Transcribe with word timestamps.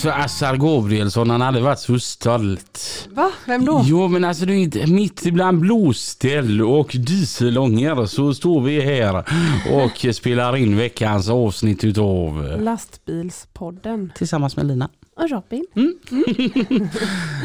Alltså 0.00 0.24
Assar 0.24 0.56
Gabrielsson 0.56 1.30
han 1.30 1.40
hade 1.40 1.60
varit 1.60 1.78
så 1.78 1.98
stolt. 1.98 3.08
Va? 3.10 3.30
Vem 3.46 3.64
då? 3.64 3.82
Jo 3.84 4.08
men 4.08 4.24
alltså 4.24 4.46
det 4.46 4.52
är 4.52 4.56
inte 4.56 4.86
mitt 4.86 5.26
ibland 5.26 5.60
blåställ 5.60 6.62
och 6.62 6.96
dieselånger 6.98 8.06
så 8.06 8.34
står 8.34 8.60
vi 8.60 8.80
här 8.80 9.24
och 9.72 10.14
spelar 10.14 10.56
in 10.56 10.76
veckans 10.76 11.28
avsnitt 11.28 11.84
utav 11.84 12.56
Lastbilspodden. 12.60 14.12
Tillsammans 14.14 14.56
med 14.56 14.66
Lina. 14.66 14.88
Och 15.16 15.30
Robin. 15.30 15.66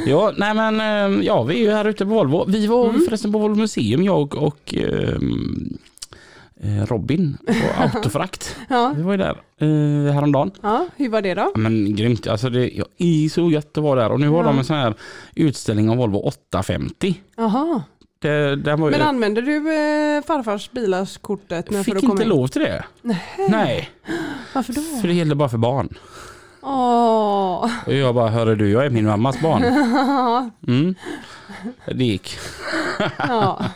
Ja 0.08 0.34
nej 0.38 0.54
men 0.54 0.80
eh, 0.80 1.26
ja 1.26 1.44
vi 1.44 1.56
är 1.56 1.60
ju 1.60 1.72
här 1.72 1.86
ute 1.86 2.06
på 2.06 2.12
Volvo. 2.12 2.46
Vi 2.48 2.68
var 2.68 2.94
förresten 2.94 3.32
på 3.32 3.40
Volvo 3.40 3.56
Museum 3.56 4.04
jag 4.04 4.36
och 4.36 4.74
ehm, 4.76 5.70
eh, 5.72 5.78
Robin 6.88 7.38
på 7.48 7.54
Autofrakt. 7.82 8.56
Ja. 8.70 8.94
Vi 8.98 9.02
var 9.04 9.12
ju 9.12 9.18
där 9.18 9.42
eh, 9.58 10.14
häromdagen. 10.14 10.52
ja, 10.62 10.88
hur 10.96 11.10
var 11.10 11.22
det 11.22 11.34
då? 11.34 11.52
Ja, 11.54 11.60
men 11.60 11.96
grymt. 11.96 12.28
Alltså 12.28 12.50
det 12.50 12.70
ja, 12.70 12.86
är 12.98 13.30
så 13.30 13.52
gött 13.52 13.78
att 13.78 13.84
vara 13.84 14.02
där. 14.02 14.12
Och 14.12 14.20
nu 14.20 14.30
har 14.30 14.44
de 14.44 14.58
en 14.58 14.66
sån 14.66 14.76
här 14.76 14.94
utställning 15.36 15.90
av 15.90 15.98
Volvo 15.98 16.18
850. 16.18 17.22
Jaha. 17.38 17.84
Det, 18.20 18.56
det 18.56 18.76
var 18.76 18.88
ju, 18.88 18.98
Men 18.98 19.08
använder 19.08 19.42
du 19.42 19.56
eh, 19.58 20.24
farfars 20.24 20.72
bilarskortet 20.72 21.70
när 21.72 21.78
jag 21.78 21.86
för 21.86 21.92
fick 21.92 21.96
att 21.96 22.02
komma 22.02 22.12
inte 22.14 22.24
in? 22.24 22.30
lov 22.30 22.48
till 22.48 22.62
det. 22.62 22.84
Nej, 23.50 23.90
Varför 24.54 24.74
då? 24.74 24.82
för 25.02 25.08
det 25.08 25.14
gällde 25.14 25.36
bara 25.36 25.50
för 25.50 25.58
barn. 25.58 25.98
Åh. 26.66 27.70
Och 27.86 27.94
jag 27.94 28.16
bara, 28.16 28.30
hörru 28.30 28.56
du, 28.56 28.70
jag 28.70 28.86
är 28.86 28.90
min 28.90 29.06
mammas 29.06 29.42
barn. 29.42 29.64
Mm. 30.68 30.96
Det 31.86 32.04
gick. 32.06 32.38
ja. 33.18 33.66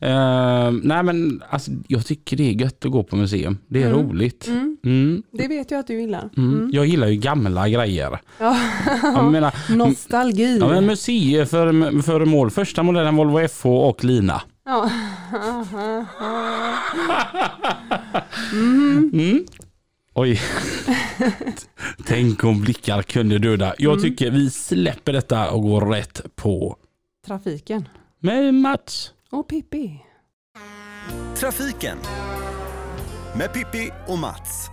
Eh, 0.00 0.70
nej 0.82 1.02
men 1.02 1.42
alltså, 1.50 1.70
jag 1.88 2.06
tycker 2.06 2.36
det 2.36 2.42
är 2.50 2.52
gött 2.60 2.84
att 2.84 2.90
gå 2.92 3.02
på 3.02 3.16
museum. 3.16 3.58
Det 3.68 3.82
är 3.82 3.90
roligt. 3.90 4.46
Mm. 4.46 4.76
Mm. 4.84 5.22
Det 5.32 5.48
vet 5.48 5.70
jag 5.70 5.80
att 5.80 5.86
du 5.86 6.00
gillar. 6.00 6.30
Mm. 6.36 6.70
Jag 6.72 6.86
gillar 6.86 7.06
ju 7.06 7.16
gamla 7.16 7.68
grejer. 7.68 8.18
Ja. 8.38 8.56
Jag 9.02 9.32
menar, 9.32 9.54
Nostalgi. 9.76 10.58
ja, 10.60 10.68
men 10.68 10.86
museiföremål. 10.86 12.50
Första 12.50 12.82
modellen 12.82 13.16
Volvo 13.16 13.48
FH 13.48 13.66
och 13.66 14.04
Lina. 14.04 14.42
Ja. 14.64 14.90
Mm. 20.16 20.22
Oj. 20.22 20.40
Tänk 22.06 22.44
om 22.44 22.60
blickar 22.60 23.02
kunde 23.02 23.38
döda. 23.38 23.74
Jag 23.78 24.02
tycker 24.02 24.30
vi 24.30 24.50
släpper 24.50 25.12
detta 25.12 25.50
och 25.50 25.62
går 25.62 25.80
rätt 25.80 26.36
på 26.36 26.76
Trafiken. 27.26 27.88
med 28.20 28.54
Mats. 28.54 29.12
Och 29.30 29.48
Pippi. 29.48 30.00
Trafiken 31.36 31.98
med 33.36 33.52
Pippi 33.52 33.90
och 34.06 34.18
Mats. 34.18 34.68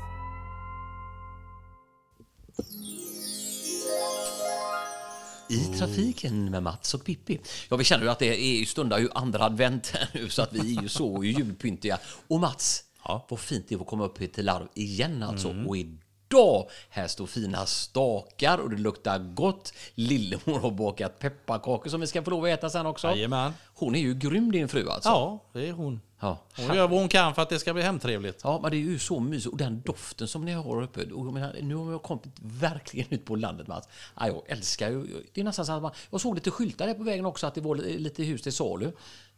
I 5.50 5.78
trafiken 5.78 6.52
med 6.52 6.64
Mats 6.64 6.94
och 6.94 7.06
Pippi. 7.06 7.40
Ja, 7.70 7.78
vi 7.78 7.84
känner 7.84 8.04
ju 8.04 8.10
att 8.10 8.20
det 8.20 8.62
är 8.62 8.66
stundar 8.66 9.00
ju 9.00 9.10
andra 9.16 9.44
advent 9.44 9.92
här 9.94 10.10
nu 10.14 10.30
så 10.30 10.42
att 10.42 10.54
vi 10.54 10.78
är 10.78 10.82
ju 10.82 10.90
så 10.90 11.24
julpyntiga. 11.24 11.98
Och 12.28 12.40
Mats, 12.40 12.84
vad 13.30 13.40
fint 13.40 13.66
det 13.70 13.76
är 13.76 13.80
att 13.80 13.88
komma 13.88 14.06
upp 14.06 14.34
till 14.34 14.46
Larv 14.46 14.68
igen 14.74 15.24
alltså. 15.24 15.56
Och 15.68 15.78
idag, 15.78 16.70
här 16.90 17.08
står 17.08 17.26
fina 17.26 17.66
stakar 17.66 18.58
och 18.58 18.70
det 18.70 18.78
luktar 18.78 19.20
gott. 19.20 19.74
Lillemor 19.96 20.60
har 20.60 20.72
bakat 20.72 21.20
pepparkakor 21.20 21.90
som 21.90 22.02
vi 22.02 22.08
ska 22.08 22.24
få 22.24 22.30
lov 22.30 22.44
att 22.44 22.50
äta 22.50 22.70
sen 22.70 22.86
också. 22.86 23.08
Jajamän. 23.08 23.54
Hon 23.74 23.96
är 23.96 24.00
ju 24.00 24.14
grym 24.14 24.52
din 24.52 24.68
fru 24.68 24.90
alltså. 24.90 25.10
Ja, 25.10 25.44
det 25.54 25.68
är 25.68 25.74
hon. 25.74 26.02
Ja. 26.20 26.38
Hon 26.58 26.76
gör 26.76 26.88
vad 26.88 27.00
hon 27.00 27.10
kan 27.10 27.36
för 27.36 27.42
att 27.42 27.50
det 27.50 27.60
ska 27.60 27.74
bli 27.74 27.84
hemtrevligt. 27.84 28.42
Ja, 28.44 28.60
men 28.62 28.72
det 28.72 28.78
är 28.78 28.80
ju 28.80 29.00
så 29.00 29.20
mysigt. 29.20 29.52
Och 29.52 29.58
den 29.58 29.82
doften 29.82 30.28
som 30.28 30.46
ni 30.46 30.52
har 30.52 30.82
uppe. 30.82 31.02
Och 31.02 31.26
jag 31.26 31.34
menar, 31.34 31.56
nu 31.62 31.76
har 31.76 31.92
jag 31.92 32.04
kommit 32.04 32.24
verkligen 32.42 33.08
ut 33.10 33.26
på 33.26 33.36
landet, 33.36 33.68
Mats. 33.68 33.88
Ja, 34.20 34.28
jag 34.28 34.42
älskar 34.48 34.90
ju... 34.90 35.08
Det 35.34 35.42
är 35.42 35.46
nästan 35.46 35.66
så 35.66 35.72
att 35.72 35.82
man... 35.82 35.92
Jag 36.12 36.22
såg 36.22 36.36
lite 36.36 36.52
skyltar 36.52 36.88
där 36.88 36.94
på 36.94 37.04
vägen 37.04 37.26
också, 37.26 37.48
att 37.48 37.56
det 37.56 37.62
var 37.62 37.76
lite 37.76 38.24
hus 38.24 38.42
till 38.42 38.54
salu. 38.54 38.92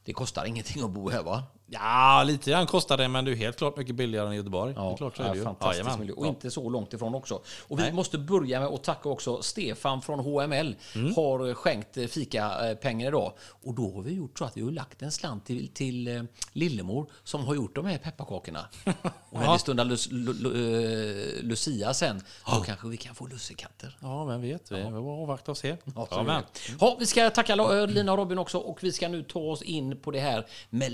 Det 0.03 0.13
kostar 0.13 0.45
ingenting 0.45 0.83
att 0.83 0.91
bo 0.91 1.09
här, 1.09 1.23
va? 1.23 1.43
Ja, 1.67 2.23
lite 2.25 2.51
grann 2.51 2.65
kostar 2.67 2.97
det, 2.97 3.07
men 3.07 3.25
det 3.25 3.31
är 3.31 3.35
helt 3.35 3.57
klart 3.57 3.77
mycket 3.77 3.95
billigare 3.95 4.27
än 4.27 4.33
i 4.33 4.35
Göteborg. 4.35 4.73
det 4.73 4.79
är 4.79 4.97
klart 4.97 5.17
så 5.17 5.23
är 5.23 5.29
det 5.31 5.37
ju. 5.37 5.43
fantastisk 5.43 5.99
miljö. 5.99 6.13
Och 6.13 6.25
Ja. 6.25 6.29
inte 6.29 6.51
så 6.51 6.69
långt 6.69 6.93
ifrån 6.93 7.15
också. 7.15 7.41
Och 7.67 7.79
vi 7.79 7.83
Nej. 7.83 7.91
måste 7.93 8.17
börja 8.17 8.59
med 8.59 8.69
att 8.69 8.83
tacka 8.83 9.09
också 9.09 9.41
Stefan 9.41 10.01
från 10.01 10.19
HML. 10.19 10.75
Mm. 10.95 11.15
Har 11.15 11.53
skänkt 11.53 11.97
eh, 11.97 12.05
fikapengar 12.07 13.07
idag. 13.07 13.33
Och 13.63 13.73
då 13.73 13.91
har 13.95 14.01
vi 14.01 14.13
gjort 14.13 14.37
så 14.39 14.45
att 14.45 14.57
vi 14.57 14.61
har 14.61 14.71
lagt 14.71 15.01
en 15.01 15.11
slant 15.11 15.45
till, 15.45 15.67
till 15.73 16.07
eh, 16.07 16.23
Lillemor 16.53 17.09
som 17.23 17.45
har 17.45 17.55
gjort 17.55 17.75
de 17.75 17.85
här 17.85 17.97
pepparkakorna. 17.97 18.67
Och 19.29 19.39
när 19.39 19.53
det 19.53 19.59
stundar 19.59 19.85
Lu, 19.85 19.97
Lu, 20.09 20.33
Lu, 20.33 21.39
eh, 21.39 21.43
Lucia 21.43 21.93
sen, 21.93 22.21
då 22.51 22.61
kanske 22.61 22.87
vi 22.87 22.97
kan 22.97 23.15
få 23.15 23.27
lussekatter. 23.27 23.97
Ja, 24.01 24.23
vem 24.25 24.41
vet. 24.41 24.71
Vi 24.71 24.83
får 24.83 25.21
avvakta 25.21 25.51
och 25.51 25.57
se. 25.57 25.77
Ja, 25.95 26.07
Ja, 26.11 26.41
ja, 26.79 26.95
vi 26.99 27.05
ska 27.05 27.29
tacka 27.29 27.85
Lina 27.85 28.11
och 28.11 28.17
Robin 28.17 28.37
också 28.37 28.57
och 28.57 28.83
vi 28.83 28.91
ska 28.91 29.07
nu 29.07 29.23
ta 29.23 29.39
oss 29.39 29.61
in 29.61 30.01
på 30.01 30.11
det 30.11 30.19
här 30.19 30.45
med 30.69 30.91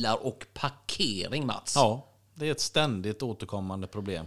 bilar 0.00 0.26
och 0.26 0.46
parkering, 0.54 1.46
Mats. 1.46 1.72
ja, 1.76 2.06
det 2.34 2.46
är 2.46 2.52
ett 2.52 2.60
ständigt 2.60 3.22
återkommande 3.22 3.86
problem. 3.86 4.26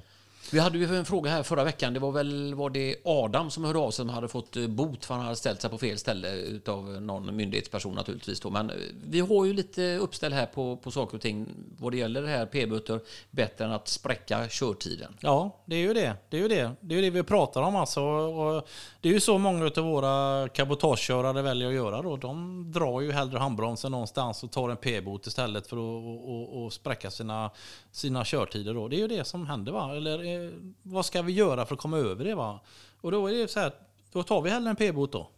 Vi 0.53 0.59
hade 0.59 0.77
ju 0.77 0.95
en 0.95 1.05
fråga 1.05 1.31
här 1.31 1.43
förra 1.43 1.63
veckan. 1.63 1.93
Det 1.93 1.99
var 1.99 2.11
väl 2.11 2.55
var 2.55 2.69
det 2.69 2.95
Adam 3.05 3.49
som 3.49 3.63
hörde 3.63 3.79
av 3.79 3.91
sig 3.91 4.03
som 4.03 4.09
hade 4.09 4.27
fått 4.27 4.57
eh, 4.57 4.67
bot 4.67 5.05
för 5.05 5.13
han 5.13 5.23
hade 5.23 5.35
ställt 5.35 5.61
sig 5.61 5.69
på 5.69 5.77
fel 5.77 5.97
ställe 5.97 6.35
utav 6.35 7.01
någon 7.01 7.35
myndighetsperson 7.35 7.95
naturligtvis. 7.95 8.39
Då. 8.39 8.49
Men 8.49 8.69
eh, 8.69 8.75
vi 9.03 9.19
har 9.19 9.45
ju 9.45 9.53
lite 9.53 9.97
uppställ 9.97 10.33
här 10.33 10.45
på, 10.45 10.77
på 10.77 10.91
saker 10.91 11.17
och 11.17 11.21
ting 11.21 11.47
vad 11.77 11.91
det 11.91 11.97
gäller 11.97 12.21
det 12.21 12.27
här 12.27 12.45
p-böter 12.45 12.99
bättre 13.31 13.65
än 13.65 13.71
att 13.71 13.87
spräcka 13.87 14.47
körtiden. 14.49 15.17
Ja, 15.19 15.63
det 15.65 15.75
är 15.75 15.79
ju 15.79 15.93
det. 15.93 16.15
Det 16.29 16.37
är 16.37 16.41
ju 16.41 16.47
det, 16.47 16.71
det, 16.79 16.95
är 16.95 17.01
ju 17.01 17.01
det 17.01 17.09
vi 17.09 17.23
pratar 17.23 17.61
om 17.61 17.75
alltså. 17.75 18.01
Och 18.01 18.67
det 19.01 19.09
är 19.09 19.13
ju 19.13 19.19
så 19.19 19.37
många 19.37 19.71
av 19.77 19.83
våra 19.83 20.47
cabotagekörare 20.49 21.41
väljer 21.41 21.67
att 21.67 21.73
göra 21.73 22.01
då. 22.01 22.17
De 22.17 22.65
drar 22.71 23.01
ju 23.01 23.11
hellre 23.11 23.39
handbromsen 23.39 23.91
någonstans 23.91 24.43
och 24.43 24.51
tar 24.51 24.69
en 24.69 24.77
p-bot 24.77 25.27
istället 25.27 25.67
för 25.67 25.77
att 25.77 25.79
och, 25.79 26.29
och, 26.29 26.63
och 26.63 26.73
spräcka 26.73 27.11
sina, 27.11 27.51
sina 27.91 28.25
körtider 28.25 28.73
då. 28.73 28.87
Det 28.87 28.95
är 28.95 28.99
ju 28.99 29.07
det 29.07 29.23
som 29.25 29.47
händer 29.47 29.71
va. 29.71 29.95
Eller 29.95 30.42
eh, 30.42 30.42
vad 30.83 31.05
ska 31.05 31.21
vi 31.21 31.33
göra 31.33 31.65
för 31.65 31.75
att 31.75 31.81
komma 31.81 31.97
över 31.97 32.25
det 32.25 32.35
va? 32.35 32.59
Och 33.01 33.11
då 33.11 33.27
är 33.27 33.33
det 33.33 33.47
så 33.47 33.59
här, 33.59 33.71
då 34.11 34.23
tar 34.23 34.41
vi 34.41 34.49
hellre 34.49 34.69
en 34.69 34.75
p-bot 34.75 35.11
då. 35.11 35.29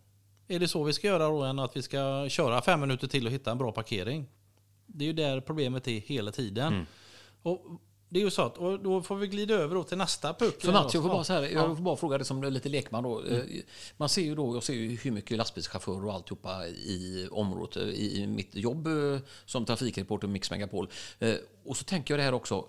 Är 0.47 0.59
det 0.59 0.67
så 0.67 0.83
vi 0.83 0.93
ska 0.93 1.07
göra 1.07 1.27
då 1.27 1.43
än 1.43 1.59
att 1.59 1.77
vi 1.77 1.81
ska 1.81 2.29
köra 2.29 2.61
fem 2.61 2.79
minuter 2.81 3.07
till 3.07 3.25
och 3.27 3.31
hitta 3.33 3.51
en 3.51 3.57
bra 3.57 3.71
parkering? 3.71 4.25
Det 4.85 5.03
är 5.05 5.07
ju 5.07 5.13
där 5.13 5.41
problemet 5.41 5.87
är 5.87 5.99
hela 5.99 6.31
tiden. 6.31 6.85
Och 7.43 7.65
det 8.09 8.19
är 8.19 8.23
ju 8.23 8.29
så 8.29 8.41
att, 8.41 8.57
och 8.57 8.79
då 8.79 9.01
får 9.01 9.15
vi 9.15 9.27
glida 9.27 9.53
över 9.53 9.83
till 9.83 9.97
nästa 9.97 10.33
puck. 10.33 10.61
För 10.61 10.71
Mats, 10.71 10.93
jag 10.93 11.03
får 11.03 11.09
bara, 11.09 11.23
så 11.23 11.33
här, 11.33 11.41
Ja. 11.41 11.47
jag 11.49 11.77
får 11.77 11.83
bara 11.83 11.95
fråga 11.95 12.17
det 12.17 12.25
som 12.25 12.43
lite 12.43 12.69
lekman 12.69 13.03
då. 13.03 13.23
Eh, 13.25 13.41
Man 13.97 14.09
ser 14.09 14.21
ju 14.21 14.35
då, 14.35 14.55
jag 14.55 14.63
ser 14.63 14.73
ju 14.73 14.95
hur 14.95 15.11
mycket 15.11 15.37
lastbilschaufförer 15.37 16.05
och 16.05 16.13
alltihopa 16.13 16.67
i 16.67 17.27
området, 17.31 17.77
i 17.77 18.21
i 18.21 18.27
mitt 18.27 18.55
jobb 18.55 18.87
eh, 18.87 19.19
som 19.45 19.65
trafikreporter 19.65 20.27
Mix 20.27 20.51
Megapol. 20.51 20.89
Eh, 21.19 21.35
Och 21.65 21.77
så 21.77 21.83
tänker 21.83 22.13
jag 22.13 22.19
det 22.19 22.23
här 22.23 22.33
också. 22.33 22.65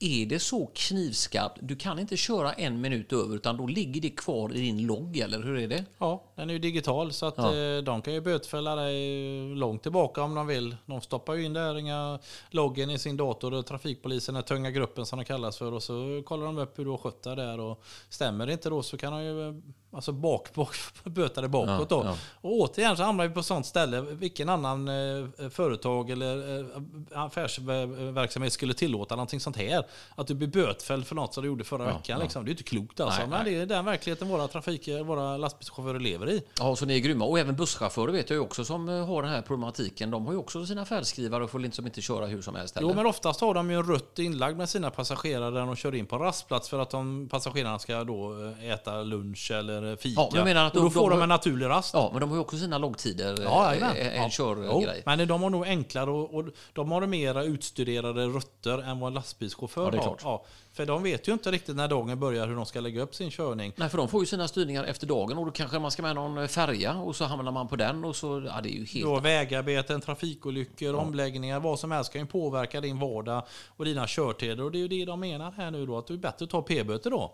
Är 0.00 0.26
det 0.26 0.38
så 0.38 0.70
knivskarpt? 0.74 1.58
Du 1.60 1.76
kan 1.76 1.98
inte 1.98 2.16
köra 2.16 2.52
en 2.52 2.80
minut 2.80 3.12
över 3.12 3.36
utan 3.36 3.56
då 3.56 3.66
ligger 3.66 4.00
det 4.00 4.10
kvar 4.10 4.54
i 4.54 4.60
din 4.60 4.86
logg, 4.86 5.16
eller 5.18 5.42
hur 5.42 5.58
är 5.58 5.68
det? 5.68 5.84
Ja, 5.98 6.22
den 6.34 6.50
är 6.50 6.54
ju 6.54 6.58
digital 6.58 7.12
så 7.12 7.26
att 7.26 7.34
Ja. 7.38 7.56
eh, 7.56 7.82
de 7.82 8.02
kan 8.02 8.14
ju 8.14 8.20
bötfälla 8.20 8.74
dig 8.76 9.54
långt 9.54 9.82
tillbaka 9.82 10.22
om 10.22 10.34
de 10.34 10.46
vill. 10.46 10.76
De 10.86 11.00
stoppar 11.00 11.34
ju 11.34 11.44
in 11.44 11.52
där 11.52 11.78
inga 11.78 12.18
loggen 12.50 12.90
i 12.90 12.98
sin 12.98 13.16
dator 13.16 13.54
och 13.54 13.66
trafikpolisen, 13.66 14.34
den 14.34 14.44
tunga 14.44 14.70
gruppen 14.70 15.06
som 15.06 15.18
det 15.18 15.24
kallas 15.24 15.58
för 15.58 15.72
och 15.72 15.82
så 15.82 16.22
kollar 16.26 16.46
de 16.46 16.58
upp 16.58 16.78
hur 16.78 16.84
du 16.84 16.90
har 16.90 16.98
skött 16.98 17.22
dig 17.22 17.36
där 17.36 17.60
och 17.60 17.82
stämmer 18.08 18.46
det 18.46 18.52
inte 18.52 18.70
då 18.70 18.82
så 18.82 18.96
kan 18.96 19.12
de 19.12 19.22
ju 19.22 19.48
eh, 19.48 19.54
alltså 19.94 20.12
bak, 20.12 20.54
bak, 20.54 20.74
bötade 21.04 21.48
bakåt 21.48 21.88
då. 21.88 21.96
Ja, 21.96 22.04
ja. 22.10 22.16
Och 22.40 22.52
återigen 22.60 22.96
så 22.96 23.02
hamnar 23.02 23.28
vi 23.28 23.34
på 23.34 23.42
sånt 23.42 23.66
ställe, 23.66 24.00
vilken 24.00 24.48
annan 24.48 24.88
eh, 24.88 25.48
företag 25.50 26.10
eller 26.10 26.60
eh, 26.60 26.66
affärsverksamhet 27.12 28.52
skulle 28.52 28.74
tillåta 28.74 29.16
någonting 29.16 29.40
sånt 29.40 29.56
här? 29.56 29.84
Att 30.14 30.26
du 30.26 30.34
blir 30.34 30.48
bötfälld 30.48 31.06
för 31.06 31.14
något 31.14 31.34
som 31.34 31.42
du 31.42 31.48
gjorde 31.48 31.64
förra 31.64 31.82
Ja, 31.88 31.96
veckan. 31.96 32.18
ja. 32.18 32.22
Liksom. 32.22 32.44
Det 32.44 32.48
är 32.48 32.52
inte 32.52 32.62
klokt 32.62 33.00
alltså. 33.00 33.20
Nej, 33.20 33.28
men 33.28 33.44
nej. 33.44 33.54
det 33.54 33.60
är 33.60 33.66
den 33.66 33.84
verkligheten 33.84 34.28
våra 34.28 34.48
trafik, 34.48 34.88
våra 35.04 35.36
lastbilschaufförer 35.36 36.00
lever 36.00 36.30
i. 36.30 36.42
Ja, 36.58 36.76
så 36.76 36.86
ni 36.86 36.94
är 36.96 37.00
grymma. 37.00 37.24
Och 37.24 37.38
även 37.38 37.56
busschaufförer 37.56 38.12
vet 38.12 38.30
jag 38.30 38.42
också 38.42 38.64
som 38.64 38.88
eh, 38.88 39.06
har 39.06 39.22
den 39.22 39.30
här 39.30 39.42
problematiken. 39.42 40.10
De 40.10 40.26
har 40.26 40.32
ju 40.32 40.38
också 40.38 40.66
sina 40.66 40.84
färdskrivare 40.84 41.44
och 41.44 41.50
får 41.50 41.58
liksom 41.58 41.86
inte 41.86 42.00
köra 42.02 42.26
hur 42.26 42.42
som 42.42 42.54
helst. 42.54 42.78
Jo, 42.80 42.94
men 42.94 43.06
oftast 43.06 43.40
har 43.40 43.54
de 43.54 43.70
ju 43.70 43.76
en 43.76 43.82
rutt 43.82 44.18
inlagd 44.18 44.56
med 44.56 44.68
sina 44.68 44.90
passagerare 44.90 45.50
där 45.50 45.60
de 45.60 45.76
kör 45.76 45.94
in 45.94 46.06
på 46.06 46.18
rastplats 46.18 46.68
för 46.68 46.78
att 46.78 46.90
de 46.90 47.28
passagerarna 47.28 47.78
ska 47.78 48.04
då 48.04 48.32
eh, 48.60 48.70
äta 48.72 49.02
lunch 49.02 49.50
eller 49.50 49.82
eh, 49.90 49.96
fika. 49.96 50.20
Ja, 50.20 50.28
men 50.32 50.38
jag 50.38 50.44
menar 50.44 50.64
att 50.66 50.72
och 50.76 50.82
då 50.82 50.88
de- 50.88 50.90
får 50.94 51.10
de- 51.10 51.22
en 51.22 51.28
naturlig 51.28 51.66
rast. 51.66 51.94
Ja, 51.94 52.08
men 52.12 52.20
de 52.20 52.30
har 52.30 52.36
ju 52.36 52.40
också 52.40 52.56
sina 52.56 52.78
loggtider. 52.78 53.36
Ja, 53.42 53.74
eh, 53.74 54.16
en 54.16 54.22
Ja. 54.22 54.28
Körgrej. 54.30 55.02
Men 55.06 55.28
de 55.28 55.42
har 55.42 55.50
nog 55.50 55.66
enklare 55.66 56.10
och, 56.10 56.34
och 56.34 56.44
de 56.72 56.92
har 56.92 57.06
mera 57.06 57.44
utstuderade 57.44 58.26
rutter 58.26 58.78
än 58.82 59.00
vad 59.00 59.08
en 59.08 59.14
lastbilschaufför 59.14 59.92
Ja, 59.96 60.02
har. 60.02 60.16
Ja, 60.22 60.44
för 60.72 60.86
de 60.86 61.02
vet 61.02 61.28
ju 61.28 61.32
inte 61.32 61.50
riktigt 61.50 61.76
när 61.76 61.88
dagen 61.88 62.20
börjar 62.20 62.46
hur 62.46 62.56
de 62.56 62.66
ska 62.66 62.80
lägga 62.80 63.02
upp 63.02 63.14
sin 63.14 63.30
körning. 63.30 63.72
Nej, 63.76 63.88
för 63.88 63.98
de 63.98 64.08
får 64.08 64.20
ju 64.20 64.26
sina 64.26 64.48
styrningar 64.48 64.84
efter 64.84 65.06
dagen 65.06 65.38
och 65.38 65.46
då 65.46 65.52
kanske 65.52 65.78
man 65.78 65.90
ska 65.90 66.02
med 66.02 66.14
någon 66.14 66.48
färja 66.48 66.94
och 66.96 67.16
så 67.16 67.24
hamnar 67.24 67.52
man 67.52 67.68
på 67.68 67.76
den 67.76 68.04
och 68.04 68.16
så, 68.16 68.42
ja 68.46 68.60
det 68.62 68.68
är 68.68 68.78
ju 68.78 68.84
helt... 68.84 69.04
Då 69.06 69.20
vägarbeten, 69.20 70.00
trafikolyckor, 70.00 70.94
omläggningar, 70.94 71.60
vad 71.60 71.78
som 71.78 71.90
helst 71.90 72.12
kan 72.12 72.20
ju 72.20 72.26
påverka 72.26 72.80
din 72.80 72.98
vardag 72.98 73.42
och 73.76 73.84
dina 73.84 74.06
körtider. 74.06 74.60
Och 74.64 74.70
det 74.72 74.78
är 74.78 74.80
ju 74.80 74.88
det 74.88 75.04
de 75.04 75.20
menar 75.20 75.50
här 75.52 75.70
nu 75.70 75.86
då, 75.86 75.98
att 75.98 76.06
det 76.06 76.14
är 76.14 76.18
bättre 76.18 76.44
att 76.44 76.50
ta 76.50 76.62
p-böter 76.62 77.10
då. 77.10 77.32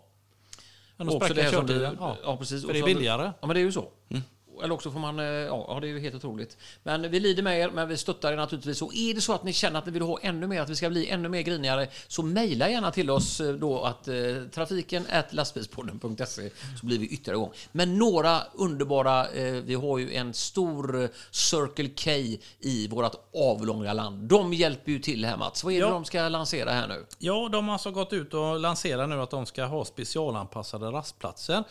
Än 1.01 1.09
att 1.09 1.15
spräcka 1.15 1.43
du, 1.43 1.51
körtiden. 1.51 1.97
ja. 1.99 2.17
Ja. 2.23 2.37
precis. 2.37 2.61
För 2.61 2.67
Och 2.67 2.73
det 2.73 2.79
är 2.79 2.83
billigare. 2.83 3.31
Ja, 3.41 3.47
men 3.47 3.53
det 3.53 3.59
är 3.59 3.63
ju 3.63 3.71
så. 3.71 3.87
Eller 4.63 4.73
också 4.73 4.91
får 4.91 4.99
man, 4.99 5.19
eh, 5.19 5.25
ja, 5.25 5.77
det 5.81 5.87
är 5.87 5.89
ju 5.89 5.99
helt 5.99 6.15
otroligt. 6.15 6.57
Men 6.83 7.11
vi 7.11 7.19
lider 7.19 7.43
med 7.43 7.59
er, 7.59 7.69
men 7.69 7.87
vi 7.87 7.97
stöttar 7.97 8.31
er 8.33 8.37
naturligtvis. 8.37 8.81
Och 8.81 8.95
är 8.95 9.13
det 9.13 9.21
så 9.21 9.33
att 9.33 9.43
ni 9.43 9.53
känner 9.53 9.79
att 9.79 9.85
ni 9.85 9.91
vill 9.91 10.01
ha 10.01 10.19
ännu 10.21 10.47
mer, 10.47 10.61
att 10.61 10.69
vi 10.69 10.75
ska 10.75 10.89
bli 10.89 11.09
ännu 11.09 11.29
mer 11.29 11.41
grinigare, 11.41 11.87
så 12.07 12.23
mejla 12.23 12.69
gärna 12.69 12.91
till 12.91 13.09
oss 13.09 13.39
eh, 13.41 13.53
då 13.53 13.81
att 13.83 14.07
eh, 14.07 14.15
trafiken 14.53 15.05
lastbilspodden.se 15.29 16.49
så 16.79 16.85
blir 16.85 16.99
vi 16.99 17.07
ytterligare 17.07 17.37
igång. 17.37 17.51
Men 17.71 17.97
några 17.97 18.41
underbara, 18.53 19.27
eh, 19.29 19.53
vi 19.53 19.73
har 19.73 19.97
ju 19.97 20.13
en 20.13 20.33
stor 20.33 21.03
eh, 21.03 21.09
Circle 21.31 21.89
K 21.89 22.11
i 22.59 22.87
vårt 22.87 23.15
avlånga 23.35 23.93
land. 23.93 24.23
De 24.23 24.53
hjälper 24.53 24.91
ju 24.91 24.99
till 24.99 25.25
här 25.25 25.37
Mats. 25.37 25.63
Vad 25.63 25.73
är 25.73 25.77
det 25.77 25.85
Ja. 25.87 25.89
de 25.93 26.05
ska 26.05 26.29
lansera 26.29 26.71
här 26.71 26.87
nu? 26.87 27.05
Ja, 27.19 27.49
de 27.51 27.65
har 27.65 27.73
alltså 27.73 27.91
gått 27.91 28.13
ut 28.13 28.33
och 28.33 28.59
lanserat 28.59 29.09
nu 29.09 29.21
att 29.21 29.29
de 29.31 29.45
ska 29.45 29.65
ha 29.65 29.85
specialanpassade 29.85 30.85
rastplatser. 30.85 31.63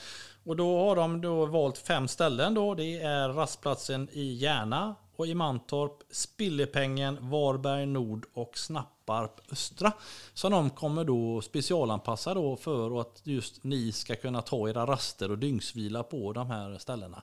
Och 0.44 0.56
då 0.56 0.78
har 0.78 0.96
de 0.96 1.20
då 1.20 1.46
valt 1.46 1.78
fem 1.78 2.08
ställen. 2.08 2.54
Då. 2.54 2.74
Det 2.74 3.00
är 3.00 3.28
rastplatsen 3.28 4.08
i 4.12 4.34
Järna 4.34 4.94
och 5.16 5.26
i 5.26 5.34
Mantorp, 5.34 5.92
Spillepengen, 6.10 7.18
Varberg 7.20 7.86
Nord 7.86 8.26
och 8.34 8.58
Snapparp 8.58 9.52
Östra. 9.52 9.92
Som 10.34 10.52
de 10.52 10.70
kommer 10.70 11.04
då 11.04 11.40
specialanpassa 11.40 12.34
då 12.34 12.56
för 12.56 13.00
att 13.00 13.20
just 13.24 13.64
ni 13.64 13.92
ska 13.92 14.16
kunna 14.16 14.42
ta 14.42 14.68
era 14.68 14.86
raster 14.86 15.30
och 15.30 15.38
dygnsvila 15.38 16.02
på 16.02 16.32
de 16.32 16.50
här 16.50 16.78
ställena. 16.78 17.22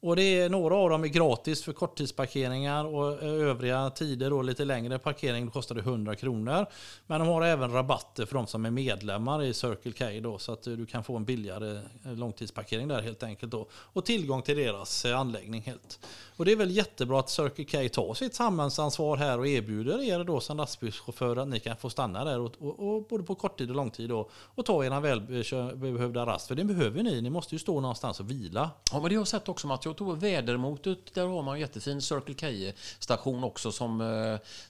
Och 0.00 0.16
det 0.16 0.22
är, 0.22 0.48
några 0.48 0.74
av 0.74 0.90
dem 0.90 1.04
är 1.04 1.08
gratis 1.08 1.64
för 1.64 1.72
korttidsparkeringar 1.72 2.84
och 2.84 3.22
övriga 3.22 3.90
tider 3.90 4.32
och 4.32 4.44
lite 4.44 4.64
längre 4.64 4.98
parkering 4.98 5.50
kostar 5.50 5.74
det 5.74 5.80
100 5.80 6.16
kronor. 6.16 6.66
Men 7.06 7.20
de 7.20 7.28
har 7.28 7.42
även 7.42 7.72
rabatter 7.72 8.26
för 8.26 8.34
de 8.34 8.46
som 8.46 8.66
är 8.66 8.70
medlemmar 8.70 9.42
i 9.42 9.54
Circle 9.54 9.92
K 9.92 10.04
då 10.22 10.38
så 10.38 10.52
att 10.52 10.62
du 10.62 10.86
kan 10.86 11.04
få 11.04 11.16
en 11.16 11.24
billigare 11.24 11.80
långtidsparkering 12.02 12.88
där 12.88 13.02
helt 13.02 13.22
enkelt 13.22 13.52
då. 13.52 13.68
Och 13.72 14.04
tillgång 14.04 14.42
till 14.42 14.56
deras 14.56 15.04
anläggning 15.04 15.62
helt. 15.62 16.06
Och 16.36 16.44
det 16.44 16.52
är 16.52 16.56
väl 16.56 16.70
jättebra 16.70 17.20
att 17.20 17.30
Circle 17.30 17.64
K 17.64 17.88
tar 18.02 18.14
sitt 18.14 18.34
samhällsansvar 18.34 19.16
här 19.16 19.38
och 19.38 19.46
erbjuder 19.46 20.02
er 20.02 20.24
då 20.24 20.40
som 20.40 20.56
lastbilschaufför 20.56 21.36
att 21.36 21.48
ni 21.48 21.60
kan 21.60 21.76
få 21.76 21.90
stanna 21.90 22.24
där 22.24 22.40
och, 22.40 22.52
och, 22.58 22.88
och 22.88 23.02
både 23.02 23.24
på 23.24 23.34
korttid 23.34 23.70
och 23.70 23.76
långtid 23.76 24.08
då, 24.08 24.30
och 24.32 24.66
ta 24.66 24.84
er 24.84 25.00
välbehövda 25.00 26.26
rast. 26.26 26.48
För 26.48 26.54
det 26.54 26.64
behöver 26.64 27.02
ni. 27.02 27.20
Ni 27.20 27.30
måste 27.30 27.54
ju 27.54 27.58
stå 27.58 27.80
någonstans 27.80 28.20
och 28.20 28.30
vila. 28.30 28.70
Ja, 28.92 29.00
men 29.00 29.08
det 29.08 29.14
har 29.14 29.20
jag 29.20 29.28
sett 29.28 29.48
också 29.48 29.66
Mats. 29.66 29.87
Jag 29.88 29.96
tror 29.96 30.16
vädermotet, 30.16 31.14
där 31.14 31.26
har 31.26 31.42
man 31.42 31.54
en 31.54 31.60
jättefin 31.60 32.02
Circle 32.02 32.34
K-station 32.34 33.44
också 33.44 33.72
som, 33.72 34.00
eh, 34.00 34.06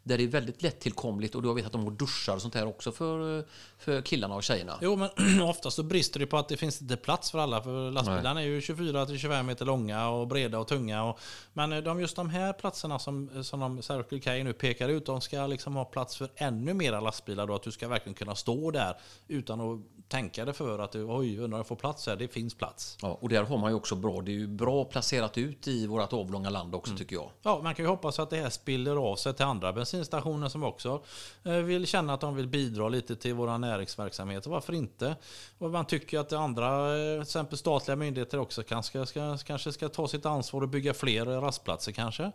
där 0.02 0.18
det 0.18 0.22
är 0.22 0.28
väldigt 0.28 0.62
lättillkomligt 0.62 1.34
och 1.34 1.42
du 1.42 1.48
har 1.48 1.54
vet 1.54 1.66
att 1.66 1.72
de 1.72 1.84
har 1.84 1.90
duschar 1.90 2.34
och 2.34 2.42
sånt 2.42 2.54
där 2.54 2.66
också 2.66 2.92
för, 2.92 3.38
eh, 3.38 3.44
för 3.78 4.02
killarna 4.02 4.34
och 4.34 4.42
tjejerna. 4.42 4.78
Jo, 4.80 4.96
men 4.96 5.40
oftast 5.42 5.76
så 5.76 5.82
brister 5.82 6.20
det 6.20 6.26
på 6.26 6.38
att 6.38 6.48
det 6.48 6.56
finns 6.56 6.82
inte 6.82 6.96
plats 6.96 7.30
för 7.30 7.38
alla. 7.38 7.62
För 7.62 7.90
lastbilarna 7.90 8.42
är 8.42 8.46
ju 8.46 8.60
24-25 8.60 9.42
meter 9.42 9.64
långa 9.64 10.08
och 10.08 10.28
breda 10.28 10.58
och 10.58 10.68
tunga. 10.68 11.04
Och, 11.04 11.20
men 11.52 11.72
eh, 11.72 11.78
de, 11.78 12.00
just 12.00 12.16
de 12.16 12.30
här 12.30 12.52
platserna 12.52 12.98
som, 12.98 13.44
som 13.44 13.60
de 13.60 13.82
Circle 13.82 14.20
K 14.20 14.30
nu 14.44 14.52
pekar 14.52 14.88
ut, 14.88 15.06
de 15.06 15.20
ska 15.20 15.46
liksom 15.46 15.76
ha 15.76 15.84
plats 15.84 16.16
för 16.16 16.28
ännu 16.36 16.74
mera 16.74 17.00
lastbilar. 17.00 17.46
Då, 17.46 17.54
att 17.54 17.62
du 17.62 17.72
ska 17.72 17.88
verkligen 17.88 18.14
kunna 18.14 18.34
stå 18.34 18.70
där 18.70 18.96
utan 19.28 19.60
att 19.60 19.80
tänka 20.08 20.44
dig 20.44 20.54
för 20.54 20.78
att 20.78 20.92
du, 20.92 21.04
oj, 21.04 21.38
undrar 21.38 21.56
om 21.56 21.58
jag 21.58 21.66
får 21.66 21.76
plats 21.76 22.06
här. 22.06 22.16
Det 22.16 22.28
finns 22.28 22.54
plats. 22.54 22.98
Ja, 23.02 23.18
och 23.20 23.28
där 23.28 23.42
har 23.42 23.58
man 23.58 23.70
ju 23.70 23.76
också 23.76 23.94
bra, 23.94 24.20
det 24.20 24.30
är 24.30 24.34
ju 24.34 24.46
bra 24.46 24.84
placerat 25.08 25.38
ut 25.38 25.68
i 25.68 25.86
vårt 25.86 26.12
avlånga 26.12 26.50
land 26.50 26.74
också 26.74 26.96
tycker 26.96 27.16
jag. 27.16 27.30
Ja, 27.42 27.60
man 27.62 27.74
kan 27.74 27.84
ju 27.84 27.88
hoppas 27.88 28.18
att 28.18 28.30
det 28.30 28.36
här 28.36 28.50
spiller 28.50 28.96
av 28.96 29.16
sig 29.16 29.34
till 29.34 29.44
andra 29.44 29.72
bensinstationer 29.72 30.48
som 30.48 30.62
också 30.62 31.02
eh, 31.44 31.52
vill 31.52 31.86
känna 31.86 32.14
att 32.14 32.20
de 32.20 32.34
vill 32.34 32.48
bidra 32.48 32.88
lite 32.88 33.16
till 33.16 33.34
våra 33.34 33.58
näringsverksamhet. 33.58 34.46
Varför 34.46 34.72
inte? 34.72 35.16
Och 35.58 35.70
man 35.70 35.84
tycker 35.84 36.18
att 36.18 36.32
andra, 36.32 36.98
eh, 36.98 37.14
till 37.14 37.22
exempel 37.22 37.58
statliga 37.58 37.96
myndigheter 37.96 38.38
också 38.38 38.62
kan, 38.62 38.82
ska, 38.82 39.06
kanske 39.46 39.72
ska 39.72 39.88
ta 39.88 40.08
sitt 40.08 40.26
ansvar 40.26 40.62
och 40.62 40.68
bygga 40.68 40.94
fler 40.94 41.24
rastplatser 41.24 41.92
kanske. 41.92 42.32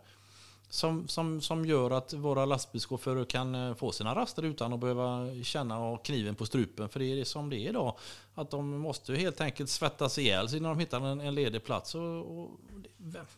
Som, 0.68 1.08
som, 1.08 1.40
som 1.40 1.64
gör 1.64 1.90
att 1.90 2.12
våra 2.12 2.44
lastbilschaufförer 2.44 3.24
kan 3.24 3.54
eh, 3.54 3.74
få 3.74 3.92
sina 3.92 4.14
raster 4.14 4.42
utan 4.42 4.72
att 4.72 4.80
behöva 4.80 5.26
känna 5.42 5.96
kniven 5.96 6.34
på 6.34 6.46
strupen. 6.46 6.88
För 6.88 7.00
det 7.00 7.12
är 7.12 7.16
det 7.16 7.24
som 7.24 7.50
det 7.50 7.56
är 7.56 7.68
idag. 7.68 7.96
Att 8.34 8.50
de 8.50 8.78
måste 8.78 9.14
helt 9.14 9.40
enkelt 9.40 9.70
svettas 9.70 10.18
ihjäl 10.18 10.48
sig 10.48 10.60
när 10.60 10.68
de 10.68 10.78
hittar 10.78 11.00
en, 11.00 11.20
en 11.20 11.34
ledig 11.34 11.64
plats. 11.64 11.94
Och, 11.94 12.40
och, 12.40 12.50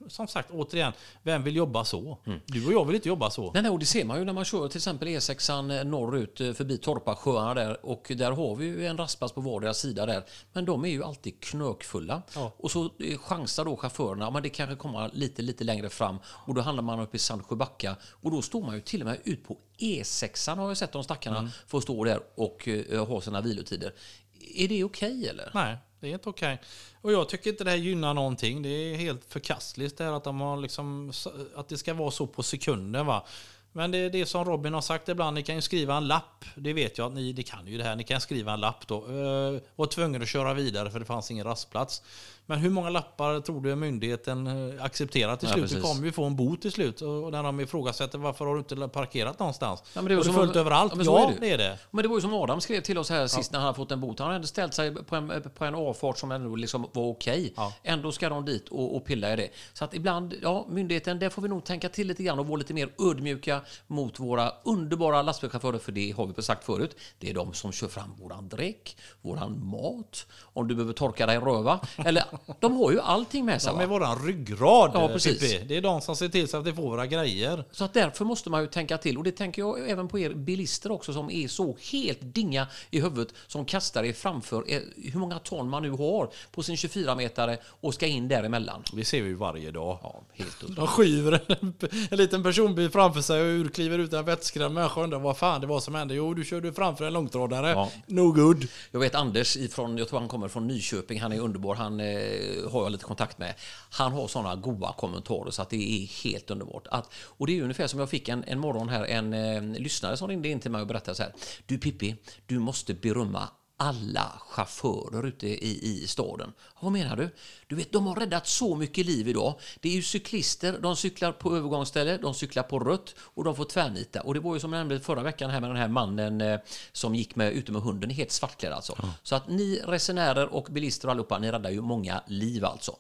som 0.09 0.29
sagt, 0.29 0.51
återigen, 0.51 0.93
vem 1.23 1.43
vill 1.43 1.57
jobba 1.57 1.85
så? 1.85 2.19
Du 2.47 2.67
och 2.67 2.73
jag 2.73 2.85
vill 2.85 2.97
inte 2.97 3.09
jobba 3.09 3.31
så. 3.31 3.53
Nej, 3.53 3.63
nej, 3.63 3.79
det 3.79 3.87
ser 3.87 4.05
man 4.05 4.19
ju 4.19 4.25
när 4.25 4.33
man 4.33 4.45
kör 4.45 4.69
till 4.69 4.79
exempel 4.79 5.09
E6 5.09 5.85
norrut 5.85 6.41
eh, 6.41 6.53
förbi 6.53 6.79
Torpasjöarna 6.79 7.55
där 7.55 7.87
och 7.87 8.13
där 8.17 8.31
har 8.31 8.57
vi 8.57 8.67
ju 8.67 8.87
en 8.87 8.97
rastplats 8.97 9.35
på 9.35 9.41
vardera 9.41 9.75
sida 9.75 10.07
där. 10.07 10.25
Men 10.53 10.65
de 10.65 10.85
är 10.85 10.89
ju 10.89 11.05
alltid 11.05 11.41
knökfulla. 11.41 12.23
Ja. 12.35 12.53
Och 12.57 12.71
så 12.71 12.85
eh, 12.99 13.19
chansar 13.19 13.65
då 13.65 13.77
chaufförerna, 13.77 14.31
men 14.31 14.43
det 14.43 14.49
kanske 14.49 14.77
kommer 14.77 15.11
lite, 15.13 15.43
lite 15.43 15.65
längre 15.65 15.89
fram 15.89 16.19
och 16.27 16.55
då 16.55 16.61
handlar 16.61 16.83
man 16.83 17.01
uppe 17.01 17.17
i 17.17 17.21
Sandsjöbacka 17.21 17.97
och 18.05 18.31
då 18.31 18.43
står 18.43 18.63
man 18.63 18.75
ju 18.75 18.81
till 18.81 19.01
och 19.01 19.07
med 19.07 19.19
ut 19.25 19.45
på 19.45 19.59
E6 19.79 20.57
har 20.57 20.69
jag 20.69 20.77
sett 20.77 20.93
de 20.93 21.05
stackarna 21.05 21.51
få 21.67 21.81
stå 21.81 22.05
där 22.05 22.21
och 22.35 22.69
eh, 22.69 23.07
ha 23.07 23.21
sina 23.21 23.41
vilotider. 23.41 23.93
Är 24.41 24.69
det 24.69 24.85
okej 24.85 25.29
eller? 25.29 25.51
Nej, 25.55 25.77
det 26.01 26.09
är 26.09 26.13
inte 26.13 26.29
okej. 26.29 26.61
Och 27.01 27.13
jag 27.13 27.29
tycker 27.29 27.51
inte 27.51 27.65
det 27.65 27.71
här 27.71 27.79
gynnar 27.79 28.15
någonting. 28.15 28.63
Det 28.63 28.69
är 28.69 28.97
helt 28.97 29.25
förkastligt 29.25 29.99
det 29.99 30.05
här 30.05 30.13
att, 30.13 30.25
de 30.25 30.41
har 30.41 30.57
liksom, 30.57 31.13
att 31.55 31.69
det 31.69 31.79
ska 31.79 31.95
vara 31.95 32.11
så 32.11 32.27
på 32.27 32.43
sekunden. 32.43 33.07
Va? 33.07 33.27
Men 33.73 33.91
det 33.91 33.99
är 33.99 34.11
det 34.11 34.27
som 34.27 34.45
Robin 34.45 34.75
har 34.75 34.81
sagt 34.81 35.09
ibland. 35.09 35.35
Ni 35.35 35.43
kan 35.43 35.55
ju 35.55 35.61
skriva 35.61 35.97
en 35.97 36.07
lapp. 36.09 36.45
Det 36.55 36.73
vet 36.73 36.99
jag 36.99 37.07
att 37.07 37.13
ni 37.13 37.33
det 37.33 37.43
kan 37.43 37.67
ju 37.67 37.79
det 37.79 37.85
här. 37.85 37.97
Ni 37.97 38.05
kan 38.05 38.21
skriva 38.21 38.53
en 38.53 38.61
lapp 38.61 38.87
då. 38.87 39.07
Uh, 39.07 39.61
var 39.77 39.87
tvungen 39.87 40.23
att 40.23 40.29
köra 40.29 40.55
vidare 40.55 40.91
för 40.91 40.99
det 40.99 41.05
fanns 41.05 41.31
ingen 41.31 41.45
rastplats. 41.45 42.03
Men 42.49 42.59
hur 42.59 42.71
många 42.71 42.91
lappar 42.91 43.41
tror 43.41 43.61
du 43.61 43.77
myndigheten 43.77 44.47
eh, 44.79 44.85
accepterar 44.85 45.37
till 45.37 45.49
Ja, 45.49 45.55
slut? 45.55 45.69
Du 45.69 45.75
precis. 45.75 45.91
kommer 45.93 46.07
ju 46.07 46.13
få 46.13 46.25
en 46.25 46.37
bot 46.37 46.63
till 46.63 46.73
slut. 46.73 47.01
Och 47.01 47.33
när 47.33 47.43
de 47.43 47.61
ifrågasätter 47.61 48.19
varför 48.19 48.45
har 48.47 48.53
du 48.55 48.59
inte 48.59 48.89
parkerat 48.89 49.39
någonstans? 49.39 49.83
Ja, 49.95 50.03
men 50.03 50.05
det 50.09 50.15
det 50.15 50.21
är 50.21 50.23
som- 50.25 50.35
fullt 50.35 50.57
överallt. 50.57 50.93
Ja, 50.97 51.03
Ja, 51.05 51.13
men 51.13 51.25
så 51.25 51.29
är 51.29 51.35
det. 51.35 51.41
det 51.41 51.53
är 51.53 51.59
det. 51.59 51.79
Men 51.91 52.03
det 52.03 52.09
var 52.09 52.17
ju 52.17 52.21
som 52.21 52.35
Adam 52.35 52.61
skrev 52.61 52.81
till 52.81 52.99
oss 52.99 53.11
här 53.11 53.27
sist 53.27 53.53
när 53.53 53.61
han 53.61 53.75
fått 53.75 53.93
en 53.93 54.01
bot. 54.01 54.19
Han 54.19 54.33
hade 54.33 54.47
ställt 54.47 54.75
sig 54.75 54.95
på 54.95 55.17
en, 55.17 55.43
på 55.59 55.65
en 55.65 55.75
avfart 55.75 56.19
som 56.19 56.33
ändå 56.33 56.57
liksom 56.57 56.87
var 56.93 57.05
okej. 57.05 57.53
Ja. 57.57 57.73
Ändå 57.83 58.13
ska 58.13 58.29
de 58.29 58.45
dit 58.45 58.69
och, 58.69 58.97
och 58.97 59.05
pilla 59.05 59.33
i 59.33 59.37
det. 59.37 59.49
Så 59.73 59.85
att 59.85 59.95
ibland, 59.95 60.35
ja, 60.43 60.67
myndigheten, 60.69 61.19
där 61.19 61.31
får 61.31 61.43
vi 61.43 61.49
nog 61.49 61.65
tänka 61.65 61.89
till 61.89 62.07
lite 62.07 62.23
grann 62.23 62.39
och 62.39 62.47
vara 62.47 62.57
lite 62.57 62.75
mer 62.75 62.89
ödmjuka 63.11 63.61
mot 63.87 64.21
våra 64.21 64.53
underbara 64.65 65.23
lastbilschaufförer. 65.23 65.79
För 65.79 65.93
det 65.93 66.11
har 66.17 66.27
vi 66.37 66.43
sagt 66.43 66.65
förut. 66.65 66.97
Det 67.19 67.31
är 67.31 67.35
de 67.35 67.53
som 67.53 67.73
kör 67.73 67.89
fram 67.89 68.15
våran 68.21 68.49
dräck, 68.49 68.97
våran 69.23 69.67
mat, 69.67 70.27
om 70.43 70.69
du 70.69 70.75
behöver 70.75 70.93
torka 70.93 71.27
dig 71.27 71.39
röva. 71.39 71.81
Eller, 71.97 72.25
de 72.61 72.77
har 72.77 72.91
ju 72.91 73.01
allting 73.01 73.45
med 73.45 73.63
sig. 73.63 73.73
De 73.73 73.81
är 73.81 73.87
Va? 73.87 73.93
våran 73.93 74.27
ryggrad. 74.27 74.91
Ja, 74.95 75.09
precis. 75.09 75.41
Pippi. 75.41 75.65
Det 75.69 75.77
är 75.77 75.81
de 75.81 76.01
som 76.01 76.17
ser 76.17 76.29
till 76.29 76.49
så 76.49 76.57
att 76.57 76.67
vi 76.67 76.73
får 76.73 76.83
våra 76.83 77.07
grejer. 77.07 77.65
Så 77.71 77.85
att 77.85 77.95
därför 77.95 78.25
måste 78.25 78.51
man 78.51 78.61
ju 78.61 78.67
tänka 78.67 78.99
till. 78.99 79.19
Och 79.19 79.25
det 79.25 79.33
tänker 79.33 79.63
jag 79.63 79.91
även 79.91 80.09
på 80.09 80.19
er 80.19 80.35
bilister 80.35 80.93
också 80.93 81.13
som 81.13 81.31
är 81.31 81.49
så 81.49 81.77
helt 81.93 82.19
dinga 82.23 82.67
i 82.91 83.01
huvudet 83.01 83.35
som 83.47 83.65
kastar 83.65 84.05
er 84.05 84.13
framför 84.13 84.65
eh, 84.67 84.81
hur 84.97 85.19
många 85.21 85.39
ton 85.39 85.69
man 85.69 85.83
nu 85.83 85.91
har 85.91 86.31
på 86.51 86.63
sin 86.63 86.77
24-metare 86.77 87.59
och 87.81 87.95
ska 87.95 88.07
in 88.07 88.29
däremellan. 88.29 88.83
Det 88.93 89.05
ser 89.05 89.23
vi 89.23 89.29
ju 89.29 89.35
varje 89.35 89.71
dag. 89.71 89.99
Ja, 90.03 90.23
helt. 90.33 90.77
De 90.77 90.87
skyver 90.87 91.41
en, 91.49 91.75
en 92.11 92.19
liten 92.19 92.43
personbil 92.43 92.91
framför 92.91 93.21
sig 93.21 93.41
och 93.41 93.47
ur, 93.47 93.69
kliver 93.69 93.99
ut 93.99 94.13
en 94.13 94.25
vettskrämd 94.25 94.75
människa 94.75 95.01
och 95.01 95.05
undrar 95.05 95.19
vad 95.19 95.37
fan 95.37 95.61
det 95.61 95.67
var 95.67 95.81
som 95.81 95.95
hände. 95.95 96.15
Jo, 96.15 96.35
du 96.35 96.45
körde 96.45 96.73
framför 96.73 97.05
en 97.05 97.13
långtradare. 97.13 97.71
Ja. 97.71 97.91
No 98.07 98.33
good. 98.33 98.69
Jag 98.91 99.01
vet 99.01 99.15
Anders, 99.15 99.57
ifrån, 99.57 99.99
jag 99.99 100.09
tror 100.09 100.19
han 100.19 100.29
kommer 100.29 100.49
från 100.49 100.67
Nyköping, 100.67 101.21
han 101.21 101.33
är 101.33 101.41
underbar, 101.41 101.75
han 101.75 102.01
eh, 102.01 102.07
Eh, 102.27 102.71
har 102.73 102.83
jag 102.83 102.93
lite 102.93 103.05
kontakt 103.05 103.39
med. 103.39 103.55
Han 103.91 104.13
har 104.13 104.29
sådana 104.29 104.57
goda 104.57 104.95
kommentarer 104.99 105.51
så 105.51 105.63
att 105.63 105.71
det 105.71 105.77
är 105.77 106.25
helt 106.25 106.51
underbart. 106.51 106.87
Att, 106.91 107.13
och 107.15 107.47
det 107.47 107.53
är 107.53 107.55
ju 107.55 107.63
ungefär 107.63 107.87
som 107.87 108.01
jag 108.01 108.11
fick 108.11 108.29
en, 108.29 108.45
en 108.45 108.59
morgon 108.59 108.89
här, 108.89 109.05
en 109.05 109.37
en 109.57 109.73
lyssnare 109.73 110.17
som 110.17 110.29
ringde 110.29 110.49
in 110.49 110.61
till 110.61 110.71
mig 110.71 110.81
och 110.81 110.87
berättade 110.87 111.15
så 111.15 111.23
här. 111.23 111.33
Du 111.67 111.79
Pippi, 111.79 112.17
du 112.47 112.59
måste 112.59 112.95
berömma 112.95 113.49
alla 113.77 114.41
chaufförer 114.49 115.27
ute 115.27 115.47
i, 115.47 116.03
i 116.03 116.07
staden. 116.07 116.53
Vad 116.81 116.93
menar 116.93 117.17
du? 117.17 117.31
Du 117.67 117.77
vet, 117.77 117.93
de 117.93 118.07
har 118.07 118.15
räddat 118.15 118.47
så 118.47 118.77
mycket 118.77 119.07
liv 119.07 119.29
idag. 119.29 119.55
Det 119.81 119.89
är 119.89 119.93
ju 119.93 120.03
cyklister, 120.03 120.79
de 120.79 120.97
cyklar 120.97 121.33
på 121.33 121.57
övergångsställe, 121.57 122.17
de 122.17 122.35
cyklar 122.35 122.63
på 122.63 122.79
rött 122.79 123.15
och 123.19 123.45
de 123.45 123.57
får 123.57 123.65
tvärnita. 123.65 124.21
Och 124.21 124.35
det 124.35 124.41
var 124.41 124.55
ju 124.55 124.61
som 124.61 124.73
jag 124.73 124.81
nämnde 124.81 125.01
förra 125.01 125.23
veckan 125.23 125.51
här 125.51 125.61
med 125.61 125.71
den 125.71 125.77
här 125.77 125.89
mannen 125.89 126.41
eh, 126.41 126.61
som 126.93 127.15
gick 127.15 127.37
med, 127.37 127.53
ute 127.53 127.73
med 127.73 127.83
hunden, 127.83 128.11
helt 128.11 128.33
svartklädd 128.33 128.73
alltså. 128.73 128.99
Så 129.23 129.35
att 129.35 129.49
ni 129.49 129.83
resenärer 129.87 130.47
och 130.47 130.69
bilister 130.71 131.09
och 131.09 131.13
allihopa, 131.13 131.39
ni 131.39 131.53
räddar 131.53 131.71
ju 131.71 131.81
många 131.81 132.23
liv 132.27 132.65
alltså. 132.65 132.97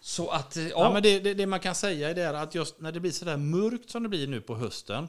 Så 0.00 0.28
att, 0.30 0.56
eh, 0.56 0.68
ja. 0.68 0.84
Ja, 0.84 0.92
men 0.92 1.02
det, 1.02 1.20
det, 1.20 1.34
det 1.34 1.46
man 1.46 1.60
kan 1.60 1.74
säga 1.74 2.10
är 2.10 2.14
det 2.14 2.22
är 2.22 2.34
att 2.34 2.54
just 2.54 2.80
när 2.80 2.92
det 2.92 3.00
blir 3.00 3.10
så 3.10 3.24
där 3.24 3.36
mörkt 3.36 3.90
som 3.90 4.02
det 4.02 4.08
blir 4.08 4.26
nu 4.26 4.40
på 4.40 4.54
hösten 4.56 5.08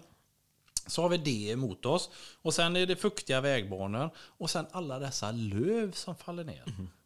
så 0.88 1.01
har 1.01 1.10
vi 1.10 1.18
det 1.18 1.51
emot 1.51 1.86
oss. 1.86 2.10
Och 2.42 2.54
sen 2.54 2.75
är 2.75 2.86
det 2.86 2.96
fuktiga 2.96 3.42
vägbanor. 3.42 4.10
Och 4.18 4.50
sen 4.50 4.65
alla 4.72 5.00
dessa 5.00 5.32
löv 5.32 5.92
som 5.92 6.15
faller 6.15 6.44
ner. 6.44 6.63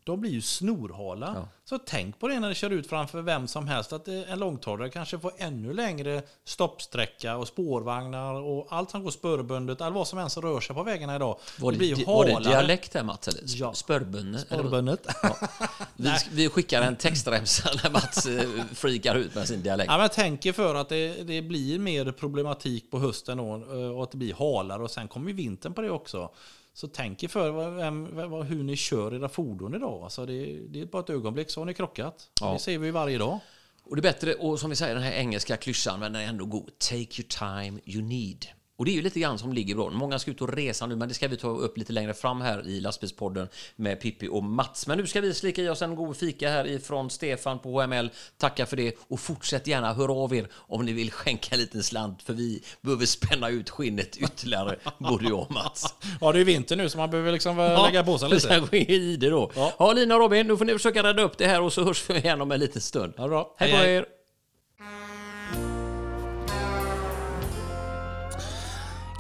De 0.10 0.22
blir 0.22 0.32
ju 0.32 0.42
snorhala. 0.42 1.48
Så 1.66 1.78
tänk 1.78 2.20
på 2.20 2.28
det 2.28 2.40
när 2.40 2.50
ni 2.50 2.56
kör 2.56 2.70
ut 2.70 2.88
framför 2.88 3.22
vem 3.22 3.48
som 3.48 3.68
helst. 3.68 3.94
Att 3.94 4.08
eh, 4.08 4.32
en 4.32 4.40
långtradare 4.40 4.90
kanske 4.90 5.20
får 5.20 5.32
ännu 5.38 5.74
längre 5.74 6.22
stoppsträcka 6.46 7.38
och 7.38 7.48
spårvagnar 7.48 8.34
och 8.34 8.68
allt 8.70 8.92
som 8.92 9.04
går 9.04 9.12
spårbundet. 9.12 9.82
Allt 9.82 9.96
vad 9.96 10.08
som 10.08 10.20
ens 10.20 10.38
rör 10.38 10.60
sig 10.60 10.76
på 10.76 10.84
vägarna 10.84 11.16
idag. 11.16 11.40
Var 11.60 11.72
det, 11.72 11.78
blir 11.78 11.96
ju 11.96 12.06
var 12.06 12.26
det 12.26 12.50
dialekt 12.50 12.94
här 12.94 13.04
Mats? 13.04 13.28
Eller? 13.28 13.42
Ja. 13.46 13.74
Spörbunne? 13.74 14.38
eller 14.50 14.64
vad? 14.64 14.72
Spårbundet. 14.72 15.08
Vi, 15.96 16.12
vi 16.32 16.50
skickar 16.50 16.82
en 16.82 16.96
textremsa 16.96 17.70
när 17.84 17.92
Mats 17.92 18.26
eh, 18.26 18.50
freakar 18.74 19.16
ut 19.16 19.36
med 19.36 19.48
sin 19.48 19.64
dialekt. 19.64 19.88
Ja, 19.88 19.98
men 19.98 20.02
jag 20.02 20.14
tänker 20.14 20.54
för 20.54 20.76
att 20.76 20.90
det, 20.90 21.24
det 21.24 21.42
blir 21.42 21.80
mer 21.80 22.12
problematik 22.12 22.92
på 22.92 23.00
hösten 23.00 23.38
då, 23.38 23.56
eh, 23.56 23.98
och 23.98 24.04
att 24.04 24.12
det 24.12 24.18
blir 24.18 24.34
halare 24.34 24.84
och 24.84 24.92
sen 24.92 25.08
kommer 25.08 25.34
vintern 25.34 25.74
på 25.74 25.82
det 25.82 25.90
också. 25.90 26.30
Så 26.74 26.88
tänk 26.88 27.24
er 27.24 27.28
för 27.28 27.72
vem, 27.72 28.16
vad, 28.30 28.46
hur 28.46 28.64
ni 28.64 28.76
kör 28.76 29.16
era 29.16 29.30
fordon 29.30 29.76
idag. 29.76 30.04
Alltså 30.04 30.26
det, 30.26 30.60
det 30.68 30.82
är 30.82 30.86
bara 30.86 31.02
ett 31.02 31.10
ögonblick 31.10 31.50
så 31.50 31.62
har 31.62 31.66
ni 31.66 31.74
krockat. 31.74 32.32
Ja. 32.42 32.54
Det 32.54 32.60
ser 32.60 32.78
vi 32.78 32.92
varje 32.92 33.18
dag. 33.18 33.40
Och 33.84 33.96
det 33.96 34.00
är 34.00 34.14
bättre, 34.14 34.34
och 34.34 34.60
som 34.60 34.70
vi 34.70 34.76
säger, 34.76 34.96
den 34.96 35.04
här 35.04 35.12
engelska 35.12 35.58
klyschan, 35.58 36.00
men 36.00 36.14
den 36.14 36.22
är 36.22 36.28
ändå 36.28 36.46
god. 36.46 36.80
Take 36.80 36.98
your 36.98 37.28
time 37.28 37.80
you 37.86 38.02
need. 38.02 38.46
Och 38.80 38.86
det 38.86 38.92
är 38.92 38.96
ju 38.96 39.02
lite 39.02 39.20
grann 39.20 39.40
som 39.40 39.54
ligger 39.54 39.76
bra. 39.76 39.90
Många 39.90 40.20
ska 40.20 40.32
ut 40.32 40.42
och 40.42 40.54
resa 40.54 40.86
nu, 40.86 40.96
men 40.96 41.08
det 41.08 41.14
ska 41.14 41.28
vi 41.28 41.38
ta 41.38 41.48
upp 41.48 41.78
lite 41.78 41.94
längre 41.94 42.14
fram 42.14 42.42
här 42.42 42.68
i 42.68 42.82
lastbilspodden 42.82 43.48
med 43.76 44.02
Pippi 44.02 44.28
och 44.28 44.44
Mats. 44.44 44.88
Men 44.88 44.98
nu 44.98 45.08
ska 45.08 45.22
vi 45.22 45.34
slicka 45.34 45.62
i 45.62 45.70
oss 45.70 45.82
en 45.82 45.96
god 45.96 46.18
fika 46.18 46.50
här 46.50 46.68
ifrån 46.68 47.10
Stefan 47.10 47.60
på 47.60 47.82
HML. 47.82 48.10
Tacka 48.38 48.66
för 48.66 48.78
det 48.78 48.96
och 49.08 49.20
fortsätt 49.20 49.68
gärna 49.68 49.94
höra 49.94 50.14
av 50.14 50.36
er 50.36 50.48
om 50.54 50.86
ni 50.86 50.94
vill 50.94 51.12
skänka 51.12 51.48
en 51.52 51.60
liten 51.60 51.84
slant, 51.84 52.24
för 52.24 52.34
vi 52.34 52.64
behöver 52.82 53.06
spänna 53.06 53.50
ut 53.50 53.70
skinnet 53.70 54.18
ytterligare, 54.18 54.76
både 54.98 55.30
jag 55.30 55.40
och 55.40 55.52
Mats. 55.52 55.96
Ja, 56.22 56.32
det 56.32 56.40
är 56.40 56.46
vinter 56.46 56.76
nu 56.76 56.90
så 56.90 56.98
man 56.98 57.10
behöver 57.10 57.32
liksom 57.32 57.58
lägga 57.58 58.04
på 58.04 58.18
sig 58.18 58.30
lite. 58.30 58.70
I 58.78 59.18
det 59.18 59.30
då. 59.30 59.52
Ja. 59.56 59.74
Ja. 59.80 59.94
Lina 59.94 60.16
och 60.16 60.22
Robin, 60.22 60.48
nu 60.48 60.58
får 60.58 60.66
ni 60.66 60.74
försöka 60.74 61.04
rädda 61.04 61.24
upp 61.24 61.38
det 61.38 61.48
här 61.48 61.62
och 61.62 61.74
så 61.74 61.84
hörs 61.84 62.10
vi 62.10 62.18
igen 62.18 62.42
om 62.42 62.52
en 62.52 62.60
liten 62.60 62.82
stund. 62.82 63.14
Ja, 63.18 63.28
bra. 63.28 63.56
Hej 63.58 63.72
på 63.72 63.78
Hej, 63.78 63.86
hej. 63.86 63.96
er! 63.96 64.19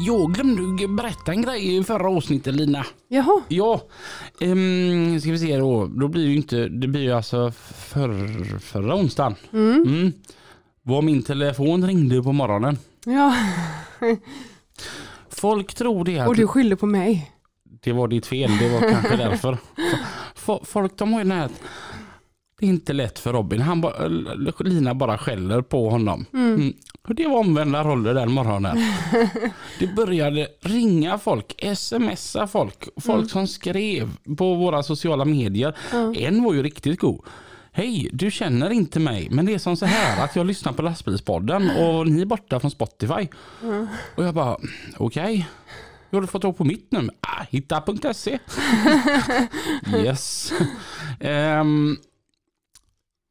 Jag 0.02 0.34
glömde 0.34 0.88
berätta 0.88 1.32
en 1.32 1.42
grej 1.42 1.78
i 1.78 1.84
förra 1.84 2.10
avsnittet 2.10 2.56
Lina. 2.56 2.86
Jaha, 3.08 3.42
Ja, 3.48 3.82
um, 4.42 5.20
ska 5.20 5.32
vi 5.32 5.38
se 5.40 5.58
då. 5.58 5.86
Då 5.86 6.08
blir 6.08 6.24
det 6.24 6.30
ju 6.30 6.36
inte, 6.36 6.68
det 6.68 6.88
blir 6.88 7.02
ju 7.02 7.12
alltså 7.12 7.52
för, 7.52 8.60
förra 8.60 8.96
onsdagen. 8.96 9.36
Mm. 9.54 10.12
Var 10.82 11.02
min 11.02 11.24
telefon 11.24 11.88
ringde 11.88 12.24
på 12.24 12.32
morgonen. 12.32 12.78
ja. 13.06 13.36
Folk 15.30 15.74
tror 15.74 16.06
det 16.06 16.20
att 16.20 16.28
Och 16.28 16.36
du 16.36 16.48
skyller 16.48 16.76
på 16.76 16.86
mig. 16.86 17.32
det 17.64 17.92
var 17.94 18.08
ditt 18.08 18.26
fel, 18.26 18.52
det 18.60 18.70
var 18.70 18.92
kanske 18.92 19.18
därför. 19.18 19.58
Folk 20.66 20.98
de 20.98 21.14
har 21.14 21.20
ju 21.20 21.30
den 21.30 21.38
här 21.38 21.50
det 22.60 22.66
är 22.66 22.70
inte 22.70 22.94
lätt 22.94 23.20
för 23.20 23.34
Robin. 23.34 23.62
Han 23.62 23.82
ba, 23.82 24.08
Lina 24.60 24.96
bara 24.96 25.18
skäller 25.18 25.62
på 25.62 25.90
honom. 25.90 26.26
Mm. 26.34 26.74
Och 27.10 27.16
det 27.16 27.28
var 27.28 27.38
omvända 27.38 27.84
roller 27.84 28.14
den 28.14 28.32
morgonen. 28.32 28.78
Det 29.80 29.88
började 29.88 30.48
ringa 30.62 31.18
folk, 31.18 31.64
smsa 31.76 32.48
folk, 32.48 32.88
folk 32.98 33.30
som 33.32 33.48
skrev 33.48 34.10
på 34.38 34.56
våra 34.56 34.84
sociala 34.84 35.26
medier. 35.26 35.78
En 36.16 36.44
var 36.44 36.54
ju 36.54 36.64
riktigt 36.64 37.00
god. 37.00 37.26
Hej, 37.72 38.10
du 38.14 38.32
känner 38.32 38.70
inte 38.70 39.00
mig, 39.00 39.28
men 39.32 39.46
det 39.46 39.54
är 39.54 39.58
som 39.58 39.78
så 39.78 39.86
här 39.86 40.24
att 40.24 40.36
jag 40.36 40.46
lyssnar 40.46 40.74
på 40.74 40.82
lastbilspodden 40.82 41.70
och 41.70 42.08
ni 42.08 42.22
är 42.22 42.26
borta 42.26 42.60
från 42.60 42.72
Spotify. 42.72 43.28
Och 44.16 44.24
jag 44.24 44.34
bara, 44.34 44.58
okej. 44.98 45.50
Hur 46.10 46.18
har 46.18 46.22
du 46.22 46.28
fått 46.28 46.42
tag 46.42 46.58
på 46.58 46.64
mitt 46.64 46.92
nummer? 46.92 47.16
Ah, 47.22 47.44
hitta.se. 47.50 48.40
yes. 50.06 50.54
Ehm, 51.20 51.98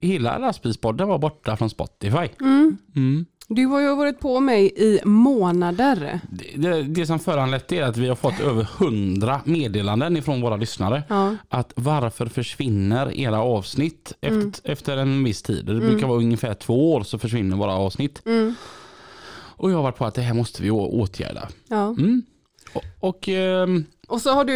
hela 0.00 0.38
lastbilspodden 0.38 1.08
var 1.08 1.18
borta 1.18 1.56
från 1.56 1.70
Spotify. 1.70 2.28
Mm. 2.40 3.26
Du 3.50 3.66
har 3.66 3.80
ju 3.80 3.96
varit 3.96 4.20
på 4.20 4.40
mig 4.40 4.72
i 4.76 5.00
månader. 5.04 6.20
Det, 6.30 6.68
det, 6.68 6.82
det 6.82 7.06
som 7.06 7.18
föranlett 7.18 7.72
är 7.72 7.82
att 7.82 7.96
vi 7.96 8.08
har 8.08 8.16
fått 8.16 8.40
över 8.40 8.62
hundra 8.62 9.40
meddelanden 9.44 10.16
ifrån 10.16 10.40
våra 10.40 10.56
lyssnare. 10.56 11.02
Ja. 11.08 11.36
Att 11.48 11.72
varför 11.76 12.26
försvinner 12.26 13.12
era 13.20 13.42
avsnitt 13.42 14.12
efter, 14.20 14.70
efter 14.70 14.96
en 14.96 15.24
viss 15.24 15.42
tid? 15.42 15.66
Det 15.66 15.74
brukar 15.74 16.06
vara 16.06 16.18
ungefär 16.18 16.54
två 16.54 16.92
år 16.94 17.02
så 17.02 17.18
försvinner 17.18 17.56
våra 17.56 17.72
avsnitt. 17.72 18.22
Och 19.58 19.70
jag 19.70 19.76
har 19.76 19.82
varit 19.82 19.96
på 19.96 20.04
att 20.04 20.14
det 20.14 20.22
här 20.22 20.34
måste 20.34 20.62
vi 20.62 20.70
åtgärda. 20.70 21.48
Ja. 21.68 21.88
Mm. 21.88 22.22
Och, 22.72 22.84
och 23.00 23.28
ehm, 23.28 23.84
Och 24.08 24.20
så 24.20 24.32
har 24.34 24.44
du 24.44 24.54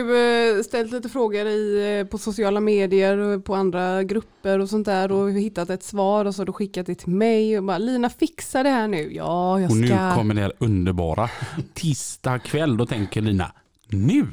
eh, 0.59 0.63
ställt 0.63 0.93
lite 0.93 1.09
frågor 1.09 1.47
i, 1.47 1.99
eh, 2.01 2.07
på 2.07 2.19
sociala 2.19 2.61
medier 2.61 3.17
och 3.19 3.45
på 3.45 3.55
andra 3.55 4.03
grupper 4.03 4.59
och 4.59 4.69
sånt 4.69 4.85
där 4.85 5.13
och 5.13 5.31
hittat 5.31 5.71
ett 5.71 5.83
svar 5.83 6.25
och 6.25 6.35
så 6.35 6.41
har 6.41 6.47
du 6.47 6.53
skickat 6.53 6.87
det 6.87 6.95
till 6.95 7.09
mig 7.13 7.59
och 7.59 7.65
bara 7.65 7.79
Lina 7.79 8.11
fixa 8.11 8.63
det 8.63 8.69
här 8.69 8.89
nu. 8.89 9.13
Ja, 9.13 9.61
jag 9.61 9.71
Och 9.71 9.77
nu 9.77 9.87
ska. 9.87 10.15
kommer 10.15 10.35
det 10.35 10.41
här 10.41 10.53
underbara. 10.59 11.31
Tisdag 11.75 12.39
kväll, 12.39 12.77
då 12.77 12.87
tänker 12.87 13.21
Lina, 13.21 13.53
nu? 13.89 14.27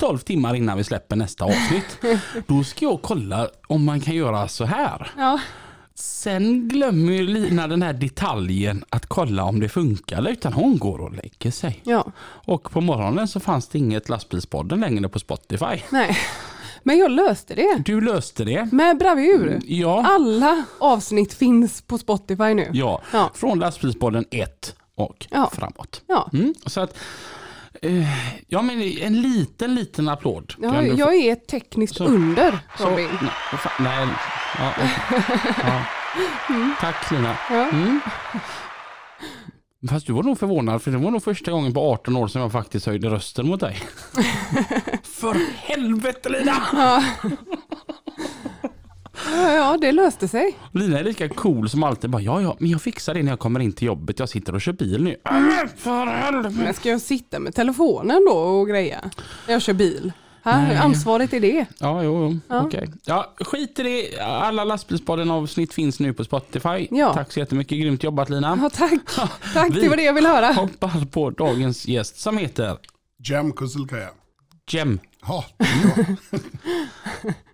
12 0.00 0.18
timmar 0.18 0.54
innan 0.54 0.76
vi 0.78 0.84
släpper 0.84 1.16
nästa 1.16 1.44
avsnitt. 1.44 1.98
Då 2.46 2.64
ska 2.64 2.84
jag 2.84 3.02
kolla 3.02 3.48
om 3.66 3.84
man 3.84 4.00
kan 4.00 4.14
göra 4.14 4.48
så 4.48 4.64
här. 4.64 5.10
Ja, 5.16 5.40
Sen 6.02 6.68
glömmer 6.68 7.12
ju 7.12 7.22
Lina 7.26 7.68
den 7.68 7.82
här 7.82 7.92
detaljen 7.92 8.84
att 8.90 9.06
kolla 9.06 9.44
om 9.44 9.60
det 9.60 9.68
funkar 9.68 10.28
utan 10.28 10.52
hon 10.52 10.78
går 10.78 10.98
och 11.00 11.12
lägger 11.12 11.50
sig. 11.50 11.80
ja, 11.84 12.12
Och 12.44 12.70
på 12.70 12.80
morgonen 12.80 13.28
så 13.28 13.40
fanns 13.40 13.68
det 13.68 13.78
inget 13.78 14.08
lastbilspodden 14.08 14.80
längre 14.80 15.08
på 15.08 15.18
Spotify. 15.18 15.82
nej. 15.90 16.16
Men 16.82 16.98
jag 16.98 17.10
löste 17.10 17.54
det. 17.54 17.82
Du 17.84 18.00
löste 18.00 18.44
det. 18.44 18.68
Med 18.72 18.98
bravur. 18.98 19.60
Ja, 19.66 20.06
Alla 20.08 20.64
avsnitt 20.78 21.34
finns 21.34 21.82
på 21.82 21.98
Spotify 21.98 22.54
nu. 22.54 22.70
ja. 22.72 23.02
Ja. 23.12 23.30
från 23.34 23.58
lastbilspodden 23.58 24.24
1 24.30 24.74
och 24.94 25.26
Ja. 25.30 25.50
framåt. 25.52 26.02
Ja. 26.06 26.30
Mm. 26.32 26.54
Så 26.66 26.80
att, 26.80 26.96
eh, 27.82 28.06
ja 28.48 28.62
men 28.62 28.82
en 29.00 29.20
liten, 29.22 29.74
liten 29.74 30.08
applåd. 30.08 30.54
Ja, 30.58 30.82
jag 30.82 31.14
är 31.14 31.32
ett 31.32 31.46
tekniskt 31.48 31.96
Så. 31.96 32.04
under, 32.04 32.58
Så, 32.78 32.86
Robin. 32.90 33.08
nej, 33.22 33.30
vad 33.52 33.60
fan, 33.60 33.84
nej. 33.84 34.06
Ja, 34.58 34.72
ja. 35.62 35.84
Tack 36.80 37.10
Lina. 37.10 37.36
Ja. 37.50 37.68
Mm. 37.68 38.00
Fast 39.90 40.06
du 40.06 40.12
var 40.12 40.22
nog 40.22 40.38
förvånad 40.38 40.82
för 40.82 40.90
det 40.90 40.98
var 40.98 41.10
nog 41.10 41.22
första 41.24 41.50
gången 41.50 41.74
på 41.74 41.80
18 41.92 42.16
år 42.16 42.28
som 42.28 42.40
jag 42.42 42.52
faktiskt 42.52 42.86
höjde 42.86 43.08
rösten 43.08 43.46
mot 43.48 43.60
dig. 43.60 43.76
för 45.02 45.36
helvete 45.56 46.28
Lina! 46.28 46.62
Ja, 49.32 49.52
ja, 49.52 49.76
det 49.80 49.92
löste 49.92 50.28
sig. 50.28 50.56
Lina 50.72 50.98
är 50.98 51.04
lika 51.04 51.28
cool 51.28 51.68
som 51.68 51.82
alltid. 51.82 52.10
Bara, 52.10 52.22
ja, 52.22 52.42
ja, 52.42 52.56
men 52.58 52.70
jag 52.70 52.82
fixar 52.82 53.14
det 53.14 53.22
när 53.22 53.32
jag 53.32 53.38
kommer 53.38 53.60
in 53.60 53.72
till 53.72 53.86
jobbet. 53.86 54.18
Jag 54.18 54.28
sitter 54.28 54.54
och 54.54 54.60
kör 54.60 54.72
bil 54.72 55.04
nu. 55.04 55.16
Äh, 55.24 55.68
För 55.76 56.06
helvete! 56.06 56.54
Men 56.58 56.74
ska 56.74 56.88
jag 56.88 57.00
sitta 57.00 57.38
med 57.38 57.54
telefonen 57.54 58.26
då 58.30 58.36
och 58.36 58.68
greja? 58.68 59.10
När 59.46 59.52
jag 59.54 59.62
kör 59.62 59.72
bil? 59.72 60.12
Här, 60.42 60.68
Nej. 60.68 60.76
ansvaret 60.76 61.32
är 61.32 61.40
det. 61.40 61.66
Ja, 61.78 62.02
jo, 62.02 62.30
jo. 62.30 62.38
Ja. 62.48 62.62
okej. 62.62 62.88
Ja, 63.04 63.34
skit 63.40 63.78
i 63.78 63.82
det. 63.82 64.20
Alla 64.20 64.64
lastbilspodden 64.64 65.30
avsnitt 65.30 65.74
finns 65.74 66.00
nu 66.00 66.12
på 66.12 66.24
Spotify. 66.24 66.88
Ja. 66.90 67.14
Tack 67.14 67.32
så 67.32 67.38
jättemycket. 67.40 67.78
Grymt 67.78 68.02
jobbat 68.02 68.30
Lina. 68.30 68.58
Ja, 68.62 68.70
tack. 68.70 69.30
Tack, 69.54 69.76
Vi- 69.76 69.80
det 69.80 69.88
var 69.88 69.96
det 69.96 70.02
jag 70.02 70.14
ville 70.14 70.28
höra. 70.28 70.52
Hoppas 70.52 71.10
på 71.10 71.30
dagens 71.30 71.86
gäst 71.88 72.18
som 72.20 72.38
heter 72.38 72.76
Jem 73.28 73.52
Kusulkaja. 73.52 74.08
Jem. 74.70 74.98
Ja, 75.26 75.44
det 75.58 75.64
är 75.64 75.94
jag. 75.96 76.16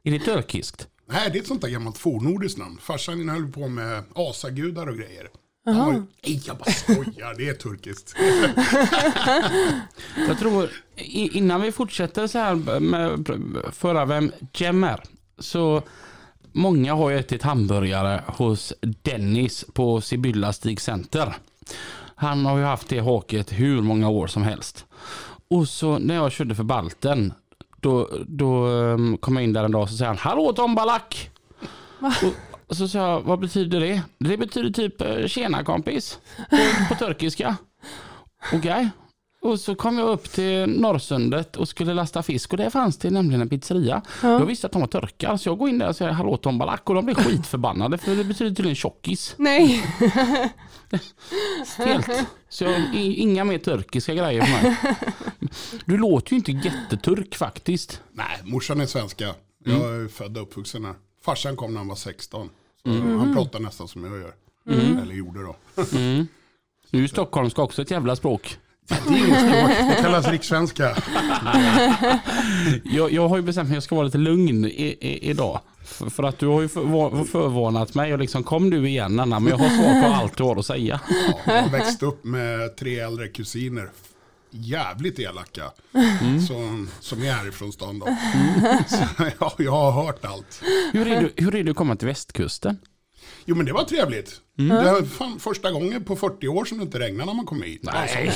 Är 0.05 0.11
det 0.11 0.19
turkiskt? 0.19 0.89
Nej, 1.13 1.31
det 1.33 1.39
är 1.39 1.41
ett 1.43 1.47
sånt 1.49 1.61
där 1.63 1.69
gammalt 1.69 1.99
fornordiskt 1.99 2.59
namn. 2.59 2.79
Farsan 2.83 3.29
höll 3.29 3.53
på 3.53 3.69
med 3.69 4.03
asagudar 4.15 4.87
och 4.87 4.97
grejer. 4.97 5.27
Var, 5.67 5.93
nej, 5.93 6.43
jag 6.47 6.57
bara 6.57 6.71
skojar, 6.71 7.35
det 7.39 7.49
är 7.49 7.55
turkiskt. 7.55 8.15
Jag 10.29 10.39
tror 10.39 10.71
innan 10.97 11.61
vi 11.61 11.73
fortsätter 11.73 12.27
så 12.27 12.39
här 12.39 12.81
med 12.81 13.27
förra 13.73 14.05
vem 14.05 14.33
Jem 14.53 14.85
är. 14.85 15.01
Så 15.39 15.83
många 16.53 16.95
har 16.95 17.11
ju 17.11 17.19
ätit 17.19 17.43
hamburgare 17.43 18.23
hos 18.27 18.73
Dennis 18.81 19.65
på 19.73 20.01
Sibylla 20.01 20.53
Stig 20.53 20.81
Center. 20.81 21.35
Han 22.15 22.47
har 22.47 22.59
ju 22.59 22.65
haft 22.65 22.89
det 22.89 22.99
haket 22.99 23.53
hur 23.53 23.83
många 23.83 24.09
år 24.09 24.27
som 24.27 24.43
helst. 24.43 24.85
Och 25.49 25.69
så 25.69 25.99
när 25.99 26.15
jag 26.15 26.33
körde 26.33 26.55
för 26.55 26.65
Balten 26.65 27.33
då, 27.81 28.09
då 28.27 28.67
um, 28.67 29.17
kom 29.19 29.37
jag 29.37 29.45
in 29.45 29.53
där 29.53 29.65
en 29.65 29.73
dag 29.73 29.83
och 29.83 29.89
så 29.89 29.97
säger 29.97 30.09
han 30.09 30.19
Hallå 30.19 30.53
Tom 30.53 30.75
Balak! 30.75 31.31
Och, 32.67 32.77
så 32.77 32.89
sa 32.89 32.99
jag, 32.99 33.21
vad 33.21 33.41
betyder 33.41 33.81
det? 33.81 34.03
Det 34.19 34.37
betyder 34.37 34.71
typ 34.71 35.01
eh, 35.01 35.27
tjena 35.27 35.65
kompis 35.65 36.19
på, 36.51 36.57
på 36.89 36.95
turkiska. 36.95 37.57
Okej. 38.53 38.91
Och 39.45 39.61
så 39.61 39.75
kom 39.75 39.99
jag 39.99 40.09
upp 40.09 40.31
till 40.31 40.67
Norrsundet 40.67 41.57
och 41.57 41.69
skulle 41.69 41.95
lasta 41.95 42.23
fisk 42.23 42.53
och 42.53 42.57
där 42.57 42.71
fanns 42.71 42.97
det 42.99 43.11
nämligen 43.11 43.41
en 43.41 43.49
pizzeria. 43.49 44.03
Jag 44.23 44.47
visste 44.47 44.67
att 44.67 44.73
de 44.73 44.81
var 44.81 44.89
turkar 44.89 45.37
så 45.37 45.49
jag 45.49 45.59
går 45.59 45.69
in 45.69 45.79
där 45.79 45.89
och 45.89 45.97
säger 45.97 46.13
hallå 46.13 46.37
Tom 46.37 46.59
Balak 46.59 46.89
och 46.89 46.95
de 46.95 47.05
blir 47.05 47.15
skitförbannade 47.15 47.99
för 47.99 48.17
det 48.17 48.25
betyder 48.25 48.51
tydligen 48.51 48.75
tjockis. 48.77 49.35
Nej. 49.39 49.85
Helt. 51.79 52.27
Så 52.49 52.65
jag, 52.65 52.95
inga 52.95 53.45
mer 53.45 53.59
turkiska 53.59 54.15
grejer 54.15 54.43
för 54.43 54.63
mig. 54.63 54.77
Du 55.85 55.99
låter 55.99 56.33
ju 56.33 56.37
inte 56.37 56.53
jätteturk 56.53 57.35
faktiskt. 57.35 58.01
Nej, 58.13 58.41
morsan 58.45 58.81
är 58.81 58.87
svenska. 58.87 59.35
Jag 59.65 59.77
är 59.77 60.09
född 60.09 60.37
och 60.37 60.43
uppvuxen 60.43 60.85
här. 60.85 60.95
Farsan 61.25 61.57
kom 61.57 61.73
när 61.73 61.79
han 61.79 61.89
var 61.89 61.97
16. 61.97 62.51
Så 62.83 62.91
Han 62.91 63.35
pratar 63.35 63.61
nästan 63.61 63.89
som 63.89 64.05
jag 64.05 64.21
gör. 64.21 64.35
Eller 65.03 65.15
gjorde 65.15 65.43
då. 65.43 65.57
Nu 66.91 67.05
är 67.05 67.09
stockholmska 67.09 67.63
också 67.63 67.83
ett 67.83 67.91
jävla 67.91 68.17
språk. 68.17 68.59
Det 68.89 68.95
är 68.95 68.99
språk, 69.49 69.89
det 69.97 70.03
kallas 70.03 70.29
rikssvenska. 70.29 70.97
Jag, 72.85 73.13
jag 73.13 73.29
har 73.29 73.37
ju 73.37 73.43
bestämt 73.43 73.69
mig 73.69 73.75
att 73.75 73.77
jag 73.77 73.83
ska 73.83 73.95
vara 73.95 74.05
lite 74.07 74.19
lugn 74.19 74.65
i, 74.65 74.97
i, 75.01 75.31
idag. 75.31 75.61
För, 75.85 76.11
för 76.11 76.23
att 76.23 76.39
du 76.39 76.47
har 76.47 76.63
ju 76.63 76.69
för, 76.69 77.25
förvarnat 77.25 77.95
mig 77.95 78.13
och 78.13 78.19
liksom 78.19 78.43
kom 78.43 78.71
du 78.71 78.89
igen 78.89 79.21
Anna 79.21 79.41
men 79.41 79.51
jag 79.51 79.59
har 79.59 79.69
svar 79.69 80.03
på 80.03 80.15
allt 80.15 80.37
du 80.37 80.43
har 80.43 80.57
att 80.57 80.67
säga. 80.67 81.01
Ja, 81.47 81.55
jag 81.55 81.71
växte 81.71 82.07
upp 82.07 82.25
med 82.25 82.77
tre 82.77 82.99
äldre 82.99 83.29
kusiner. 83.29 83.91
Jävligt 84.57 85.19
elaka. 85.19 85.73
Som, 86.49 86.91
som 87.01 87.23
är 87.23 87.33
härifrån 87.33 87.73
stan 87.73 87.99
då. 87.99 88.07
Så, 88.89 88.97
ja, 89.41 89.55
jag 89.59 89.71
har 89.71 90.05
hört 90.05 90.25
allt. 90.25 90.63
Hur 90.93 91.07
är, 91.07 91.21
du, 91.21 91.33
hur 91.45 91.55
är 91.55 91.65
du 91.65 91.71
att 91.71 91.77
komma 91.77 91.97
till 91.97 92.09
västkusten? 92.09 92.79
Jo 93.45 93.57
men 93.57 93.67
det 93.67 93.73
var 93.73 93.85
trevligt. 93.85 94.41
Det 94.57 94.69
var 94.69 95.03
fan 95.03 95.41
första 95.41 95.71
gången 95.71 96.05
på 96.05 96.17
40 96.17 96.49
år 96.49 96.65
som 96.65 96.79
det 96.79 96.85
inte 96.85 96.99
regnade 96.99 97.27
när 97.27 97.35
man 97.35 97.47
kom 97.47 97.63
hit. 97.63 97.81
Nej. 97.83 98.27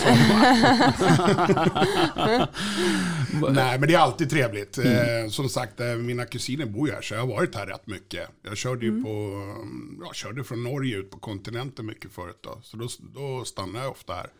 Nej 3.50 3.78
men 3.78 3.88
det 3.88 3.94
är 3.94 3.98
alltid 3.98 4.30
trevligt. 4.30 4.78
Eh, 4.78 5.28
som 5.30 5.48
sagt, 5.48 5.80
eh, 5.80 5.86
mina 5.86 6.24
kusiner 6.24 6.66
bor 6.66 6.88
ju 6.88 6.94
här 6.94 7.02
så 7.02 7.14
jag 7.14 7.20
har 7.20 7.26
varit 7.26 7.54
här 7.54 7.66
rätt 7.66 7.86
mycket. 7.86 8.28
Jag 8.44 8.56
körde 8.56 8.86
ju 8.86 9.02
på, 9.02 9.08
mm, 9.08 10.00
jag 10.04 10.14
körde 10.14 10.44
från 10.44 10.64
Norge 10.64 10.96
ut 10.96 11.10
på 11.10 11.18
kontinenten 11.18 11.86
mycket 11.86 12.12
förut 12.12 12.38
då. 12.40 12.60
Så 12.62 12.76
då, 12.76 12.88
då 13.14 13.44
stannade 13.44 13.84
jag 13.84 13.90
ofta 13.92 14.14
här. 14.14 14.30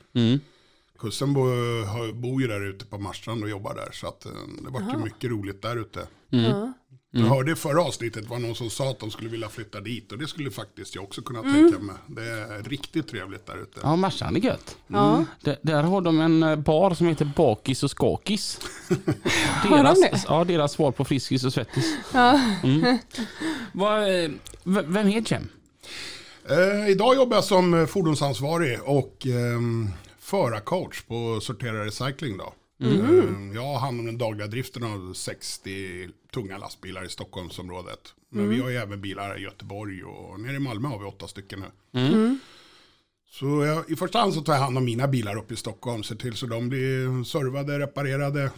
Kussen 0.99 1.33
bo, 1.35 1.41
har- 1.87 2.13
bor 2.13 2.43
ju 2.43 2.49
där 2.49 2.69
ute 2.69 2.85
på 2.87 2.99
Marstrand 2.99 3.43
och 3.43 3.51
jobbar 3.51 3.75
där. 3.75 3.89
Så 3.93 4.07
att, 4.09 4.27
eh, 4.27 4.33
det 4.65 4.71
var 4.71 4.81
ju 4.93 4.99
mycket 5.05 5.31
roligt 5.31 5.63
där 5.63 5.77
ute. 5.77 6.07
Jag 7.11 7.21
hörde 7.25 7.53
i 7.53 7.55
förra 7.55 7.83
avsnittet 7.83 8.29
var 8.29 8.39
någon 8.39 8.55
som 8.55 8.71
sa 8.71 8.91
att 8.91 8.99
de 8.99 9.11
skulle 9.11 9.29
vilja 9.31 9.49
flytta 9.49 9.81
dit. 9.81 10.13
Och 10.13 10.19
det 10.19 10.27
skulle 10.27 10.51
faktiskt 10.51 10.95
jag 10.95 11.05
också 11.05 11.23
kunna 11.23 11.43
tänka 11.43 11.79
mig. 11.79 11.97
Det 12.07 12.23
är 12.23 12.63
riktigt 12.63 13.09
trevligt 13.09 13.47
där 13.47 13.63
ute. 13.63 13.81
Ja, 13.83 13.97
Marsan 13.97 14.37
är 14.37 14.41
gött. 14.41 14.77
Ja. 14.87 15.25
Där, 15.45 15.57
där 15.63 15.83
har 15.83 16.01
de 16.01 16.21
en 16.21 16.43
eh, 16.43 16.57
bar 16.57 16.95
som 16.95 17.07
heter 17.07 17.31
Bakis 17.37 17.83
och 17.83 17.91
Skakis. 17.91 18.61
De 19.63 19.69
deras, 19.71 20.01
det? 20.01 20.25
Ja, 20.29 20.45
deras 20.45 20.73
svar 20.73 20.93
på 20.93 21.05
Friskis 21.05 21.45
och 21.45 21.53
Svettis. 21.53 21.95
Ja. 22.15 22.41
Mm. 22.63 22.99
Vad, 23.73 24.23
eh, 24.25 24.31
vem 24.65 24.97
är 25.07 25.33
Jem? 25.33 25.49
Eh, 26.51 26.89
idag 26.91 27.15
jobbar 27.17 27.37
jag 27.37 27.45
som 27.45 27.87
fordonsansvarig 27.91 28.79
och 28.85 29.27
eh, 29.27 29.61
förarcoach 30.29 31.03
på 31.03 31.41
Sortera 31.41 31.85
Recycling. 31.85 32.37
Då. 32.39 32.55
Eh, 32.83 33.55
jag 33.55 33.63
har 33.63 33.79
hand 33.79 34.01
om 34.01 34.07
den 34.07 34.19
dagliga 34.19 34.47
driften 34.47 34.83
av 34.83 35.15
60 35.15 36.09
tunga 36.33 36.59
lastbilar 36.59 37.05
i 37.05 37.09
Stockholmsområdet. 37.09 38.15
Men 38.31 38.49
vi 38.49 38.61
har 38.61 38.69
ju 38.69 38.77
även 38.77 39.01
bilar 39.01 39.39
i 39.39 39.43
Göteborg 39.43 40.05
och 40.05 40.41
nere 40.41 40.57
i 40.57 40.59
Malmö 40.59 40.89
har 40.89 40.99
vi 40.99 41.05
åtta 41.05 41.29
stycken 41.29 41.61
nu. 41.61 41.67
Så 43.31 43.65
jag, 43.65 43.91
i 43.91 43.97
första 43.97 44.19
hand 44.19 44.35
så 44.35 44.41
tar 44.41 44.53
jag 44.53 44.61
hand 44.61 44.79
om 44.79 44.85
mina 44.85 45.09
bilar 45.09 45.37
uppe 45.37 45.55
i 45.55 45.57
Stockholm. 45.57 46.03
Ser 46.03 46.15
till 46.15 46.35
så 46.35 46.47
de 46.47 46.69
blir 46.69 47.25
servade, 47.25 47.79
reparerade 47.79 48.51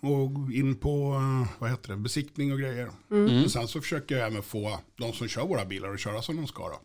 och 0.00 0.52
in 0.52 0.76
på 0.76 1.14
eh, 1.14 1.52
vad 1.58 1.70
heter 1.70 1.88
det, 1.88 1.96
besiktning 1.96 2.52
och 2.52 2.58
grejer. 2.58 2.90
Och 3.44 3.50
sen 3.50 3.68
så 3.68 3.80
försöker 3.80 4.16
jag 4.16 4.26
även 4.26 4.42
få 4.42 4.80
de 4.96 5.12
som 5.12 5.28
kör 5.28 5.46
våra 5.46 5.64
bilar 5.64 5.94
att 5.94 6.00
köra 6.00 6.22
som 6.22 6.36
de 6.36 6.46
ska. 6.46 6.68
Då. 6.68 6.80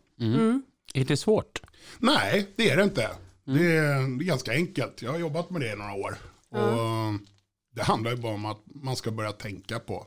Är 0.94 1.04
det 1.04 1.16
svårt? 1.16 1.62
Nej, 1.98 2.48
det 2.56 2.70
är 2.70 2.76
det 2.76 2.82
inte. 2.82 3.10
Det, 3.44 3.76
är, 3.76 4.18
det 4.18 4.24
är 4.24 4.26
ganska 4.26 4.52
enkelt. 4.52 5.02
Jag 5.02 5.12
har 5.12 5.18
jobbat 5.18 5.50
med 5.50 5.60
det 5.60 5.72
i 5.72 5.76
några 5.76 5.94
år. 5.94 6.16
Och 6.48 7.20
det 7.74 7.82
handlar 7.82 8.10
ju 8.10 8.16
bara 8.16 8.34
om 8.34 8.44
att 8.46 8.62
man 8.66 8.96
ska 8.96 9.10
börja 9.10 9.32
tänka 9.32 9.78
på. 9.78 10.06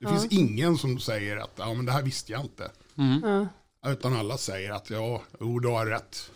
Det 0.00 0.08
finns 0.08 0.26
ingen 0.30 0.78
som 0.78 0.98
säger 0.98 1.36
att 1.36 1.52
ja, 1.56 1.74
men 1.74 1.86
det 1.86 1.92
här 1.92 2.02
visste 2.02 2.32
jag 2.32 2.40
inte. 2.40 2.70
Ja. 3.22 3.46
Utan 3.90 4.16
alla 4.16 4.38
säger 4.38 4.70
att 4.70 4.90
ja, 4.90 5.22
jo, 5.40 5.58
du 5.58 5.68
har 5.68 5.86
rätt. 5.86 6.30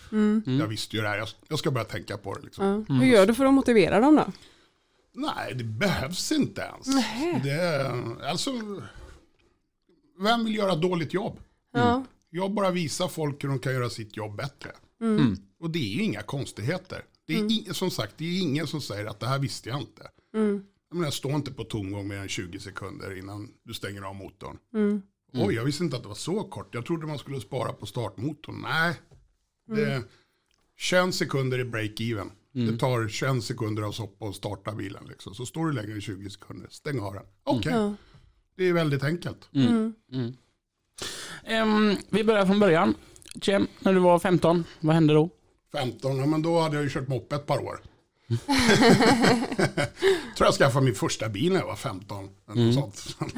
Jag 0.61 0.67
visste 0.67 0.97
ju 0.97 1.03
det 1.03 1.09
här. 1.09 1.19
Jag, 1.19 1.29
jag 1.49 1.59
ska 1.59 1.71
börja 1.71 1.85
tänka 1.85 2.17
på 2.17 2.35
det. 2.35 2.41
Liksom. 2.43 2.87
Ja. 2.89 2.95
Hur 2.95 3.07
gör 3.07 3.27
du 3.27 3.35
för 3.35 3.45
att 3.45 3.55
motivera 3.55 4.01
dem 4.01 4.17
då? 4.17 4.33
Nej, 5.13 5.55
det 5.55 5.65
behövs 5.65 6.33
inte 6.33 6.61
ens. 6.61 6.87
Det, 7.45 7.91
alltså, 8.29 8.51
vem 10.19 10.45
vill 10.45 10.55
göra 10.55 10.75
dåligt 10.75 11.15
jobb? 11.15 11.41
Ja. 11.73 12.05
Jag 12.31 12.53
bara 12.53 12.71
visar 12.71 13.09
folk 13.09 13.45
hur 13.45 13.49
de 13.49 13.59
kan 13.59 13.73
göra 13.73 13.91
sitt 13.91 14.17
jobb 14.17 14.37
bättre. 14.37 14.71
Och 15.61 15.71
det 15.71 15.79
är 15.79 15.97
ju 15.97 16.03
inga 16.03 16.23
konstigheter. 16.23 17.05
Det 17.27 17.35
är 17.39 17.53
i, 17.53 17.75
som 17.75 17.91
sagt, 17.91 18.15
det 18.19 18.25
är 18.25 18.41
ingen 18.43 18.67
som 18.67 18.81
säger 18.81 19.07
att 19.07 19.21
det 19.21 19.27
här 19.27 19.39
visste 19.39 19.69
jag 19.69 19.81
inte. 19.81 20.11
Jag 20.91 20.97
menar, 20.99 21.11
stå 21.11 21.31
inte 21.31 21.53
på 21.53 21.65
tomgång 21.65 22.09
mer 22.09 22.17
än 22.17 22.29
20 22.29 22.61
sekunder 22.61 23.19
innan 23.19 23.49
du 23.65 23.75
stänger 23.75 24.03
av 24.03 24.15
motorn. 24.15 24.59
Oj, 25.33 25.55
jag 25.55 25.65
visste 25.65 25.85
inte 25.85 25.97
att 25.97 26.03
det 26.03 26.09
var 26.09 26.15
så 26.15 26.43
kort. 26.45 26.75
Jag 26.75 26.87
trodde 26.87 27.07
man 27.07 27.19
skulle 27.19 27.41
spara 27.41 27.73
på 27.73 27.87
startmotorn. 27.87 28.63
Nej, 28.63 28.95
det 29.67 30.03
21 30.77 31.15
sekunder 31.15 31.59
i 31.59 31.65
break-even. 31.65 32.31
Det 32.53 32.79
tar 32.79 33.09
21 33.09 33.45
sekunder 33.45 33.83
av 33.83 33.93
soppa 33.93 34.27
att 34.29 34.35
starta 34.35 34.73
bilen. 34.75 35.05
Liksom. 35.09 35.35
Så 35.35 35.47
står 35.47 35.67
du 35.67 35.73
längre 35.73 35.93
än 35.93 36.01
20 36.01 36.31
sekunder, 36.31 36.69
stäng 36.71 37.01
av 37.01 37.15
den. 37.15 37.23
Okej, 37.45 37.73
Ja. 37.73 37.95
det 38.57 38.65
är 38.69 38.73
väldigt 38.73 39.03
enkelt. 39.03 39.49
Ehm, 41.45 41.97
vi 42.11 42.25
börjar 42.25 42.47
från 42.47 42.61
början. 42.61 42.95
Jem, 43.35 43.67
när 43.81 43.93
du 43.93 44.01
var 44.01 44.19
15, 44.19 44.65
vad 44.81 44.95
hände 44.95 45.15
då? 45.15 45.31
15, 45.73 46.19
ja, 46.19 46.27
men 46.27 46.43
då 46.43 46.61
hade 46.61 46.77
jag 46.77 46.83
ju 46.85 46.91
kört 46.91 47.09
moppe 47.09 47.35
ett 47.37 47.47
par 47.47 47.59
år. 47.65 47.81
tror 50.37 50.47
jag 50.47 50.55
skaffade 50.55 50.85
min 50.85 50.95
första 50.95 51.29
bil 51.29 51.53
när 51.53 51.61
jag 51.61 51.67
var 51.67 51.77
15. 51.77 52.29
Eller 52.53 52.65
något 52.65 52.97
sånt. 52.97 53.17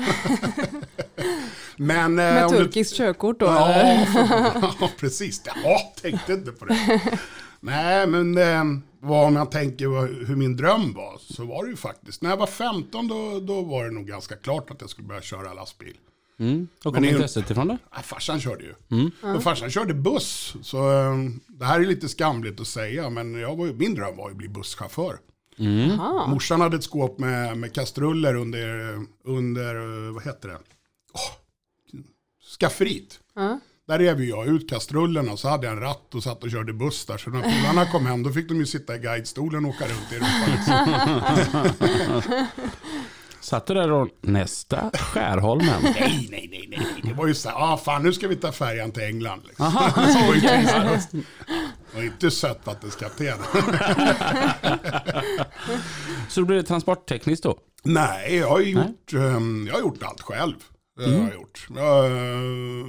men, 1.77 2.19
eh, 2.19 2.35
Med 2.35 2.51
du- 2.51 2.57
turkiskt 2.57 2.97
körkort 2.97 3.41
då? 3.41 3.47
Ja, 4.81 4.91
precis. 4.99 5.43
Ja, 5.65 5.93
tänkte 6.03 6.33
inte 6.33 6.53
på 6.53 6.65
det. 6.65 7.01
Nej, 7.61 8.07
men 8.07 8.39
eh, 8.39 8.65
vad 9.01 9.27
om 9.27 9.37
jag 9.37 9.51
tänker 9.51 9.87
vad- 9.87 10.09
hur 10.27 10.37
min 10.37 10.57
dröm 10.57 10.95
var 10.95 11.19
så 11.19 11.45
var 11.45 11.65
det 11.65 11.71
ju 11.71 11.77
faktiskt. 11.77 12.23
När 12.23 12.31
jag 12.31 12.37
var 12.37 12.47
15 12.47 13.09
då, 13.09 13.41
då 13.41 13.63
var 13.63 13.85
det 13.85 13.91
nog 13.91 14.07
ganska 14.07 14.37
klart 14.37 14.71
att 14.71 14.81
jag 14.81 14.91
skulle 14.91 15.09
börja 15.09 15.23
köra 15.23 15.53
lastbil. 15.55 15.97
Mm. 16.43 16.69
Men 16.85 16.93
kom 16.93 17.05
intresset 17.05 17.51
ifrån 17.51 17.69
då? 17.69 17.79
Nej, 17.95 18.03
farsan 18.03 18.41
körde 18.41 18.65
ju. 18.65 18.75
Men 19.21 19.41
farsan 19.41 19.71
körde 19.71 19.95
buss. 19.95 20.57
Så 20.63 20.91
eh, 20.91 21.15
det 21.47 21.65
här 21.65 21.81
är 21.81 21.85
lite 21.85 22.09
skamligt 22.09 22.61
att 22.61 22.67
säga. 22.67 23.11
Men 23.11 23.35
jag 23.35 23.57
var 23.57 23.67
ju, 23.67 23.73
min 23.73 23.95
dröm 23.95 24.17
var 24.17 24.29
ju 24.29 24.33
att 24.33 24.39
bli 24.39 24.49
busschaufför. 24.49 25.19
Jaha. 25.57 26.27
Morsan 26.27 26.61
hade 26.61 26.77
ett 26.77 26.85
skåp 26.85 27.19
med, 27.19 27.59
med 27.59 27.75
kastruller 27.75 28.35
under, 28.35 28.95
under, 29.25 29.75
eh, 29.75 30.13
vad 30.15 30.25
heter 30.25 30.49
det? 30.49 30.55
Oh, 31.13 31.33
skafferiet. 32.61 33.21
Ja. 33.35 33.61
Där 33.89 33.99
rev 33.99 34.21
ju 34.21 34.29
jag 34.29 34.47
ut 34.47 34.71
kastrullerna 34.71 35.33
och 35.33 35.39
så 35.39 35.49
hade 35.49 35.67
jag 35.67 35.77
en 35.77 35.81
ratt 35.81 36.15
och 36.15 36.23
satt 36.23 36.45
och 36.45 36.51
körde 36.51 36.73
buss 36.73 37.07
där. 37.07 37.19
Så 37.19 37.31
när 37.31 37.43
polarna 37.43 37.87
kom 37.87 38.07
hem 38.07 38.23
då 38.23 38.33
fick 38.33 38.49
de 38.49 38.57
ju 38.57 38.67
sitta 38.67 38.97
i 38.97 38.99
guidestolen 38.99 39.65
och 39.65 39.71
åka 39.71 39.85
runt 39.85 40.13
i 40.13 40.15
Europa. 40.15 40.47
Liksom. 40.53 42.47
Satt 43.43 43.67
du 43.67 43.75
där 43.75 43.93
och 43.93 44.09
nästa 44.21 44.91
Skärholmen? 44.95 45.83
Nej, 45.83 46.29
nej, 46.31 46.49
nej, 46.51 46.67
nej, 46.69 46.69
nej. 46.71 47.03
Det 47.03 47.13
var 47.13 47.27
ju 47.27 47.35
så 47.35 47.49
här, 47.49 47.57
ah, 47.59 47.77
fan 47.77 48.03
nu 48.03 48.13
ska 48.13 48.29
vi 48.29 48.37
ta 48.37 48.53
färjan 48.53 48.93
till 48.93 49.03
England. 49.03 49.43
Liksom. 49.47 49.73
Så. 49.73 51.17
Det 51.93 51.99
var 51.99 52.03
inte 52.03 52.31
sötvattenskapten. 52.41 53.39
Så 56.29 56.41
då 56.41 56.47
blev 56.47 56.63
det 56.63 56.69
transporttekniskt 56.69 57.43
då? 57.43 57.59
Nej, 57.83 58.37
jag 58.37 58.49
har 58.49 58.61
gjort, 58.61 59.13
ehm, 59.13 59.67
jag 59.67 59.75
har 59.75 59.81
gjort 59.81 60.03
allt 60.03 60.21
själv. 60.21 60.55
Har 60.97 61.13
jag 61.13 61.35
gjort. 61.35 61.67
Jag, 61.77 62.07
eh, 62.07 62.87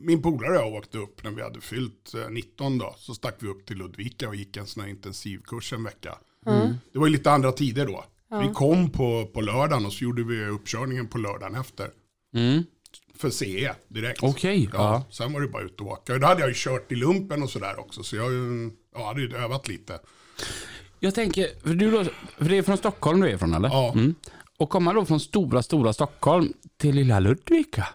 min 0.00 0.22
polare 0.22 0.58
och 0.58 0.64
jag 0.64 0.74
åkte 0.74 0.98
upp 0.98 1.24
när 1.24 1.30
vi 1.30 1.42
hade 1.42 1.60
fyllt 1.60 2.14
eh, 2.14 2.30
19 2.30 2.78
då. 2.78 2.94
Så 2.98 3.14
stack 3.14 3.36
vi 3.38 3.48
upp 3.48 3.66
till 3.66 3.76
Ludvika 3.76 4.28
och 4.28 4.34
gick 4.36 4.56
en 4.56 4.66
sån 4.66 4.82
här 4.82 4.90
intensivkurs 4.90 5.72
en 5.72 5.84
vecka. 5.84 6.14
Det 6.92 6.98
var 6.98 7.06
ju 7.06 7.12
lite 7.12 7.30
andra 7.30 7.52
tider 7.52 7.86
då. 7.86 8.04
Vi 8.40 8.54
kom 8.54 8.90
på, 8.90 9.26
på 9.34 9.40
lördagen 9.40 9.86
och 9.86 9.92
så 9.92 10.04
gjorde 10.04 10.24
vi 10.24 10.46
uppkörningen 10.46 11.08
på 11.08 11.18
lördagen 11.18 11.54
efter. 11.54 11.90
Mm. 12.34 12.64
För 13.16 13.30
CE 13.30 13.74
direkt. 13.88 14.22
Okej, 14.22 14.70
Ja, 14.72 14.78
ja. 14.78 15.04
Sen 15.10 15.32
var 15.32 15.40
det 15.40 15.48
bara 15.48 15.62
ut 15.62 15.80
och 15.80 15.86
åka. 15.86 16.14
Och 16.14 16.20
Då 16.20 16.26
hade 16.26 16.40
jag 16.40 16.48
ju 16.48 16.54
kört 16.56 16.92
i 16.92 16.94
lumpen 16.94 17.42
och 17.42 17.50
sådär 17.50 17.80
också. 17.80 18.02
Så 18.02 18.16
jag 18.16 18.32
eh, 18.32 18.70
ja, 18.94 19.06
hade 19.06 19.20
ju 19.20 19.36
övat 19.36 19.68
lite. 19.68 19.98
Jag 21.00 21.14
tänker, 21.14 21.48
för, 21.62 21.74
du 21.74 21.90
då, 21.90 22.04
för 22.38 22.44
det 22.44 22.58
är 22.58 22.62
från 22.62 22.76
Stockholm 22.76 23.20
du 23.20 23.30
är 23.30 23.36
från 23.38 23.54
eller? 23.54 23.68
Ja. 23.68 23.92
Mm. 23.92 24.14
Och 24.64 24.70
komma 24.70 24.92
då 24.92 25.04
från 25.04 25.20
stora, 25.20 25.62
stora 25.62 25.92
Stockholm 25.92 26.52
till 26.76 26.94
lilla 26.94 27.20
Ludvika. 27.20 27.88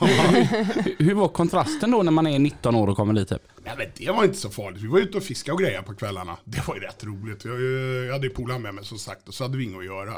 hur, 0.00 0.98
hur 1.04 1.14
var 1.14 1.28
kontrasten 1.28 1.90
då 1.90 2.02
när 2.02 2.12
man 2.12 2.26
är 2.26 2.38
19 2.38 2.74
år 2.74 2.88
och 2.88 2.96
kommer 2.96 3.14
dit 3.14 3.28
typ? 3.28 3.42
Nej 3.64 3.74
men 3.78 3.86
det 3.96 4.10
var 4.10 4.24
inte 4.24 4.36
så 4.36 4.50
farligt. 4.50 4.82
Vi 4.82 4.86
var 4.86 4.98
ute 4.98 5.16
och 5.16 5.24
fiskade 5.24 5.52
och 5.52 5.60
grejer 5.60 5.82
på 5.82 5.94
kvällarna. 5.94 6.36
Det 6.44 6.68
var 6.68 6.74
ju 6.74 6.80
rätt 6.80 7.04
roligt. 7.04 7.44
Jag, 7.44 7.62
jag 8.06 8.12
hade 8.12 8.26
ju 8.26 8.32
polare 8.32 8.58
med 8.58 8.74
mig 8.74 8.84
som 8.84 8.98
sagt 8.98 9.28
och 9.28 9.34
så 9.34 9.44
hade 9.44 9.58
vi 9.58 9.64
inget 9.64 9.78
att 9.78 9.84
göra. 9.84 10.12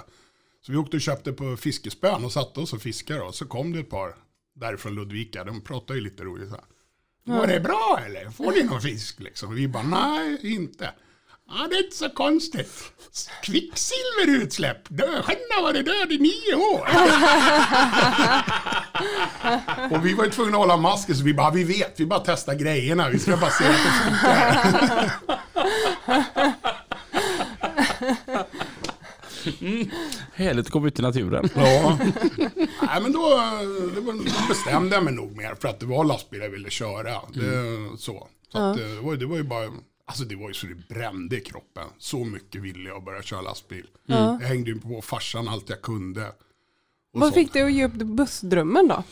Så 0.66 0.72
vi 0.72 0.78
åkte 0.78 0.96
och 0.96 1.00
köpte 1.00 1.32
på 1.32 1.56
fiskespön 1.56 2.24
och 2.24 2.32
satte 2.32 2.60
oss 2.60 2.72
och 2.72 2.82
fiskade 2.82 3.20
och 3.20 3.34
så 3.34 3.46
kom 3.46 3.72
det 3.72 3.80
ett 3.80 3.90
par 3.90 4.14
därifrån 4.54 4.94
Ludvika. 4.94 5.44
De 5.44 5.60
pratade 5.60 5.98
ju 5.98 6.04
lite 6.04 6.22
roligt 6.22 6.48
så 6.48 6.54
här. 6.54 6.64
Var 7.24 7.46
det 7.46 7.60
bra 7.60 8.00
eller? 8.06 8.30
Får 8.30 8.52
ni 8.52 8.62
någon 8.62 8.80
fisk 8.80 9.20
liksom? 9.20 9.48
Och 9.48 9.58
vi 9.58 9.68
bara 9.68 9.82
nej, 9.82 10.38
inte. 10.42 10.90
Ja, 11.48 11.66
det 11.70 11.76
är 11.76 11.84
inte 11.84 11.96
så 11.96 12.10
konstigt. 12.10 12.92
Kvicksilverutsläpp. 13.42 14.88
Dö- 14.88 15.22
Skenna 15.22 15.62
var 15.62 15.72
det 15.72 15.82
död 15.82 16.12
i 16.12 16.18
nio 16.18 16.54
år. 16.54 16.88
och 19.96 20.06
vi 20.06 20.14
var 20.14 20.24
ju 20.24 20.30
tvungna 20.30 20.52
att 20.56 20.60
hålla 20.60 20.76
masken 20.76 21.16
så 21.16 21.24
vi 21.24 21.34
bara, 21.34 21.50
vi 21.50 21.64
vet, 21.64 22.00
vi 22.00 22.06
bara 22.06 22.20
testar 22.20 22.54
grejerna. 22.54 23.08
Vi 23.08 23.18
ska 23.18 23.36
bara 23.36 23.50
se 23.50 23.64
att 23.64 23.72
det 23.72 23.90
funkar. 24.04 25.12
Härligt 30.34 30.66
att 30.66 30.72
komma 30.72 30.86
ut 30.88 30.98
i 30.98 31.02
naturen. 31.02 31.48
Ja. 31.54 31.98
Nej, 32.82 33.00
men 33.02 33.12
då, 33.12 33.40
då 33.96 34.12
bestämde 34.48 34.96
jag 34.96 35.04
mig 35.04 35.14
nog 35.14 35.36
mer 35.36 35.54
för 35.60 35.68
att 35.68 35.80
det 35.80 35.86
var 35.86 36.04
lastbilar 36.04 36.44
jag 36.44 36.50
ville 36.50 36.70
köra. 36.70 37.10
Det, 37.34 37.98
så 37.98 38.28
så 38.52 38.58
att, 38.58 38.76
det, 38.76 39.00
var, 39.00 39.16
det 39.16 39.26
var 39.26 39.36
ju 39.36 39.42
bara, 39.42 39.64
alltså 40.12 40.24
det 40.24 40.36
var 40.36 40.48
ju 40.48 40.54
så 40.54 40.66
det 40.66 40.88
brände 40.88 41.36
i 41.36 41.40
kroppen. 41.40 41.88
Så 41.98 42.24
mycket 42.24 42.62
ville 42.62 42.88
jag 42.88 43.04
börja 43.04 43.22
köra 43.22 43.40
lastbil. 43.40 43.86
Jag 44.06 44.38
hängde 44.38 44.70
ju 44.70 44.80
på 44.80 45.02
farsan 45.02 45.48
allt 45.48 45.68
jag 45.68 45.82
kunde. 45.82 46.32
Vad 47.12 47.34
fick 47.34 47.52
dig 47.52 47.62
att 47.62 47.72
ge 47.72 47.84
upp 47.84 47.92
bussdrömmen 47.92 48.88
då? 48.88 49.04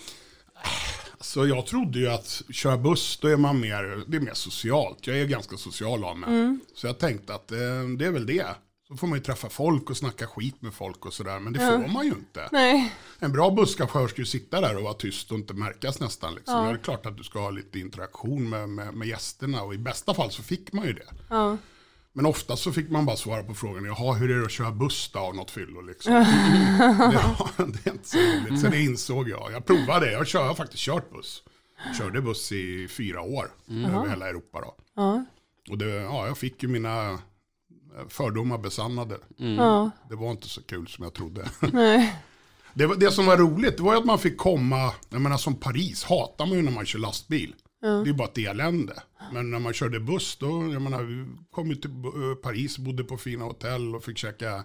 Så 1.21 1.47
jag 1.47 1.67
trodde 1.67 1.99
ju 1.99 2.09
att 2.09 2.43
köra 2.51 2.77
buss, 2.79 3.19
då 3.23 3.29
är 3.29 3.37
man 3.37 3.61
mer, 3.61 4.05
det 4.07 4.17
är 4.17 4.21
mer 4.21 4.35
socialt. 4.35 5.07
Jag 5.07 5.19
är 5.19 5.27
ganska 5.27 5.57
social 5.57 6.05
av 6.05 6.19
mig. 6.19 6.59
Så 6.75 6.87
jag 6.87 6.99
tänkte 6.99 7.35
att 7.35 7.53
eh, 7.53 7.59
det 7.99 8.07
är 8.07 8.11
väl 8.11 8.27
det. 8.27 8.47
Så 8.91 8.97
får 8.97 9.07
man 9.07 9.19
ju 9.19 9.25
träffa 9.25 9.49
folk 9.49 9.91
och 9.91 9.97
snacka 9.97 10.27
skit 10.27 10.63
med 10.63 10.75
folk 10.75 11.07
och 11.07 11.13
sådär. 11.13 11.41
Men 11.41 11.53
det 11.53 11.59
får 11.59 11.93
man 11.93 12.05
ju 12.05 12.11
inte. 12.11 12.49
Nej. 12.53 12.95
En 13.19 13.33
bra 13.33 13.51
busschaufför 13.51 14.09
ska 14.09 14.19
ju 14.21 14.27
sitta 14.27 14.61
där 14.61 14.77
och 14.77 14.83
vara 14.83 14.95
tyst 14.95 15.31
och 15.33 15.39
inte 15.39 15.55
märkas 15.55 16.01
nästan. 16.01 16.35
Liksom. 16.35 16.65
Det 16.65 16.71
är 16.71 16.77
klart 16.77 17.07
att 17.07 17.17
du 17.17 17.23
ska 17.23 17.39
ha 17.39 17.51
lite 17.51 17.79
interaktion 17.79 18.49
med, 18.49 18.69
med, 18.69 18.95
med 18.95 19.09
gästerna 19.09 19.63
och 19.63 19.75
i 19.75 19.79
bästa 19.79 20.15
fall 20.15 20.31
så 20.31 20.43
fick 20.43 20.73
man 20.73 20.87
ju 20.87 20.93
det. 20.93 21.07
Ja. 21.29 21.57
Men 22.13 22.27
ofta 22.27 22.57
så 22.57 22.73
fick 22.73 22.91
man 22.91 23.07
bara 23.07 23.17
svara 23.17 23.43
på 23.43 23.55
frågan, 23.55 23.85
jaha 23.85 24.15
hur 24.15 24.31
är 24.31 24.39
det 24.39 24.45
att 24.45 24.51
köra 24.51 24.71
buss 24.71 25.11
då 25.13 25.19
av 25.19 25.35
något 25.35 25.51
fyllo 25.51 25.81
liksom? 25.81 26.13
ja, 27.15 27.51
det 27.57 27.87
är 27.87 27.93
inte 27.93 28.09
så 28.09 28.19
roligt. 28.19 28.61
Så 28.61 28.67
det 28.67 28.83
insåg 28.83 29.29
jag. 29.29 29.53
Jag 29.53 29.67
provade, 29.67 30.13
jag, 30.13 30.27
kör, 30.27 30.41
jag 30.41 30.49
har 30.49 30.55
faktiskt 30.55 30.83
kört 30.83 31.11
buss. 31.13 31.43
Körde 31.99 32.23
buss 32.23 32.53
i 32.53 32.89
fyra 32.89 33.21
år 33.23 33.51
över 33.69 34.09
hela 34.09 34.29
Europa 34.29 34.61
då. 34.61 34.75
Ja. 34.97 35.25
Och 35.71 35.79
det, 35.79 35.87
ja, 35.87 36.27
jag 36.27 36.39
fick 36.39 36.63
ju 36.63 36.69
mina 36.69 37.19
fördomar 38.09 38.59
besannade. 38.59 39.19
Ja. 39.37 39.91
Det 40.09 40.17
var 40.17 40.31
inte 40.31 40.49
så 40.49 40.63
kul 40.63 40.89
som 40.89 41.05
jag 41.05 41.13
trodde. 41.15 41.49
Nej. 41.73 42.17
Det, 42.75 42.87
var, 42.87 42.97
det 42.97 43.11
som 43.11 43.27
var 43.27 43.37
roligt 43.37 43.77
det 43.77 43.83
var 43.83 43.97
att 43.97 44.05
man 44.05 44.19
fick 44.19 44.37
komma, 44.37 44.93
jag 45.09 45.21
menar 45.21 45.37
som 45.37 45.55
Paris 45.55 46.05
hatar 46.05 46.47
man 46.47 46.57
ju 46.57 46.63
när 46.63 46.73
man 46.73 46.87
kör 46.87 46.99
lastbil. 46.99 47.55
Det 47.81 47.87
är 47.87 48.07
ju 48.07 48.13
bara 48.13 48.29
ett 48.29 48.39
elände. 48.39 49.03
Men 49.33 49.51
när 49.51 49.59
man 49.59 49.73
körde 49.73 50.01
buss 50.01 50.37
då, 50.37 50.73
jag 50.73 50.83
menar 50.83 51.03
vi 51.03 51.27
kom 51.51 51.71
ju 51.71 51.77
till 51.77 51.91
eh, 51.91 52.35
Paris, 52.43 52.79
bodde 52.79 53.05
på 53.05 53.17
fina 53.17 53.45
hotell 53.45 53.95
och 53.95 54.05
fick 54.05 54.19
käka 54.19 54.65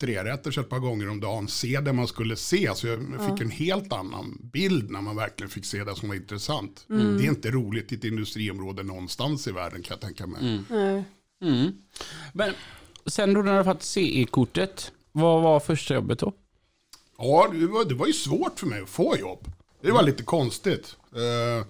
trerätters 0.00 0.58
ett 0.58 0.68
par 0.68 0.78
gånger 0.78 1.08
om 1.08 1.20
dagen. 1.20 1.48
Se 1.48 1.80
det 1.80 1.92
man 1.92 2.08
skulle 2.08 2.36
se, 2.36 2.70
så 2.74 2.86
jag 2.86 3.30
fick 3.30 3.40
en 3.40 3.50
helt 3.50 3.92
annan 3.92 4.38
bild 4.52 4.90
när 4.90 5.00
man 5.00 5.16
verkligen 5.16 5.50
fick 5.50 5.64
se 5.64 5.84
det 5.84 5.96
som 5.96 6.08
var 6.08 6.16
intressant. 6.16 6.84
Det 6.88 7.24
är 7.24 7.28
inte 7.28 7.50
roligt 7.50 7.92
i 7.92 7.94
ett 7.94 8.04
industriområde 8.04 8.82
någonstans 8.82 9.48
i 9.48 9.52
världen 9.52 9.82
kan 9.82 9.94
jag 9.94 10.00
tänka 10.00 10.26
mig. 10.26 10.64
Nej. 10.70 11.04
Mm. 11.44 11.72
Men 12.32 12.54
sen 13.06 13.34
då 13.34 13.42
när 13.42 13.58
du 13.58 13.64
fått 13.64 13.82
CE-kortet, 13.82 14.92
vad 15.12 15.42
var 15.42 15.60
första 15.60 15.94
jobbet 15.94 16.18
då? 16.18 16.32
Ja, 17.18 17.48
det 17.52 17.66
var, 17.66 17.84
det 17.84 17.94
var 17.94 18.06
ju 18.06 18.12
svårt 18.12 18.58
för 18.58 18.66
mig 18.66 18.82
att 18.82 18.88
få 18.88 19.16
jobb. 19.16 19.52
Det 19.80 19.90
var 19.90 20.02
lite 20.02 20.22
konstigt. 20.22 20.96
Eh, 21.14 21.66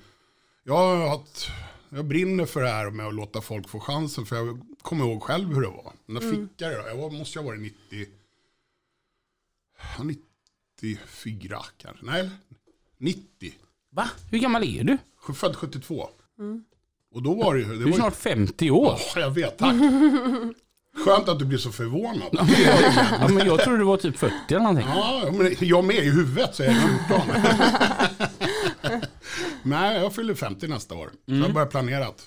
jag, 0.65 1.09
haft, 1.09 1.49
jag 1.89 2.05
brinner 2.05 2.47
för 2.47 2.63
det 2.63 2.69
här 2.69 2.91
med 2.91 3.07
att 3.07 3.15
låta 3.15 3.41
folk 3.41 3.69
få 3.69 3.81
chansen. 3.81 4.27
För 4.27 4.37
jag 4.37 4.61
kommer 4.83 5.05
ihåg 5.05 5.23
själv 5.23 5.55
hur 5.55 5.61
det 5.63 5.69
var. 5.69 5.93
När 6.07 6.21
fick 6.21 6.51
jag 6.57 6.71
det 6.71 6.83
då? 6.83 6.89
Jag 6.89 6.97
var, 6.97 7.11
måste 7.11 7.39
ha 7.39 7.47
varit 7.47 7.61
90, 7.61 8.07
ja, 9.99 10.05
94 10.05 11.65
kanske. 11.79 12.07
Nej, 12.07 12.31
90. 12.99 13.53
Va? 13.91 14.11
Hur 14.31 14.39
gammal 14.39 14.65
är 14.65 14.85
du? 14.85 14.99
Född 15.35 15.57
72. 15.57 16.09
Och 17.15 17.23
då 17.23 17.35
var 17.35 17.55
det 17.55 17.61
ju... 17.61 17.67
Det 17.67 17.73
Du 17.75 17.81
är 17.81 17.85
var 17.85 17.91
ju 17.91 17.95
snart 17.97 18.17
50 18.17 18.71
år. 18.71 18.99
Ja, 19.15 19.21
jag 19.21 19.31
vet, 19.31 19.59
tack. 19.59 19.75
Skönt 21.05 21.29
att 21.29 21.39
du 21.39 21.45
blir 21.45 21.59
så 21.59 21.73
förvånad. 21.73 22.29
Ja, 23.21 23.29
men 23.29 23.47
jag 23.47 23.61
tror 23.61 23.79
du 23.79 23.85
var 23.85 23.97
typ 23.97 24.19
40 24.19 24.35
eller 24.49 24.59
någonting. 24.61 24.87
Ja, 24.89 25.23
men 25.33 25.55
jag 25.61 25.85
med 25.85 25.97
i 25.97 26.11
huvudet 26.11 26.55
så 26.55 26.63
är 26.63 26.67
jag 26.67 26.77
14. 27.09 27.21
Nej, 29.63 30.01
jag 30.03 30.15
fyller 30.15 30.35
50 30.35 30.67
nästa 30.69 30.95
år. 30.95 31.11
Så 31.29 31.35
jag 31.35 31.53
börjar 31.53 31.67
planerat. 31.67 32.23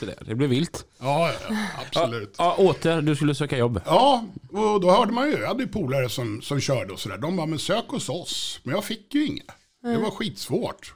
Så 0.00 0.06
där, 0.06 0.14
det 0.26 0.34
blev 0.34 0.50
vilt. 0.50 0.84
Ja, 0.98 1.30
ja, 1.48 1.56
absolut. 1.86 2.34
Ja, 2.38 2.54
åter, 2.58 3.02
du 3.02 3.16
skulle 3.16 3.34
söka 3.34 3.58
jobb. 3.58 3.80
Ja, 3.86 4.24
och 4.52 4.80
då 4.80 4.90
hörde 4.90 5.12
man 5.12 5.26
ju, 5.30 5.38
jag 5.38 5.48
hade 5.48 5.62
ju 5.62 5.68
polare 5.68 6.08
som, 6.08 6.42
som 6.42 6.60
körde 6.60 6.92
och 6.92 7.00
sådär. 7.00 7.18
De 7.18 7.36
bara, 7.36 7.46
men 7.46 7.58
sök 7.58 7.84
hos 7.88 8.08
oss. 8.08 8.60
Men 8.62 8.74
jag 8.74 8.84
fick 8.84 9.14
ju 9.14 9.26
inget. 9.26 9.46
Det 9.92 9.98
var 9.98 10.10
skitsvårt. 10.10 10.94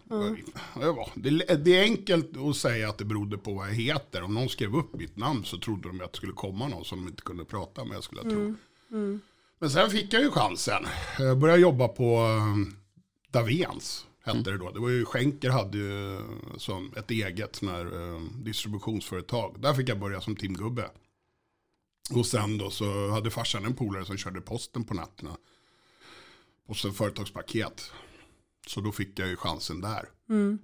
Det, 0.74 0.92
var, 0.92 1.10
det, 1.14 1.64
det 1.64 1.78
är 1.78 1.82
enkelt 1.82 2.36
att 2.36 2.56
säga 2.56 2.88
att 2.88 2.98
det 2.98 3.04
berodde 3.04 3.38
på 3.38 3.54
vad 3.54 3.68
jag 3.68 3.74
heter. 3.74 4.22
Om 4.22 4.34
någon 4.34 4.48
skrev 4.48 4.76
upp 4.76 4.94
mitt 4.94 5.16
namn 5.16 5.44
så 5.44 5.58
trodde 5.58 5.88
de 5.88 6.00
att 6.00 6.12
det 6.12 6.16
skulle 6.16 6.32
komma 6.32 6.68
någon 6.68 6.84
som 6.84 6.98
de 6.98 7.08
inte 7.08 7.22
kunde 7.22 7.44
prata 7.44 7.84
med. 7.84 7.96
Jag 7.96 8.04
skulle 8.04 8.22
tro. 8.22 8.54
Men 9.58 9.70
sen 9.70 9.90
fick 9.90 10.12
jag 10.12 10.22
ju 10.22 10.30
chansen. 10.30 10.86
Jag 11.18 11.38
började 11.38 11.60
jobba 11.60 11.88
på 11.88 12.20
um, 12.20 12.76
Davens. 13.30 14.06
Hette 14.24 14.50
det 14.50 14.58
då. 14.58 14.70
Det 14.70 14.80
var 14.80 14.88
ju 14.88 15.04
Schenker 15.04 15.50
hade 15.50 15.78
ju 15.78 16.20
som 16.56 16.92
ett 16.96 17.10
eget 17.10 17.56
sån 17.56 17.68
här, 17.68 17.94
um, 17.94 18.32
distributionsföretag. 18.36 19.56
Där 19.58 19.74
fick 19.74 19.88
jag 19.88 19.98
börja 19.98 20.20
som 20.20 20.36
timgubbe. 20.36 20.90
Och 22.14 22.26
sen 22.26 22.58
då 22.58 22.70
så 22.70 23.10
hade 23.10 23.30
farsan 23.30 23.64
en 23.64 23.74
polare 23.74 24.04
som 24.04 24.16
körde 24.16 24.40
posten 24.40 24.84
på 24.84 24.94
nätterna. 24.94 25.36
Posten 26.66 26.92
företagspaket. 26.92 27.92
Så 28.70 28.80
då 28.80 28.92
fick 28.92 29.18
jag 29.18 29.28
ju 29.28 29.36
chansen 29.36 29.80
där. 29.80 30.04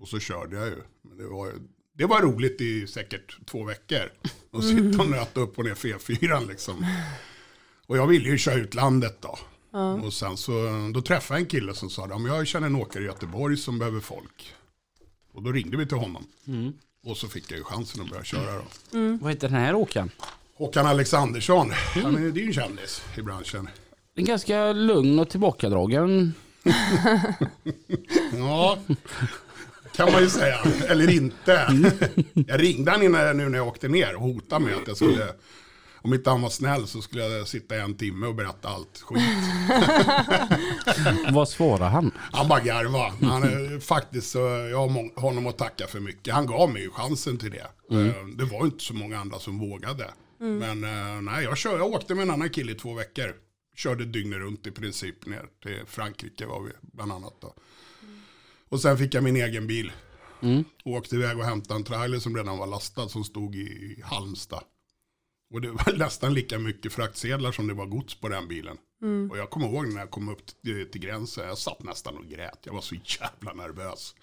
Och 0.00 0.08
så 0.08 0.18
körde 0.18 0.56
jag 0.56 0.66
ju. 0.66 0.82
Men 1.02 1.16
det, 1.18 1.26
var, 1.26 1.52
det 1.92 2.04
var 2.04 2.22
roligt 2.22 2.60
i 2.60 2.86
säkert 2.86 3.38
två 3.46 3.64
veckor. 3.64 4.12
Och 4.50 4.64
sitta 4.64 5.02
och 5.02 5.10
nöta 5.10 5.40
upp 5.40 5.58
och 5.58 5.64
ner 5.64 5.74
för 5.74 5.88
E4 5.88 6.48
liksom. 6.48 6.86
Och 7.86 7.96
jag 7.96 8.06
ville 8.06 8.28
ju 8.28 8.38
köra 8.38 8.54
ut 8.54 8.74
landet 8.74 9.18
då. 9.20 9.38
Och 10.02 10.12
sen 10.12 10.36
så 10.36 10.52
då 10.94 11.00
träffade 11.00 11.40
jag 11.40 11.44
en 11.44 11.50
kille 11.50 11.74
som 11.74 11.90
sa, 11.90 12.06
ja, 12.10 12.18
men 12.18 12.34
jag 12.34 12.46
känner 12.46 12.66
en 12.66 12.76
åkare 12.76 13.02
i 13.02 13.06
Göteborg 13.06 13.56
som 13.56 13.78
behöver 13.78 14.00
folk. 14.00 14.54
Och 15.32 15.42
då 15.42 15.52
ringde 15.52 15.76
vi 15.76 15.86
till 15.86 15.96
honom. 15.96 16.26
Och 17.06 17.16
så 17.16 17.28
fick 17.28 17.50
jag 17.50 17.58
ju 17.58 17.64
chansen 17.64 18.02
att 18.02 18.10
börja 18.10 18.24
köra 18.24 18.54
då. 18.54 18.64
Vad 19.20 19.32
heter 19.32 19.48
den 19.48 19.58
här 19.58 19.74
åkaren? 19.74 20.10
Håkan 20.54 20.86
Alexandersson, 20.86 21.70
han 21.70 22.16
är, 22.16 22.30
det 22.30 22.40
är 22.40 22.42
ju 22.42 22.46
en 22.46 22.54
kändis 22.54 23.02
i 23.18 23.22
branschen. 23.22 23.68
En 24.14 24.24
ganska 24.24 24.72
lugn 24.72 25.18
och 25.18 25.28
tillbakadragen. 25.28 26.34
Ja, 28.38 28.78
kan 29.96 30.12
man 30.12 30.22
ju 30.22 30.28
säga. 30.28 30.58
Eller 30.88 31.10
inte. 31.10 31.66
Jag 32.48 32.62
ringde 32.62 32.90
han 32.90 33.02
innan, 33.02 33.36
nu 33.36 33.48
när 33.48 33.58
jag 33.58 33.66
åkte 33.68 33.88
ner 33.88 34.14
och 34.14 34.22
hotade 34.22 34.64
med 34.64 34.74
att 34.74 34.86
jag 34.88 34.96
skulle, 34.96 35.26
om 36.02 36.14
inte 36.14 36.30
han 36.30 36.42
var 36.42 36.50
snäll 36.50 36.86
så 36.86 37.02
skulle 37.02 37.24
jag 37.26 37.48
sitta 37.48 37.74
en 37.76 37.94
timme 37.96 38.26
och 38.26 38.34
berätta 38.34 38.68
allt 38.68 39.00
skit. 39.04 39.22
Vad 41.32 41.48
svarar 41.48 41.88
han? 41.88 42.10
Han 42.32 42.48
bara 42.48 42.60
garvade. 42.60 43.12
Han 43.26 43.42
är 43.42 43.80
faktiskt 43.80 44.30
så, 44.30 44.38
jag 44.70 44.78
har 44.88 45.20
honom 45.20 45.46
att 45.46 45.58
tacka 45.58 45.86
för 45.86 46.00
mycket. 46.00 46.34
Han 46.34 46.46
gav 46.46 46.70
mig 46.72 46.82
ju 46.82 46.90
chansen 46.90 47.38
till 47.38 47.50
det. 47.50 47.66
Eh, 47.96 48.26
Det 48.38 48.44
var 48.44 48.64
inte 48.64 48.84
så 48.84 48.94
många 48.94 49.18
andra 49.18 49.38
som 49.38 49.58
vågade. 49.58 50.10
Men 50.38 50.84
eh, 50.84 51.20
nej, 51.22 51.44
jag, 51.44 51.56
kör, 51.58 51.78
jag 51.78 51.86
åkte 51.86 52.14
med 52.14 52.22
en 52.22 52.30
annan 52.30 52.50
kille 52.50 52.72
i 52.72 52.74
två 52.74 52.94
veckor. 52.94 53.32
Körde 53.76 54.04
dygnet 54.04 54.38
runt 54.38 54.66
i 54.66 54.70
princip 54.70 55.26
ner 55.26 55.48
till 55.62 55.82
Frankrike 55.86 56.46
var 56.46 56.62
vi 56.62 56.72
bland 56.80 57.12
annat 57.12 57.34
då. 57.40 57.54
Och 58.68 58.80
sen 58.80 58.98
fick 58.98 59.14
jag 59.14 59.24
min 59.24 59.36
egen 59.36 59.66
bil. 59.66 59.92
Och 60.84 60.92
åkte 60.92 61.16
iväg 61.16 61.38
och 61.38 61.44
hämtade 61.44 61.78
en 61.80 61.84
trailer 61.84 62.18
som 62.18 62.36
redan 62.36 62.58
var 62.58 62.66
lastad 62.66 63.08
som 63.08 63.24
stod 63.24 63.56
i 63.56 64.02
Halmstad. 64.04 64.64
Och 65.50 65.60
det 65.60 65.70
var 65.70 65.92
nästan 65.98 66.34
lika 66.34 66.58
mycket 66.58 66.92
fraktsedlar 66.92 67.52
som 67.52 67.66
det 67.66 67.74
var 67.74 67.86
gods 67.86 68.14
på 68.20 68.28
den 68.28 68.48
bilen. 68.48 68.76
Och 69.30 69.38
jag 69.38 69.50
kommer 69.50 69.66
ihåg 69.68 69.88
när 69.88 70.00
jag 70.00 70.10
kom 70.10 70.28
upp 70.28 70.46
till, 70.46 70.90
till 70.90 71.00
gränsen, 71.00 71.48
jag 71.48 71.58
satt 71.58 71.82
nästan 71.82 72.16
och 72.16 72.24
grät. 72.24 72.58
Jag 72.62 72.72
var 72.72 72.80
så 72.80 72.94
jävla 72.94 73.52
nervös. 73.52 74.14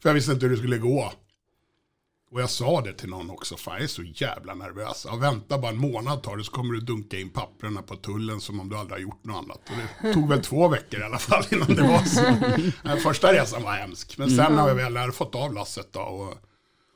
För 0.00 0.08
jag 0.08 0.14
visste 0.14 0.32
inte 0.32 0.46
hur 0.46 0.52
det 0.52 0.58
skulle 0.58 0.78
gå. 0.78 1.12
Och 2.32 2.40
jag 2.40 2.50
sa 2.50 2.80
det 2.80 2.92
till 2.92 3.08
någon 3.08 3.30
också, 3.30 3.56
fan 3.56 3.74
jag 3.74 3.82
är 3.82 3.86
så 3.86 4.02
jävla 4.02 4.54
nervös. 4.54 5.06
Ja, 5.08 5.16
vänta 5.16 5.58
bara 5.58 5.70
en 5.70 5.76
månad 5.76 6.22
tar 6.22 6.36
det 6.36 6.44
så 6.44 6.52
kommer 6.52 6.74
du 6.74 6.80
dunka 6.80 7.18
in 7.18 7.30
papperna 7.30 7.82
på 7.82 7.96
tullen 7.96 8.40
som 8.40 8.60
om 8.60 8.68
du 8.68 8.76
aldrig 8.76 8.96
har 8.96 9.02
gjort 9.02 9.24
något 9.24 9.36
annat. 9.36 9.60
Och 9.70 9.76
det 10.02 10.12
tog 10.12 10.28
väl 10.28 10.42
två 10.42 10.68
veckor 10.68 11.00
i 11.00 11.02
alla 11.02 11.18
fall 11.18 11.44
innan 11.52 11.74
det 11.74 11.82
var 11.82 12.02
så. 12.02 12.22
Den 12.88 13.00
första 13.00 13.32
resan 13.32 13.62
var 13.62 13.72
hemsk. 13.72 14.18
Men 14.18 14.30
sen 14.30 14.56
när 14.56 14.68
jag 14.68 14.74
väl 14.74 14.96
hade 14.96 15.12
fått 15.12 15.34
av 15.34 15.54
lasset 15.54 15.92
då 15.92 16.00
och, 16.00 16.34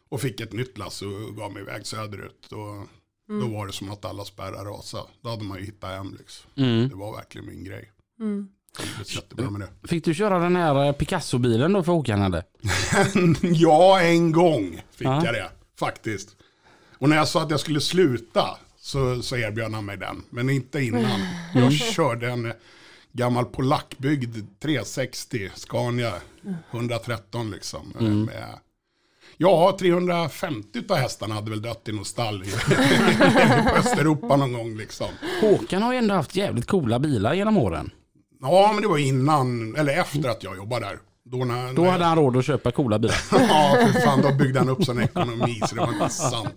och 0.09 0.21
fick 0.21 0.41
ett 0.41 0.53
nytt 0.53 0.79
lass 0.79 1.03
och 1.03 1.37
gav 1.37 1.53
mig 1.53 1.63
iväg 1.63 1.87
söderut. 1.87 2.47
Då, 2.51 2.87
då 3.29 3.49
var 3.49 3.67
det 3.67 3.73
som 3.73 3.91
att 3.91 4.05
alla 4.05 4.25
spärrar 4.25 4.65
rasade. 4.65 5.09
Då 5.21 5.31
hade 5.31 5.45
man 5.45 5.59
ju 5.59 5.65
hittat 5.65 5.91
hem 5.91 6.17
liksom. 6.19 6.51
Det 6.89 6.95
var 6.95 7.17
verkligen 7.17 7.47
min 7.47 7.65
grej. 7.65 7.91
Jag 8.19 8.47
Fick 9.89 10.05
du 10.05 10.15
köra 10.15 10.39
den 10.39 10.57
här 10.57 10.87
eh, 10.87 10.93
Picasso-bilen 10.93 11.73
då 11.73 11.83
för 11.83 11.93
Håkan 11.93 12.23
eller? 12.23 12.43
ja, 13.43 14.01
en 14.01 14.33
gång 14.33 14.83
fick 14.97 15.07
Ja. 15.07 15.25
jag 15.25 15.35
det 15.35 15.49
faktiskt. 15.79 16.37
Och 16.99 17.09
när 17.09 17.17
jag 17.17 17.29
sa 17.29 17.43
att 17.43 17.51
jag 17.51 17.61
skulle 17.61 17.81
sluta 17.81 18.59
så, 18.79 19.23
så 19.23 19.37
erbjöd 19.37 19.73
han 19.73 19.85
mig 19.85 19.97
den. 19.97 20.23
Men 20.31 20.51
inte 20.51 20.81
innan. 20.81 21.21
Jag 21.55 21.73
körde 21.95 22.31
en 22.31 22.53
gammal 23.13 23.45
polackbyggd 23.45 24.37
360 24.63 25.51
Scania 25.55 26.13
113 26.71 27.51
liksom. 27.51 27.93
eh, 28.01 28.05
Med, 28.07 28.59
ja, 29.37 29.77
350 29.81 30.81
av 30.89 30.97
hästarna 30.97 31.35
hade 31.35 31.51
väl 31.51 31.63
dött 31.63 31.89
i 31.89 31.93
något 31.93 32.07
stall 32.07 32.43
i, 32.43 32.51
på 33.71 33.77
Östeuropa 33.77 34.37
någon 34.37 34.53
gång 34.53 34.77
liksom. 34.77 35.09
Håkan 35.41 35.83
har 35.83 35.93
ju 35.93 35.99
ändå 35.99 36.15
haft 36.15 36.37
jävligt 36.37 36.67
coola 36.67 36.99
bilar 36.99 37.35
genom 37.35 37.57
åren. 37.57 37.91
Ja, 38.45 38.71
men 38.73 38.83
det 38.83 38.89
var 38.89 38.99
innan, 38.99 39.77
eller 39.77 40.01
efter 40.01 40.29
att 40.29 40.43
jag 40.43 40.57
jobbade 40.57 40.87
där. 40.87 40.99
Då, 41.27 41.37
när, 41.37 41.73
Då 41.73 41.83
när 41.83 41.91
hade 41.91 42.05
han 42.05 42.17
råd 42.19 42.37
att 42.37 42.45
köpa 42.45 42.71
coola 42.71 42.99
bilar. 42.99 43.17
Ja, 43.31 43.77
för 43.93 44.01
fan, 44.01 44.23
då 44.23 44.33
byggde 44.35 44.59
han 44.59 44.69
upp 44.69 44.85
sin 44.85 44.99
ekonomi 45.01 45.61
så 45.69 45.75
det 45.75 45.81
var 45.81 45.93
inte 45.93 46.09
sant. 46.09 46.55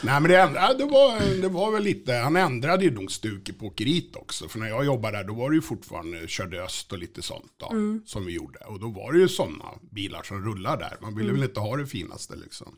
Nej, 0.00 0.20
men 0.20 0.22
det, 0.22 0.36
ändrade, 0.40 0.74
det, 0.78 0.84
var, 0.84 1.40
det 1.42 1.48
var 1.48 1.70
väl 1.72 1.82
lite, 1.82 2.12
han 2.12 2.36
ändrade 2.36 2.84
ju 2.84 2.90
nog 2.90 3.12
stuket 3.12 3.58
på 3.58 3.66
åkeriet 3.66 4.16
också. 4.16 4.48
För 4.48 4.58
när 4.58 4.68
jag 4.68 4.84
jobbade 4.84 5.16
där, 5.16 5.24
då 5.24 5.34
var 5.34 5.50
det 5.50 5.56
ju 5.56 5.62
fortfarande, 5.62 6.28
körde 6.28 6.62
öst 6.64 6.92
och 6.92 6.98
lite 6.98 7.22
sånt 7.22 7.52
då, 7.56 7.72
som 8.06 8.26
vi 8.26 8.32
gjorde. 8.32 8.58
Och 8.58 8.80
då 8.80 8.88
var 8.88 9.12
det 9.12 9.18
ju 9.18 9.28
sådana 9.28 9.64
bilar 9.90 10.22
som 10.22 10.44
rullar 10.44 10.76
där. 10.76 10.96
Man 11.00 11.16
ville 11.16 11.32
väl 11.32 11.42
inte 11.42 11.60
ha 11.60 11.76
det 11.76 11.86
finaste 11.86 12.36
liksom. 12.36 12.74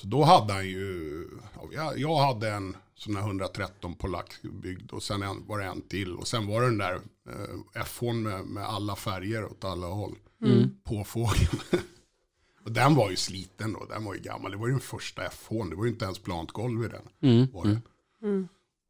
Så 0.00 0.06
då 0.06 0.22
hade 0.24 0.52
han 0.52 0.66
ju, 0.68 1.24
ja, 1.54 1.68
jag, 1.72 1.98
jag 1.98 2.16
hade 2.16 2.50
en 2.50 2.76
sån 2.94 3.16
här 3.16 3.22
113 3.22 3.94
polack 3.94 4.32
byggd 4.42 4.90
och 4.92 5.02
sen 5.02 5.22
en, 5.22 5.46
var 5.46 5.58
det 5.58 5.64
en 5.64 5.80
till. 5.82 6.16
Och 6.16 6.28
sen 6.28 6.46
var 6.46 6.60
det 6.60 6.66
den 6.66 6.78
där 6.78 6.94
eh, 7.28 7.82
F1 7.82 8.12
med, 8.12 8.44
med 8.44 8.64
alla 8.64 8.96
färger 8.96 9.44
åt 9.44 9.64
alla 9.64 9.86
håll. 9.86 10.14
På 10.84 11.04
fågeln. 11.04 11.60
och 12.64 12.72
den 12.72 12.94
var 12.94 13.10
ju 13.10 13.16
sliten 13.16 13.72
då, 13.72 13.84
den 13.84 14.04
var 14.04 14.14
ju 14.14 14.20
gammal. 14.20 14.50
Det 14.50 14.56
var 14.56 14.66
ju 14.66 14.72
den 14.72 14.80
första 14.80 15.22
F1, 15.22 15.70
det 15.70 15.76
var 15.76 15.84
ju 15.84 15.90
inte 15.90 16.04
ens 16.04 16.18
plant 16.18 16.50
golv 16.52 16.84
i 16.84 16.88
den. 16.88 17.02
Var 17.52 17.64
det. 17.64 17.80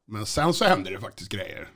Men 0.07 0.27
sen 0.27 0.55
så 0.55 0.64
hände 0.64 0.90
det 0.90 1.01
faktiskt 1.01 1.31
grejer. 1.31 1.68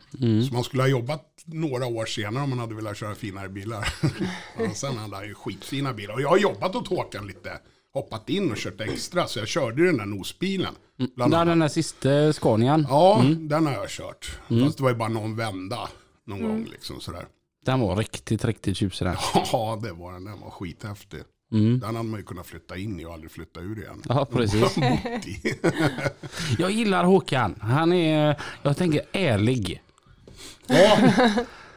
Så 0.48 0.54
man 0.54 0.64
skulle 0.64 0.82
ha 0.82 0.88
jobbat 0.88 1.42
några 1.46 1.86
år 1.86 2.06
senare 2.06 2.44
om 2.44 2.50
man 2.50 2.58
hade 2.58 2.74
velat 2.74 2.96
köra 2.96 3.14
finare 3.14 3.48
bilar. 3.48 3.94
och 4.70 4.76
sen 4.76 4.96
hade 4.96 5.16
han 5.16 5.26
ju 5.26 5.34
skitfina 5.34 5.92
bilar. 5.92 6.14
Och 6.14 6.20
jag 6.20 6.28
har 6.28 6.38
jobbat 6.38 6.76
åt 6.76 6.88
Håkan 6.88 7.26
lite. 7.26 7.60
Hoppat 7.94 8.28
in 8.30 8.50
och 8.52 8.56
kört 8.56 8.80
extra. 8.80 9.26
Så 9.26 9.38
jag 9.38 9.48
körde 9.48 9.86
den 9.86 9.96
där 9.96 10.06
nosbilen. 10.06 10.74
Bland 11.16 11.32
Där 11.32 11.38
annat. 11.38 11.50
den 11.50 11.58
där 11.58 11.68
sista 11.68 12.32
Scanian. 12.32 12.86
Ja, 12.90 13.24
den 13.38 13.66
har 13.66 13.72
jag 13.72 13.88
kört. 13.88 14.38
Fast 14.64 14.76
det 14.76 14.82
var 14.82 14.90
ju 14.90 14.96
bara 14.96 15.08
någon 15.08 15.36
vända. 15.36 15.88
Någon 16.26 16.42
gång 16.42 16.66
liksom 16.70 17.00
sådär. 17.00 17.26
Den 17.64 17.80
var 17.80 17.96
riktigt, 17.96 18.44
riktigt 18.44 18.76
tjusig 18.76 19.06
den. 19.06 19.16
Ja, 19.52 19.78
det 19.82 19.92
var 19.92 20.12
den. 20.12 20.24
Den 20.24 20.40
var 20.40 20.50
skithäftig. 20.50 21.20
Den 21.50 21.82
hade 21.84 22.02
man 22.02 22.20
ju 22.20 22.26
kunnat 22.26 22.46
flytta 22.46 22.76
in 22.76 23.00
i 23.00 23.04
och 23.04 23.12
aldrig 23.12 23.30
flytta 23.30 23.60
ur 23.60 23.78
igen. 23.78 24.02
Ja, 24.08 24.24
precis. 24.32 24.60
Bott 24.74 25.26
i. 25.26 25.54
Jag 26.58 26.70
gillar 26.70 27.04
Håkan. 27.04 27.54
Han 27.60 27.92
är, 27.92 28.40
jag 28.62 28.76
tänker, 28.76 29.02
ärlig. 29.12 29.82
Ja, 30.66 30.98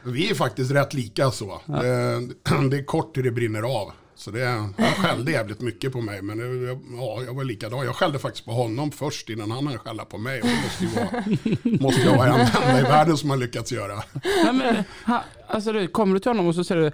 vi 0.04 0.30
är 0.30 0.34
faktiskt 0.34 0.70
rätt 0.70 0.94
lika 0.94 1.30
så. 1.30 1.60
Det, 1.66 2.20
det 2.70 2.76
är 2.78 2.84
kort 2.84 3.14
till 3.14 3.24
det 3.24 3.30
brinner 3.30 3.62
av. 3.62 3.92
Så 4.16 4.30
det, 4.30 4.44
han 4.46 4.74
skällde 4.76 5.32
jävligt 5.32 5.60
mycket 5.60 5.92
på 5.92 6.00
mig. 6.00 6.22
Men 6.22 6.38
det, 6.38 6.78
ja, 6.96 7.22
jag 7.26 7.34
var 7.34 7.44
likadan. 7.44 7.84
Jag 7.84 7.96
skällde 7.96 8.18
faktiskt 8.18 8.44
på 8.44 8.52
honom 8.52 8.90
först 8.90 9.30
innan 9.30 9.50
han 9.50 9.66
hann 9.66 9.78
skälla 9.78 10.04
på 10.04 10.18
mig. 10.18 10.42
Och 10.42 10.48
det 10.48 10.62
måste 10.62 10.84
ju 10.84 10.90
vara, 10.90 11.24
måste 11.80 12.00
jag 12.00 12.16
vara 12.16 12.28
en 12.28 12.40
enda 12.40 12.80
i 12.80 12.82
världen 12.82 13.16
som 13.16 13.30
har 13.30 13.36
lyckats 13.36 13.72
göra. 13.72 14.02
Nej, 14.22 14.52
men, 14.52 14.84
han, 15.02 15.20
alltså, 15.46 15.72
du, 15.72 15.88
kommer 15.88 16.14
du 16.14 16.20
till 16.20 16.30
honom 16.30 16.46
och 16.46 16.54
så 16.54 16.64
säger 16.64 16.82
du 16.82 16.92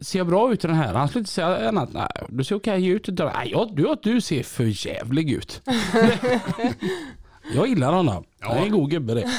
Ser 0.00 0.18
jag 0.18 0.26
bra 0.26 0.52
ut 0.52 0.64
i 0.64 0.66
den 0.66 0.76
här? 0.76 0.94
Han 0.94 1.08
skulle 1.08 1.20
inte 1.20 1.30
säga 1.30 1.68
annat. 1.68 1.92
Nej, 1.92 2.08
du 2.28 2.44
ser 2.44 2.56
okej 2.56 2.86
ut. 2.86 3.08
Nej, 3.08 3.50
jag, 3.50 3.76
du, 3.76 3.96
du 4.02 4.20
ser 4.20 4.42
för 4.42 4.86
jävlig 4.86 5.30
ut. 5.30 5.62
jag 7.54 7.68
gillar 7.68 7.92
honom. 7.92 8.24
Ja. 8.40 8.48
Han 8.48 8.58
är 8.58 8.62
en 8.62 8.72
god 8.72 8.90
gubbe 8.90 9.14
det. 9.14 9.30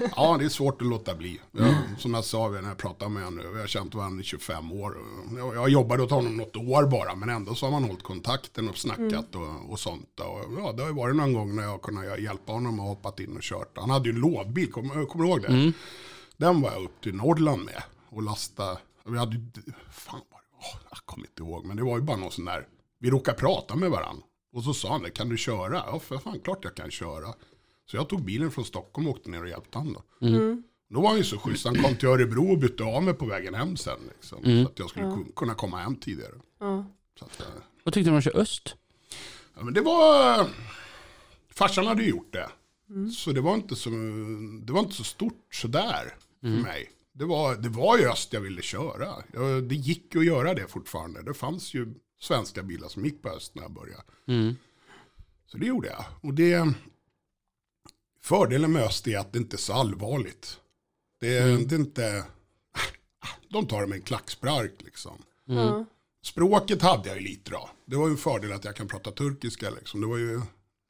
Ja, 0.16 0.36
det 0.38 0.44
är 0.44 0.48
svårt 0.48 0.82
att 0.82 0.88
låta 0.88 1.14
bli. 1.14 1.40
Jag, 1.52 1.74
som 1.98 2.14
jag 2.14 2.24
sa 2.24 2.48
när 2.48 2.68
jag 2.68 2.76
pratade 2.76 3.10
med 3.10 3.24
honom 3.24 3.44
nu, 3.44 3.50
vi 3.54 3.60
har 3.60 3.66
känt 3.66 3.94
varandra 3.94 4.20
i 4.20 4.24
25 4.24 4.72
år. 4.72 4.96
Jag, 5.36 5.54
jag 5.56 5.68
jobbade 5.68 6.02
åt 6.02 6.10
honom 6.10 6.36
något 6.36 6.56
år 6.56 6.86
bara, 6.86 7.14
men 7.14 7.28
ändå 7.28 7.54
så 7.54 7.66
har 7.66 7.70
man 7.70 7.84
hållit 7.84 8.02
kontakten 8.02 8.68
och 8.68 8.78
snackat 8.78 9.34
och, 9.34 9.72
och 9.72 9.78
sånt. 9.80 10.20
Och, 10.20 10.58
ja, 10.58 10.72
det 10.72 10.82
har 10.82 10.88
ju 10.90 10.94
varit 10.96 11.16
någon 11.16 11.32
gång 11.32 11.56
när 11.56 11.62
jag 11.62 11.82
kunnat 11.82 12.20
hjälpa 12.20 12.52
honom 12.52 12.80
och 12.80 12.86
hoppat 12.86 13.20
in 13.20 13.36
och 13.36 13.42
kört. 13.42 13.78
Han 13.78 13.90
hade 13.90 14.08
ju 14.08 14.14
en 14.14 14.20
lådbil, 14.20 14.72
kommer 14.72 15.04
kommer 15.06 15.24
du 15.24 15.30
ihåg 15.30 15.42
det? 15.42 15.72
Den 16.36 16.60
var 16.60 16.72
jag 16.72 16.84
upp 16.84 17.00
till 17.02 17.14
Norrland 17.14 17.64
med 17.64 17.82
och 18.10 18.22
lasta. 18.22 18.78
Vi 19.04 19.18
hade 19.18 19.36
ju, 19.36 19.42
fan 19.90 20.20
var 20.30 20.40
det, 20.40 20.46
åh, 20.58 20.80
jag 20.90 20.98
kommer 21.04 21.26
inte 21.26 21.42
ihåg, 21.42 21.64
men 21.64 21.76
det 21.76 21.82
var 21.82 21.96
ju 21.96 22.02
bara 22.02 22.16
någon 22.16 22.30
sån 22.32 22.44
där, 22.44 22.66
vi 22.98 23.10
råkade 23.10 23.38
prata 23.38 23.76
med 23.76 23.90
varandra. 23.90 24.22
Och 24.52 24.64
så 24.64 24.74
sa 24.74 24.92
han 24.92 25.02
det, 25.02 25.10
kan 25.10 25.28
du 25.28 25.36
köra? 25.36 25.82
Ja, 25.86 25.98
för 25.98 26.18
fan, 26.18 26.40
klart 26.40 26.58
jag 26.62 26.74
kan 26.74 26.90
köra. 26.90 27.34
Så 27.90 27.96
jag 27.96 28.08
tog 28.08 28.24
bilen 28.24 28.50
från 28.50 28.64
Stockholm 28.64 29.08
och 29.08 29.14
åkte 29.14 29.30
ner 29.30 29.42
och 29.42 29.48
hjälpte 29.48 29.78
honom 29.78 29.92
då. 29.94 30.02
Då 30.90 31.00
var 31.00 31.08
han 31.08 31.18
ju 31.18 31.24
så 31.24 31.38
schysst, 31.38 31.64
han 31.66 31.82
kom 31.82 31.96
till 31.96 32.08
Örebro 32.08 32.52
och 32.52 32.58
bytte 32.58 32.84
av 32.84 33.02
mig 33.02 33.14
på 33.14 33.26
vägen 33.26 33.54
hem 33.54 33.76
sen. 33.76 33.98
Liksom, 34.14 34.38
Så 34.42 34.68
att 34.68 34.78
jag 34.78 34.90
skulle 34.90 35.06
kun- 35.06 35.32
kunna 35.36 35.54
komma 35.54 35.76
hem 35.78 35.96
tidigare. 35.96 36.34
Så 37.18 37.24
att, 37.24 37.40
eh, 37.40 37.46
Vad 37.84 37.94
tyckte 37.94 38.08
du 38.10 38.12
om 38.12 38.18
att 38.18 38.24
köra 38.24 38.38
öst? 38.40 38.76
ja, 39.56 39.64
men 39.64 39.74
det 39.74 39.80
var... 39.80 40.46
Farsan 41.50 41.86
hade 41.86 42.02
ju 42.02 42.08
gjort 42.10 42.32
det. 42.32 42.48
Så 43.10 43.32
det 43.32 43.40
var 43.40 43.54
inte 43.54 43.76
så, 43.76 43.90
det 44.62 44.72
var 44.72 44.80
inte 44.80 44.94
så 44.94 45.04
stort 45.04 45.54
sådär 45.54 46.14
för 46.40 46.48
mig. 46.48 46.90
Det 47.12 47.24
var, 47.24 47.56
det 47.56 47.68
var 47.68 47.98
ju 47.98 48.04
öst 48.08 48.32
jag 48.32 48.40
ville 48.40 48.62
köra. 48.62 49.14
Jag, 49.32 49.64
det 49.64 49.74
gick 49.74 50.14
ju 50.14 50.20
att 50.20 50.26
göra 50.26 50.54
det 50.54 50.68
fortfarande. 50.68 51.22
Det 51.22 51.34
fanns 51.34 51.74
ju 51.74 51.94
svenska 52.20 52.62
bilar 52.62 52.88
som 52.88 53.04
gick 53.04 53.22
på 53.22 53.28
öst 53.28 53.54
när 53.54 53.62
jag 53.62 53.72
började. 53.72 54.02
Så 55.46 55.58
det 55.58 55.66
gjorde 55.66 55.88
jag. 55.88 56.04
Och 56.20 56.34
det, 56.34 56.72
fördelen 58.22 58.72
med 58.72 58.82
öst 58.82 59.06
är 59.06 59.18
att 59.18 59.32
det 59.32 59.38
inte 59.38 59.56
är 59.56 59.58
så 59.58 59.72
allvarligt. 59.72 60.56
Det, 61.20 61.40
det 61.40 61.74
är 61.74 61.78
inte, 61.78 62.24
de 63.48 63.66
tar 63.66 63.80
det 63.80 63.86
med 63.86 63.96
en 63.96 64.02
klackspark 64.02 64.72
liksom. 64.78 65.22
Ja. 65.44 65.84
Språket 66.22 66.82
hade 66.82 67.08
jag 67.08 67.18
ju 67.18 67.24
lite 67.24 67.50
då. 67.50 67.70
Det 67.86 67.96
var 67.96 68.06
ju 68.06 68.10
en 68.10 68.16
fördel 68.16 68.52
att 68.52 68.64
jag 68.64 68.76
kan 68.76 68.88
prata 68.88 69.10
turkiska 69.10 69.70
liksom. 69.70 70.00
Det 70.00 70.06
var 70.06 70.16
ju, 70.16 70.40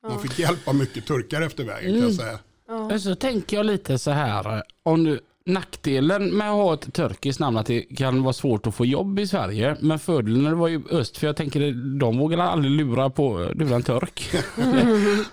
man 0.08 0.22
fick 0.22 0.38
hjälpa 0.38 0.72
mycket 0.72 1.06
turkar 1.06 1.42
efter 1.42 1.64
vägen 1.64 1.92
kan 1.94 2.02
jag 2.02 2.14
säga. 2.14 2.38
Men 2.68 3.00
Så 3.00 3.14
tänker 3.14 3.56
jag 3.56 3.66
lite 3.66 3.98
så 3.98 4.10
här. 4.10 4.62
Om 4.82 5.04
du, 5.04 5.20
nackdelen 5.48 6.36
med 6.36 6.48
att 6.50 6.54
ha 6.54 6.74
ett 6.74 6.94
turkiskt 6.94 7.40
namn 7.40 7.56
att 7.56 7.66
det 7.66 7.82
kan 7.82 8.22
vara 8.22 8.32
svårt 8.32 8.66
att 8.66 8.74
få 8.74 8.86
jobb 8.86 9.18
i 9.18 9.26
Sverige. 9.26 9.76
Men 9.80 9.98
fördelen 9.98 10.58
var 10.58 10.68
ju 10.68 10.82
öst. 10.90 11.18
För 11.18 11.26
jag 11.26 11.36
tänker 11.36 11.72
de 11.98 12.18
vågar 12.18 12.38
aldrig 12.38 12.72
lura, 12.72 13.10
på, 13.10 13.50
lura 13.54 13.76
en 13.76 13.82
turk. 13.82 14.30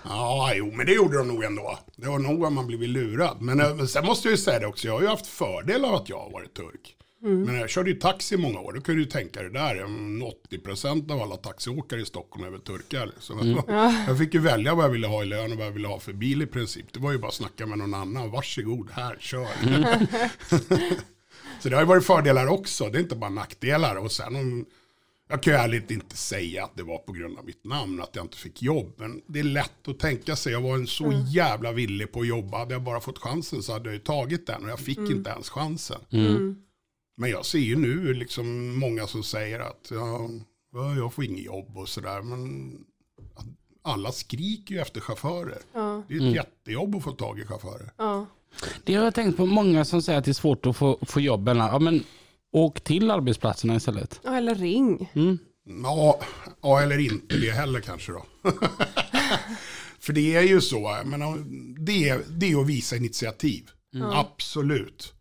Ja, 0.08 0.52
jo, 0.54 0.72
men 0.74 0.86
det 0.86 0.92
gjorde 0.92 1.18
de 1.18 1.28
nog 1.28 1.44
ändå. 1.44 1.78
Det 1.96 2.08
var 2.08 2.18
nog 2.18 2.44
att 2.44 2.52
man 2.52 2.66
blivit 2.66 2.88
lurad. 2.88 3.36
Men 3.40 3.60
eh, 3.60 3.84
sen 3.84 4.06
måste 4.06 4.28
jag 4.28 4.32
ju 4.32 4.38
säga 4.38 4.58
det 4.58 4.66
också, 4.66 4.86
jag 4.86 4.94
har 4.94 5.00
ju 5.00 5.08
haft 5.08 5.26
fördel 5.26 5.84
av 5.84 5.94
att 5.94 6.08
jag 6.08 6.18
har 6.18 6.30
varit 6.30 6.54
turk. 6.54 6.96
Men 7.46 7.54
jag 7.54 7.70
körde 7.70 7.90
ju 7.90 7.96
taxi 7.96 8.34
i 8.34 8.38
många 8.38 8.60
år, 8.60 8.72
då 8.72 8.80
kunde 8.80 9.02
du 9.02 9.10
tänka 9.10 9.42
dig 9.42 9.50
där, 9.50 9.76
mm, 9.76 10.22
80% 10.22 11.10
av 11.10 11.22
alla 11.22 11.36
taxiåkare 11.36 12.00
i 12.00 12.04
Stockholm 12.04 12.46
är 12.46 12.50
väl 12.50 12.60
turkar. 12.60 13.10
Så 13.18 13.34
Jag 14.06 14.18
fick 14.18 14.34
ju 14.34 14.40
välja 14.40 14.74
vad 14.74 14.84
jag 14.84 14.90
ville 14.90 15.06
ha 15.06 15.22
i 15.22 15.26
lön 15.26 15.52
och 15.52 15.58
vad 15.58 15.66
jag 15.66 15.72
ville 15.72 15.88
ha 15.88 15.98
för 15.98 16.12
bil 16.12 16.42
i 16.42 16.46
princip. 16.46 16.92
Det 16.92 17.00
var 17.00 17.12
ju 17.12 17.18
bara 17.18 17.28
att 17.28 17.34
snacka 17.34 17.66
med 17.66 17.78
någon 17.78 17.94
annan, 17.94 18.30
varsågod, 18.30 18.90
här, 18.90 19.16
kör. 19.20 19.48
Så 21.60 21.68
det 21.68 21.74
har 21.74 21.82
ju 21.82 21.88
varit 21.88 22.06
fördelar 22.06 22.46
också, 22.46 22.88
det 22.90 22.98
är 22.98 23.02
inte 23.02 23.16
bara 23.16 23.30
nackdelar. 23.30 23.96
Och 23.96 24.12
sen 24.12 24.36
om, 24.36 24.66
Jag 25.28 25.42
kan 25.42 25.52
ju 25.52 25.58
ärligt 25.58 25.90
inte 25.90 26.16
säga 26.16 26.64
att 26.64 26.76
det 26.76 26.82
var 26.82 26.98
på 26.98 27.12
grund 27.12 27.38
av 27.38 27.44
mitt 27.44 27.64
namn 27.64 28.02
att 28.02 28.16
jag 28.16 28.24
inte 28.24 28.36
fick 28.36 28.62
jobb. 28.62 28.92
Men 28.96 29.22
det 29.26 29.38
är 29.38 29.44
lätt 29.44 29.88
att 29.88 29.98
tänka 29.98 30.36
sig. 30.36 30.52
Jag 30.52 30.60
var 30.60 30.74
en 30.74 30.86
så 30.86 31.24
jävla 31.28 31.72
villig 31.72 32.12
på 32.12 32.20
att 32.20 32.26
jobba. 32.26 32.58
Hade 32.58 32.74
jag 32.74 32.82
bara 32.82 33.00
fått 33.00 33.18
chansen 33.18 33.62
så 33.62 33.72
hade 33.72 33.88
jag 33.88 33.94
ju 33.94 34.00
tagit 34.00 34.46
den. 34.46 34.64
Och 34.64 34.70
jag 34.70 34.80
fick 34.80 34.98
inte 34.98 35.30
ens 35.30 35.50
chansen. 35.50 35.98
Men 37.16 37.30
jag 37.30 37.46
ser 37.46 37.58
ju 37.58 37.76
nu 37.76 38.14
liksom 38.14 38.78
många 38.78 39.06
som 39.06 39.22
säger 39.22 39.60
att 39.60 39.88
ja, 39.90 40.30
ja, 40.72 40.94
jag 40.94 41.12
får 41.12 41.24
inget 41.24 41.44
jobb 41.44 41.76
och 41.76 41.88
sådär. 41.88 42.22
Men 42.22 42.72
alla 43.82 44.12
skriker 44.12 44.74
ju 44.74 44.80
efter 44.80 45.00
chaufförer. 45.00 45.58
Det 46.08 46.14
är 46.14 46.28
ett 46.28 46.34
jättejobb 46.34 46.96
att 46.96 47.04
få 47.04 47.12
tag 47.12 47.38
i 47.38 47.44
chaufförer. 47.44 47.92
Ja. 47.96 48.26
Det 48.84 48.94
har 48.94 49.04
jag 49.04 49.14
tänkt 49.14 49.36
på 49.36 49.46
många 49.46 49.84
som 49.84 50.02
säger 50.02 50.18
att 50.18 50.24
det 50.24 50.30
är 50.30 50.32
svårt 50.32 50.66
att 50.66 50.76
få, 50.76 50.98
få 51.02 51.20
jobb. 51.20 51.48
Ja, 51.48 51.78
men 51.78 52.04
åk 52.52 52.80
till 52.80 53.10
arbetsplatserna 53.10 53.76
istället. 53.76 54.20
Ja, 54.24 54.36
eller 54.36 54.54
ring. 54.54 55.10
Ja, 55.82 56.20
ja, 56.62 56.82
eller 56.82 56.98
inte 56.98 57.36
det 57.38 57.50
heller 57.50 57.80
kanske 57.80 58.12
då. 58.12 58.24
För 60.00 60.12
det 60.12 60.36
är 60.36 60.42
ju 60.42 60.60
så, 60.60 60.98
menar, 61.04 61.44
det, 61.84 62.08
är, 62.08 62.20
det 62.28 62.52
är 62.52 62.60
att 62.60 62.66
visa 62.66 62.96
initiativ. 62.96 63.70
Absolut. 64.12 65.14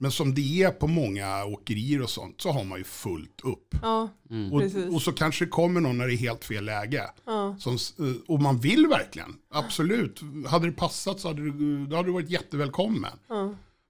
Men 0.00 0.10
som 0.10 0.34
det 0.34 0.62
är 0.62 0.70
på 0.70 0.86
många 0.86 1.44
åkerier 1.44 2.02
och 2.02 2.10
sånt 2.10 2.40
så 2.40 2.50
har 2.52 2.64
man 2.64 2.78
ju 2.78 2.84
fullt 2.84 3.40
upp. 3.44 3.74
Ja, 3.82 4.08
precis. 4.60 4.86
Och, 4.88 4.94
och 4.94 5.02
så 5.02 5.12
kanske 5.12 5.44
det 5.44 5.48
kommer 5.48 5.80
någon 5.80 5.98
när 5.98 6.06
det 6.06 6.14
är 6.14 6.16
helt 6.16 6.44
fel 6.44 6.64
läge. 6.64 7.02
Som, 7.58 7.74
s- 7.74 7.94
eh, 7.98 8.04
och 8.26 8.42
man 8.42 8.58
vill 8.58 8.86
verkligen, 8.86 9.34
absolut. 9.54 10.20
Hade 10.48 10.66
det 10.66 10.72
passat 10.72 11.20
så 11.20 11.28
hade 11.28 11.42
du, 11.50 11.86
då 11.86 11.96
hade 11.96 12.08
du 12.08 12.12
varit 12.12 12.30
jättevälkommen. 12.30 13.12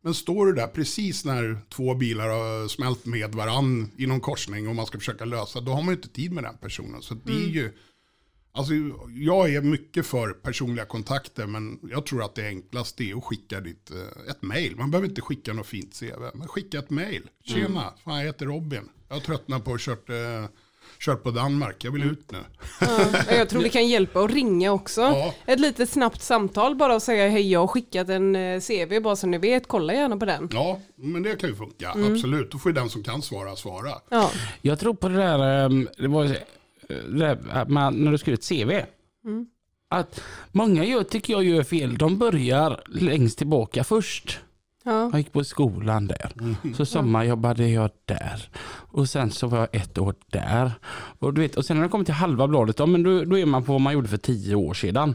Men 0.02 0.14
står 0.14 0.46
du 0.46 0.52
där 0.52 0.66
precis 0.66 1.24
när 1.24 1.58
två 1.68 1.94
bilar 1.94 2.28
har 2.28 2.68
smält 2.68 3.06
med 3.06 3.34
varann 3.34 3.90
i 3.96 4.06
någon 4.06 4.20
korsning 4.20 4.68
och 4.68 4.74
man 4.76 4.86
ska 4.86 4.98
försöka 4.98 5.24
lösa, 5.24 5.60
då 5.60 5.72
har 5.72 5.82
man 5.82 5.88
ju 5.88 5.96
inte 5.96 6.08
tid 6.08 6.32
med 6.32 6.44
den 6.44 6.56
personen. 6.60 7.02
Så 7.02 7.14
det 7.14 7.32
är 7.32 7.48
ju, 7.48 7.72
alltså 8.52 8.72
jag 9.14 9.54
är 9.54 9.60
mycket 9.60 10.06
för 10.06 10.32
personliga 10.32 10.84
kontakter, 10.84 11.46
men 11.46 11.78
jag 11.90 12.06
tror 12.06 12.22
att 12.24 12.34
det 12.34 12.46
enklaste 12.48 13.04
är 13.04 13.16
att 13.16 13.24
skicka 13.24 13.60
ditt, 13.60 13.90
eh, 13.90 14.30
ett 14.30 14.42
mail. 14.42 14.76
Man 14.76 14.90
behöver 14.90 15.08
inte 15.08 15.20
skicka 15.20 15.52
något 15.52 15.66
fint 15.66 16.00
CV, 16.00 16.22
men 16.34 16.48
skicka 16.48 16.78
ett 16.78 16.90
mail. 16.90 17.22
Tjena, 17.44 17.92
fan 18.04 18.18
jag 18.18 18.26
heter 18.26 18.46
Robin. 18.46 18.88
Jag 19.08 19.16
har 19.16 19.20
tröttnat 19.20 19.64
på 19.64 19.74
att 19.74 19.80
kört, 19.80 20.10
eh, 20.10 20.44
kört 21.00 21.22
på 21.22 21.30
Danmark, 21.30 21.84
jag 21.84 21.90
vill 21.92 22.02
ut 22.02 22.32
nu. 22.32 22.38
Ja, 22.80 23.34
jag 23.34 23.48
tror 23.48 23.62
det 23.62 23.68
kan 23.68 23.88
hjälpa 23.88 24.20
att 24.20 24.30
ringa 24.30 24.72
också. 24.72 25.00
Ja. 25.00 25.34
Ett 25.46 25.60
litet 25.60 25.90
snabbt 25.90 26.22
samtal 26.22 26.76
bara 26.76 26.94
och 26.94 27.02
säga 27.02 27.28
hej 27.28 27.50
jag 27.52 27.60
har 27.60 27.66
skickat 27.66 28.08
en 28.08 28.36
eh, 28.36 28.60
CV 28.60 29.00
bara 29.00 29.16
så 29.16 29.26
ni 29.26 29.38
vet, 29.38 29.68
kolla 29.68 29.94
gärna 29.94 30.16
på 30.16 30.24
den. 30.24 30.48
Ja, 30.52 30.80
men 30.96 31.22
det 31.22 31.36
kan 31.36 31.50
ju 31.50 31.56
funka, 31.56 31.90
absolut. 31.90 32.50
Då 32.50 32.58
får 32.58 32.70
ju 32.70 32.74
den 32.74 32.90
som 32.90 33.02
kan 33.02 33.22
svara, 33.22 33.56
svara. 33.56 33.92
Ja, 34.08 34.30
Jag 34.62 34.78
tror 34.78 34.94
på 34.94 35.08
det 35.08 35.16
där, 35.16 35.64
ehm, 35.66 35.88
det 35.98 36.08
var, 36.08 36.36
eh, 36.88 37.68
man, 37.68 37.94
när 38.04 38.12
du 38.12 38.18
skriver 38.18 38.38
ett 38.38 38.48
CV. 38.48 38.86
Att 39.90 40.20
många 40.52 40.84
gör, 40.84 41.02
tycker 41.02 41.32
jag 41.32 41.44
gör 41.44 41.62
fel. 41.62 41.98
De 41.98 42.18
börjar 42.18 42.80
längst 42.86 43.38
tillbaka 43.38 43.84
först. 43.84 44.40
ja, 44.84 45.02
Jag 45.12 45.18
gick 45.18 45.32
på 45.32 45.44
skolan 45.44 46.06
där. 46.06 46.32
Så 46.76 46.86
sommarjobbade 46.86 47.68
jag 47.68 47.90
där. 48.04 48.48
Och 48.90 49.08
sen 49.08 49.30
så 49.30 49.46
var 49.46 49.58
jag 49.58 49.68
ett 49.72 49.98
år 49.98 50.14
där. 50.26 50.72
Och, 51.18 51.34
du 51.34 51.40
vet, 51.40 51.56
och 51.56 51.64
sen 51.64 51.76
när 51.76 51.84
det 51.84 51.88
kommer 51.90 52.04
till 52.04 52.14
halva 52.14 52.48
bladet, 52.48 52.78
ja, 52.78 52.86
men 52.86 53.02
då, 53.02 53.24
då 53.24 53.38
är 53.38 53.46
man 53.46 53.64
på 53.64 53.72
vad 53.72 53.80
man 53.80 53.92
gjorde 53.92 54.08
för 54.08 54.16
tio 54.16 54.54
år 54.54 54.74
sedan. 54.74 55.14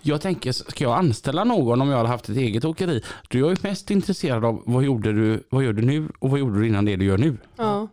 Jag 0.00 0.20
tänker, 0.20 0.52
ska 0.52 0.84
jag 0.84 0.98
anställa 0.98 1.44
någon 1.44 1.80
om 1.82 1.88
jag 1.88 1.96
hade 1.96 2.08
haft 2.08 2.28
ett 2.28 2.36
eget 2.36 2.64
åkeri? 2.64 3.02
Då 3.28 3.38
är 3.38 3.42
jag 3.42 3.50
ju 3.50 3.56
mest 3.62 3.90
intresserad 3.90 4.44
av 4.44 4.62
vad 4.66 4.84
gjorde 4.84 5.12
du, 5.12 5.42
vad 5.50 5.64
gör 5.64 5.72
du 5.72 5.82
nu 5.82 6.08
och 6.18 6.30
vad 6.30 6.40
gjorde 6.40 6.60
du 6.60 6.66
innan 6.68 6.84
det 6.84 6.96
du 6.96 7.04
gör 7.04 7.18
nu? 7.18 7.36
ja. 7.56 7.88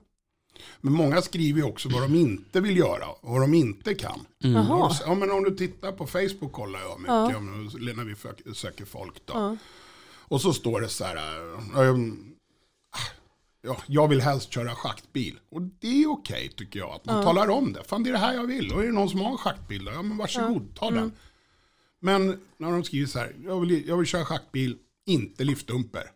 Men 0.81 0.93
många 0.93 1.21
skriver 1.21 1.59
ju 1.59 1.65
också 1.65 1.89
vad 1.89 2.01
de 2.01 2.15
inte 2.15 2.61
vill 2.61 2.77
göra 2.77 3.07
och 3.07 3.31
vad 3.31 3.41
de 3.41 3.53
inte 3.53 3.93
kan. 3.95 4.19
Jaha. 4.37 4.95
Ja, 5.05 5.13
men 5.13 5.31
om 5.31 5.43
du 5.43 5.55
tittar 5.55 5.91
på 5.91 6.07
Facebook 6.07 6.51
kollar 6.51 6.79
jag 6.79 6.99
mycket 6.99 7.37
om, 7.37 7.69
när 7.95 8.03
vi 8.45 8.53
söker 8.53 8.85
folk. 8.85 9.25
Då. 9.25 9.57
Och 10.31 10.41
så 10.41 10.53
står 10.53 10.81
det 10.81 10.87
så 10.87 11.03
här, 11.03 11.15
äh, 11.15 11.89
ähm, 11.89 12.35
ja, 13.61 13.77
jag 13.87 14.07
vill 14.07 14.21
helst 14.21 14.53
köra 14.53 14.75
schaktbil. 14.75 15.39
Och 15.51 15.61
det 15.61 16.03
är 16.03 16.11
okej 16.11 16.49
tycker 16.55 16.79
jag, 16.79 16.89
att 16.89 17.05
man 17.05 17.23
talar 17.23 17.49
om 17.49 17.73
det. 17.73 17.83
Fan 17.83 18.03
det 18.03 18.09
är 18.09 18.11
det 18.11 18.19
här 18.19 18.33
jag 18.33 18.47
vill. 18.47 18.73
Och 18.73 18.81
är 18.81 18.85
det 18.85 18.91
någon 18.91 19.09
som 19.09 19.19
har 19.19 19.31
en 19.31 19.37
schaktbil, 19.37 19.85
då, 19.85 19.91
ja 19.91 20.01
men 20.01 20.17
varsågod, 20.17 20.75
ta 20.75 20.91
den. 20.91 21.11
Men 21.99 22.41
när 22.57 22.71
de 22.71 22.83
skriver 22.83 23.07
så 23.07 23.19
här, 23.19 23.35
jag 23.43 23.59
vill, 23.59 23.87
jag 23.87 23.97
vill 23.97 24.07
köra 24.07 24.25
schaktbil, 24.25 24.77
inte 25.05 25.43
liftdumper. 25.43 26.11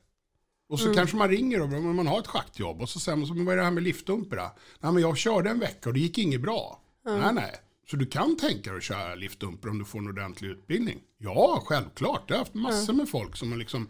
Och 0.69 0.79
så 0.79 0.93
kanske 0.93 1.17
man 1.17 1.29
ringer 1.29 1.61
om 1.61 1.95
man 1.95 2.07
har 2.07 2.19
ett 2.19 2.27
schaktjobb 2.27 2.81
och 2.81 2.89
så 2.89 2.99
säger 2.99 3.15
man 3.15 3.27
så, 3.27 3.33
vad 3.33 3.53
är 3.53 3.57
det 3.57 3.63
här 3.63 3.71
med 3.71 3.83
liftdumper 3.83 4.35
då? 4.37 4.51
Nej 4.79 4.91
men 4.93 5.01
jag 5.01 5.17
körde 5.17 5.49
en 5.49 5.59
vecka 5.59 5.89
och 5.89 5.93
det 5.93 5.99
gick 5.99 6.17
inget 6.17 6.41
bra. 6.41 6.81
Nej 7.05 7.33
nej. 7.33 7.51
Så 7.89 7.95
du 7.95 8.05
kan 8.05 8.37
tänka 8.37 8.69
dig 8.69 8.77
att 8.77 8.83
köra 8.83 9.15
liftdumper 9.15 9.69
om 9.69 9.79
du 9.79 9.85
får 9.85 9.99
en 9.99 10.07
ordentlig 10.07 10.49
utbildning? 10.49 10.99
Ja, 11.17 11.63
självklart. 11.65 12.23
Jag 12.27 12.35
har 12.35 12.39
haft 12.39 12.53
massor 12.53 12.93
med 12.93 13.09
folk 13.09 13.35
som 13.35 13.51
har 13.51 13.57
liksom 13.59 13.87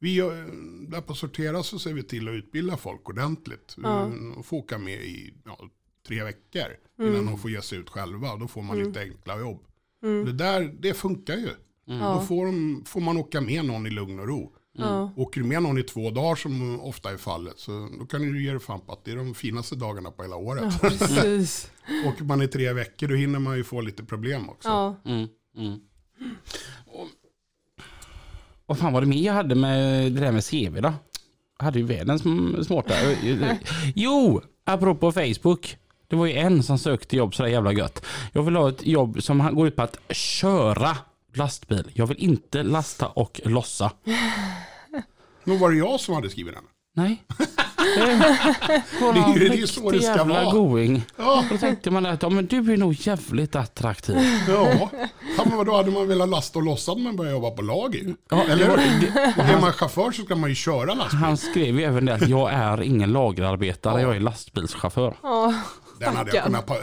vi, 0.00 0.18
eh, 0.18 0.26
där 0.88 1.00
på 1.00 1.14
Sortera 1.14 1.62
så 1.62 1.78
ser 1.78 1.92
vi 1.92 2.02
till 2.02 2.28
att 2.28 2.32
utbilda 2.32 2.76
folk 2.76 3.08
ordentligt. 3.08 3.76
Mm, 3.78 4.32
Och 4.32 4.46
få 4.46 4.56
åka 4.56 4.78
med 4.78 5.00
i 5.04 5.34
ja, 5.44 5.58
tre 6.06 6.22
veckor 6.24 6.66
innan 7.00 7.26
de 7.26 7.38
får 7.38 7.50
ge 7.50 7.62
sig 7.62 7.78
ut 7.78 7.90
själva. 7.90 8.36
Då 8.36 8.48
får 8.48 8.62
man 8.62 8.78
lite 8.78 9.00
enkla 9.00 9.38
jobb. 9.40 9.64
Det 10.00 10.32
där, 10.32 10.74
det 10.80 10.94
funkar 10.94 11.36
ju. 11.36 11.50
Då 11.86 12.20
får, 12.20 12.46
de, 12.46 12.82
får 12.86 13.00
man 13.00 13.16
åka 13.16 13.40
med 13.40 13.64
någon 13.64 13.86
i 13.86 13.90
lugn 13.90 14.20
och 14.20 14.28
ro. 14.28 14.54
Åker 15.16 15.40
du 15.40 15.46
med 15.46 15.62
någon 15.62 15.78
i 15.78 15.82
två 15.82 16.10
dagar 16.10 16.34
som 16.36 16.80
ofta 16.80 17.10
är 17.12 17.16
fallet 17.16 17.58
så 17.58 17.88
då 17.98 18.06
kan 18.06 18.22
du 18.22 18.44
ge 18.44 18.50
dig 18.50 18.60
fan 18.60 18.80
på 18.80 18.92
att 18.92 19.04
det 19.04 19.10
är 19.12 19.16
de 19.16 19.34
finaste 19.34 19.76
dagarna 19.76 20.10
på 20.10 20.22
hela 20.22 20.36
året. 20.36 20.80
Precis. 20.80 21.70
Åker 22.06 22.24
man 22.24 22.42
i 22.42 22.48
tre 22.48 22.72
veckor 22.72 23.08
då 23.08 23.14
hinner 23.14 23.38
man 23.38 23.56
ju 23.56 23.64
få 23.64 23.80
lite 23.80 24.04
problem 24.04 24.48
också. 24.50 24.68
Ja. 24.68 24.96
Vad 28.66 28.78
fan 28.78 28.92
var 28.92 29.00
det 29.00 29.06
mer 29.06 29.22
jag 29.26 29.32
hade 29.32 29.54
med 29.54 30.12
det 30.12 30.20
där 30.20 30.32
med 30.32 30.44
CV 30.44 30.80
då? 30.80 30.92
Jag 31.58 31.64
hade 31.64 31.78
ju 31.78 31.84
världens 31.84 32.22
sm- 32.22 32.62
smarta. 32.62 32.94
Jo, 33.94 34.40
apropå 34.64 35.12
Facebook. 35.12 35.76
Det 36.08 36.16
var 36.16 36.26
ju 36.26 36.32
en 36.32 36.62
som 36.62 36.78
sökte 36.78 37.16
jobb 37.16 37.34
sådär 37.34 37.50
jävla 37.50 37.72
gött. 37.72 38.04
Jag 38.32 38.42
vill 38.42 38.56
ha 38.56 38.68
ett 38.68 38.86
jobb 38.86 39.22
som 39.22 39.54
går 39.54 39.68
ut 39.68 39.76
på 39.76 39.82
att 39.82 39.98
köra 40.10 40.96
lastbil. 41.34 41.90
Jag 41.94 42.06
vill 42.06 42.18
inte 42.18 42.62
lasta 42.62 43.06
och 43.06 43.40
lossa. 43.44 43.92
Nog 45.48 45.58
var 45.58 45.70
det 45.70 45.76
jag 45.76 46.00
som 46.00 46.14
hade 46.14 46.30
skrivit 46.30 46.54
den. 46.54 46.62
Nej. 46.96 47.22
Det 47.78 49.04
är 49.04 49.34
ju- 49.34 49.48
det 49.48 49.54
är 49.54 49.58
ju 49.58 49.66
så 49.66 49.90
det 49.90 50.00
ska 50.02 50.16
jävla 50.16 50.44
vara. 50.44 50.54
going. 50.54 51.02
Ja, 51.16 51.44
Då 51.50 51.58
tänkte 51.58 51.90
man 51.90 52.06
att 52.06 52.22
ja, 52.22 52.28
men 52.28 52.46
du 52.46 52.72
är 52.72 52.76
nog 52.76 52.94
jävligt 53.06 53.56
attraktiv. 53.56 54.16
ja. 54.48 54.90
ja 55.36 55.44
men 55.44 55.56
vadå, 55.56 55.76
hade 55.76 55.90
man 55.90 56.08
velat 56.08 56.28
lasta 56.28 56.58
och 56.58 56.64
lossa 56.64 56.90
hade 56.92 57.02
man 57.02 57.16
börjat 57.16 57.32
jobba 57.32 57.50
på 57.50 57.62
lager. 57.62 58.14
Ja, 58.30 58.42
Eller 58.42 58.64
det 58.64 58.70
var- 58.70 58.78
hur? 58.78 59.54
Är 59.56 59.60
man 59.60 59.72
chaufför 59.72 60.10
så 60.12 60.22
ska 60.22 60.34
man 60.36 60.48
ju 60.50 60.54
köra 60.54 60.94
lastbil. 60.94 61.20
Han 61.20 61.36
skrev 61.36 61.78
ju 61.80 61.82
även 61.84 62.04
det 62.04 62.14
att 62.14 62.28
jag 62.28 62.52
är 62.52 62.82
ingen 62.82 63.12
lagerarbetare, 63.12 64.02
jag 64.02 64.16
är 64.16 64.20
lastbilschaufför. 64.20 65.14
Den 65.98 66.16
hade 66.16 66.36
jag 66.36 66.44
kunnat 66.44 66.70
eh, 66.70 66.76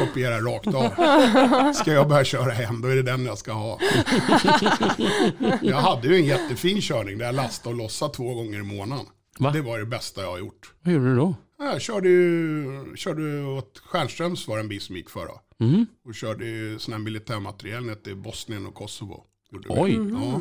kopiera 0.00 0.40
rakt 0.40 0.66
av. 0.66 1.72
Ska 1.72 1.92
jag 1.92 2.08
börja 2.08 2.24
köra 2.24 2.52
hem, 2.52 2.80
då 2.80 2.88
är 2.88 2.96
det 2.96 3.02
den 3.02 3.26
jag 3.26 3.38
ska 3.38 3.52
ha. 3.52 3.78
Jag 5.62 5.76
hade 5.76 6.08
ju 6.08 6.14
en 6.14 6.24
jättefin 6.24 6.80
körning 6.80 7.18
där 7.18 7.26
jag 7.26 7.34
lastade 7.34 7.74
och 7.74 7.78
lossade 7.82 8.14
två 8.14 8.34
gånger 8.34 8.58
i 8.58 8.62
månaden. 8.62 9.06
Va? 9.38 9.50
Det 9.50 9.60
var 9.60 9.78
det 9.78 9.86
bästa 9.86 10.22
jag 10.22 10.30
har 10.30 10.38
gjort. 10.38 10.72
Vad 10.82 10.94
gjorde 10.94 11.06
du 11.06 11.16
då? 11.16 11.34
Jag 11.58 11.80
körde 11.80 12.08
ju 12.08 12.96
körde 12.96 13.44
åt 13.44 13.82
Stjernströms 13.84 14.48
var 14.48 14.58
en 14.58 14.68
bil 14.68 14.80
som 14.80 14.96
gick 14.96 15.10
för 15.10 15.26
då. 15.26 15.40
Mm. 15.64 15.86
Och 16.04 16.14
körde 16.14 16.78
sån 16.78 16.92
här 16.92 17.00
militärmateriel 17.00 17.84
ner 17.84 17.94
till 17.94 18.16
Bosnien 18.16 18.66
och 18.66 18.74
Kosovo. 18.74 19.24
Oj. 19.68 19.92
Ja. 19.92 20.40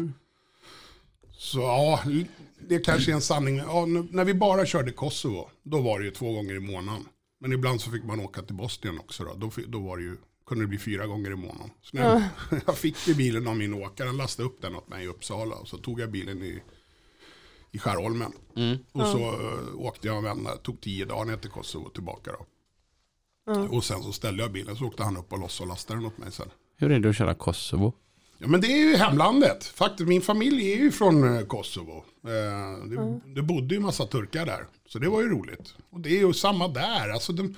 Så 1.31 1.59
ja, 1.59 1.99
det 2.59 2.79
kanske 2.79 3.11
är 3.11 3.15
en 3.15 3.21
sanning. 3.21 3.57
Ja, 3.57 3.85
när 3.85 4.23
vi 4.23 4.33
bara 4.33 4.65
körde 4.65 4.91
Kosovo, 4.91 5.49
då 5.63 5.81
var 5.81 5.99
det 5.99 6.05
ju 6.05 6.11
två 6.11 6.33
gånger 6.33 6.55
i 6.55 6.59
månaden. 6.59 7.05
Men 7.43 7.53
ibland 7.53 7.81
så 7.81 7.91
fick 7.91 8.03
man 8.03 8.19
åka 8.19 8.41
till 8.41 8.55
Bosnien 8.55 8.99
också 8.99 9.23
då. 9.23 9.33
Då, 9.33 9.51
då 9.67 9.79
var 9.79 9.97
det 9.97 10.03
ju, 10.03 10.17
kunde 10.45 10.63
det 10.63 10.67
bli 10.67 10.77
fyra 10.77 11.07
gånger 11.07 11.31
i 11.31 11.35
månaden. 11.35 11.69
Så 11.81 11.97
när 11.97 12.03
jag, 12.03 12.21
jag 12.65 12.77
fick 12.77 13.07
ju 13.07 13.15
bilen 13.15 13.47
av 13.47 13.55
min 13.55 13.73
åkare, 13.73 14.07
han 14.07 14.17
lastade 14.17 14.49
upp 14.49 14.61
den 14.61 14.75
åt 14.75 14.89
mig 14.89 15.03
i 15.03 15.07
Uppsala. 15.07 15.55
Och 15.55 15.67
så 15.67 15.77
tog 15.77 15.99
jag 15.99 16.11
bilen 16.11 16.43
i, 16.43 16.63
i 17.71 17.79
Skärholmen. 17.79 18.33
Och 18.91 19.07
så 19.07 19.19
eh, 19.19 19.75
åkte 19.75 20.07
jag 20.07 20.17
en 20.17 20.23
vända, 20.23 20.57
tog 20.57 20.81
tio 20.81 21.05
dagar 21.05 21.25
ner 21.25 21.37
till 21.37 21.49
Kosovo 21.49 21.85
och 21.85 21.93
tillbaka 21.93 22.31
då. 22.31 22.45
Och 23.77 23.83
sen 23.83 24.03
så 24.03 24.11
ställde 24.11 24.43
jag 24.43 24.51
bilen, 24.51 24.75
så 24.75 24.85
åkte 24.85 25.03
han 25.03 25.17
upp 25.17 25.33
och 25.33 25.39
lossade 25.39 25.65
och 25.65 25.69
lastade 25.69 25.99
den 25.99 26.05
åt 26.05 26.17
mig 26.17 26.31
sen. 26.31 26.49
Hur 26.77 26.91
är 26.91 26.99
det 26.99 27.09
att 27.09 27.15
köra 27.15 27.33
Kosovo? 27.33 27.93
Ja 28.43 28.49
men 28.49 28.61
det 28.61 28.67
är 28.67 28.77
ju 28.77 28.95
hemlandet. 28.95 29.63
Faktiskt 29.65 30.09
min 30.09 30.21
familj 30.21 30.71
är 30.71 30.77
ju 30.77 30.91
från 30.91 31.37
eh, 31.37 31.45
Kosovo. 31.45 32.03
Eh, 32.27 32.85
det, 32.89 33.19
det 33.35 33.41
bodde 33.41 33.75
ju 33.75 33.81
massa 33.81 34.05
turkar 34.05 34.45
där. 34.45 34.65
Så 34.89 34.99
det 34.99 35.09
var 35.09 35.21
ju 35.21 35.29
roligt. 35.29 35.75
Och 35.91 35.99
det 35.99 36.09
är 36.09 36.19
ju 36.27 36.33
samma 36.33 36.67
där. 36.67 37.09
Alltså 37.09 37.33
de, 37.33 37.55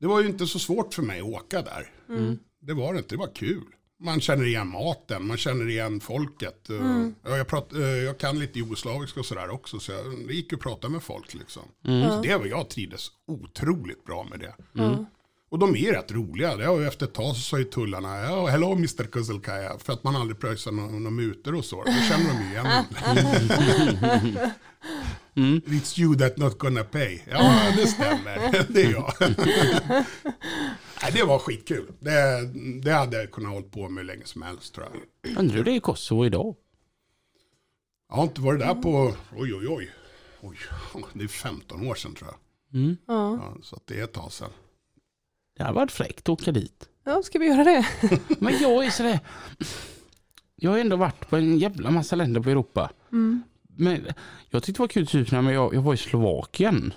det 0.00 0.06
var 0.06 0.20
ju 0.20 0.26
inte 0.28 0.46
så 0.46 0.58
svårt 0.58 0.94
för 0.94 1.02
mig 1.02 1.18
att 1.20 1.26
åka 1.26 1.62
där. 1.62 1.90
Det 2.60 2.74
var 2.74 2.92
det 2.92 2.98
inte, 2.98 3.14
det 3.14 3.18
var 3.18 3.34
kul. 3.34 3.62
man 4.00 4.20
känner 4.20 4.44
igen 4.44 4.68
maten, 4.68 5.26
man 5.26 5.36
känner 5.36 5.68
igen 5.68 6.00
folket. 6.00 6.70
Eh, 6.70 6.76
Ja, 7.24 7.36
jag, 7.36 7.46
prat, 7.46 7.72
eh, 7.72 7.80
jag 7.80 8.18
kan 8.18 8.38
lite 8.38 8.58
jugoslaviska 8.58 9.20
och 9.20 9.26
sådär 9.26 9.50
också, 9.50 9.78
så 9.80 9.92
jag, 9.92 10.04
det 10.28 10.34
gick 10.34 10.52
att 10.52 10.60
prata 10.60 10.88
med 10.88 11.02
folk 11.02 11.34
liksom. 11.34 11.62
Så 11.84 12.22
det 12.22 12.36
var 12.36 12.46
jag 12.46 12.68
trivdes 12.70 13.08
otroligt 13.26 14.04
bra 14.04 14.26
med 14.30 14.40
det. 14.40 14.54
Och 15.56 15.60
de 15.60 15.76
är 15.76 15.92
rätt 15.92 16.12
roliga. 16.12 16.56
Det 16.56 16.64
har 16.64 16.80
ju 16.80 16.86
efter 16.86 17.06
ett 17.06 17.12
tag 17.12 17.36
så 17.36 17.40
sa 17.42 17.58
ju 17.58 17.64
tullarna, 17.64 18.20
ja, 18.20 18.46
hello 18.46 18.72
Mr. 18.72 19.04
Kuzelkaja, 19.04 19.78
för 19.78 19.92
att 19.92 20.04
man 20.04 20.16
aldrig 20.16 20.38
pröjsar 20.38 20.72
några 20.72 20.90
några 20.90 21.10
mutor 21.10 21.54
och 21.54 21.64
så. 21.64 21.84
Då 21.84 21.92
känner 21.92 22.32
de 22.32 22.42
ju 22.44 22.50
igen 22.50 22.66
en. 25.34 25.62
It's 25.62 26.00
you 26.00 26.16
that 26.16 26.36
not 26.36 26.58
gonna 26.58 26.84
pay. 26.84 27.20
Ja, 27.30 27.72
det 27.76 27.86
stämmer. 27.86 28.66
Det 28.72 28.82
är 28.82 28.90
jag. 28.90 29.12
Nej, 31.02 31.12
det 31.12 31.22
var 31.22 31.38
skitkul. 31.38 31.92
Det, 32.00 32.46
det 32.82 32.92
hade 32.92 33.16
jag 33.16 33.30
kunnat 33.30 33.52
hålla 33.52 33.66
på 33.66 33.88
med 33.88 34.02
hur 34.02 34.06
länge 34.06 34.24
som 34.24 34.42
helst 34.42 34.74
tror 34.74 34.86
jag. 35.22 35.38
Undrar 35.38 35.56
hur 35.56 35.64
det 35.64 35.70
är 35.70 35.76
i 35.76 35.80
Kosovo 35.80 36.26
idag? 36.26 36.54
Jag 38.08 38.16
har 38.16 38.22
inte 38.22 38.40
varit 38.40 38.60
där 38.60 38.74
på, 38.74 39.14
oj 39.36 39.54
oj 39.54 39.68
oj. 39.68 39.90
oj 40.40 40.56
det 41.12 41.24
är 41.24 41.28
15 41.28 41.86
år 41.88 41.94
sedan 41.94 42.14
tror 42.14 42.30
jag. 42.30 42.38
Mm. 42.80 42.96
Ja. 43.06 43.38
Ja, 43.42 43.56
så 43.62 43.76
att 43.76 43.86
det 43.86 44.00
är 44.00 44.04
ett 44.04 44.12
tag 44.12 44.32
sedan. 44.32 44.50
Det 45.56 45.64
har 45.64 45.72
varit 45.72 45.92
fräckt 45.92 46.20
att 46.20 46.28
åka 46.28 46.52
dit. 46.52 46.88
ja, 47.04 47.22
ska 47.22 47.38
vi 47.38 47.46
göra 47.46 47.64
det? 47.64 47.86
Men 48.38 48.58
jag 48.62 48.84
är 48.84 48.90
sådär... 48.90 49.20
Jag 50.56 50.70
har 50.70 50.78
ändå 50.78 50.96
varit 50.96 51.30
på 51.30 51.36
en 51.36 51.58
jävla 51.58 51.90
massa 51.90 52.16
länder 52.16 52.40
på 52.40 52.50
Europa. 52.50 52.90
Men 53.76 54.06
jag 54.50 54.62
tyckte 54.62 54.78
det 54.78 54.82
var 54.82 54.88
kul 54.88 55.06
typ 55.06 55.32
när 55.32 55.52
jag, 55.52 55.74
jag 55.74 55.82
var 55.82 55.94
i 55.94 55.96
Slovakien. 55.96 56.92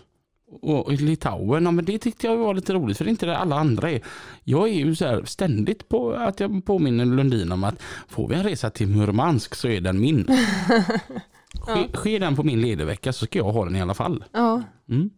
Och 0.61 0.93
i 0.93 0.97
Litauen, 0.97 1.65
ja, 1.65 1.71
men 1.71 1.85
det 1.85 1.99
tyckte 1.99 2.27
jag 2.27 2.37
var 2.37 2.53
lite 2.53 2.73
roligt 2.73 2.97
för 2.97 3.05
det 3.05 3.09
är 3.09 3.11
inte 3.11 3.25
det 3.25 3.37
alla 3.37 3.55
andra 3.55 3.91
är. 3.91 4.01
Jag 4.43 4.69
är 4.69 4.73
ju 4.73 4.95
så 4.95 5.05
här 5.05 5.23
ständigt 5.25 5.89
på 5.89 6.11
att 6.11 6.39
jag 6.39 6.65
påminner 6.65 7.05
Lundin 7.05 7.51
om 7.51 7.63
att 7.63 7.81
får 8.07 8.27
vi 8.27 8.35
en 8.35 8.43
resa 8.43 8.69
till 8.69 8.87
Murmansk 8.87 9.55
så 9.55 9.67
är 9.67 9.81
den 9.81 9.99
min. 9.99 10.27
Ske, 11.61 11.87
sker 11.93 12.19
den 12.19 12.35
på 12.35 12.43
min 12.43 12.61
ledigvecka 12.61 13.13
så 13.13 13.25
ska 13.25 13.39
jag 13.39 13.51
ha 13.51 13.65
den 13.65 13.75
i 13.75 13.81
alla 13.81 13.93
fall. 13.93 14.23
Ja. 14.31 14.63
Mm. 14.89 15.09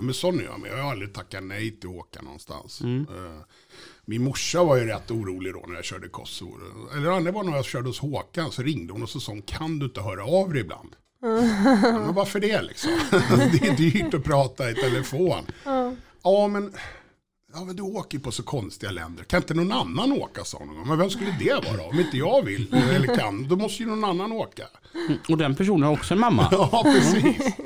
Men 0.00 0.14
sån 0.14 0.40
är 0.40 0.44
jag, 0.44 0.60
men 0.60 0.70
jag 0.70 0.82
har 0.82 0.90
aldrig 0.90 1.14
tackat 1.14 1.42
nej 1.42 1.70
till 1.70 1.88
att 1.88 1.94
åka 1.96 2.22
någonstans. 2.22 2.80
Eh, 2.80 3.40
Min 4.04 4.24
morsa 4.24 4.64
var 4.64 4.76
ju 4.76 4.84
rätt 4.86 5.10
orolig 5.10 5.52
då 5.54 5.64
när 5.68 5.74
jag 5.74 5.84
körde 5.84 6.08
Kosovo. 6.08 6.56
Eller 6.96 7.20
det 7.20 7.30
var 7.30 7.42
när 7.42 7.56
jag 7.56 7.64
körde 7.64 7.88
hos 7.88 7.98
Håkan 8.00 8.52
så 8.52 8.62
ringde 8.62 8.92
hon 8.92 9.02
och 9.02 9.08
så 9.10 9.20
sa 9.20 9.32
hon, 9.32 9.42
kan 9.42 9.78
du 9.78 9.86
inte 9.86 10.00
höra 10.00 10.24
av 10.24 10.52
dig 10.52 10.60
ibland? 10.60 10.96
Ja, 11.22 11.28
men 11.82 12.14
varför 12.14 12.40
det 12.40 12.62
liksom? 12.62 12.90
det 13.52 13.66
är 13.68 13.76
dyrt 13.76 14.14
att 14.14 14.24
prata 14.24 14.70
i 14.70 14.74
telefon. 14.74 15.42
Ja 16.22 16.48
men, 16.48 16.72
ja, 17.54 17.64
men 17.64 17.76
du 17.76 17.82
åker 17.82 18.18
på 18.18 18.32
så 18.32 18.42
konstiga 18.42 18.92
länder. 18.92 19.24
Kan 19.24 19.40
inte 19.40 19.54
någon 19.54 19.72
annan 19.72 20.12
åka 20.12 20.44
sa 20.44 20.58
hon. 20.58 20.88
Men 20.88 20.98
vem 20.98 21.10
skulle 21.10 21.36
det 21.38 21.54
vara? 21.70 21.82
Om 21.88 22.00
inte 22.00 22.16
jag 22.16 22.44
vill 22.44 22.74
eller 22.74 23.16
kan, 23.16 23.48
då 23.48 23.56
måste 23.56 23.82
ju 23.82 23.88
någon 23.88 24.04
annan 24.04 24.32
åka. 24.32 24.64
Och 25.28 25.38
den 25.38 25.54
personen 25.54 25.82
har 25.82 25.92
också 25.92 26.14
en 26.14 26.20
mamma. 26.20 26.48
Ja, 26.52 26.82
precis. 26.84 27.54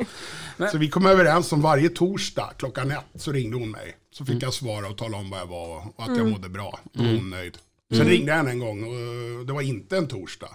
Så 0.72 0.78
vi 0.78 0.88
kom 0.88 1.07
överens 1.07 1.52
om 1.52 1.62
varje 1.62 1.88
torsdag 1.88 2.50
klockan 2.59 2.90
ett 2.90 3.05
så 3.14 3.32
ringde 3.32 3.57
hon 3.57 3.70
mig. 3.70 3.96
Så 4.12 4.24
fick 4.24 4.42
jag 4.42 4.55
svara 4.55 4.88
och 4.88 4.96
tala 4.98 5.16
om 5.16 5.30
vad 5.30 5.40
jag 5.40 5.46
var 5.46 5.76
och 5.96 6.05
att 6.05 6.16
jag 6.18 6.28
mådde 6.28 6.48
bra. 6.48 6.78
Då 6.92 7.02
var 7.02 7.11
hon 7.11 7.30
nöjd. 7.30 7.59
Sen 7.96 8.07
ringde 8.07 8.30
jag 8.30 8.36
henne 8.36 8.50
en 8.50 8.59
gång 8.59 8.84
och 8.84 8.94
eh, 8.94 9.46
det 9.46 9.52
var 9.52 9.62
inte 9.62 9.96
en 9.96 10.07
torsdag. 10.09 10.50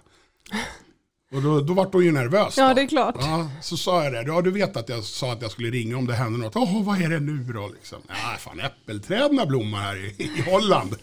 Och 1.32 1.42
då, 1.42 1.62
då 1.62 1.74
var 1.74 1.90
hon 1.92 2.06
ju 2.06 2.12
nervös. 2.12 2.58
ja, 2.58 2.68
då. 2.68 2.74
det 2.74 2.82
är 2.82 2.88
klart. 2.88 3.16
Ja, 3.20 3.50
så 3.62 3.78
sa 3.78 4.04
jag 4.04 4.14
det. 4.14 4.24
Ja, 4.32 4.42
du 4.42 4.52
vet 4.52 4.78
att 4.78 4.90
jag 4.90 5.04
sa 5.04 5.34
att 5.34 5.42
jag 5.42 5.52
skulle 5.52 5.70
ringa 5.70 5.98
om 5.98 6.08
det 6.08 6.14
hände 6.14 6.40
något. 6.40 6.56
Åh, 6.56 6.84
vad 6.84 7.02
är 7.02 7.10
det 7.10 7.20
nu 7.20 7.54
då? 7.54 7.68
Liksom. 7.68 7.98
Ja, 8.08 8.38
fan 8.40 8.60
äppelträden 8.60 9.48
blommar 9.48 9.82
här 9.82 9.98
i, 9.98 10.24
i 10.38 10.52
Holland. 10.52 10.96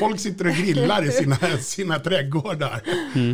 Folk 0.00 0.20
sitter 0.20 0.46
och 0.46 0.54
grillar 0.54 1.04
i 1.04 1.10
sina, 1.10 1.36
sina 1.58 1.98
trädgårdar. 1.98 2.82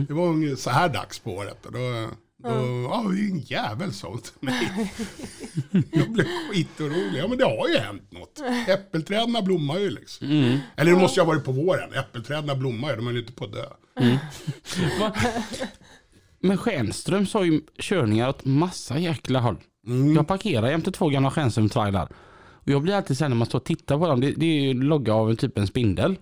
Det 0.08 0.12
var 0.14 0.56
så 0.56 0.70
här 0.70 0.88
dags 0.88 1.18
på 1.18 1.32
året. 1.32 1.66
Och 1.66 1.72
då, 1.72 2.08
då, 2.42 2.88
ja, 2.90 3.04
det 3.08 3.20
är 3.20 3.30
en 3.30 3.38
jävel 3.38 3.92
sånt 3.92 4.24
till 4.24 4.48
mig. 4.48 4.92
Jag 5.90 6.10
blev 6.10 6.26
skitorolig. 6.52 7.20
Ja, 7.20 7.28
men 7.28 7.38
det 7.38 7.44
har 7.44 7.68
ju 7.68 7.78
hänt 7.78 8.12
något. 8.12 8.40
Äppelträden 8.68 9.44
blommar 9.44 9.78
ju 9.78 9.90
liksom. 9.90 10.28
Eller 10.76 10.92
det 10.92 10.98
måste 10.98 11.20
ju 11.20 11.24
ha 11.24 11.32
varit 11.32 11.44
på 11.44 11.52
våren. 11.52 11.92
Äppelträden 11.92 12.58
blommar 12.58 12.90
ju, 12.90 12.96
de 12.96 13.06
är 13.06 13.12
ju 13.12 13.20
inte 13.20 13.32
på 13.32 13.44
att 13.44 13.52
dö. 13.52 13.66
Va? 15.00 15.12
Men 16.40 16.58
Schenströms 16.58 17.34
har 17.34 17.44
ju 17.44 17.60
körningar 17.78 18.28
åt 18.28 18.44
massa 18.44 18.98
jäkla 18.98 19.40
håll. 19.40 19.56
Jag 20.16 20.28
parkerar 20.28 20.70
jämte 20.70 20.92
två 20.92 21.08
gamla 21.08 21.30
Schenström-trailar. 21.30 22.08
Och 22.62 22.68
jag 22.68 22.82
blir 22.82 22.94
alltid 22.94 23.18
så 23.18 23.24
här 23.24 23.28
när 23.28 23.36
man 23.36 23.46
står 23.46 23.58
och 23.58 23.64
tittar 23.64 23.98
på 23.98 24.06
dem. 24.08 24.20
Det, 24.20 24.30
det 24.30 24.46
är 24.46 24.60
ju 24.60 24.82
logga 24.82 25.14
av 25.14 25.30
en 25.30 25.36
typ 25.36 25.58
en 25.58 25.66
spindel. 25.66 26.16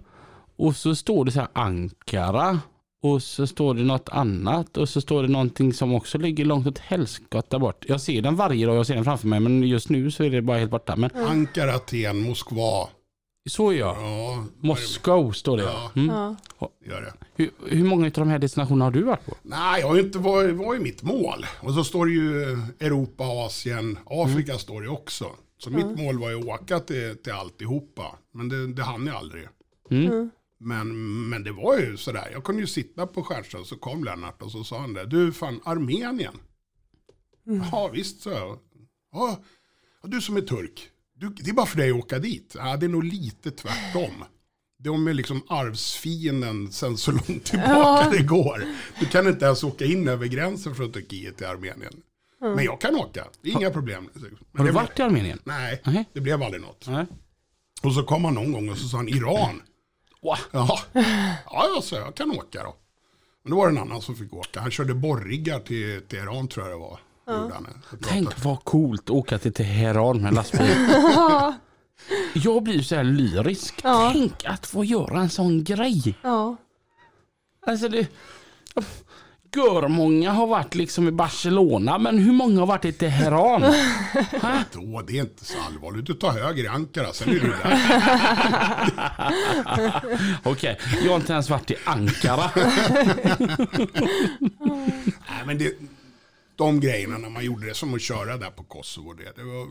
Och 0.56 0.76
så 0.76 0.94
står 0.94 1.24
det 1.24 1.30
så 1.32 1.40
här 1.40 1.48
Ankara. 1.52 2.60
Och 3.02 3.22
så 3.22 3.46
står 3.46 3.74
det 3.74 3.82
något 3.82 4.08
annat. 4.08 4.76
Och 4.76 4.88
så 4.88 5.00
står 5.00 5.22
det 5.22 5.28
någonting 5.28 5.72
som 5.72 5.94
också 5.94 6.18
ligger 6.18 6.44
långt 6.44 6.66
åt 6.66 6.78
helskotta 6.78 7.58
bort. 7.58 7.84
Jag 7.88 8.00
ser 8.00 8.22
den 8.22 8.36
varje 8.36 8.66
dag. 8.66 8.76
Jag 8.76 8.86
ser 8.86 8.94
den 8.94 9.04
framför 9.04 9.28
mig. 9.28 9.40
Men 9.40 9.62
just 9.62 9.88
nu 9.88 10.10
så 10.10 10.24
är 10.24 10.30
det 10.30 10.42
bara 10.42 10.58
helt 10.58 10.70
borta. 10.70 10.96
Men 10.96 11.10
Ankara, 11.14 11.74
Aten, 11.74 12.20
Moskva. 12.20 12.88
så 13.48 13.72
jag. 13.72 13.96
Ja, 13.96 14.44
Moskva 14.60 15.32
står 15.32 15.56
det. 15.56 15.62
Ja. 15.62 15.90
Mm. 15.96 16.36
Ja. 16.60 16.70
gör 16.86 17.00
det. 17.00 17.12
Hur, 17.34 17.50
hur 17.66 17.84
många 17.84 18.06
av 18.06 18.12
de 18.12 18.28
här 18.28 18.38
destinationerna 18.38 18.84
har 18.84 18.92
du 18.92 19.02
varit 19.02 19.26
på? 19.26 19.34
Nej, 19.42 19.80
jag 19.80 19.88
har 19.88 19.98
inte 19.98 20.18
varit, 20.18 20.56
var 20.56 20.74
ju 20.74 20.80
mitt 20.80 21.02
mål. 21.02 21.46
Och 21.60 21.74
så 21.74 21.84
står 21.84 22.06
det 22.06 22.12
ju 22.12 22.42
Europa, 22.80 23.24
Asien, 23.24 23.98
Afrika 24.06 24.58
står 24.58 24.82
det 24.82 24.88
också. 24.88 25.26
Så 25.58 25.70
mitt 25.70 25.98
mål 25.98 26.18
var 26.18 26.30
ju 26.30 26.38
att 26.38 26.44
åka 26.44 26.80
till, 26.80 27.16
till 27.24 27.32
alltihopa. 27.32 28.02
Men 28.34 28.48
det, 28.48 28.72
det 28.72 28.82
hann 28.82 29.06
jag 29.06 29.16
aldrig. 29.16 29.48
Mm. 29.90 30.30
Men, 30.60 31.28
men 31.28 31.44
det 31.44 31.52
var 31.52 31.78
ju 31.78 31.96
sådär, 31.96 32.28
jag 32.32 32.44
kunde 32.44 32.60
ju 32.60 32.66
sitta 32.66 33.06
på 33.06 33.22
Stjärnström 33.22 33.64
så 33.64 33.76
kom 33.76 34.04
Lennart 34.04 34.42
och 34.42 34.52
så 34.52 34.64
sa 34.64 34.78
han 34.80 34.92
det. 34.94 35.06
Du 35.06 35.32
fan, 35.32 35.60
Armenien. 35.64 36.34
Ja 37.72 37.90
visst 37.92 38.20
så. 38.20 38.30
jag. 38.30 38.58
Ja, 39.12 39.40
ja, 40.02 40.08
du 40.08 40.20
som 40.20 40.36
är 40.36 40.40
turk. 40.40 40.90
Du, 41.14 41.28
det 41.28 41.50
är 41.50 41.54
bara 41.54 41.66
för 41.66 41.76
dig 41.76 41.90
att 41.90 41.96
åka 41.96 42.18
dit. 42.18 42.54
Ja, 42.58 42.76
det 42.76 42.86
är 42.86 42.90
nog 42.90 43.04
lite 43.04 43.50
tvärtom. 43.50 44.24
De 44.78 45.08
är 45.08 45.14
liksom 45.14 45.42
arvsfienden 45.48 46.72
sen 46.72 46.96
så 46.96 47.12
långt 47.12 47.44
tillbaka 47.44 48.10
det 48.10 48.22
går. 48.22 48.64
Du 49.00 49.06
kan 49.06 49.28
inte 49.28 49.44
ens 49.44 49.64
åka 49.64 49.84
in 49.84 50.08
över 50.08 50.26
gränsen 50.26 50.74
från 50.74 50.92
Turkiet 50.92 51.36
till 51.36 51.46
Armenien. 51.46 52.02
Men 52.40 52.64
jag 52.64 52.80
kan 52.80 52.96
åka, 52.96 53.24
det 53.42 53.50
är 53.50 53.56
inga 53.56 53.70
problem. 53.70 54.10
Men 54.14 54.38
Har 54.52 54.64
du 54.64 54.72
varit 54.72 54.98
i 54.98 55.02
Armenien? 55.02 55.38
Nej, 55.44 55.82
Nej. 55.84 56.04
det 56.12 56.20
blev 56.20 56.42
aldrig 56.42 56.62
något. 56.62 56.88
Nej. 56.88 57.06
Och 57.82 57.94
så 57.94 58.02
kom 58.02 58.24
han 58.24 58.34
någon 58.34 58.52
gång 58.52 58.68
och 58.68 58.78
så 58.78 58.88
sa 58.88 58.96
han 58.96 59.08
Iran. 59.08 59.62
Ja, 60.20 60.78
ja 60.92 61.66
jag 61.74 61.84
sa 61.84 61.96
jag 61.96 62.14
kan 62.14 62.30
åka 62.30 62.62
då. 62.62 62.74
Men 63.42 63.50
då 63.50 63.56
var 63.56 63.66
det 63.70 63.72
en 63.78 63.82
annan 63.82 64.02
som 64.02 64.16
fick 64.16 64.32
åka. 64.34 64.60
Han 64.60 64.70
körde 64.70 64.94
borriggar 64.94 65.60
till 65.60 66.02
Teheran 66.08 66.48
tror 66.48 66.66
jag 66.68 66.74
det 66.78 66.80
var. 66.80 67.00
Pratade- 67.24 67.70
Tänk 68.08 68.44
vad 68.44 68.64
coolt 68.64 69.02
att 69.02 69.10
åka 69.10 69.38
till 69.38 69.52
Teheran 69.52 70.22
med 70.22 70.34
lastbil. 70.34 70.70
Jag 72.34 72.62
blir 72.62 72.82
så 72.82 72.94
här 72.94 73.04
lyrisk. 73.04 73.80
Ja. 73.84 74.10
Tänk 74.12 74.44
att 74.44 74.66
få 74.66 74.84
göra 74.84 75.20
en 75.20 75.30
sån 75.30 75.64
grej. 75.64 76.14
Ja. 76.22 76.56
Alltså 77.66 77.88
det... 77.88 78.06
Görmånga 79.56 80.30
har 80.30 80.46
varit 80.46 80.74
liksom 80.74 81.08
i 81.08 81.10
Barcelona, 81.10 81.98
men 81.98 82.18
hur 82.18 82.32
många 82.32 82.60
har 82.60 82.66
varit 82.66 82.84
i 82.84 82.92
Teheran? 82.92 83.60
Då, 84.72 85.02
det 85.06 85.18
är 85.18 85.20
inte 85.20 85.44
så 85.44 85.60
allvarligt. 85.60 86.06
Du 86.06 86.14
tar 86.14 86.30
höger 86.32 86.64
i 86.64 86.66
Ankara, 86.66 87.12
sen 87.12 87.28
är 87.28 87.32
du 87.32 87.48
där. 87.48 87.58
Okej, 90.50 90.78
jag 91.02 91.10
har 91.10 91.16
inte 91.16 91.32
ens 91.32 91.50
varit 91.50 91.70
i 91.70 91.76
Ankara. 91.84 92.50
Nej, 95.28 95.46
men 95.46 95.58
det, 95.58 95.74
de 96.56 96.80
grejerna 96.80 97.18
när 97.18 97.30
man 97.30 97.44
gjorde 97.44 97.66
det, 97.66 97.74
som 97.74 97.94
att 97.94 98.02
köra 98.02 98.36
där 98.36 98.50
på 98.50 98.64
Kosovo, 98.64 99.12
det, 99.12 99.32
det 99.36 99.44
var, 99.44 99.66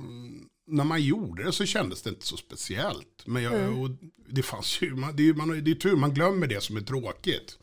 när 0.68 0.84
man 0.84 1.02
gjorde 1.02 1.44
det 1.44 1.52
så 1.52 1.66
kändes 1.66 2.02
det 2.02 2.10
inte 2.10 2.26
så 2.26 2.38
speciellt. 2.38 3.24
Men 3.26 3.44
jag, 3.44 3.80
och 3.80 3.90
det 4.30 4.44
fanns 4.44 4.82
ju, 4.82 4.96
man, 4.96 5.16
det, 5.16 5.34
man, 5.34 5.64
det 5.64 5.72
är 5.72 5.76
tur, 5.76 5.96
man 5.96 6.14
glömmer 6.14 6.48
det 6.48 6.64
som 6.64 6.78
är 6.78 6.82
tråkigt. 6.82 7.58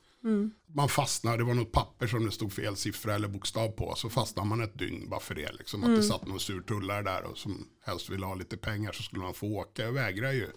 Man 0.74 0.88
fastnade, 0.88 1.36
det 1.36 1.44
var 1.44 1.54
något 1.54 1.72
papper 1.72 2.06
som 2.06 2.24
det 2.24 2.30
stod 2.30 2.52
fel 2.52 2.76
siffra 2.76 3.14
eller 3.14 3.28
bokstav 3.28 3.68
på, 3.68 3.94
så 3.96 4.10
fastnade 4.10 4.48
man 4.48 4.60
ett 4.60 4.78
dygn 4.78 5.08
bara 5.08 5.20
för 5.20 5.34
det. 5.34 5.52
Liksom, 5.52 5.84
att 5.84 5.96
det 5.96 6.02
satt 6.02 6.26
någon 6.26 6.40
surtullare 6.40 7.02
där 7.02 7.24
och 7.24 7.38
som 7.38 7.68
helst 7.86 8.10
ville 8.10 8.26
ha 8.26 8.34
lite 8.34 8.56
pengar 8.56 8.92
så 8.92 9.02
skulle 9.02 9.22
man 9.22 9.34
få 9.34 9.46
åka. 9.46 9.82
Jag 9.84 9.92
vägrar 9.92 10.32
ju. 10.32 10.48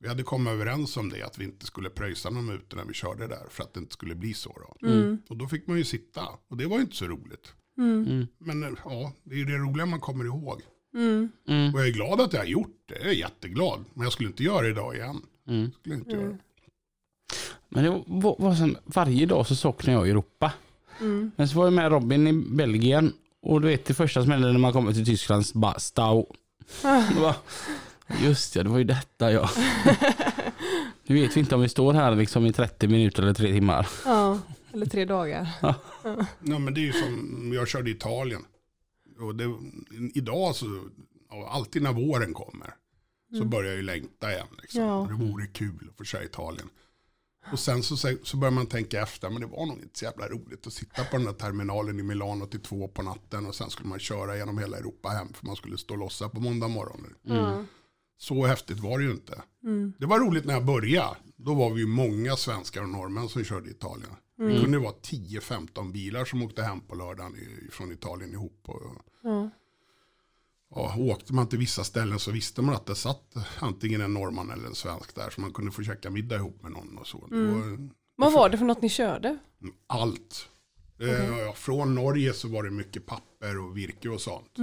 Vi 0.00 0.08
hade 0.08 0.22
kommit 0.22 0.50
överens 0.52 0.96
om 0.96 1.08
det, 1.08 1.22
att 1.22 1.38
vi 1.38 1.44
inte 1.44 1.66
skulle 1.66 1.90
pröjsa 1.90 2.30
någon 2.30 2.46
mutor 2.46 2.76
när 2.76 2.84
vi 2.84 2.94
körde 2.94 3.26
där, 3.26 3.46
för 3.50 3.62
att 3.62 3.74
det 3.74 3.80
inte 3.80 3.92
skulle 3.92 4.14
bli 4.14 4.34
så. 4.34 4.58
Då. 4.60 4.88
Och 5.28 5.36
då 5.36 5.48
fick 5.48 5.66
man 5.66 5.78
ju 5.78 5.84
sitta, 5.84 6.28
och 6.48 6.56
det 6.56 6.66
var 6.66 6.76
ju 6.76 6.82
inte 6.82 6.96
så 6.96 7.06
roligt. 7.06 7.52
Men 8.38 8.62
eh, 8.62 8.70
ja, 8.84 9.12
det 9.24 9.34
är 9.34 9.38
ju 9.38 9.44
det 9.44 9.56
roliga 9.58 9.86
man 9.86 10.00
kommer 10.00 10.24
ihåg. 10.24 10.62
Och 11.74 11.80
jag 11.80 11.88
är 11.88 11.92
glad 11.92 12.20
att 12.20 12.32
jag 12.32 12.40
har 12.40 12.46
gjort 12.46 12.82
det, 12.86 12.94
jag 12.94 13.08
är 13.08 13.12
jätteglad. 13.12 13.84
Men 13.94 14.02
jag 14.04 14.12
skulle 14.12 14.28
inte 14.28 14.42
göra 14.42 14.62
det 14.62 14.68
idag 14.68 14.94
igen. 14.96 15.22
Skulle 15.80 15.94
inte 15.94 16.10
göra. 16.10 16.38
Men 17.68 17.84
det 17.84 17.90
var, 18.06 18.36
var 18.38 18.54
som, 18.54 18.76
varje 18.84 19.26
dag 19.26 19.46
så 19.46 19.56
saknar 19.56 19.94
jag 19.94 20.08
Europa. 20.08 20.52
Men 21.36 21.48
så 21.48 21.58
var 21.58 21.66
jag 21.66 21.72
med 21.72 21.90
Robin 21.92 22.26
i 22.26 22.32
Belgien 22.32 23.12
och 23.42 23.60
du 23.60 23.68
vet 23.68 23.84
det 23.84 23.94
första 23.94 24.22
som 24.22 24.30
hände 24.30 24.52
när 24.52 24.58
man 24.58 24.72
kommer 24.72 24.92
till 24.92 25.06
Tyskland, 25.06 25.44
bara 25.54 25.78
stau. 25.78 26.26
Det 26.82 27.20
var, 27.20 27.34
just 28.22 28.56
ja, 28.56 28.62
det 28.62 28.68
var 28.68 28.78
ju 28.78 28.84
detta 28.84 29.32
ja. 29.32 29.50
Nu 31.06 31.14
vet 31.14 31.36
vi 31.36 31.40
inte 31.40 31.54
om 31.54 31.60
vi 31.60 31.68
står 31.68 31.92
här 31.92 32.14
liksom 32.16 32.46
i 32.46 32.52
30 32.52 32.88
minuter 32.88 33.22
eller 33.22 33.34
tre 33.34 33.52
timmar. 33.52 33.88
Ja, 34.04 34.38
eller 34.72 34.86
tre 34.86 35.04
dagar. 35.04 35.48
Ja, 35.60 36.58
men 36.58 36.74
det 36.74 36.80
är 36.80 36.82
ju 36.82 36.92
som 36.92 37.50
jag 37.54 37.68
körde 37.68 37.90
i 37.90 37.92
Italien. 37.92 38.44
Och 39.20 39.34
det, 39.34 39.44
idag 40.14 40.54
så, 40.54 40.80
ja, 41.30 41.48
alltid 41.50 41.82
när 41.82 41.92
våren 41.92 42.34
kommer, 42.34 42.74
så 43.38 43.44
börjar 43.44 43.70
jag 43.70 43.76
ju 43.76 43.82
längta 43.82 44.32
igen. 44.32 44.46
Liksom. 44.62 44.82
Ja. 44.82 45.06
Det 45.10 45.24
vore 45.24 45.46
kul 45.46 45.88
att 45.90 45.96
få 45.96 46.04
köra 46.04 46.22
i 46.22 46.26
Italien. 46.26 46.68
Och 47.52 47.58
sen 47.58 47.82
så, 47.82 47.96
så 48.22 48.36
börjar 48.36 48.52
man 48.52 48.66
tänka 48.66 49.02
efter, 49.02 49.30
men 49.30 49.40
det 49.40 49.46
var 49.46 49.66
nog 49.66 49.78
inte 49.78 49.98
så 49.98 50.04
jävla 50.04 50.28
roligt 50.28 50.66
att 50.66 50.72
sitta 50.72 51.04
på 51.04 51.16
den 51.16 51.26
där 51.26 51.32
terminalen 51.32 51.98
i 52.00 52.02
Milano 52.02 52.46
till 52.46 52.62
två 52.62 52.88
på 52.88 53.02
natten 53.02 53.46
och 53.46 53.54
sen 53.54 53.70
skulle 53.70 53.88
man 53.88 53.98
köra 53.98 54.36
genom 54.36 54.58
hela 54.58 54.76
Europa 54.76 55.08
hem 55.08 55.32
för 55.32 55.46
man 55.46 55.56
skulle 55.56 55.78
stå 55.78 55.94
och 55.94 56.00
lossa 56.00 56.28
på 56.28 56.40
måndag 56.40 56.68
morgon. 56.68 57.06
Ja. 57.22 57.64
Så 58.18 58.46
häftigt 58.46 58.78
var 58.78 58.98
det 58.98 59.04
ju 59.04 59.10
inte. 59.10 59.42
Det 59.98 60.06
var 60.06 60.18
roligt 60.20 60.44
när 60.44 60.54
jag 60.54 60.64
började. 60.64 61.16
Då 61.36 61.54
var 61.54 61.70
vi 61.70 61.80
ju 61.80 61.86
många 61.86 62.36
svenskar 62.36 62.82
och 62.82 62.88
norrmän 62.88 63.28
som 63.28 63.44
körde 63.44 63.68
i 63.68 63.70
Italien. 63.72 64.10
Det 64.36 64.60
kunde 64.62 64.78
vara 64.78 64.92
10-15 64.92 65.92
bilar 65.92 66.24
som 66.24 66.42
åkte 66.42 66.62
hem 66.62 66.80
på 66.80 66.94
lördagen 66.94 67.36
från 67.70 67.92
Italien 67.92 68.32
ihop. 68.32 68.62
Och, 68.66 68.82
Ja. 69.22 69.50
Ja, 70.74 70.94
åkte 70.98 71.34
man 71.34 71.46
till 71.48 71.58
vissa 71.58 71.84
ställen 71.84 72.18
så 72.18 72.30
visste 72.30 72.62
man 72.62 72.74
att 72.74 72.86
det 72.86 72.94
satt 72.94 73.34
antingen 73.58 74.00
en 74.00 74.14
norrman 74.14 74.50
eller 74.50 74.66
en 74.66 74.74
svensk 74.74 75.14
där. 75.14 75.30
Så 75.30 75.40
man 75.40 75.52
kunde 75.52 75.72
få 75.72 75.82
käka 75.82 76.10
middag 76.10 76.36
ihop 76.36 76.62
med 76.62 76.72
någon 76.72 76.98
och 76.98 77.06
så. 77.06 77.26
Det 77.30 77.36
var 77.36 77.88
Vad 78.16 78.32
var 78.32 78.48
det 78.48 78.58
för 78.58 78.64
något 78.64 78.82
ni 78.82 78.88
körde? 78.88 79.38
allt. 79.86 80.48
Eh, 81.00 81.38
ja, 81.38 81.52
från 81.52 81.94
Norge 81.94 82.32
så 82.32 82.48
var 82.48 82.62
det 82.62 82.70
mycket 82.70 83.06
papper 83.06 83.58
och 83.58 83.76
virke 83.76 84.08
och 84.08 84.20
sånt. 84.20 84.56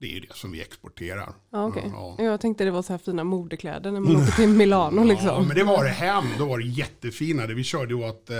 Det 0.00 0.06
är 0.06 0.10
ju 0.14 0.20
det 0.20 0.34
som 0.34 0.52
vi 0.52 0.60
exporterar. 0.60 1.32
Ja, 1.50 1.64
okej. 1.66 1.90
Ja. 1.94 2.16
Jag 2.18 2.40
tänkte 2.40 2.64
det 2.64 2.70
var 2.70 2.82
så 2.82 2.92
här 2.92 2.98
fina 2.98 3.24
modekläder 3.24 3.92
när 3.92 4.00
man 4.00 4.16
åker 4.16 4.32
till 4.32 4.48
Milano 4.48 5.04
liksom. 5.04 5.26
Ja, 5.28 5.40
men 5.40 5.56
det 5.56 5.64
var 5.64 5.84
det 5.84 5.90
hem. 5.90 6.24
Då 6.38 6.46
var 6.46 6.58
det 6.58 6.64
jättefina. 6.64 7.46
Det 7.46 7.54
Vi 7.54 7.64
körde 7.64 7.94
åt 7.94 8.30
eh, 8.30 8.36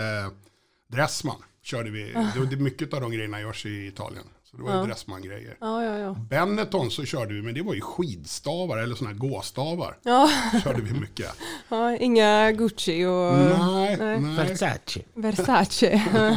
Dressman. 0.92 1.42
Körde 1.62 1.90
vi. 1.90 2.12
Det, 2.12 2.46
det, 2.50 2.56
mycket 2.56 2.94
av 2.94 3.00
de 3.00 3.10
grejerna 3.12 3.40
görs 3.40 3.66
i 3.66 3.86
Italien. 3.86 4.24
Så 4.50 4.56
det 4.56 4.62
var 4.62 4.80
ju 4.80 4.86
Dressman-grejer. 4.86 5.56
Ja, 5.60 5.84
ja, 5.84 5.98
ja. 5.98 6.12
Benetton 6.30 6.90
så 6.90 7.04
körde 7.04 7.34
vi, 7.34 7.42
men 7.42 7.54
det 7.54 7.62
var 7.62 7.74
ju 7.74 7.80
skidstavar 7.80 8.78
eller 8.78 8.94
sådana 8.94 9.12
här 9.14 9.18
gåstavar. 9.28 9.98
Ja, 10.02 10.30
Körde 10.64 10.82
vi 10.82 10.92
mycket. 11.00 11.26
ja 11.68 11.96
inga 11.96 12.52
Gucci 12.52 13.04
och 13.04 13.34
Nej, 13.60 13.96
nej. 14.00 14.18
Versace. 14.36 15.00
Versace. 15.14 16.02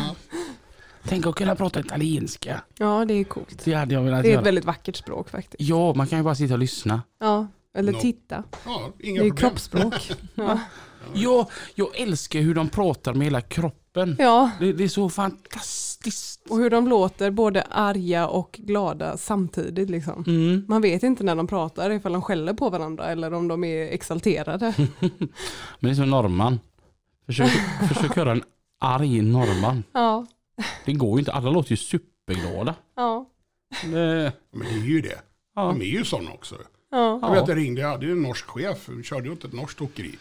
Tänk 1.07 1.25
att 1.27 1.35
kunna 1.35 1.55
prata 1.55 1.79
italienska. 1.79 2.61
Ja, 2.77 3.05
det 3.05 3.13
är 3.13 3.23
coolt. 3.23 3.61
Det 3.65 3.73
hade 3.73 3.93
jag 3.93 4.01
velat 4.01 4.23
Det 4.23 4.27
är 4.27 4.31
göra. 4.31 4.41
ett 4.41 4.47
väldigt 4.47 4.65
vackert 4.65 4.95
språk 4.95 5.29
faktiskt. 5.29 5.55
Ja, 5.69 5.93
man 5.93 6.07
kan 6.07 6.19
ju 6.19 6.23
bara 6.23 6.35
sitta 6.35 6.53
och 6.53 6.59
lyssna. 6.59 7.01
Ja, 7.19 7.47
eller 7.75 7.91
No. 7.91 7.99
titta. 7.99 8.43
Ja, 8.65 8.91
Det 8.97 9.07
inga 9.07 9.21
är 9.21 9.25
ju 9.25 9.29
problem. 9.31 9.49
kroppsspråk. 9.49 10.11
Ja. 10.35 10.59
Ja, 11.13 11.49
jag 11.75 11.99
älskar 11.99 12.39
hur 12.39 12.55
de 12.55 12.69
pratar 12.69 13.13
med 13.13 13.23
hela 13.27 13.41
kroppen. 13.41 13.79
Ja, 14.17 14.51
Det, 14.59 14.73
det 14.73 14.83
är 14.83 14.87
så 14.87 15.09
fantastiskt. 15.09 16.41
och 16.49 16.57
hur 16.57 16.69
de 16.69 16.87
låter 16.87 17.31
både 17.31 17.61
arga 17.61 18.27
och 18.27 18.59
glada 18.63 19.17
samtidigt 19.17 19.89
liksom. 19.89 20.23
Mm. 20.27 20.65
Man 20.67 20.81
vet 20.81 21.03
inte 21.03 21.23
när 21.23 21.35
de 21.35 21.47
pratar 21.47 21.89
ifall 21.91 22.13
de 22.13 22.21
skäller 22.21 22.53
på 22.53 22.69
varandra 22.69 23.05
eller 23.05 23.33
om 23.33 23.47
de 23.47 23.63
är 23.63 23.87
exalterade. 23.87 24.73
Men 24.99 25.29
det 25.79 25.89
är 25.89 25.93
som 25.93 26.09
norrman. 26.09 26.59
Försök, 27.25 27.49
försök 27.93 28.15
höra 28.15 28.31
en 28.31 28.43
arg 28.79 29.21
norrman. 29.21 29.83
Ja, 29.93 30.25
Det 30.85 30.93
går 30.93 31.11
ju 31.13 31.19
inte. 31.19 31.31
Alla 31.31 31.49
låter 31.49 31.71
ju 31.71 31.77
superglada. 31.77 32.75
ja, 32.95 33.29
Det, 33.83 34.31
Men 34.51 34.67
det 34.67 34.73
är 34.73 34.85
ju 34.87 35.01
det. 35.01 35.19
ja. 35.55 35.61
De 35.67 35.81
är 35.81 35.85
ju 35.85 36.05
sådana 36.05 36.31
också. 36.31 36.55
ja. 36.91 37.19
Jag 37.21 37.31
vet, 37.31 37.47
jag 37.47 37.57
ringde, 37.57 37.81
jag 37.81 37.89
hade 37.89 38.05
ju 38.05 38.11
en 38.11 38.21
norsk 38.21 38.45
chef, 38.45 38.89
vi 38.89 39.03
körde 39.03 39.27
ju 39.27 39.33
åt 39.33 39.43
ett 39.45 39.53
norskt 39.53 39.81
åkeri. 39.81 40.15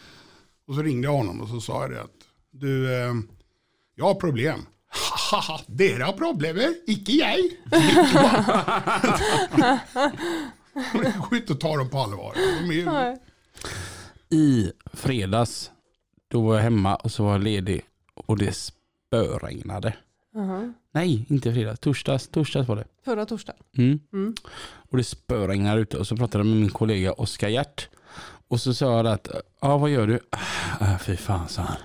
Och 0.68 0.74
så 0.74 0.82
ringde 0.82 1.08
jag 1.08 1.14
honom 1.14 1.40
och 1.40 1.48
så 1.48 1.60
sa 1.60 1.82
jag 1.82 1.90
det 1.90 2.00
att 2.02 2.10
du, 2.50 2.94
eh, 3.02 3.12
jag 4.02 4.08
har 4.08 4.14
problem. 4.14 4.66
Haha, 5.30 5.60
dere 5.66 6.02
har 6.02 6.12
problemer, 6.12 6.74
icke 6.86 7.12
jag. 7.12 7.38
Inte 11.38 11.52
att 11.52 11.60
ta 11.60 11.76
dem 11.76 11.90
på 11.90 11.98
allvar. 11.98 12.34
De 12.34 12.70
är 12.70 12.74
ju. 12.74 13.16
I 14.38 14.72
fredags, 14.92 15.70
då 16.28 16.42
var 16.42 16.54
jag 16.54 16.62
hemma 16.62 16.96
och 16.96 17.12
så 17.12 17.24
var 17.24 17.32
jag 17.32 17.42
ledig 17.42 17.84
och 18.14 18.38
det 18.38 18.56
spöregnade. 18.56 19.94
Aha. 20.36 20.72
Nej, 20.92 21.26
inte 21.28 21.52
fredags. 21.52 21.80
Torsdags, 21.80 22.28
torsdags 22.28 22.68
var 22.68 22.76
det. 22.76 22.84
Förra 23.04 23.26
torsdagen. 23.26 23.62
Mm. 23.78 24.00
Mm. 24.12 24.34
Och 24.90 24.96
det 24.96 25.04
spöregnade 25.04 25.80
ute 25.80 25.96
och 25.96 26.06
så 26.06 26.16
pratade 26.16 26.38
jag 26.38 26.46
med 26.46 26.60
min 26.60 26.70
kollega 26.70 27.12
Oskar 27.12 27.48
Hjärt. 27.48 27.88
Och 28.48 28.60
så 28.60 28.74
sa 28.74 28.96
jag 28.96 29.06
att, 29.06 29.28
ja 29.60 29.78
vad 29.78 29.90
gör 29.90 30.06
du? 30.06 30.20
Ah, 30.80 30.98
fy 30.98 31.16
fan 31.16 31.48
sa 31.48 31.62
han. 31.62 31.78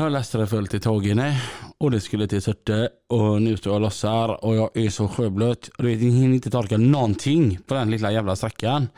Jag 0.00 0.12
lastade 0.12 0.46
fullt 0.46 0.74
i 0.74 0.80
Tågene 0.80 1.42
och 1.78 1.90
det 1.90 2.00
skulle 2.00 2.28
till 2.28 2.42
Surte 2.42 2.88
och 3.08 3.42
nu 3.42 3.56
står 3.56 3.70
jag 3.70 3.74
och 3.74 3.80
lossar 3.80 4.44
och 4.44 4.56
jag 4.56 4.76
är 4.76 4.90
så 4.90 5.08
sjöblöt. 5.08 5.68
Och 5.68 5.84
du 5.84 5.90
vet, 5.90 6.02
jag 6.02 6.10
hinner 6.10 6.34
inte 6.34 6.50
torka 6.50 6.78
någonting 6.78 7.58
på 7.66 7.74
den 7.74 7.90
lilla 7.90 8.12
jävla 8.12 8.36
sträckan. 8.36 8.88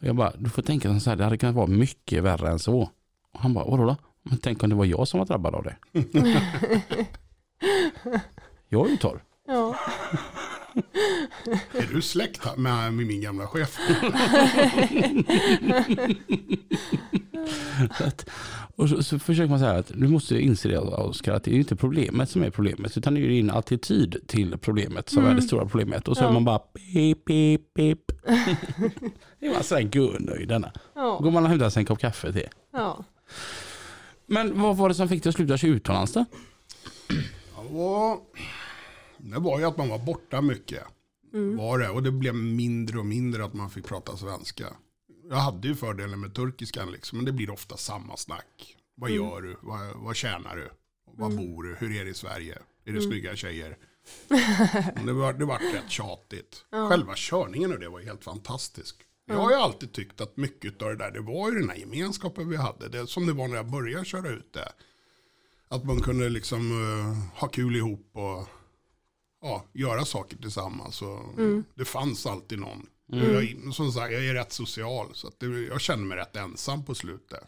Och 0.00 0.06
jag 0.06 0.16
bara, 0.16 0.32
du 0.38 0.50
får 0.50 0.62
tänka 0.62 1.00
så 1.00 1.10
här, 1.10 1.16
det 1.16 1.24
hade 1.24 1.38
kunnat 1.38 1.54
vara 1.54 1.66
mycket 1.66 2.22
värre 2.22 2.48
än 2.48 2.58
så. 2.58 2.80
Och 3.32 3.40
han 3.40 3.54
bara, 3.54 3.64
vadå 3.64 3.84
då? 3.84 3.96
Men 4.22 4.38
tänk 4.38 4.62
om 4.62 4.70
det 4.70 4.76
var 4.76 4.84
jag 4.84 5.08
som 5.08 5.18
var 5.18 5.26
drabbad 5.26 5.54
av 5.54 5.64
det. 5.64 5.76
jag 8.68 8.86
är 8.86 8.90
ju 8.90 8.96
torr. 8.96 9.22
Ja. 9.46 9.76
Är 11.72 11.94
du 11.94 12.02
släkt 12.02 12.56
med, 12.56 12.94
med 12.94 13.06
min 13.06 13.20
gamla 13.20 13.46
chef? 13.46 13.78
Så 17.98 18.04
att, 18.04 18.30
och 18.76 18.88
så, 18.88 19.02
så 19.02 19.18
försöker 19.18 19.50
man 19.50 19.58
säga 19.58 19.72
att 19.72 19.92
du 19.94 20.08
måste 20.08 20.40
inse 20.40 20.68
det 20.68 20.78
Oskar, 20.78 21.32
att 21.32 21.44
det 21.44 21.50
är 21.50 21.54
inte 21.54 21.76
problemet 21.76 22.30
som 22.30 22.42
är 22.42 22.50
problemet, 22.50 22.96
utan 22.96 23.14
det 23.14 23.20
är 23.20 23.28
din 23.28 23.50
attityd 23.50 24.16
till 24.26 24.58
problemet 24.58 25.08
som 25.08 25.24
är 25.26 25.34
det 25.34 25.42
stora 25.42 25.66
problemet. 25.66 26.08
Och 26.08 26.16
så 26.16 26.24
är 26.24 26.32
man 26.32 26.44
bara 26.44 26.58
pip, 26.58 27.24
pip, 27.24 27.74
pip. 27.74 28.12
det 29.40 29.46
är 29.46 29.52
bara 29.52 29.62
sådär 29.62 29.82
gunnöjd 29.82 30.48
denna. 30.48 30.72
Ja. 30.94 31.18
Går 31.22 31.30
man 31.30 31.44
och 31.44 31.50
hämtar 31.50 31.70
sig 31.70 31.80
en 31.80 31.86
kopp 31.86 31.98
kaffe 31.98 32.32
till. 32.32 32.48
ja. 32.72 33.04
Men 34.26 34.60
vad 34.60 34.76
var 34.76 34.88
det 34.88 34.94
som 34.94 35.08
fick 35.08 35.22
dig 35.22 35.30
att 35.30 35.36
sluta 35.36 35.56
köra 35.56 35.70
utomlands 35.70 36.12
då? 36.12 36.24
Ja, 37.72 38.22
det 39.22 39.38
var 39.38 39.58
ju 39.58 39.64
att 39.64 39.76
man 39.76 39.88
var 39.88 39.98
borta 39.98 40.40
mycket. 40.40 40.84
Var 41.32 41.78
det. 41.78 41.88
Och 41.88 42.02
det 42.02 42.10
blev 42.10 42.34
mindre 42.34 42.98
och 42.98 43.06
mindre 43.06 43.44
att 43.44 43.54
man 43.54 43.70
fick 43.70 43.84
prata 43.84 44.16
svenska. 44.16 44.66
Jag 45.28 45.36
hade 45.36 45.68
ju 45.68 45.74
fördelen 45.74 46.20
med 46.20 46.34
turkiskan 46.34 46.92
liksom, 46.92 47.18
men 47.18 47.24
det 47.24 47.32
blir 47.32 47.50
ofta 47.50 47.76
samma 47.76 48.16
snack. 48.16 48.76
Vad 48.94 49.10
gör 49.10 49.40
du? 49.40 49.56
Vad, 49.60 49.80
vad 49.94 50.16
tjänar 50.16 50.56
du? 50.56 50.70
Var 51.12 51.30
bor 51.30 51.62
du? 51.62 51.74
Hur 51.74 52.00
är 52.00 52.04
det 52.04 52.10
i 52.10 52.14
Sverige? 52.14 52.58
Är 52.84 52.92
det 52.92 53.02
snygga 53.02 53.36
tjejer? 53.36 53.76
Det, 55.04 55.12
var, 55.12 55.32
det 55.32 55.44
var 55.44 55.58
rätt 55.58 55.90
tjatigt. 55.90 56.64
Själva 56.70 57.12
körningen 57.16 57.72
och 57.72 57.78
det 57.78 57.88
var 57.88 58.00
helt 58.00 58.24
fantastisk. 58.24 58.96
Jag 59.26 59.36
har 59.36 59.50
ju 59.50 59.56
alltid 59.56 59.92
tyckt 59.92 60.20
att 60.20 60.36
mycket 60.36 60.82
av 60.82 60.88
det 60.88 60.96
där, 60.96 61.10
det 61.10 61.20
var 61.20 61.52
ju 61.52 61.58
den 61.58 61.68
här 61.68 61.76
gemenskapen 61.76 62.48
vi 62.48 62.56
hade. 62.56 62.88
Det, 62.88 63.06
som 63.06 63.26
det 63.26 63.32
var 63.32 63.48
när 63.48 63.56
jag 63.56 63.70
började 63.70 64.04
köra 64.04 64.28
ut 64.28 64.52
det. 64.52 64.72
Att 65.68 65.84
man 65.84 66.00
kunde 66.00 66.28
liksom 66.28 66.70
eh, 66.70 67.40
ha 67.40 67.48
kul 67.48 67.76
ihop 67.76 68.10
och 68.12 68.20
ja, 68.22 68.46
göra 69.72 70.04
saker 70.04 70.36
tillsammans. 70.36 71.02
Och 71.02 71.40
Det 71.74 71.84
fanns 71.84 72.26
alltid 72.26 72.58
någon. 72.58 72.86
Jag, 73.06 73.74
som 73.74 73.92
sagt, 73.92 74.12
jag 74.12 74.26
är 74.26 74.34
rätt 74.34 74.52
social 74.52 75.06
så 75.14 75.28
att 75.28 75.40
det, 75.40 75.46
jag 75.46 75.80
kände 75.80 76.04
mig 76.06 76.18
rätt 76.18 76.36
ensam 76.36 76.84
på 76.84 76.94
slutet. 76.94 77.44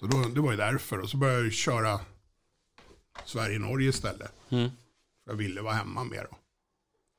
Så 0.00 0.06
då, 0.06 0.28
det 0.28 0.40
var 0.40 0.50
ju 0.50 0.56
därför. 0.56 0.98
Och 0.98 1.10
så 1.10 1.16
började 1.16 1.42
jag 1.42 1.52
köra 1.52 2.00
Sverige-Norge 3.24 3.88
istället. 3.88 4.32
Mm. 4.48 4.70
För 5.24 5.30
jag 5.30 5.36
ville 5.36 5.62
vara 5.62 5.74
hemma 5.74 6.04
mer 6.04 6.26
då. 6.30 6.36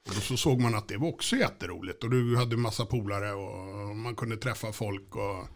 Och 0.09 0.15
då 0.15 0.21
så 0.21 0.37
såg 0.37 0.59
man 0.61 0.75
att 0.75 0.87
det 0.87 0.97
var 0.97 1.07
också 1.07 1.35
jätteroligt. 1.35 2.03
Och 2.03 2.09
du 2.09 2.37
hade 2.37 2.57
massa 2.57 2.85
polare 2.85 3.33
och 3.33 3.95
man 3.95 4.15
kunde 4.15 4.37
träffa 4.37 4.71
folk 4.73 5.15
och, 5.15 5.47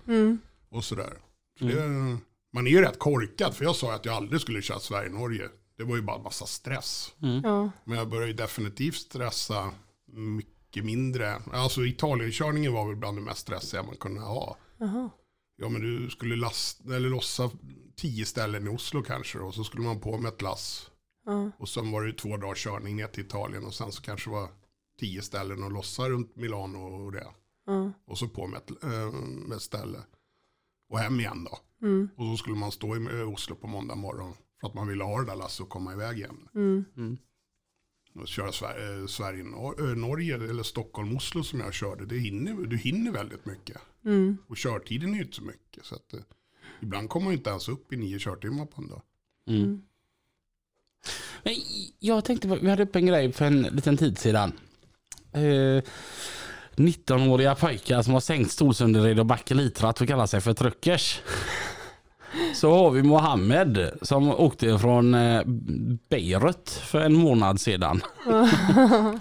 och 0.69 0.83
sådär. 0.85 1.13
Så 1.59 1.65
det, 1.65 2.17
man 2.53 2.67
är 2.67 2.71
ju 2.71 2.81
rätt 2.81 2.99
korkad. 2.99 3.55
För 3.55 3.65
jag 3.65 3.75
sa 3.75 3.93
att 3.93 4.05
jag 4.05 4.15
aldrig 4.15 4.41
skulle 4.41 4.61
köra 4.61 4.79
Sverige-Norge. 4.79 5.49
Det 5.79 5.85
var 5.85 5.95
ju 5.95 6.01
bara 6.01 6.17
massa 6.17 6.45
stress. 6.45 7.13
Ja. 7.43 7.71
Men 7.83 7.97
jag 7.97 8.09
började 8.09 8.27
ju 8.27 8.33
definitivt 8.33 8.95
stressa 8.95 9.71
mycket 10.11 10.85
mindre. 10.85 11.41
Alltså 11.51 11.85
Italienköringen 11.85 12.73
var 12.73 12.87
väl 12.87 12.95
bland 12.95 13.17
det 13.17 13.21
mest 13.21 13.39
stressiga 13.39 13.83
man 13.83 13.95
kunde 13.95 14.21
ha. 14.21 14.57
Jaha. 14.77 15.09
Ja 15.55 15.69
men 15.69 15.81
du 15.81 16.09
skulle 16.09 16.35
lasta, 16.35 16.95
eller 16.95 17.09
lossa 17.09 17.51
tio 17.95 18.25
ställen 18.25 18.67
i 18.67 18.69
Oslo 18.69 19.03
kanske 19.03 19.39
och 19.39 19.53
så 19.53 19.63
skulle 19.63 19.83
man 19.83 19.99
på 19.99 20.17
med 20.17 20.33
ett 20.33 20.41
lass. 20.41 20.91
Ja. 21.25 21.51
Och 21.57 21.69
sen 21.69 21.91
var 21.91 22.03
det 22.03 22.13
två 22.13 22.37
dagars 22.37 22.63
körning 22.63 22.95
ner 22.95 23.07
till 23.07 23.25
Italien 23.25 23.65
och 23.65 23.73
sen 23.73 23.91
så 23.91 24.01
kanske 24.01 24.29
det 24.29 24.35
var 24.35 24.49
tio 24.99 25.21
ställen 25.21 25.63
och 25.63 25.71
lossa 25.71 26.09
runt 26.09 26.35
Milano 26.35 26.77
och 26.77 27.11
det. 27.11 27.27
Ja. 27.65 27.91
Och 28.07 28.17
så 28.17 28.27
på 28.27 28.47
med 28.47 28.57
ett, 28.57 28.83
äh, 28.83 29.11
med 29.47 29.55
ett 29.55 29.61
ställe. 29.61 29.99
Och 30.89 30.99
hem 30.99 31.19
igen 31.19 31.47
då. 31.51 31.85
Mm. 31.87 32.09
Och 32.17 32.25
så 32.25 32.37
skulle 32.37 32.55
man 32.57 32.71
stå 32.71 32.95
i 32.95 33.23
Oslo 33.23 33.55
på 33.55 33.67
måndag 33.67 33.95
morgon. 33.95 34.33
För 34.61 34.67
att 34.67 34.73
man 34.73 34.87
ville 34.87 35.03
ha 35.03 35.19
det 35.19 35.25
där 35.25 35.35
lasset 35.35 35.59
och 35.61 35.69
komma 35.69 35.93
iväg 35.93 36.17
igen. 36.17 36.47
Mm. 36.55 36.85
Mm. 36.97 37.17
Och 38.15 38.27
köra 38.27 38.51
Sverige, 38.51 39.07
Sverige 39.07 39.43
Nor- 39.43 39.89
eh, 39.89 39.95
Norge 39.95 40.35
eller 40.35 40.63
Stockholm, 40.63 41.17
Oslo 41.17 41.43
som 41.43 41.59
jag 41.59 41.73
körde, 41.73 42.05
det 42.05 42.15
hinner, 42.17 42.53
du 42.53 42.77
hinner 42.77 43.11
väldigt 43.11 43.45
mycket. 43.45 43.77
Och 44.47 44.57
körtiden 44.57 45.09
är 45.09 45.15
ju 45.15 45.21
inte 45.21 45.35
så 45.35 45.43
mycket. 45.43 45.85
Så 45.85 45.95
att, 45.95 46.13
eh, 46.13 46.19
ibland 46.81 47.09
kommer 47.09 47.23
man 47.25 47.33
inte 47.33 47.49
ens 47.49 47.69
upp 47.69 47.93
i 47.93 47.97
nio 47.97 48.19
körtimmar 48.19 48.65
på 48.65 48.81
en 48.81 48.87
dag. 48.87 49.01
Men 51.43 51.53
jag 51.99 52.25
tänkte, 52.25 52.47
vi 52.61 52.69
hade 52.69 52.83
upp 52.83 52.95
en 52.95 53.05
grej 53.05 53.31
för 53.31 53.45
en 53.45 53.61
liten 53.61 53.97
tid 53.97 54.17
sedan. 54.17 54.51
Eh, 55.31 55.83
19-åriga 56.75 57.55
pojkar 57.55 58.01
som 58.01 58.13
har 58.13 58.19
sänkt 58.21 58.51
stolsunderred 58.51 59.19
och 59.19 59.25
bakelitrat 59.25 60.01
och 60.01 60.07
kallar 60.07 60.25
sig 60.25 60.41
för 60.41 60.53
truckers. 60.53 61.21
Så 62.53 62.73
har 62.73 62.91
vi 62.91 63.03
Mohammed 63.03 63.89
som 64.01 64.29
åkte 64.29 64.79
från 64.79 65.13
eh, 65.13 65.41
Beirut 66.09 66.69
för 66.69 67.01
en 67.01 67.13
månad 67.13 67.61
sedan. 67.61 68.01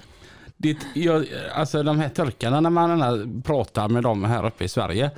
Det, 0.61 0.79
jag, 0.95 1.27
alltså 1.55 1.83
de 1.83 1.99
här 1.99 2.09
turkarna 2.09 2.61
när 2.61 2.71
man 2.71 3.43
pratar 3.43 3.89
med 3.89 4.03
dem 4.03 4.25
här 4.25 4.47
uppe 4.47 4.65
i 4.65 4.69
Sverige. 4.69 5.11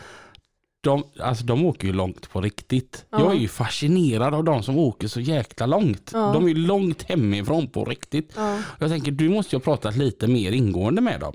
De, 0.80 1.04
alltså 1.20 1.44
de 1.44 1.64
åker 1.64 1.86
ju 1.86 1.92
långt 1.92 2.30
på 2.30 2.40
riktigt. 2.40 3.04
Jag 3.10 3.32
är 3.32 3.38
ju 3.38 3.48
fascinerad 3.48 4.34
av 4.34 4.44
de 4.44 4.62
som 4.62 4.78
åker 4.78 5.08
så 5.08 5.20
jäkla 5.20 5.66
långt. 5.66 6.10
Ja. 6.12 6.32
De 6.32 6.44
är 6.44 6.48
ju 6.48 6.54
långt 6.54 7.02
hemifrån 7.02 7.68
på 7.68 7.84
riktigt. 7.84 8.32
Ja. 8.36 8.58
Jag 8.78 8.90
tänker 8.90 9.12
du 9.12 9.28
måste 9.28 9.56
ju 9.56 9.60
ha 9.60 9.64
pratat 9.64 9.96
lite 9.96 10.26
mer 10.26 10.52
ingående 10.52 11.00
med 11.00 11.20
dem. 11.20 11.34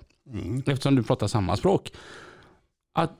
Eftersom 0.66 0.95
du 0.95 1.03
pratar 1.03 1.28
samma 1.28 1.58
språk. 1.58 1.91
Att, 2.93 3.12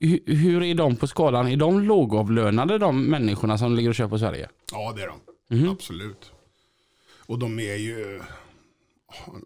hu- 0.00 0.32
hur 0.34 0.62
är 0.62 0.74
de 0.74 0.96
på 0.96 1.06
skalan? 1.06 1.48
Är 1.48 1.56
de 1.56 1.80
lågavlönade 1.82 2.78
de 2.78 3.04
människorna 3.04 3.58
som 3.58 3.74
ligger 3.76 3.88
och 3.88 3.94
kör 3.94 4.08
på 4.08 4.18
Sverige? 4.18 4.48
Ja, 4.72 4.92
det 4.96 5.02
är 5.02 5.06
de. 5.08 5.68
Absolut. 5.68 6.32
Och 7.26 7.38
de 7.38 7.58
är 7.60 7.76
ju, 7.76 8.20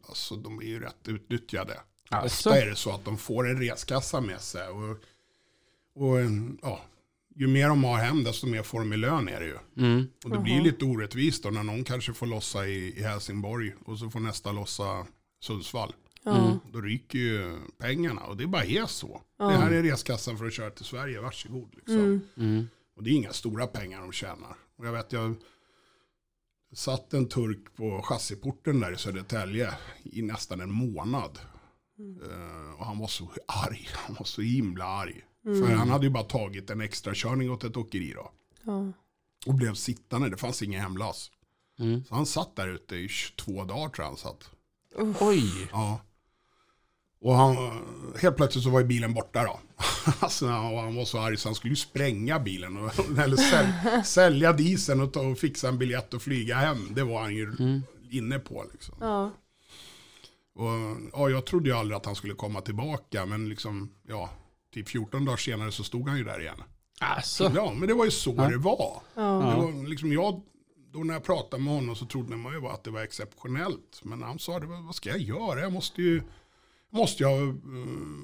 alltså, 0.09 0.37
de 0.37 0.59
är 0.59 0.65
ju 0.65 0.81
rätt 0.81 1.09
utnyttjade. 1.09 1.81
Alltså? 2.09 2.49
Ofta 2.51 2.61
är 2.63 2.67
det 2.67 2.77
så 2.77 2.91
att 2.93 3.05
de 3.05 3.19
får 3.19 3.49
en 3.49 3.59
reskassa 3.61 4.21
med 4.21 4.41
sig. 4.41 4.69
Och, 4.69 4.97
och 5.95 6.21
en- 6.21 6.59
ja, 6.63 6.81
ju 7.35 7.47
mer 7.47 7.69
de 7.69 7.85
har 7.85 7.97
hem, 7.99 8.25
desto 8.25 8.47
mer 8.47 8.63
får 8.63 8.79
de 8.79 8.93
i 8.93 8.97
lön 8.97 9.29
är 9.29 9.41
det 9.41 9.47
ju. 9.47 9.57
Mm. 9.87 10.07
Och 10.25 10.31
det 10.31 10.39
blir 10.39 10.53
ju 10.55 10.63
lite 10.63 10.85
orättvist 10.85 11.43
då 11.43 11.51
när 11.51 11.63
någon 11.63 11.85
kanske 11.85 12.13
får 12.13 12.27
lossa 12.27 12.67
i, 12.67 12.99
i 12.99 13.03
Helsingborg 13.03 13.73
och 13.85 13.99
så 13.99 14.11
får 14.11 14.21
nästa 14.21 14.53
lossa 14.53 15.07
Sundsvall. 15.41 15.93
Ja. 16.25 16.59
Då 16.73 16.81
ryker 16.81 17.19
ju 17.19 17.59
pengarna 17.79 18.21
och 18.21 18.37
det 18.37 18.47
bara 18.47 18.65
är 18.65 18.87
så. 18.87 19.23
Det 19.39 19.45
här 19.45 19.71
är 19.71 19.83
reskassan 19.83 20.39
för 20.39 20.47
att 20.47 20.53
köra 20.53 20.71
till 20.71 20.85
Sverige, 20.85 21.21
varsågod. 21.21 21.75
Liksom. 21.75 22.21
Mm. 22.37 22.69
Och 22.97 23.03
det 23.03 23.11
är 23.11 23.15
inga 23.15 23.33
stora 23.33 23.67
pengar 23.67 24.01
de 24.01 24.13
tjänar. 24.13 24.57
Och 24.77 24.87
jag 24.87 24.93
vet, 24.93 25.13
jag 25.13 25.35
satt 26.73 27.15
en 27.15 27.29
turk 27.29 27.77
på 27.77 28.03
chassiporten 28.03 28.81
där 28.81 28.93
i 28.93 28.97
Södertälje 28.97 29.75
i 30.03 30.23
nästan 30.23 30.61
en 30.61 30.73
månad. 30.73 31.39
Eh, 31.99 32.81
och 32.81 32.87
han 32.87 32.99
var 32.99 33.07
så 33.07 33.31
arg, 33.47 33.89
han 33.93 34.17
var 34.19 34.25
så 34.25 34.43
himla 34.43 34.85
arg. 34.85 35.25
För 35.43 35.75
han 35.75 35.89
hade 35.89 36.07
ju 36.07 36.11
bara 36.11 36.25
tagit 36.25 36.71
en 36.71 36.81
extra 36.81 37.13
körning 37.15 37.51
åt 37.51 37.65
ett 37.65 37.77
åkeri 37.77 38.13
då. 38.13 38.33
Ja. 38.63 38.93
Och 39.47 39.55
blev 39.55 39.75
sittande, 39.75 40.31
det 40.31 40.37
fanns 40.37 40.63
ingen 40.63 40.81
hemlas. 40.81 41.31
Mm. 41.79 42.05
Så 42.05 42.15
han 42.15 42.27
satt 42.27 42.57
där 42.57 42.69
ute 42.69 42.97
i 42.97 43.09
22 43.09 43.65
dagar 43.65 43.89
tror 43.89 44.05
jag 44.05 44.05
han 44.05 44.17
satt. 44.17 44.51
Oj! 45.21 45.69
Ja. 45.73 46.01
Och 47.21 47.35
han, 47.35 47.57
helt 48.21 48.37
plötsligt 48.37 48.65
så 48.65 48.71
var 48.71 48.81
ju 48.81 48.87
bilen 48.87 49.15
borta 49.15 49.45
då. 49.45 49.61
alltså, 50.21 50.47
och 50.47 50.81
han 50.81 50.97
var 50.97 51.05
så 51.05 51.19
arg 51.19 51.37
så 51.37 51.49
han 51.49 51.55
skulle 51.55 51.73
ju 51.73 51.77
spränga 51.77 52.41
bilen. 52.41 52.77
Och, 52.77 53.19
eller 53.19 53.37
säl, 53.37 53.67
sälja 54.05 54.53
dieseln 54.53 55.01
och, 55.01 55.13
ta 55.13 55.21
och 55.21 55.39
fixa 55.39 55.69
en 55.69 55.79
biljett 55.79 56.15
och 56.15 56.23
flyga 56.23 56.57
hem. 56.57 56.95
Det 56.95 57.05
var 57.05 57.21
han 57.21 57.35
ju 57.35 57.53
inne 58.11 58.39
på 58.39 58.65
liksom. 58.73 58.95
Ja. 59.01 59.31
Och, 60.55 60.97
ja, 61.13 61.31
jag 61.31 61.47
trodde 61.47 61.69
ju 61.69 61.77
aldrig 61.77 61.97
att 61.97 62.07
han 62.07 62.15
skulle 62.15 62.35
komma 62.35 62.61
tillbaka. 62.61 63.27
Men 63.27 63.49
liksom, 63.49 63.91
ja, 64.09 64.31
typ 64.75 64.89
14 64.89 65.25
dagar 65.25 65.37
senare 65.37 65.73
så 65.73 65.85
stod 65.85 66.09
han 66.09 66.19
ju 66.19 66.25
där 66.25 66.41
igen. 66.41 66.63
Alltså. 67.01 67.53
Ja, 67.55 67.73
men 67.73 67.89
det 67.89 67.95
var 67.95 68.05
ju 68.05 68.11
så 68.11 68.33
det 68.33 68.57
var. 68.57 69.03
Ja. 69.15 69.23
Det 69.23 69.63
var 69.63 69.89
liksom 69.89 70.13
jag, 70.13 70.43
då 70.93 70.99
när 70.99 71.15
jag 71.15 71.25
pratade 71.25 71.63
med 71.63 71.75
honom 71.75 71.97
så 71.97 72.07
trodde 72.07 72.37
man 72.37 72.53
ju 72.53 72.61
bara 72.61 72.73
att 72.73 72.85
det 72.85 72.91
var 72.91 73.01
exceptionellt. 73.01 74.01
Men 74.03 74.23
han 74.23 74.39
sa, 74.39 74.61
vad 74.87 74.95
ska 74.95 75.09
jag 75.09 75.21
göra? 75.21 75.61
Jag 75.61 75.73
måste 75.73 76.03
ju, 76.03 76.23
måste 76.91 77.23
jag 77.23 77.31
ha 77.31 77.43
eh, 77.47 77.55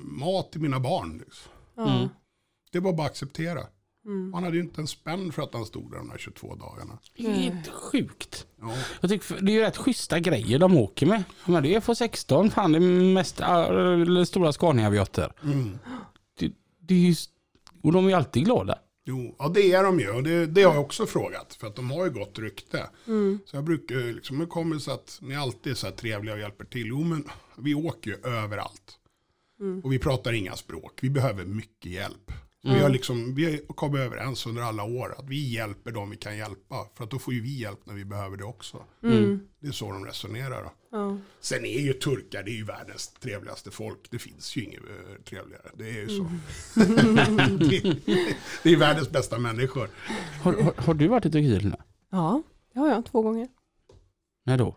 mat 0.04 0.52
till 0.52 0.60
mina 0.60 0.80
barn. 0.80 1.18
Liksom. 1.18 1.52
Ja. 1.76 2.08
Det 2.72 2.80
var 2.80 2.92
bara 2.92 3.06
att 3.06 3.10
acceptera. 3.10 3.60
Han 4.34 4.44
hade 4.44 4.56
ju 4.56 4.62
inte 4.62 4.80
en 4.80 4.86
spänn 4.86 5.32
för 5.32 5.42
att 5.42 5.54
han 5.54 5.66
stod 5.66 5.90
där 5.90 5.98
de 5.98 6.10
här 6.10 6.18
22 6.18 6.54
dagarna. 6.54 6.98
Det 7.16 7.26
är 7.26 7.32
helt 7.32 7.68
sjukt. 7.68 8.46
Ja, 8.60 8.74
Jag 9.00 9.10
tycker, 9.10 9.40
det 9.40 9.52
är 9.52 9.54
ju 9.54 9.60
rätt 9.60 9.76
schyssta 9.76 10.20
grejer 10.20 10.58
de 10.58 10.76
åker 10.76 11.06
med. 11.06 11.22
Men 11.46 11.62
det 11.62 11.74
är 11.74 11.80
F16, 11.80 12.50
fan 12.50 12.72
det 12.72 12.78
är 12.78 13.12
mest 13.14 13.40
äh, 13.40 14.24
stora 14.24 14.52
Scania-avioter. 14.52 15.32
Det, 16.38 16.52
det 16.80 16.94
är 16.94 16.98
ju, 16.98 17.14
och 17.82 17.92
de 17.92 18.04
är 18.04 18.08
ju 18.08 18.14
alltid 18.16 18.44
glada. 18.44 18.78
Jo, 19.06 19.36
ja 19.38 19.48
det 19.48 19.72
är 19.72 19.82
de 19.84 20.00
ju. 20.00 20.10
Och 20.10 20.22
det, 20.22 20.46
det 20.46 20.62
har 20.62 20.74
jag 20.74 20.84
också 20.84 21.06
frågat. 21.06 21.54
För 21.54 21.66
att 21.66 21.76
de 21.76 21.90
har 21.90 22.04
ju 22.04 22.10
gott 22.10 22.38
rykte. 22.38 22.90
Så 23.44 23.56
jag 23.56 23.64
brukar 23.64 23.94
liksom, 24.14 24.38
det 24.38 24.46
kommer 24.46 24.78
så 24.78 24.90
att 24.90 25.18
ni 25.22 25.36
alltid 25.36 25.72
är 25.72 25.76
så 25.76 25.86
här 25.86 25.94
trevliga 25.94 26.34
och 26.34 26.40
hjälper 26.40 26.64
till. 26.64 26.86
Jo 26.86 27.04
men 27.04 27.24
vi 27.58 27.74
åker 27.74 28.10
ju 28.10 28.16
överallt. 28.16 28.98
Och 29.84 29.92
vi 29.92 29.98
pratar 29.98 30.32
inga 30.32 30.56
språk. 30.56 30.98
Vi 31.02 31.10
behöver 31.10 31.44
mycket 31.44 31.92
hjälp. 31.92 32.32
Så 32.66 32.72
Vi 32.72 32.80
har 32.80 32.88
liksom, 32.88 33.34
vi 33.34 33.44
har 33.44 33.74
kommit 33.74 34.00
överens 34.00 34.46
under 34.46 34.62
alla 34.62 34.84
år 34.84 35.14
att 35.18 35.28
vi 35.28 35.54
hjälper 35.54 35.90
dem 35.90 36.10
vi 36.10 36.16
kan 36.16 36.36
hjälpa. 36.36 36.86
För 36.94 37.04
att 37.04 37.10
då 37.10 37.18
får 37.18 37.34
ju 37.34 37.40
vi 37.40 37.60
hjälp 37.60 37.80
när 37.84 37.94
vi 37.94 38.04
behöver 38.04 38.36
det 38.36 38.44
också. 38.44 38.82
Det 39.60 39.68
är 39.68 39.72
så 39.72 39.92
de 39.92 40.04
resonerar. 40.04 40.70
Ja. 40.90 41.16
Sen 41.40 41.64
är 41.64 41.80
ju 41.80 41.92
turkar, 41.92 42.42
det 42.42 42.50
är 42.50 42.56
ju 42.56 42.64
världens 42.64 43.08
trevligaste 43.08 43.70
folk. 43.70 44.10
Det 44.10 44.18
finns 44.18 44.56
ju 44.56 44.64
inget 44.64 44.80
eh, 44.80 45.22
trevligare. 45.24 45.70
Det 45.74 45.88
är 45.88 46.00
ju 46.00 46.08
så. 46.08 46.30
det, 47.58 47.96
det 48.62 48.72
är 48.72 48.76
världens 48.76 49.10
bästa 49.10 49.38
människor. 49.38 49.90
Har, 50.42 50.52
har, 50.52 50.74
har 50.76 50.94
du 50.94 51.08
varit 51.08 51.26
i 51.26 51.30
Turkiet 51.30 51.64
nu? 51.64 51.72
ja, 52.10 52.42
det 52.72 52.78
har 52.78 52.88
jag 52.88 53.04
två 53.04 53.22
gånger. 53.22 53.48
När 54.44 54.58
då? 54.58 54.76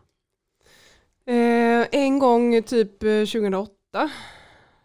Eh, 1.25 1.87
en 1.91 2.19
gång 2.19 2.63
typ 2.63 3.03
eh, 3.03 3.09
2008. 3.09 4.09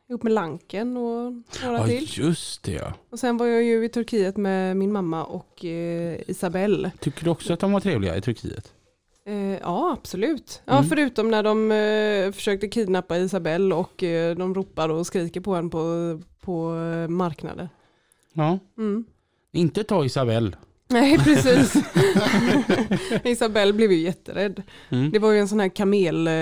Ihop 0.08 0.22
med 0.22 0.32
Lanken 0.32 0.96
och 0.96 1.32
några 1.64 1.78
Ja 1.78 1.86
till. 1.86 2.08
just 2.18 2.62
det 2.62 2.72
ja. 2.72 2.92
Och 3.10 3.18
sen 3.18 3.36
var 3.36 3.46
jag 3.46 3.62
ju 3.62 3.84
i 3.84 3.88
Turkiet 3.88 4.36
med 4.36 4.76
min 4.76 4.92
mamma 4.92 5.24
och 5.24 5.64
eh, 5.64 6.20
Isabelle. 6.30 6.90
Tycker 7.00 7.24
du 7.24 7.30
också 7.30 7.52
att 7.52 7.60
de 7.60 7.72
var 7.72 7.80
trevliga 7.80 8.16
i 8.16 8.20
Turkiet? 8.20 8.72
Eh, 9.26 9.34
ja, 9.58 9.92
absolut. 9.98 10.62
Ja, 10.64 10.82
förutom 10.88 11.30
när 11.30 11.42
de 11.42 11.70
eh, 11.72 12.32
försökte 12.32 12.68
kidnappa 12.68 13.18
Isabelle 13.18 13.74
och 13.74 14.02
eh, 14.02 14.36
de 14.36 14.54
ropar 14.54 14.88
och 14.88 15.06
skriker 15.06 15.40
på 15.40 15.54
henne 15.54 15.70
på, 15.70 16.20
på 16.40 16.74
eh, 16.76 17.08
marknader. 17.08 17.68
Ja. 18.32 18.58
Mm. 18.78 19.04
Inte 19.52 19.84
ta 19.84 20.04
Isabelle. 20.04 20.52
Nej, 20.94 21.18
precis. 21.18 21.74
Isabelle 23.24 23.72
blev 23.72 23.92
ju 23.92 23.98
jätterädd. 23.98 24.62
Mm. 24.90 25.10
Det 25.10 25.18
var 25.18 25.32
ju 25.32 25.38
en 25.38 25.48
sån 25.48 25.60
här 25.60 25.68
kamel, 25.68 26.26
eh, 26.26 26.32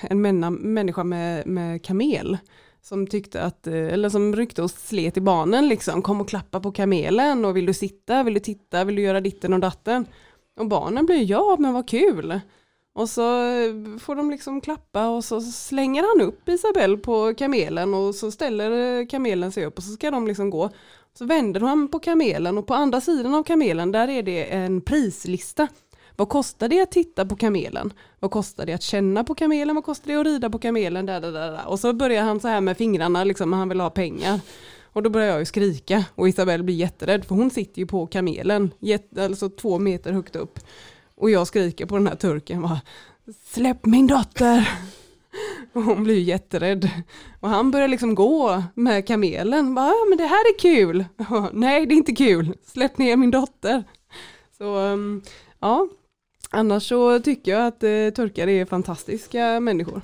en 0.00 0.20
männa, 0.20 0.50
människa 0.50 1.04
med, 1.04 1.46
med 1.46 1.84
kamel. 1.84 2.38
Som 2.82 3.06
tyckte 3.06 3.42
att, 3.42 3.66
eh, 3.66 3.74
eller 3.74 4.08
som 4.08 4.36
ryckte 4.36 4.62
och 4.62 4.70
slet 4.70 5.16
i 5.16 5.20
barnen 5.20 5.68
liksom. 5.68 6.02
Kom 6.02 6.20
och 6.20 6.28
klappa 6.28 6.60
på 6.60 6.72
kamelen 6.72 7.44
och 7.44 7.56
vill 7.56 7.66
du 7.66 7.74
sitta, 7.74 8.22
vill 8.22 8.34
du 8.34 8.40
titta, 8.40 8.84
vill 8.84 8.96
du 8.96 9.02
göra 9.02 9.20
ditten 9.20 9.52
och 9.52 9.60
datten. 9.60 10.06
Och 10.60 10.68
barnen 10.68 11.06
blir 11.06 11.30
ja 11.30 11.56
men 11.58 11.72
vad 11.72 11.88
kul. 11.88 12.40
Och 12.92 13.08
så 13.08 13.46
eh, 13.46 13.98
får 13.98 14.16
de 14.16 14.30
liksom 14.30 14.60
klappa 14.60 15.08
och 15.08 15.24
så 15.24 15.40
slänger 15.40 16.02
han 16.02 16.28
upp 16.28 16.48
Isabelle 16.48 16.96
på 16.96 17.34
kamelen 17.34 17.94
och 17.94 18.14
så 18.14 18.30
ställer 18.30 19.00
eh, 19.00 19.06
kamelen 19.06 19.52
sig 19.52 19.66
upp 19.66 19.78
och 19.78 19.84
så 19.84 19.92
ska 19.92 20.10
de 20.10 20.26
liksom 20.26 20.50
gå. 20.50 20.70
Så 21.18 21.24
vänder 21.24 21.60
han 21.60 21.88
på 21.88 21.98
kamelen 21.98 22.58
och 22.58 22.66
på 22.66 22.74
andra 22.74 23.00
sidan 23.00 23.34
av 23.34 23.42
kamelen 23.42 23.92
där 23.92 24.08
är 24.08 24.22
det 24.22 24.44
en 24.44 24.80
prislista. 24.80 25.68
Vad 26.16 26.28
kostar 26.28 26.68
det 26.68 26.80
att 26.80 26.90
titta 26.90 27.26
på 27.26 27.36
kamelen? 27.36 27.92
Vad 28.18 28.30
kostar 28.30 28.66
det 28.66 28.72
att 28.72 28.82
känna 28.82 29.24
på 29.24 29.34
kamelen? 29.34 29.74
Vad 29.74 29.84
kostar 29.84 30.12
det 30.12 30.20
att 30.20 30.26
rida 30.26 30.50
på 30.50 30.58
kamelen? 30.58 31.06
Där, 31.06 31.20
där, 31.20 31.32
där. 31.32 31.60
Och 31.66 31.80
så 31.80 31.92
börjar 31.92 32.22
han 32.22 32.40
så 32.40 32.48
här 32.48 32.60
med 32.60 32.76
fingrarna, 32.76 33.24
liksom, 33.24 33.52
han 33.52 33.68
vill 33.68 33.80
ha 33.80 33.90
pengar. 33.90 34.40
Och 34.92 35.02
då 35.02 35.10
börjar 35.10 35.28
jag 35.28 35.38
ju 35.38 35.44
skrika 35.44 36.04
och 36.14 36.28
Isabelle 36.28 36.64
blir 36.64 36.74
jätterädd 36.74 37.24
för 37.24 37.34
hon 37.34 37.50
sitter 37.50 37.78
ju 37.78 37.86
på 37.86 38.06
kamelen, 38.06 38.70
alltså 39.18 39.48
två 39.48 39.78
meter 39.78 40.12
högt 40.12 40.36
upp. 40.36 40.58
Och 41.20 41.30
jag 41.30 41.46
skriker 41.46 41.86
på 41.86 41.96
den 41.96 42.06
här 42.06 42.14
turken, 42.14 42.62
bara, 42.62 42.80
släpp 43.44 43.86
min 43.86 44.06
dotter! 44.06 44.68
Och 45.72 45.82
hon 45.82 46.04
blir 46.04 46.14
ju 46.14 46.20
jätterädd. 46.20 46.90
Och 47.40 47.48
han 47.48 47.70
börjar 47.70 47.88
liksom 47.88 48.14
gå 48.14 48.62
med 48.74 49.06
kamelen. 49.06 49.74
Bara, 49.74 49.94
men 50.08 50.18
det 50.18 50.24
här 50.24 50.54
är 50.54 50.58
kul. 50.58 51.04
Nej, 51.52 51.86
det 51.86 51.94
är 51.94 51.96
inte 51.96 52.12
kul. 52.14 52.54
Släpp 52.66 52.98
ner 52.98 53.16
min 53.16 53.30
dotter. 53.30 53.84
Så 54.58 54.76
um, 54.76 55.22
ja, 55.60 55.88
annars 56.50 56.88
så 56.88 57.20
tycker 57.20 57.52
jag 57.52 57.66
att 57.66 57.82
eh, 57.82 58.10
turkar 58.16 58.48
är 58.48 58.64
fantastiska 58.64 59.60
människor. 59.60 60.02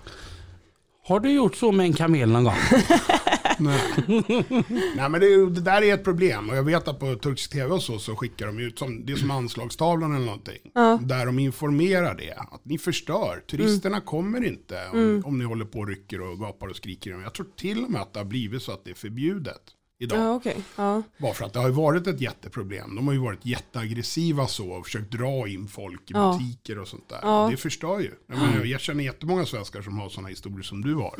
Har 1.05 1.21
du 1.21 1.31
gjort 1.31 1.57
så 1.57 1.73
med 1.73 1.87
en 1.87 1.93
kamel 1.93 2.31
någon 2.31 2.45
gång? 2.45 2.55
Nej. 3.59 3.81
Nej 4.97 5.09
men 5.11 5.21
det, 5.21 5.51
det 5.51 5.61
där 5.61 5.83
är 5.83 5.95
ett 5.95 6.05
problem 6.05 6.51
och 6.51 6.57
jag 6.57 6.63
vet 6.63 6.89
att 6.89 7.01
på 7.01 7.15
turkisk 7.15 7.51
tv 7.51 7.75
och 7.75 7.83
så, 7.83 7.99
så 7.99 8.17
skickar 8.17 8.47
de 8.47 8.59
ut, 8.59 8.79
som, 8.79 9.07
det 9.07 9.13
är 9.13 9.17
som 9.17 9.31
anslagstavlan 9.31 10.15
eller 10.17 10.27
någonting. 10.27 10.71
Där 11.01 11.27
de 11.27 11.39
informerar 11.39 12.15
det, 12.15 12.33
att 12.33 12.65
ni 12.65 12.79
förstör, 12.79 13.43
turisterna 13.51 14.01
kommer 14.01 14.45
inte 14.45 14.89
om, 14.93 15.23
om 15.25 15.39
ni 15.39 15.45
håller 15.45 15.65
på 15.65 15.79
och 15.79 15.89
rycker 15.89 16.21
och 16.21 16.39
gapar 16.39 16.67
och 16.69 16.77
skriker. 16.77 17.11
Jag 17.11 17.35
tror 17.35 17.47
till 17.57 17.85
och 17.85 17.91
med 17.91 18.01
att 18.01 18.13
det 18.13 18.21
har 18.21 18.25
blivit 18.25 18.63
så 18.63 18.73
att 18.73 18.85
det 18.85 18.91
är 18.91 18.95
förbjudet 18.95 19.63
idag. 19.99 20.19
Ja, 20.19 20.35
okej. 20.35 20.57
Ja. 20.77 21.03
Bara 21.19 21.35
för 21.35 21.45
att 21.45 21.53
det 21.53 21.59
har 21.59 21.67
ju 21.69 21.75
varit 21.75 22.07
ett 22.07 22.21
jätteproblem. 22.21 22.97
De 22.97 23.07
har 23.07 23.15
ju 23.15 23.21
varit 23.21 23.47
jätteaggressiva 23.47 24.47
så 24.47 24.69
och 24.71 24.85
försökt 24.85 25.11
dra 25.13 25.49
in 25.49 25.69
folk 25.69 26.01
i 26.01 26.15
Ja. 26.15 26.39
butiker 26.41 26.79
och 26.79 26.89
sånt 26.89 27.09
där. 27.09 27.19
Ja. 27.23 27.49
Det 27.51 27.57
förstör 27.57 28.01
ju. 28.01 28.11
Jag, 28.27 28.39
menar, 28.39 28.65
jag 28.65 28.81
känner 28.81 29.05
jättemånga 29.05 29.47
svenskar 29.47 29.83
som 29.83 29.99
har 29.99 30.09
sådana 30.09 30.29
historier 30.29 30.63
som 30.63 30.83
du 30.83 30.95
har. 30.95 31.15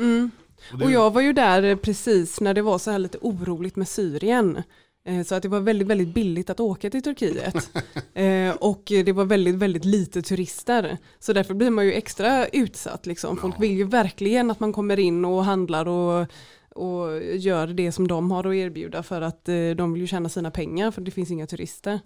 Och 0.73 0.79
det, 0.79 0.85
Och 0.85 0.91
jag 0.91 1.11
var 1.13 1.21
ju 1.23 1.33
där 1.33 1.63
eh, 1.63 1.77
precis 1.77 2.41
när 2.41 2.55
det 2.55 2.63
var 2.63 2.79
så 2.79 2.91
här 2.91 2.99
lite 2.99 3.19
oroligt 3.21 3.77
med 3.77 3.89
Syrien. 3.89 4.63
Eh, 5.07 5.23
Så 5.25 5.35
att 5.35 5.43
det 5.43 5.49
var 5.49 5.61
väldigt, 5.61 5.89
väldigt 5.89 6.15
billigt 6.15 6.51
att 6.51 6.61
åka 6.61 6.91
till 6.91 7.03
Turkiet. 7.03 7.71
Eh, 8.15 8.51
Och 8.51 8.83
det 8.87 9.13
var 9.13 9.25
väldigt, 9.25 9.55
väldigt 9.55 9.85
lite 9.85 10.23
turister. 10.23 10.99
Så 11.19 11.33
därför 11.33 11.55
blir 11.55 11.71
man 11.71 11.85
ju 11.85 11.93
extra 11.93 12.47
utsatt. 12.47 13.07
Liksom. 13.07 13.37
Folk 13.37 13.55
vill 13.61 13.73
ju 13.73 13.85
verkligen 13.85 14.51
att 14.51 14.61
man 14.61 14.73
kommer 14.73 14.99
in 14.99 15.25
och 15.25 15.45
handlar 15.45 15.89
och, 15.89 16.27
och 16.75 17.23
gör 17.25 17.67
det 17.67 17.93
som 17.93 18.09
de 18.09 18.31
har 18.31 18.45
att 18.47 18.55
erbjuda 18.55 19.03
för 19.03 19.21
att 19.23 19.45
de 19.77 19.93
vill 19.93 20.01
ju 20.03 20.07
tjäna 20.07 20.29
sina 20.29 20.51
pengar 20.51 20.91
för 20.91 21.01
det 21.03 21.11
finns 21.11 21.31
inga 21.31 21.47
turister. 21.47 22.01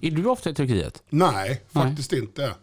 Är 0.00 0.10
du 0.10 0.26
ofta 0.26 0.50
i 0.50 0.54
Turkiet? 0.54 1.02
Nej, 1.10 1.62
faktiskt 1.72 2.12
inte. 2.12 2.54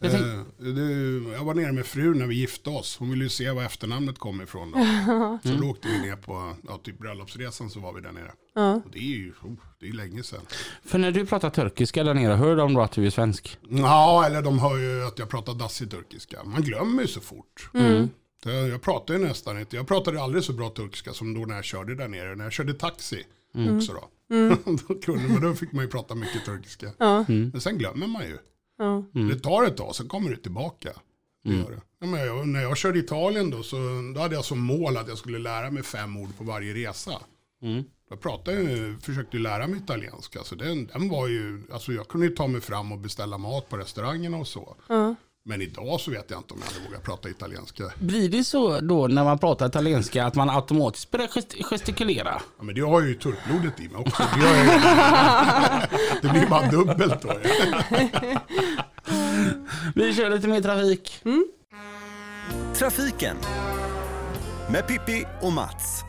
Jag 0.00 0.10
tänk- 0.10 0.24
Eh, 0.24 0.64
det, 0.64 1.32
jag 1.32 1.44
var 1.44 1.54
nere 1.54 1.72
med 1.72 1.86
frun 1.86 2.18
när 2.18 2.26
vi 2.26 2.34
gifte 2.34 2.70
oss. 2.70 2.96
Hon 2.98 3.10
ville 3.10 3.24
ju 3.24 3.30
se 3.30 3.50
var 3.50 3.62
efternamnet 3.62 4.18
kom 4.18 4.42
ifrån. 4.42 4.70
Då. 4.70 4.78
Så 5.42 5.48
Mm. 5.48 5.60
då 5.60 5.68
åkte 5.70 5.88
vi 5.88 5.98
ner 5.98 6.16
på 6.16 6.54
ja, 6.68 6.80
typ 6.84 6.98
bröllopsresan 6.98 7.70
så 7.70 7.80
var 7.80 7.92
vi 7.92 8.00
där 8.00 8.12
nere. 8.12 8.32
Ja. 8.54 8.74
Och 8.74 8.90
det 8.92 8.98
är 8.98 9.02
ju 9.02 9.32
oh, 9.42 9.52
det 9.80 9.88
är 9.88 9.92
länge 9.92 10.22
sedan. 10.22 10.40
För 10.84 10.98
när 10.98 11.10
du 11.10 11.26
pratar 11.26 11.50
turkiska 11.50 12.04
där 12.04 12.14
nere, 12.14 12.32
hör 12.34 12.56
de 12.56 12.74
då 12.74 12.80
att 12.80 12.92
du 12.92 13.06
är 13.06 13.10
svensk? 13.10 13.58
Ja, 13.68 14.26
eller 14.26 14.42
de 14.42 14.58
hör 14.58 14.76
ju 14.78 15.04
att 15.06 15.18
jag 15.18 15.28
pratar 15.28 15.54
dassig 15.54 15.90
turkiska. 15.90 16.44
Man 16.44 16.62
glömmer 16.62 17.02
ju 17.02 17.08
så 17.08 17.20
fort. 17.20 17.70
Det- 17.72 18.08
Jag 18.68 18.82
pratar 18.82 19.14
ju 19.14 19.20
nästan 19.20 19.58
inte. 19.60 19.76
Jag 19.76 19.88
pratade 19.88 20.22
aldrig 20.22 20.44
så 20.44 20.52
bra 20.52 20.70
turkiska 20.70 21.12
som 21.12 21.34
då 21.34 21.40
när 21.46 21.54
jag 21.54 21.64
körde 21.64 21.94
där 21.94 22.08
nere. 22.08 22.34
När 22.34 22.44
jag 22.44 22.52
körde 22.52 22.74
taxi 22.74 23.22
också 23.76 23.92
då. 23.92 24.08
då, 24.88 24.94
kunde, 24.94 25.28
men 25.28 25.40
då 25.42 25.54
fick 25.54 25.72
man 25.72 25.84
ju 25.84 25.90
prata 25.90 26.14
mycket 26.14 26.44
turkiska. 26.44 26.90
Ja. 26.98 27.24
Men 27.28 27.60
sen 27.60 27.78
glömmer 27.78 28.06
man 28.06 28.22
ju. 28.22 28.38
Ja. 28.78 29.04
Det 29.12 29.38
tar 29.38 29.64
ett 29.64 29.76
tag, 29.76 29.94
sen 29.94 30.08
kommer 30.08 30.30
det 30.30 30.36
tillbaka. 30.36 30.90
Det 31.44 31.54
gör 31.54 31.70
det. 31.70 31.80
Ja, 32.00 32.06
men 32.06 32.20
jag, 32.26 32.48
när 32.48 32.62
jag 32.62 32.76
körde 32.76 32.98
Italien 32.98 33.50
då, 33.50 33.62
så 33.62 33.76
då 34.14 34.20
hade 34.20 34.34
jag 34.34 34.44
som 34.44 34.58
mål 34.60 34.96
att 34.96 35.08
jag 35.08 35.18
skulle 35.18 35.38
lära 35.38 35.70
mig 35.70 35.82
fem 35.82 36.16
ord 36.16 36.36
på 36.38 36.44
varje 36.44 36.74
resa. 36.74 37.20
Jag 38.10 38.20
pratade, 38.20 38.96
försökte 39.02 39.36
lära 39.38 39.66
mig 39.66 39.76
italienska, 39.78 40.44
så 40.44 40.54
den, 40.54 40.86
den 40.86 41.08
var 41.08 41.26
ju, 41.28 41.62
alltså 41.72 41.92
jag 41.92 42.08
kunde 42.08 42.26
ju 42.26 42.34
ta 42.34 42.46
mig 42.46 42.60
fram 42.60 42.92
och 42.92 42.98
beställa 42.98 43.38
mat 43.38 43.68
på 43.68 43.76
restaurangerna 43.76 44.36
och 44.36 44.48
så. 44.48 44.76
Men 45.48 45.62
idag 45.62 46.00
så 46.00 46.10
vet 46.10 46.30
jag 46.30 46.38
inte 46.38 46.54
om 46.54 46.60
jag 46.66 46.72
hade 46.74 46.88
vågat 46.88 47.02
prata 47.02 47.28
italienska. 47.28 47.84
Blir 47.98 48.28
det 48.28 48.44
så 48.44 48.80
då 48.80 49.06
när 49.06 49.24
man 49.24 49.38
pratar 49.38 49.66
italienska 49.66 50.24
att 50.26 50.34
man 50.34 50.50
automatiskt 50.50 51.10
börjar 51.10 51.26
gest- 51.26 51.62
gestikulera? 51.62 52.42
Ja, 52.58 52.64
men 52.64 52.74
det 52.74 52.80
har 52.80 53.00
ju 53.02 53.14
turkblodet 53.14 53.80
i 53.80 53.88
mig 53.88 53.96
också. 54.00 54.22
Det, 54.40 54.48
ju. 54.48 54.64
det 56.22 56.28
blir 56.28 56.46
bara 56.46 56.70
dubbelt 56.70 57.22
då. 57.22 57.32
Vi 59.94 60.14
kör 60.14 60.30
lite 60.30 60.48
mer 60.48 60.60
trafik. 60.60 61.22
Trafiken 62.74 63.36
med 64.70 64.86
Pippi 64.86 65.24
och 65.42 65.52
Mats. 65.52 66.02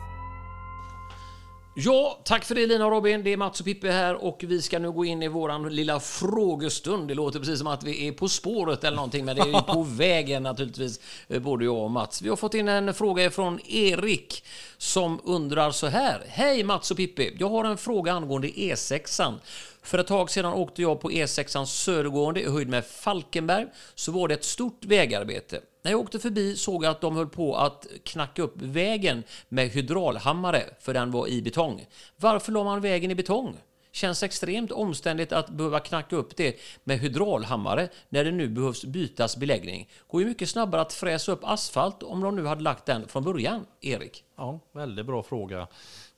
Ja, 1.80 2.18
tack 2.24 2.44
för 2.44 2.54
det 2.54 2.66
Lina 2.66 2.86
och 2.86 2.92
Robin. 2.92 3.24
Det 3.24 3.32
är 3.32 3.36
Mats 3.36 3.60
och 3.60 3.66
Pippi 3.66 3.88
här 3.88 4.14
och 4.14 4.44
vi 4.46 4.62
ska 4.62 4.78
nu 4.78 4.90
gå 4.90 5.04
in 5.04 5.22
i 5.22 5.28
våran 5.28 5.68
lilla 5.68 6.00
frågestund. 6.00 7.08
Det 7.08 7.14
låter 7.14 7.38
precis 7.38 7.58
som 7.58 7.66
att 7.66 7.84
vi 7.84 8.08
är 8.08 8.12
på 8.12 8.28
spåret 8.28 8.84
eller 8.84 8.96
någonting, 8.96 9.24
men 9.24 9.36
det 9.36 9.42
är 9.42 9.60
på 9.60 9.82
vägen 9.88 10.42
naturligtvis, 10.42 11.00
eh, 11.28 11.40
både 11.40 11.64
jag 11.64 11.76
och 11.76 11.90
Mats. 11.90 12.22
Vi 12.22 12.28
har 12.28 12.36
fått 12.36 12.54
in 12.54 12.68
en 12.68 12.94
fråga 12.94 13.30
från 13.30 13.60
Erik 13.68 14.44
som 14.78 15.20
undrar 15.24 15.70
så 15.70 15.86
här. 15.86 16.22
Hej 16.28 16.64
Mats 16.64 16.90
och 16.90 16.96
Pippi, 16.96 17.36
jag 17.38 17.48
har 17.48 17.64
en 17.64 17.78
fråga 17.78 18.12
angående 18.12 18.48
E6an. 18.48 19.34
För 19.82 19.98
ett 19.98 20.06
tag 20.06 20.30
sedan 20.30 20.52
åkte 20.52 20.82
jag 20.82 21.00
på 21.00 21.10
E6an 21.10 21.64
södergående 21.64 22.40
i 22.40 22.50
höjd 22.50 22.68
med 22.68 22.84
Falkenberg, 22.86 23.66
så 23.94 24.12
var 24.12 24.28
det 24.28 24.34
ett 24.34 24.44
stort 24.44 24.84
vägarbete. 24.84 25.60
När 25.82 25.90
jag 25.90 26.00
åkte 26.00 26.18
förbi 26.18 26.56
såg 26.56 26.84
jag 26.84 26.90
att 26.90 27.00
de 27.00 27.16
höll 27.16 27.28
på 27.28 27.56
att 27.56 27.86
knacka 28.02 28.42
upp 28.42 28.54
vägen 28.56 29.22
med 29.48 29.68
hydraulhammare, 29.68 30.64
för 30.80 30.94
den 30.94 31.10
var 31.10 31.28
i 31.28 31.42
betong. 31.42 31.86
Varför 32.16 32.52
la 32.52 32.64
man 32.64 32.80
vägen 32.80 33.10
i 33.10 33.14
betong? 33.14 33.56
Känns 33.92 34.22
extremt 34.22 34.72
omständigt 34.72 35.32
att 35.32 35.48
behöva 35.48 35.80
knacka 35.80 36.16
upp 36.16 36.36
det 36.36 36.60
med 36.84 36.98
hydraulhammare 36.98 37.88
när 38.08 38.24
det 38.24 38.30
nu 38.30 38.48
behövs 38.48 38.84
bytas 38.84 39.36
beläggning. 39.36 39.88
Går 40.08 40.20
ju 40.20 40.28
mycket 40.28 40.48
snabbare 40.48 40.80
att 40.80 40.92
fräsa 40.92 41.32
upp 41.32 41.40
asfalt 41.42 42.02
om 42.02 42.20
de 42.20 42.36
nu 42.36 42.46
hade 42.46 42.62
lagt 42.62 42.86
den 42.86 43.08
från 43.08 43.24
början, 43.24 43.66
Erik. 43.80 44.24
Ja, 44.36 44.60
väldigt 44.72 45.06
bra 45.06 45.22
fråga. 45.22 45.68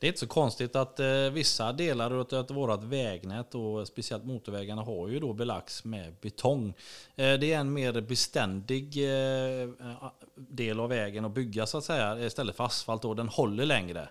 Det 0.00 0.06
är 0.06 0.08
inte 0.08 0.20
så 0.20 0.26
konstigt 0.26 0.76
att 0.76 1.00
eh, 1.00 1.30
vissa 1.32 1.72
delar 1.72 2.10
av 2.10 2.46
vårt 2.48 2.84
vägnät 2.84 3.54
och 3.54 3.88
speciellt 3.88 4.24
motorvägarna 4.24 4.82
har 4.82 5.08
ju 5.08 5.20
då 5.20 5.32
belagts 5.32 5.84
med 5.84 6.14
betong. 6.20 6.68
Eh, 7.16 7.34
det 7.34 7.52
är 7.52 7.58
en 7.58 7.72
mer 7.72 8.00
beständig 8.00 8.96
eh, 8.96 9.68
del 10.34 10.80
av 10.80 10.88
vägen 10.88 11.24
att 11.24 11.34
bygga 11.34 11.66
så 11.66 11.78
att 11.78 11.84
säga 11.84 12.26
istället 12.26 12.56
för 12.56 12.64
asfalt. 12.64 13.02
Då. 13.02 13.14
Den 13.14 13.28
håller 13.28 13.66
längre. 13.66 14.08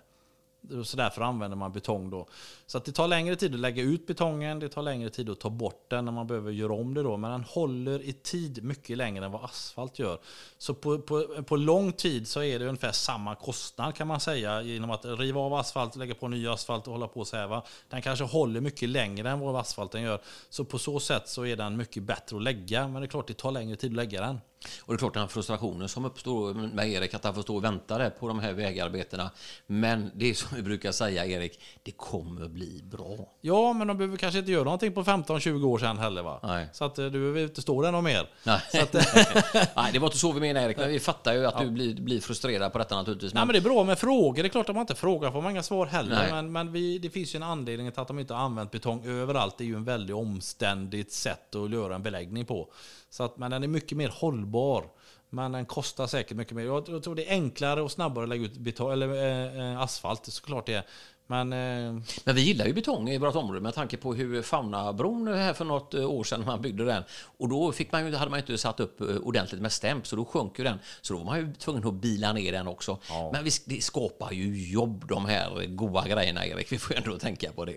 Så 0.84 0.96
därför 0.96 1.22
använder 1.22 1.56
man 1.56 1.72
betong 1.72 2.10
då. 2.10 2.26
Så 2.66 2.78
att 2.78 2.84
det 2.84 2.92
tar 2.92 3.08
längre 3.08 3.36
tid 3.36 3.54
att 3.54 3.60
lägga 3.60 3.82
ut 3.82 4.06
betongen, 4.06 4.58
det 4.58 4.68
tar 4.68 4.82
längre 4.82 5.10
tid 5.10 5.30
att 5.30 5.40
ta 5.40 5.50
bort 5.50 5.86
den 5.90 6.04
när 6.04 6.12
man 6.12 6.26
behöver 6.26 6.52
göra 6.52 6.72
om 6.72 6.94
det 6.94 7.02
då. 7.02 7.16
Men 7.16 7.30
den 7.30 7.44
håller 7.44 8.02
i 8.02 8.12
tid 8.12 8.64
mycket 8.64 8.96
längre 8.96 9.24
än 9.24 9.32
vad 9.32 9.44
asfalt 9.44 9.98
gör. 9.98 10.18
Så 10.58 10.74
på, 10.74 10.98
på, 10.98 11.42
på 11.42 11.56
lång 11.56 11.92
tid 11.92 12.28
så 12.28 12.42
är 12.42 12.58
det 12.58 12.64
ungefär 12.64 12.92
samma 12.92 13.34
kostnad 13.34 13.94
kan 13.94 14.06
man 14.06 14.20
säga 14.20 14.62
genom 14.62 14.90
att 14.90 15.04
riva 15.04 15.40
av 15.40 15.54
asfalt, 15.54 15.96
lägga 15.96 16.14
på 16.14 16.28
ny 16.28 16.48
asfalt 16.48 16.86
och 16.86 16.92
hålla 16.92 17.08
på 17.08 17.24
så 17.24 17.36
här. 17.36 17.46
Va? 17.46 17.64
Den 17.88 18.02
kanske 18.02 18.24
håller 18.24 18.60
mycket 18.60 18.88
längre 18.88 19.30
än 19.30 19.40
vad 19.40 19.56
asfalten 19.56 20.02
gör. 20.02 20.20
Så 20.48 20.64
på 20.64 20.78
så 20.78 21.00
sätt 21.00 21.28
så 21.28 21.46
är 21.46 21.56
den 21.56 21.76
mycket 21.76 22.02
bättre 22.02 22.36
att 22.36 22.42
lägga. 22.42 22.88
Men 22.88 23.02
det 23.02 23.06
är 23.06 23.10
klart 23.10 23.26
det 23.26 23.34
tar 23.34 23.50
längre 23.50 23.76
tid 23.76 23.90
att 23.90 23.96
lägga 23.96 24.20
den. 24.20 24.40
Och 24.80 24.92
det 24.92 24.96
är 24.96 24.98
klart 24.98 25.14
den 25.14 25.28
frustrationen 25.28 25.88
som 25.88 26.04
uppstår 26.04 26.54
med 26.54 26.88
Erik, 26.88 27.14
att 27.14 27.24
han 27.24 27.34
får 27.34 27.42
stå 27.42 27.56
och 27.56 27.64
vänta 27.64 27.98
där 27.98 28.10
på 28.10 28.28
de 28.28 28.38
här 28.38 28.52
vägarbetena. 28.52 29.30
Men 29.66 30.10
det 30.14 30.30
är 30.30 30.34
som 30.34 30.56
vi 30.56 30.62
brukar 30.62 30.92
säga, 30.92 31.26
Erik, 31.26 31.60
det 31.82 31.90
kommer 31.90 32.48
bli 32.48 32.82
bra. 32.84 33.16
Ja, 33.40 33.72
men 33.72 33.86
de 33.86 33.98
behöver 33.98 34.16
kanske 34.16 34.38
inte 34.38 34.52
göra 34.52 34.64
någonting 34.64 34.92
på 34.92 35.02
15-20 35.02 35.64
år 35.64 35.78
sedan 35.78 35.98
heller 35.98 36.22
va? 36.22 36.40
Nej. 36.42 36.68
Så 36.72 36.84
att 36.84 36.98
eh, 36.98 37.04
du 37.04 37.10
behöver 37.10 37.42
inte 37.42 37.62
stå 37.62 37.82
där 37.82 37.92
någon 37.92 38.04
mer. 38.04 38.28
Nej. 38.44 38.60
Att, 38.82 38.92
Nej, 39.76 39.92
det 39.92 39.98
var 39.98 40.08
inte 40.08 40.18
så 40.18 40.32
vi 40.32 40.40
menade 40.40 40.66
Erik, 40.66 40.76
men 40.76 40.88
vi 40.88 41.00
fattar 41.00 41.34
ju 41.34 41.46
att 41.46 41.58
du 41.58 41.70
blir, 41.70 41.94
blir 41.94 42.20
frustrerad 42.20 42.72
på 42.72 42.78
detta 42.78 42.96
naturligtvis. 42.96 43.34
Nej, 43.34 43.46
men 43.46 43.52
det 43.52 43.58
är 43.58 43.62
bra 43.62 43.84
med 43.84 43.98
frågor. 43.98 44.42
Det 44.42 44.48
är 44.48 44.50
klart 44.50 44.68
att 44.68 44.74
man 44.74 44.82
inte 44.82 44.94
frågar 44.94 45.30
får 45.30 45.42
man 45.42 45.50
inga 45.50 45.62
svar 45.62 45.86
heller. 45.86 46.16
Nej. 46.16 46.32
Men, 46.32 46.52
men 46.52 46.72
vi, 46.72 46.98
det 46.98 47.10
finns 47.10 47.34
ju 47.34 47.36
en 47.36 47.42
anledning 47.42 47.92
till 47.92 48.00
att 48.00 48.08
de 48.08 48.18
inte 48.18 48.34
har 48.34 48.40
använt 48.40 48.70
betong 48.70 49.06
överallt. 49.06 49.58
Det 49.58 49.64
är 49.64 49.68
ju 49.68 49.76
en 49.76 49.84
väldigt 49.84 50.16
omständigt 50.16 51.12
sätt 51.12 51.54
att 51.54 51.70
göra 51.70 51.94
en 51.94 52.02
beläggning 52.02 52.44
på. 52.44 52.68
Så 53.10 53.24
att, 53.24 53.38
men 53.38 53.50
den 53.50 53.62
är 53.62 53.68
mycket 53.68 53.98
mer 53.98 54.08
hållbar. 54.08 54.90
Men 55.30 55.52
den 55.52 55.66
kostar 55.66 56.06
säkert 56.06 56.36
mycket 56.36 56.56
mer. 56.56 56.64
Jag 56.64 57.02
tror 57.02 57.14
det 57.14 57.28
är 57.28 57.32
enklare 57.32 57.82
och 57.82 57.92
snabbare 57.92 58.22
att 58.22 58.28
lägga 58.28 58.44
ut 58.44 58.56
betal, 58.56 58.92
eller, 58.92 59.08
eh, 59.08 59.72
eh 59.72 59.80
asfalt, 59.80 60.26
såklart 60.26 60.66
det 60.66 60.74
är. 60.74 60.86
Men 61.30 61.52
eh, 61.52 62.02
Men 62.24 62.34
vi 62.34 62.40
gillar 62.40 62.66
ju 62.66 62.72
betong 62.72 63.08
i 63.08 63.18
vårt 63.18 63.34
område 63.34 63.60
med 63.60 63.74
tanke 63.74 63.96
på 63.96 64.14
hur 64.14 64.42
Faunabron 64.42 65.26
här 65.28 65.52
för 65.52 65.64
något 65.64 65.94
eh, 65.94 66.10
år 66.10 66.24
sedan 66.24 66.44
man 66.46 66.62
byggde 66.62 66.84
den. 66.84 67.02
Och 67.38 67.48
då 67.48 67.72
fick 67.72 67.92
man 67.92 68.06
ju, 68.06 68.14
hade 68.16 68.30
man 68.30 68.40
inte 68.40 68.58
satt 68.58 68.80
upp 68.80 69.00
eh, 69.00 69.06
ordentligt 69.06 69.60
med 69.60 69.72
stämp 69.72 70.06
så 70.06 70.16
då 70.16 70.24
sjönk 70.24 70.58
ju 70.58 70.64
den. 70.64 70.78
Så 71.00 71.12
då 71.12 71.18
var 71.18 71.26
man 71.26 71.38
ju 71.38 71.52
tvungen 71.54 71.86
att 71.86 71.94
bila 71.94 72.32
ner 72.32 72.52
den 72.52 72.66
också. 72.68 72.98
Men 73.32 73.44
vi, 73.44 73.50
det 73.64 73.82
skapar 73.84 74.32
ju 74.32 74.70
jobb 74.70 75.04
de 75.08 75.24
här 75.26 75.66
goda 75.66 76.08
grejerna 76.08 76.46
Erik. 76.46 76.72
Vi 76.72 76.78
får 76.78 76.96
ju 76.96 77.02
ändå 77.02 77.18
tänka 77.18 77.52
på 77.52 77.64
det. 77.64 77.76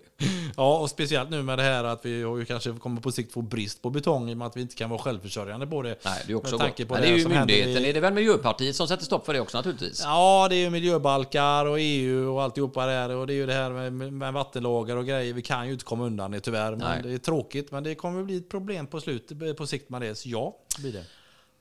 ja, 0.58 0.78
och 0.78 0.90
speciellt 0.90 1.30
nu 1.30 1.44
med 1.44 1.58
det 1.60 1.64
här 1.64 1.84
att 1.84 2.06
vi 2.06 2.24
har 2.24 2.38
ju 2.38 2.46
kanske 2.46 2.74
kommer 2.74 3.02
på 3.02 3.12
sikt 3.12 3.34
få 3.34 3.42
brist 3.42 3.82
på 3.82 3.90
betong 3.90 4.30
i 4.30 4.34
och 4.34 4.38
med 4.38 4.48
att 4.48 4.58
vi 4.58 4.62
inte 4.62 4.76
kan 4.76 4.90
vara 4.90 5.00
självförsörjande 5.00 5.68
på 5.68 5.82
det. 5.82 5.96
Nej, 6.06 6.24
det 6.28 6.32
är 6.34 6.36
också 6.36 6.58
Med 6.58 6.88
på 6.88 6.94
Men 6.94 7.02
det 7.02 7.08
är 7.08 7.18
ju 7.18 7.24
händer 7.24 7.36
i- 7.36 7.40
myndigheten. 7.40 7.86
Är 7.86 7.94
det 7.94 8.00
väl 8.00 8.14
Miljöpartiet 8.14 8.76
som 8.76 8.88
sätter 8.88 9.06
stopp 9.06 9.26
för 9.26 9.34
det 9.34 9.40
också 9.40 9.58
naturligtvis? 9.58 10.02
Ja, 10.04 10.48
det 10.50 10.56
är 10.56 10.60
ju 10.60 10.70
miljöbalkar 10.70 11.66
och 11.66 11.78
EU 11.80 12.34
och 12.34 12.44
alltihopa 12.44 12.86
där. 12.86 13.10
Och 13.10 13.28
det 13.28 13.34
är 13.34 13.43
ju 13.44 13.48
det 13.48 13.54
här 13.54 13.90
med, 13.90 14.14
med 14.14 14.34
vattenlagar 14.34 14.96
och 14.96 15.06
grejer. 15.06 15.34
Vi 15.34 15.42
kan 15.42 15.68
ju 15.68 15.74
inte 15.74 15.86
komma 15.86 16.06
undan 16.06 16.32
det 16.32 16.40
tyvärr. 16.40 16.72
Men 16.72 16.80
Nej. 16.80 17.02
det 17.04 17.14
är 17.14 17.18
tråkigt. 17.18 17.72
Men 17.72 17.84
det 17.84 17.96
kommer 17.96 18.24
bli 18.24 18.38
ett 18.38 18.50
problem 18.50 18.88
på 18.88 19.02
slutet, 19.02 19.58
på 19.58 19.68
sikt 19.68 19.90
med 19.90 20.02
det. 20.02 20.16
Så 20.16 20.30
ja, 20.30 20.58
blir 20.80 20.94
det. 20.94 21.06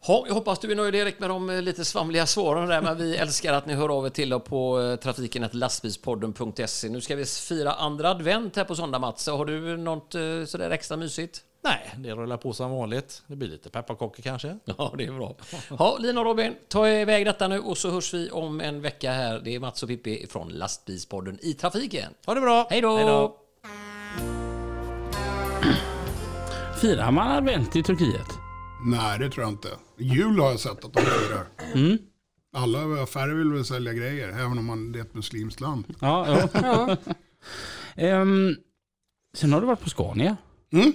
Ja, 0.07 0.25
jag 0.27 0.35
hoppas 0.35 0.59
du 0.59 0.73
är 0.73 0.77
nöjd 0.77 0.95
Erik 0.95 1.19
med 1.19 1.31
de 1.31 1.51
eh, 1.51 1.63
lite 1.63 1.85
svamliga 1.85 2.27
svaren 2.27 2.69
där, 2.69 2.83
men 2.83 2.99
vi 2.99 3.17
älskar 3.17 3.53
att 3.53 3.67
ni 3.67 3.75
hör 3.75 3.89
av 3.89 4.07
er 4.07 4.11
till 4.11 4.33
och 4.33 4.45
på 4.45 4.81
eh, 4.81 4.97
trafiken 4.97 5.49
lastbilspodden.se. 5.53 6.89
Nu 6.89 7.01
ska 7.01 7.17
vi 7.17 7.25
fira 7.25 7.73
andra 7.73 8.11
advent 8.11 8.57
här 8.57 8.65
på 8.65 8.75
söndag 8.75 8.99
Mats. 8.99 9.27
Har 9.27 9.45
du 9.45 9.77
något 9.77 10.15
eh, 10.15 10.45
sådär 10.47 10.71
extra 10.71 10.97
mysigt? 10.97 11.43
Nej, 11.65 11.95
det 11.99 12.15
rullar 12.15 12.37
på 12.37 12.53
som 12.53 12.71
vanligt. 12.71 13.23
Det 13.27 13.37
blir 13.37 13.49
lite 13.49 13.71
pepparkakor 13.71 14.23
kanske. 14.23 14.49
Ja, 14.65 14.95
det 14.99 15.05
är 15.05 15.13
bra. 15.13 15.37
Ja, 15.79 15.97
Lina 16.01 16.21
och 16.21 16.27
Robin, 16.27 16.55
ta 16.69 16.89
iväg 16.89 17.27
detta 17.27 17.49
nu 17.49 17.59
och 17.59 17.79
så 17.79 17.91
hörs 17.91 18.15
vi 18.15 18.31
om 18.31 18.61
en 18.61 18.81
vecka 18.81 19.13
här. 19.13 19.41
Det 19.45 19.55
är 19.55 19.61
Mats 19.61 19.83
och 19.83 19.89
Pippi 19.89 20.27
från 20.31 20.49
Lastbilspodden 20.49 21.39
i 21.43 21.55
trafiken. 21.55 22.13
Ha 22.27 22.35
det 22.35 22.41
bra! 22.41 22.67
Hej 22.71 22.81
då! 22.81 22.99
Firar 26.81 27.11
man 27.11 27.29
advent 27.29 27.77
i 27.77 27.83
Turkiet? 27.83 28.27
Nej, 28.85 29.19
det 29.19 29.31
tror 29.31 29.45
jag 29.45 29.53
inte. 29.53 29.69
Jul 29.99 30.41
har 30.41 30.51
jag 30.51 30.61
sett 30.61 30.85
att 30.85 30.93
de 30.93 31.01
firar. 31.01 31.47
Mm. 31.75 31.99
Alla 32.57 33.03
affärer 33.03 33.35
vill 33.35 33.53
väl 33.53 33.65
sälja 33.65 33.93
grejer, 33.93 34.29
även 34.29 34.59
om 34.59 34.65
man 34.67 34.93
det 34.93 34.99
är 34.99 35.03
ett 35.03 35.15
muslimskt 35.15 35.61
land. 35.61 35.85
Ja, 36.01 36.27
ja. 36.29 36.49
Ja. 37.97 38.07
Ehm, 38.07 38.57
sen 39.37 39.53
har 39.53 39.61
du 39.61 39.67
varit 39.67 39.81
på 39.81 39.91
Scania. 39.91 40.37
Mm. 40.73 40.93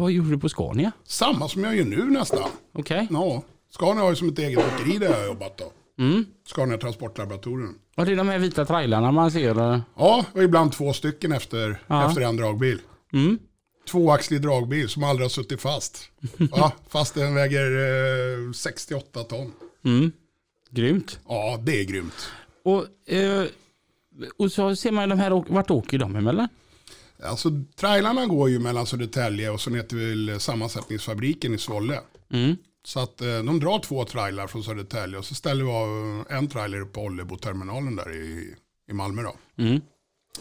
Vad 0.00 0.10
gjorde 0.12 0.30
du 0.30 0.38
på 0.38 0.48
Scania? 0.48 0.92
Samma 1.04 1.48
som 1.48 1.64
jag 1.64 1.76
gör 1.76 1.84
nu 1.84 2.04
nästan. 2.10 2.50
Okej. 2.72 3.06
Ja, 3.10 3.42
Scania 3.70 4.02
har 4.02 4.10
ju 4.10 4.16
som 4.16 4.28
ett 4.28 4.38
eget 4.38 4.58
åkeri 4.58 4.98
där 4.98 5.06
jag 5.10 5.16
har 5.18 5.26
jobbat 5.26 5.58
då. 5.58 5.72
Mm. 6.02 6.24
Scania 6.46 6.78
Transportlaboratorium. 6.78 7.78
Och 7.96 8.06
det 8.06 8.12
är 8.12 8.16
de 8.16 8.28
här 8.28 8.38
vita 8.38 8.64
trailarna 8.64 9.12
man 9.12 9.30
ser? 9.30 9.72
eh, 9.74 9.80
Ja, 9.96 10.24
och 10.32 10.42
ibland 10.42 10.72
två 10.72 10.92
stycken 10.92 11.32
efter, 11.32 11.82
Ja. 11.86 12.08
efter 12.08 12.20
en 12.20 12.36
dragbil. 12.36 12.78
Mm. 13.12 13.38
Tvåaxlig 13.90 14.42
dragbil 14.42 14.88
som 14.88 15.04
aldrig 15.04 15.24
har 15.24 15.30
suttit 15.30 15.60
fast. 15.60 16.10
Ja, 16.52 16.72
fast 16.88 17.14
den 17.14 17.34
väger 17.34 17.66
eh, 18.46 18.52
68 18.52 19.24
ton. 19.24 19.52
Mm. 19.84 20.12
Grymt. 20.70 21.18
Ja, 21.28 21.58
det 21.62 21.80
är 21.80 21.84
grymt. 21.84 22.28
Och, 22.64 23.12
eh, 23.12 23.44
och 24.36 24.52
så 24.52 24.76
ser 24.76 24.92
man 24.92 25.04
ju 25.04 25.10
de 25.10 25.18
här, 25.18 25.32
åk- 25.32 25.46
vart 25.50 25.70
åker 25.70 25.98
de 25.98 26.16
emellan? 26.16 26.48
Alltså 27.24 27.50
trailarna 27.76 28.26
går 28.26 28.50
ju 28.50 28.58
mellan 28.58 28.86
Södertälje 28.86 29.50
och 29.50 29.60
så 29.60 29.70
ner 29.70 29.82
till 29.82 30.40
sammansättningsfabriken 30.40 31.54
i 31.54 31.58
Svolle. 31.58 32.00
Mm. 32.32 32.56
Så 32.84 33.00
att 33.00 33.20
eh, 33.20 33.26
de 33.26 33.60
drar 33.60 33.78
två 33.78 34.04
trailar 34.04 34.46
från 34.46 34.64
Södertälje 34.64 35.18
och 35.18 35.24
så 35.24 35.34
ställer 35.34 35.64
vi 35.64 35.70
av 35.70 36.24
en 36.28 36.48
trailer 36.48 36.84
på 36.84 37.00
Ollebo-terminalen 37.00 37.96
där 37.96 38.12
i, 38.14 38.54
i 38.90 38.92
Malmö 38.92 39.22
då. 39.22 39.34
Mm. 39.62 39.80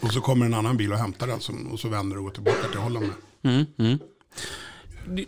Och 0.01 0.13
så 0.13 0.21
kommer 0.21 0.45
en 0.45 0.53
annan 0.53 0.77
bil 0.77 0.91
och 0.91 0.97
hämtar 0.97 1.27
den 1.27 1.39
som, 1.39 1.67
och 1.71 1.79
så 1.79 1.87
vänder 1.87 2.17
och 2.17 2.23
går 2.23 2.31
tillbaka 2.31 2.67
till 2.71 2.79
Holland. 2.79 3.09
Mm. 3.43 3.65
Mm. 3.77 3.99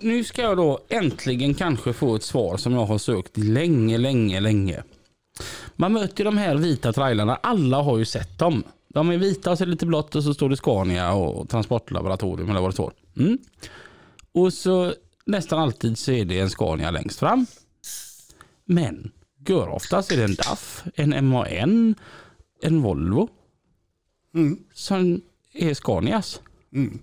Nu 0.02 0.24
ska 0.24 0.42
jag 0.42 0.58
då 0.58 0.80
äntligen 0.90 1.54
kanske 1.54 1.94
få 1.94 2.16
ett 2.16 2.24
svar 2.24 2.58
som 2.58 2.74
jag 2.74 2.86
har 2.86 2.98
sökt 2.98 3.38
länge, 3.38 3.98
länge, 3.98 4.40
länge. 4.40 4.84
Man 5.76 5.94
möter 5.94 6.26
de 6.26 6.38
här 6.38 6.56
vita 6.56 6.94
trailarna, 6.94 7.36
alla 7.36 7.82
har 7.82 7.98
ju 7.98 8.06
sett 8.06 8.40
dem. 8.40 8.64
De 8.94 9.10
är 9.10 9.18
vita 9.18 9.52
och 9.52 9.58
så 9.58 9.64
är 9.64 9.66
det 9.66 9.72
lite 9.72 9.86
blått 9.86 10.16
och 10.16 10.24
så 10.24 10.34
står 10.34 10.50
det 10.50 10.58
Scania 10.58 11.14
och 11.14 11.50
transportlaboratorium 11.50 12.50
eller 12.50 12.62
vad 12.62 12.70
det 12.70 12.74
står. 12.74 12.94
Mm. 13.18 13.38
Och 14.32 14.54
så 14.54 14.94
nästan 15.26 15.60
alltid 15.60 15.98
så 15.98 16.12
är 16.12 16.26
det 16.26 16.40
en 16.40 16.50
Scania 16.50 16.92
längst 16.92 17.20
fram. 17.20 17.46
Men 18.66 19.12
gör 19.48 19.68
oftast 19.68 20.12
är 20.12 20.18
det 20.18 20.24
en 20.24 20.36
DAF, 20.36 20.84
en 20.96 21.28
MAN, 21.28 21.96
en 22.62 22.82
Volvo 22.82 23.30
Mm. 24.36 24.60
som 24.74 25.22
är 25.54 25.74
Scanias. 25.74 26.42
Mm. 26.74 27.00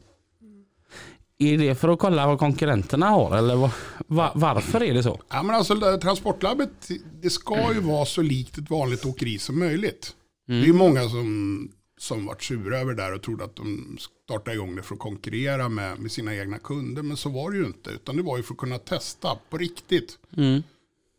Är 1.39 1.59
det 1.59 1.75
för 1.75 1.89
att 1.89 1.99
kolla 1.99 2.27
vad 2.27 2.39
konkurrenterna 2.39 3.07
har 3.09 3.37
eller 3.39 3.57
va, 3.57 3.73
va, 4.07 4.33
varför 4.35 4.83
är 4.83 4.95
det 4.95 5.03
så? 5.03 5.21
Ja, 5.29 5.43
men 5.43 5.57
alltså, 5.57 5.99
transportlabbet, 6.03 6.91
det 7.23 7.31
ska 7.31 7.73
ju 7.75 7.81
vara 7.81 8.05
så 8.07 8.23
likt 8.23 8.59
ett 8.59 8.71
vanligt 8.71 9.07
åkeri 9.07 9.39
som 9.39 9.59
möjligt. 9.59 10.15
Det 10.47 10.69
är 10.69 10.73
många 10.73 11.09
som, 11.09 11.73
som 11.99 12.27
varit 12.27 12.43
sura 12.43 12.79
över 12.79 12.95
det 12.95 13.03
där 13.03 13.15
och 13.15 13.23
trodde 13.23 13.45
att 13.45 13.57
de 13.57 13.99
startade 14.25 14.57
igång 14.57 14.77
det 14.77 14.83
för 14.83 14.95
att 14.95 15.01
konkurrera 15.01 15.69
med, 15.69 15.99
med 16.01 16.13
sina 16.13 16.35
egna 16.35 16.59
kunder. 16.59 17.03
Men 17.03 17.17
så 17.17 17.29
var 17.29 17.51
det 17.51 17.57
ju 17.57 17.67
inte, 17.67 17.91
utan 17.91 18.17
det 18.17 18.23
var 18.23 18.37
ju 18.37 18.43
för 18.43 18.55
att 18.55 18.59
kunna 18.59 18.79
testa 18.79 19.39
på 19.51 19.59
riktigt. 19.59 20.19
Mm. 20.37 20.63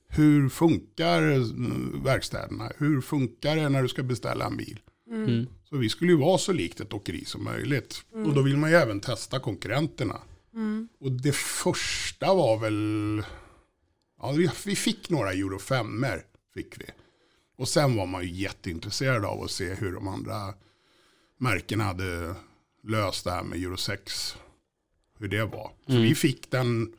Hur 0.07 0.49
funkar 0.49 1.31
eh, 1.31 1.39
verkstäderna? 2.03 2.71
Hur 2.77 3.01
funkar 3.01 3.55
det 3.55 3.69
när 3.69 3.81
du 3.81 3.87
ska 3.87 4.03
beställa 4.03 4.45
en 4.45 4.57
bil? 4.57 4.79
Mm. 5.09 5.47
Så 5.69 5.77
vi 5.77 5.89
skulle 5.89 6.11
ju 6.11 6.17
vara 6.17 6.37
så 6.37 6.51
likt 6.51 6.79
ett 6.79 6.93
åkeri 6.93 7.25
som 7.25 7.43
möjligt. 7.43 8.05
Och 8.11 8.33
då 8.33 8.41
vill 8.41 8.57
man 8.57 8.69
ju 8.69 8.75
även 8.75 8.99
testa 8.99 9.39
konkurrenterna. 9.39 10.21
Och 10.99 11.11
det 11.11 11.35
första 11.35 12.33
var 12.33 12.57
väl, 12.57 13.23
ja 14.21 14.31
vi, 14.31 14.49
vi 14.65 14.75
fick 14.75 15.09
några 15.09 15.33
euro 15.33 15.59
5 15.59 16.05
fick 16.53 16.81
vi. 16.81 16.85
Och 17.57 17.67
sen 17.67 17.95
var 17.95 18.05
man 18.05 18.23
ju 18.23 18.31
jätteintresserad 18.31 19.25
av 19.25 19.43
att 19.43 19.51
se 19.51 19.73
hur 19.73 19.91
de 19.91 20.07
andra 20.07 20.53
märkena 21.39 21.83
hade 21.83 22.35
löst 22.83 23.23
det 23.23 23.31
här 23.31 23.43
med 23.43 23.59
euro 23.59 23.77
6. 23.77 24.37
Hur 25.19 25.27
det 25.27 25.45
var. 25.45 25.71
Så 25.87 25.97
vi 25.97 26.15
fick 26.15 26.51
den, 26.51 26.93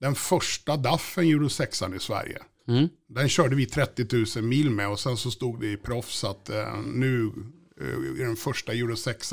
den 0.00 0.14
första 0.14 0.76
DAFen 0.76 1.24
euro 1.24 1.48
6 1.48 1.82
i 1.96 1.98
Sverige. 1.98 2.38
Mm. 2.68 2.88
Den 3.08 3.28
körde 3.28 3.56
vi 3.56 3.66
30 3.66 4.06
000 4.36 4.44
mil 4.44 4.70
med 4.70 4.88
och 4.88 5.00
sen 5.00 5.16
så 5.16 5.30
stod 5.30 5.60
det 5.60 5.72
i 5.72 5.76
proffs 5.76 6.24
att 6.24 6.50
eh, 6.50 6.76
nu 6.86 7.32
eh, 7.80 8.22
är 8.22 8.26
den 8.26 8.36
första 8.36 8.72
Euro 8.72 8.96
6 8.96 9.32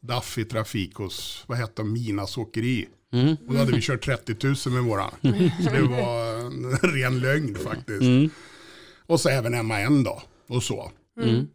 DAF 0.00 0.38
i 0.38 0.44
trafik 0.44 0.94
hos, 0.94 1.44
vad 1.46 1.58
heter 1.58 1.74
de, 1.76 1.92
Minas 1.92 2.38
Åkeri. 2.38 2.88
Mm. 3.12 3.36
Och 3.46 3.52
då 3.52 3.58
hade 3.58 3.72
vi 3.72 3.82
kört 3.82 4.04
30 4.04 4.36
000 4.46 4.56
med 4.74 4.82
våran. 4.82 5.10
Så 5.64 5.70
det 5.70 5.82
var 5.82 6.34
en 6.34 6.70
ren 6.82 7.20
lögn 7.20 7.54
faktiskt. 7.54 8.02
Mm. 8.02 8.30
Och 9.06 9.20
så 9.20 9.28
även 9.28 9.66
MAN 9.66 10.02
då, 10.02 10.22
och 10.46 10.62
så. 10.62 10.92
Mm. 11.20 11.46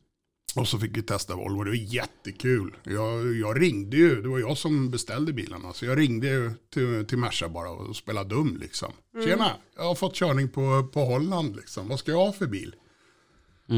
Och 0.56 0.68
så 0.68 0.80
fick 0.80 0.97
vi 0.97 1.01
testa 1.01 1.36
Volvo, 1.36 1.64
det 1.64 1.70
var 1.70 1.93
jättekul. 1.93 2.76
Jag, 2.84 3.36
jag 3.36 3.62
ringde 3.62 3.97
ju, 3.97 4.22
det 4.22 4.28
var 4.28 4.39
jag 4.39 4.58
som 4.58 4.91
beställde 4.91 5.34
bilarna. 5.34 5.74
Så 5.74 5.86
jag 5.86 5.97
ringde 5.97 6.28
ju 6.28 6.51
till, 6.74 7.06
till 7.06 7.18
Merca 7.18 7.49
bara 7.49 7.70
och 7.70 7.95
spelade 7.95 8.30
dum 8.30 8.58
liksom. 8.62 8.93
Tjena, 9.26 9.51
jag 9.76 9.84
har 9.84 9.95
fått 9.95 10.16
körning 10.16 10.49
på, 10.49 10.89
på 10.93 10.99
Holland 10.99 11.56
liksom. 11.56 11.88
Vad 11.88 11.99
ska 11.99 12.12
jag 12.12 12.18
ha 12.18 12.32
för 12.32 12.47
bil? 12.47 12.76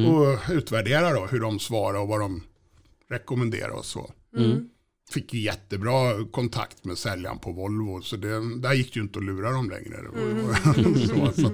Och 0.07 0.51
utvärdera 0.51 1.13
då 1.13 1.25
hur 1.25 1.39
de 1.39 1.59
svarar 1.59 1.99
och 1.99 2.07
vad 2.07 2.19
de 2.19 2.43
rekommenderar 3.09 3.69
och 3.69 3.85
så. 3.85 4.11
Fick 5.09 5.33
ju 5.33 5.39
jättebra 5.39 6.25
kontakt 6.31 6.85
med 6.85 6.97
säljaren 6.97 7.39
på 7.39 7.51
Volvo. 7.51 8.01
Så 8.01 8.15
det, 8.15 8.59
där 8.59 8.73
gick 8.73 8.93
det 8.93 8.97
ju 8.99 9.03
inte 9.03 9.19
att 9.19 9.25
lura 9.25 9.51
dem 9.51 9.69
längre. 9.69 10.01
Var, 10.01 11.33
så, 11.33 11.41
så 11.41 11.47
att, 11.47 11.53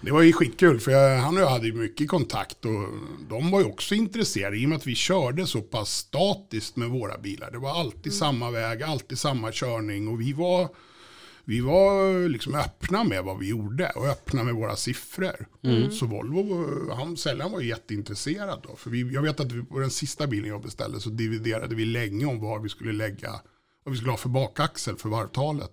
det 0.00 0.10
var 0.10 0.22
ju 0.22 0.32
skitkul 0.32 0.80
för 0.80 0.90
jag, 0.90 1.18
han 1.18 1.36
och 1.36 1.42
jag 1.42 1.50
hade 1.50 1.66
ju 1.66 1.72
mycket 1.72 2.08
kontakt 2.08 2.64
och 2.64 2.88
de 3.28 3.50
var 3.50 3.60
ju 3.60 3.66
också 3.66 3.94
intresserade 3.94 4.56
i 4.56 4.64
och 4.64 4.68
med 4.68 4.76
att 4.76 4.86
vi 4.86 4.94
körde 4.94 5.46
så 5.46 5.60
pass 5.60 5.90
statiskt 5.90 6.76
med 6.76 6.88
våra 6.88 7.18
bilar. 7.18 7.50
Det 7.50 7.58
var 7.58 7.80
alltid 7.80 8.12
samma 8.14 8.50
väg, 8.50 8.82
alltid 8.82 9.18
samma 9.18 9.52
körning 9.52 10.08
och 10.08 10.20
vi 10.20 10.32
var, 10.32 10.68
vi 11.44 11.60
var 11.60 12.28
liksom 12.28 12.54
öppna 12.54 13.04
med 13.04 13.24
vad 13.24 13.38
vi 13.38 13.48
gjorde 13.48 13.92
och 13.96 14.06
öppna 14.06 14.44
med 14.44 14.54
våra 14.54 14.76
siffror. 14.76 15.46
Så 15.90 16.06
Volvo, 16.06 16.66
han, 16.94 17.16
säljaren 17.16 17.52
var 17.52 17.60
ju 17.60 17.68
jätteintresserad 17.68 18.60
då. 18.62 18.76
För 18.76 18.90
vi, 18.90 19.14
jag 19.14 19.22
vet 19.22 19.40
att 19.40 19.52
vi, 19.52 19.62
på 19.64 19.78
den 19.78 19.90
sista 19.90 20.26
bilen 20.26 20.50
jag 20.50 20.62
beställde 20.62 21.00
så 21.00 21.10
dividerade 21.10 21.74
vi 21.74 21.84
länge 21.84 22.26
om 22.26 22.40
var 22.40 22.60
vi 22.60 22.68
skulle 22.68 22.92
lägga, 22.92 23.30
vad 23.84 23.92
vi 23.92 23.96
skulle 23.96 24.12
ha 24.12 24.18
för 24.18 24.28
bakaxel 24.28 24.96
för 24.96 25.08
varvtalet. 25.08 25.70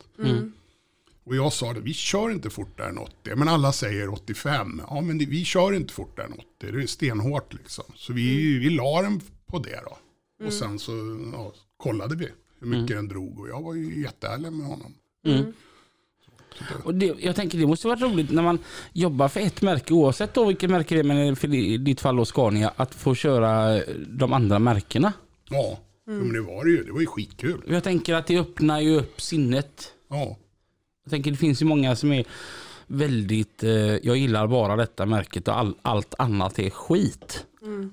Och 1.26 1.36
jag 1.36 1.54
sa 1.54 1.74
det, 1.74 1.80
vi 1.80 1.94
kör 1.94 2.30
inte 2.32 2.50
fortare 2.50 2.90
än 2.90 2.98
80. 2.98 3.36
Men 3.36 3.48
alla 3.48 3.72
säger 3.72 4.14
85. 4.14 4.82
Ja, 4.90 5.02
men 5.02 5.18
det, 5.18 5.26
vi 5.26 5.46
kör 5.46 5.74
inte 5.74 5.94
fortare 5.94 6.26
än 6.26 6.34
80. 6.34 6.46
Det 6.60 6.68
är 6.68 6.88
stenhårt 6.88 7.54
liksom. 7.54 7.86
Så 7.96 8.14
vi, 8.14 8.58
vi 8.60 8.70
la 8.70 9.02
den 9.02 9.22
på 9.46 9.60
det 9.60 9.80
då. 9.86 9.98
Och 10.46 10.54
sen 10.54 10.80
så 10.80 10.92
ja, 11.34 11.54
kollade 11.78 12.16
vi 12.16 12.28
hur 12.60 12.68
mycket 12.68 12.96
den 12.98 13.08
drog. 13.08 13.40
Och 13.40 13.50
jag 13.50 13.62
var 13.62 13.74
ju 13.74 14.02
jätteärlig 14.02 14.52
med 14.52 14.68
honom. 14.68 14.94
Och 16.84 16.96
det, 16.96 17.16
jag 17.20 17.36
tänker 17.36 17.58
det 17.58 17.68
måste 17.68 17.88
vara 17.88 18.00
roligt 18.00 18.32
när 18.32 18.44
man 18.44 18.60
jobbar 18.94 19.28
för 19.28 19.40
ett 19.40 19.62
märke 19.62 19.94
oavsett 19.94 20.34
då 20.34 20.46
vilket 20.46 20.70
märke 20.70 20.96
det 20.96 21.00
är 21.00 21.04
men 21.04 21.36
för 21.36 21.54
i 21.54 21.78
ditt 21.78 22.02
fall 22.02 22.16
då 22.16 22.26
Scania 22.26 22.74
att 22.76 22.96
få 22.96 23.16
köra 23.16 23.82
de 24.08 24.34
andra 24.34 24.60
märkena. 24.60 25.14
Ja, 25.50 25.80
jo, 26.08 26.14
men 26.14 26.34
det 26.34 26.42
var 26.42 26.66
det 26.66 26.72
ju. 26.72 26.84
Det 26.84 26.92
var 26.92 27.00
ju 27.00 27.06
skitkul. 27.06 27.64
Jag 27.68 27.84
tänker 27.84 28.14
att 28.14 28.28
det 28.28 28.40
öppnar 28.40 28.80
ju 28.80 28.98
upp 28.98 29.22
sinnet. 29.22 29.94
Ja, 30.10 30.38
Jag 31.04 31.12
tänker 31.12 31.32
det 31.32 31.38
finns 31.38 31.62
ju 31.62 31.66
många 31.66 31.96
som 31.96 32.12
är 32.12 32.26
väldigt, 32.88 33.64
eh, 33.64 33.72
jag 33.72 34.18
gillar 34.18 34.48
bara 34.48 34.76
detta 34.76 35.06
märket 35.06 35.48
och 35.48 35.58
all, 35.58 35.76
allt 35.82 36.14
annat 36.18 36.60
är 36.60 36.70
skit. 36.70 37.46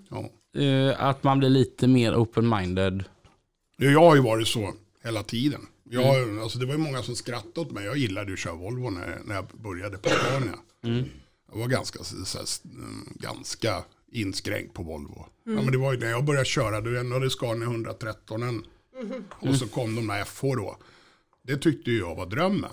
ja. 0.08 0.30
Eh, 0.61 1.04
att 1.04 1.22
man 1.22 1.38
blir 1.38 1.48
lite 1.48 1.86
mer 1.88 2.14
open-minded. 2.14 3.04
Ja, 3.76 3.90
Jag 3.90 4.00
har 4.00 4.16
ju 4.16 4.22
varit 4.22 4.48
så 4.48 4.74
hela 5.04 5.22
tiden. 5.22 5.61
Jag, 5.90 6.38
alltså 6.38 6.58
det 6.58 6.66
var 6.66 6.72
ju 6.72 6.78
många 6.78 7.02
som 7.02 7.14
skrattade 7.16 7.61
åt 7.61 7.70
mig. 7.70 7.84
Jag 7.84 7.96
gillade 7.96 8.26
ju 8.26 8.32
att 8.32 8.38
köra 8.38 8.54
Volvo 8.54 8.90
när, 8.90 9.18
när 9.24 9.34
jag 9.34 9.46
började 9.46 9.98
på 9.98 10.08
Scania. 10.08 10.58
Jag 11.52 11.58
var 11.58 11.66
ganska, 11.66 12.04
så, 12.04 12.24
så, 12.24 12.38
här, 12.38 12.46
mm, 12.74 13.08
ganska 13.14 13.82
inskränkt 14.12 14.74
på 14.74 14.82
Volvo. 14.82 15.26
Ja, 15.44 15.52
men 15.52 15.72
det 15.72 15.78
var 15.78 15.92
ju 15.92 15.98
när 15.98 16.11
jag 16.11 16.24
började 16.24 16.44
köra, 16.46 16.80
då 16.80 17.14
hade 17.14 17.30
Scania 17.30 17.64
113 17.68 18.42
en. 18.42 18.64
Och 19.30 19.54
så 19.56 19.68
kom 19.68 19.96
de 19.96 20.06
där 20.06 20.24
FH 20.24 20.42
då. 20.42 20.76
Det 21.43 21.57
tyckte 21.57 21.91
jag 21.91 22.14
var 22.14 22.26
drömmen. 22.26 22.70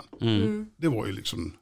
Det 0.78 0.88
var 0.88 1.06
ju 1.06 1.12
liksom, 1.12 1.54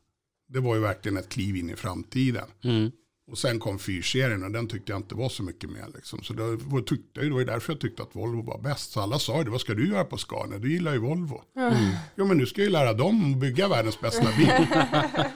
det 0.48 0.60
var 0.60 0.76
ju 0.76 0.82
verkligen 0.82 1.18
ett 1.18 1.30
kliv 1.30 1.56
in 1.56 1.70
i 1.70 1.76
framtiden. 1.76 2.48
Mm. 2.64 2.92
Och 3.32 3.38
sen 3.38 3.60
kom 3.60 3.80
fyrserien 3.80 4.44
och 4.44 4.52
den 4.52 4.68
tyckte 4.68 4.92
jag 4.92 5.00
inte 5.00 5.16
var 5.16 5.30
så 5.30 5.44
mycket 5.44 5.70
med. 5.70 5.92
Liksom. 5.96 6.24
Så 6.24 6.34
det 6.34 6.44
var, 6.44 6.82
tyckte, 6.82 7.22
det 7.22 7.30
var 7.30 7.40
ju 7.40 7.46
därför 7.46 7.74
jag 7.74 7.80
tyckte 7.80 8.04
att 8.04 8.16
Volvo 8.16 8.42
var 8.42 8.62
bäst. 8.62 8.92
Så 8.92 9.02
alla 9.02 9.20
sa 9.20 9.38
ju 9.38 9.44
det, 9.44 9.50
vad 9.50 9.62
ska 9.62 9.74
du 9.74 9.90
göra 9.90 10.04
på 10.04 10.18
Scania? 10.18 10.60
Du 10.60 10.72
gillar 10.72 10.94
ju 10.94 11.00
Volvo. 11.00 11.42
Mm. 11.58 11.74
Jo 12.16 12.26
men 12.26 12.38
nu 12.38 12.46
ska 12.46 12.62
jag 12.62 12.66
ju 12.66 12.72
lära 12.72 12.94
dem 12.94 13.34
att 13.34 13.40
bygga 13.40 13.68
världens 13.68 14.02
bästa 14.02 14.28
bil. 14.38 14.68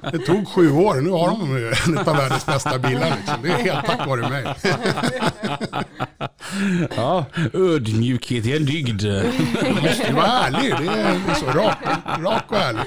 det 0.11 0.19
tog 0.19 0.47
sju 0.47 0.71
år, 0.71 1.01
nu 1.01 1.09
har 1.09 1.29
de 1.29 1.91
en 1.91 1.97
av 1.97 2.15
världens 2.15 2.45
bästa 2.45 2.79
bilar. 2.79 3.17
Liksom. 3.17 3.37
Det 3.43 3.49
är 3.49 3.57
helt 3.57 3.85
tack 3.85 4.07
vare 4.07 4.29
mig. 4.29 4.55
ja, 6.95 7.25
ödmjukhet 7.53 8.45
är 8.45 8.55
en 8.55 8.65
dygd. 8.65 9.03
Måste 9.83 10.13
vara 10.13 10.27
ärlig, 10.27 10.87
det 10.87 10.93
är 10.93 11.33
så 11.33 11.45
rak, 11.45 11.77
rak 12.19 12.45
och 12.47 12.57
ärlig. 12.57 12.83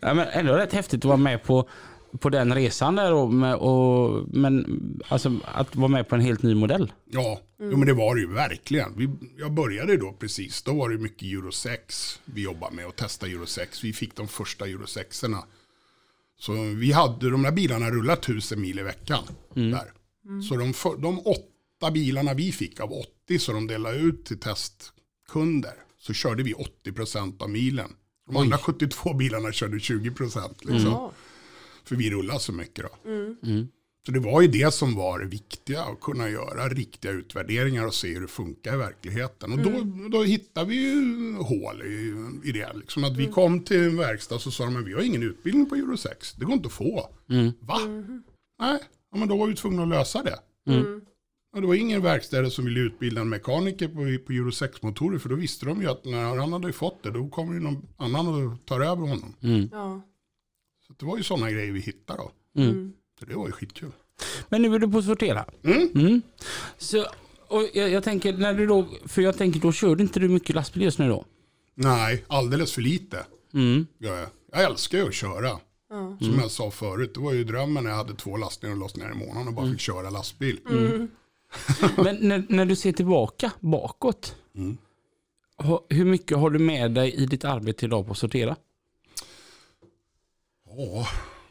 ja, 0.00 0.14
men 0.14 0.28
ändå 0.28 0.52
rätt 0.52 0.72
häftigt 0.72 1.00
att 1.00 1.04
vara 1.04 1.16
med 1.16 1.42
på 1.42 1.68
på 2.20 2.28
den 2.28 2.54
resan 2.54 2.96
där 2.96 3.12
och, 3.12 3.32
med, 3.32 3.54
och, 3.54 4.28
men 4.28 4.66
alltså 5.08 5.40
att 5.44 5.76
vara 5.76 5.88
med 5.88 6.08
på 6.08 6.14
en 6.14 6.20
helt 6.20 6.42
ny 6.42 6.54
modell. 6.54 6.92
Ja, 7.10 7.40
mm. 7.60 7.70
jo, 7.72 7.78
men 7.78 7.86
det 7.88 7.94
var 7.94 8.14
det 8.14 8.20
ju 8.20 8.32
verkligen. 8.32 8.96
Vi, 8.96 9.10
jag 9.38 9.52
började 9.52 9.96
då 9.96 10.12
precis, 10.12 10.62
då 10.62 10.74
var 10.74 10.90
det 10.90 10.98
mycket 10.98 11.22
Euro 11.22 11.52
6 11.52 12.20
vi 12.24 12.42
jobbade 12.42 12.76
med 12.76 12.86
och 12.86 12.96
testa 12.96 13.26
Euro 13.26 13.46
6. 13.46 13.84
Vi 13.84 13.92
fick 13.92 14.16
de 14.16 14.28
första 14.28 14.66
Euro 14.66 14.84
6-erna. 14.84 15.44
Så 16.38 16.52
vi 16.52 16.92
hade, 16.92 17.30
de 17.30 17.42
där 17.42 17.52
bilarna 17.52 17.90
rullat 17.90 18.22
tusen 18.22 18.60
mil 18.60 18.78
i 18.78 18.82
veckan. 18.82 19.24
Mm. 19.56 19.70
Där. 19.70 19.92
Mm. 20.24 20.42
Så 20.42 20.56
de, 20.56 20.72
de 21.02 21.18
åtta 21.18 21.51
bilarna 21.90 22.34
vi 22.34 22.52
fick 22.52 22.80
av 22.80 22.92
80 22.92 23.38
så 23.38 23.52
de 23.52 23.66
delade 23.66 23.98
ut 23.98 24.24
till 24.24 24.38
testkunder 24.38 25.74
så 25.98 26.12
körde 26.12 26.42
vi 26.42 26.54
80% 26.84 27.42
av 27.42 27.50
milen. 27.50 27.90
De 28.26 28.36
Oj. 28.36 28.42
andra 28.42 28.58
72 28.58 29.14
bilarna 29.14 29.52
körde 29.52 29.76
20% 29.76 30.48
liksom. 30.60 30.94
Mm. 30.94 31.10
För 31.84 31.96
vi 31.96 32.10
rullar 32.10 32.38
så 32.38 32.52
mycket 32.52 32.84
då. 32.84 33.10
Mm. 33.10 33.36
Mm. 33.42 33.68
Så 34.06 34.12
det 34.12 34.20
var 34.20 34.42
ju 34.42 34.48
det 34.48 34.74
som 34.74 34.94
var 34.94 35.18
det 35.18 35.26
viktiga, 35.26 35.82
att 35.82 36.00
kunna 36.00 36.28
göra 36.28 36.68
riktiga 36.68 37.12
utvärderingar 37.12 37.86
och 37.86 37.94
se 37.94 38.14
hur 38.14 38.20
det 38.20 38.28
funkar 38.28 38.74
i 38.74 38.76
verkligheten. 38.76 39.52
Och 39.52 39.58
mm. 39.58 40.02
då, 40.02 40.18
då 40.18 40.24
hittade 40.24 40.66
vi 40.66 40.76
ju 40.76 41.34
hål 41.36 41.82
i, 41.82 42.14
i 42.48 42.52
det. 42.52 42.72
Liksom 42.74 43.04
att 43.04 43.16
vi 43.16 43.22
mm. 43.22 43.34
kom 43.34 43.64
till 43.64 43.82
en 43.82 43.96
verkstad 43.96 44.34
och 44.34 44.40
så 44.40 44.50
sa 44.50 44.64
de 44.64 44.76
att 44.76 44.86
vi 44.86 44.92
har 44.92 45.00
ingen 45.00 45.22
utbildning 45.22 45.66
på 45.66 45.74
Euro 45.74 45.96
6. 45.96 46.32
Det 46.32 46.44
går 46.44 46.54
inte 46.54 46.66
att 46.66 46.72
få. 46.72 47.10
Mm. 47.30 47.52
Va? 47.60 47.80
Mm. 47.80 48.22
Nej, 48.60 48.78
ja, 49.12 49.18
men 49.18 49.28
då 49.28 49.36
var 49.36 49.46
vi 49.46 49.54
tvungna 49.54 49.82
att 49.82 49.88
lösa 49.88 50.22
det. 50.22 50.38
Och 51.52 51.60
det 51.60 51.66
var 51.66 51.74
ingen 51.74 52.02
verkstäder 52.02 52.50
som 52.50 52.64
ville 52.64 52.80
utbilda 52.80 53.20
en 53.20 53.28
mekaniker 53.28 53.88
på, 53.88 53.94
på 54.26 54.32
Euro 54.32 54.50
6-motorer 54.50 55.18
för 55.18 55.28
då 55.28 55.34
visste 55.34 55.66
de 55.66 55.82
ju 55.82 55.88
att 55.88 56.04
när 56.04 56.36
han 56.36 56.52
hade 56.52 56.72
fått 56.72 57.02
det 57.02 57.10
då 57.10 57.28
kommer 57.28 57.54
ju 57.54 57.60
någon 57.60 57.86
annan 57.96 58.28
och 58.28 58.66
tar 58.66 58.80
över 58.80 59.06
honom. 59.06 59.34
Ja 59.72 60.02
det 60.98 61.06
var 61.06 61.16
ju 61.16 61.22
sådana 61.22 61.50
grejer 61.50 61.72
vi 61.72 61.80
hittade 61.80 62.18
då. 62.18 62.60
Mm. 62.60 62.70
mm. 62.70 62.92
Så 63.18 63.26
det 63.26 63.34
var 63.34 63.46
ju 63.46 63.52
skitkul. 63.52 63.92
Men 64.48 64.62
nu 64.62 64.74
är 64.74 64.78
du 64.78 64.90
på 64.90 64.98
att 64.98 65.04
sortera. 65.04 65.44
Mm. 65.62 65.88
Mm. 65.94 66.22
Så, 66.78 67.06
och 67.48 67.68
jag, 67.74 67.90
jag, 67.90 68.04
tänker, 68.04 68.32
när 68.32 68.54
du 68.54 68.66
då, 68.66 68.88
för 69.06 69.22
jag 69.22 69.38
tänker 69.38 69.60
då 69.60 69.72
kör 69.72 70.00
inte 70.00 70.20
du 70.20 70.28
mycket 70.28 70.54
lastbil 70.54 70.82
just 70.82 70.98
nu 70.98 71.08
då? 71.08 71.24
Nej, 71.74 72.24
alldeles 72.26 72.72
för 72.72 72.82
lite. 72.82 73.26
Mm. 73.54 73.86
Jag, 73.98 74.26
jag 74.52 74.64
älskar 74.64 74.98
ju 74.98 75.08
att 75.08 75.14
köra. 75.14 75.58
Mm. 75.92 76.18
Som 76.18 76.38
jag 76.40 76.50
sa 76.50 76.70
förut, 76.70 77.14
det 77.14 77.20
var 77.20 77.32
ju 77.32 77.44
drömmen 77.44 77.84
när 77.84 77.90
jag 77.90 77.96
hade 77.96 78.14
två 78.14 78.36
lastningar 78.36 78.74
och 78.74 78.80
lossningar 78.80 79.12
i 79.12 79.14
månaden 79.14 79.48
och 79.48 79.54
bara 79.54 79.70
fick 79.70 79.80
köra 79.80 80.10
lastbil. 80.10 80.60
Men 81.96 82.16
när, 82.16 82.46
när, 82.48 82.64
du 82.64 82.76
ser 82.76 82.92
tillbaka 82.92 83.52
bakåt, 83.60 84.36
hur 85.88 86.04
mycket 86.04 86.38
har 86.38 86.50
du 86.50 86.58
med 86.58 86.90
dig 86.90 87.14
i 87.14 87.26
ditt 87.26 87.44
arbete 87.44 87.86
idag 87.86 88.06
på 88.06 88.12
att 88.12 88.18
sortera? 88.18 88.56
Ja, 90.68 91.06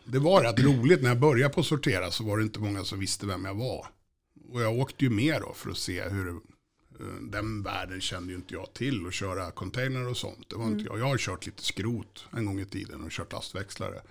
det 0.05 0.19
var 0.19 0.43
rätt 0.43 0.59
roligt. 0.59 1.01
När 1.01 1.09
jag 1.09 1.19
började 1.19 1.53
på 1.53 1.59
att 1.59 1.65
sortera 1.65 2.11
så 2.11 2.23
var 2.23 2.37
det 2.37 2.43
inte 2.43 2.59
många 2.59 2.83
som 2.83 2.99
visste 2.99 3.25
vem 3.25 3.45
jag 3.45 3.55
var. 3.55 3.87
Och 4.49 4.61
jag 4.61 4.79
åkte 4.79 5.05
ju 5.05 5.09
med 5.09 5.41
då 5.41 5.53
för 5.53 5.69
att 5.69 5.77
se 5.77 6.09
hur 6.09 6.29
eh, 6.29 6.35
den 7.21 7.63
världen 7.63 8.01
kände 8.01 8.31
ju 8.31 8.35
inte 8.35 8.53
jag 8.53 8.73
till 8.73 9.05
och 9.05 9.13
köra 9.13 9.51
container 9.51 10.07
och 10.07 10.17
sånt. 10.17 10.49
Det 10.49 10.55
var 10.55 10.63
mm. 10.63 10.79
inte 10.79 10.89
jag. 10.89 10.99
Jag 10.99 11.05
har 11.05 11.17
kört 11.17 11.45
lite 11.45 11.63
skrot 11.63 12.25
en 12.31 12.45
gång 12.45 12.59
i 12.59 12.65
tiden 12.65 13.03
och 13.03 13.11
kört 13.11 13.31
lastväxlare. 13.31 14.01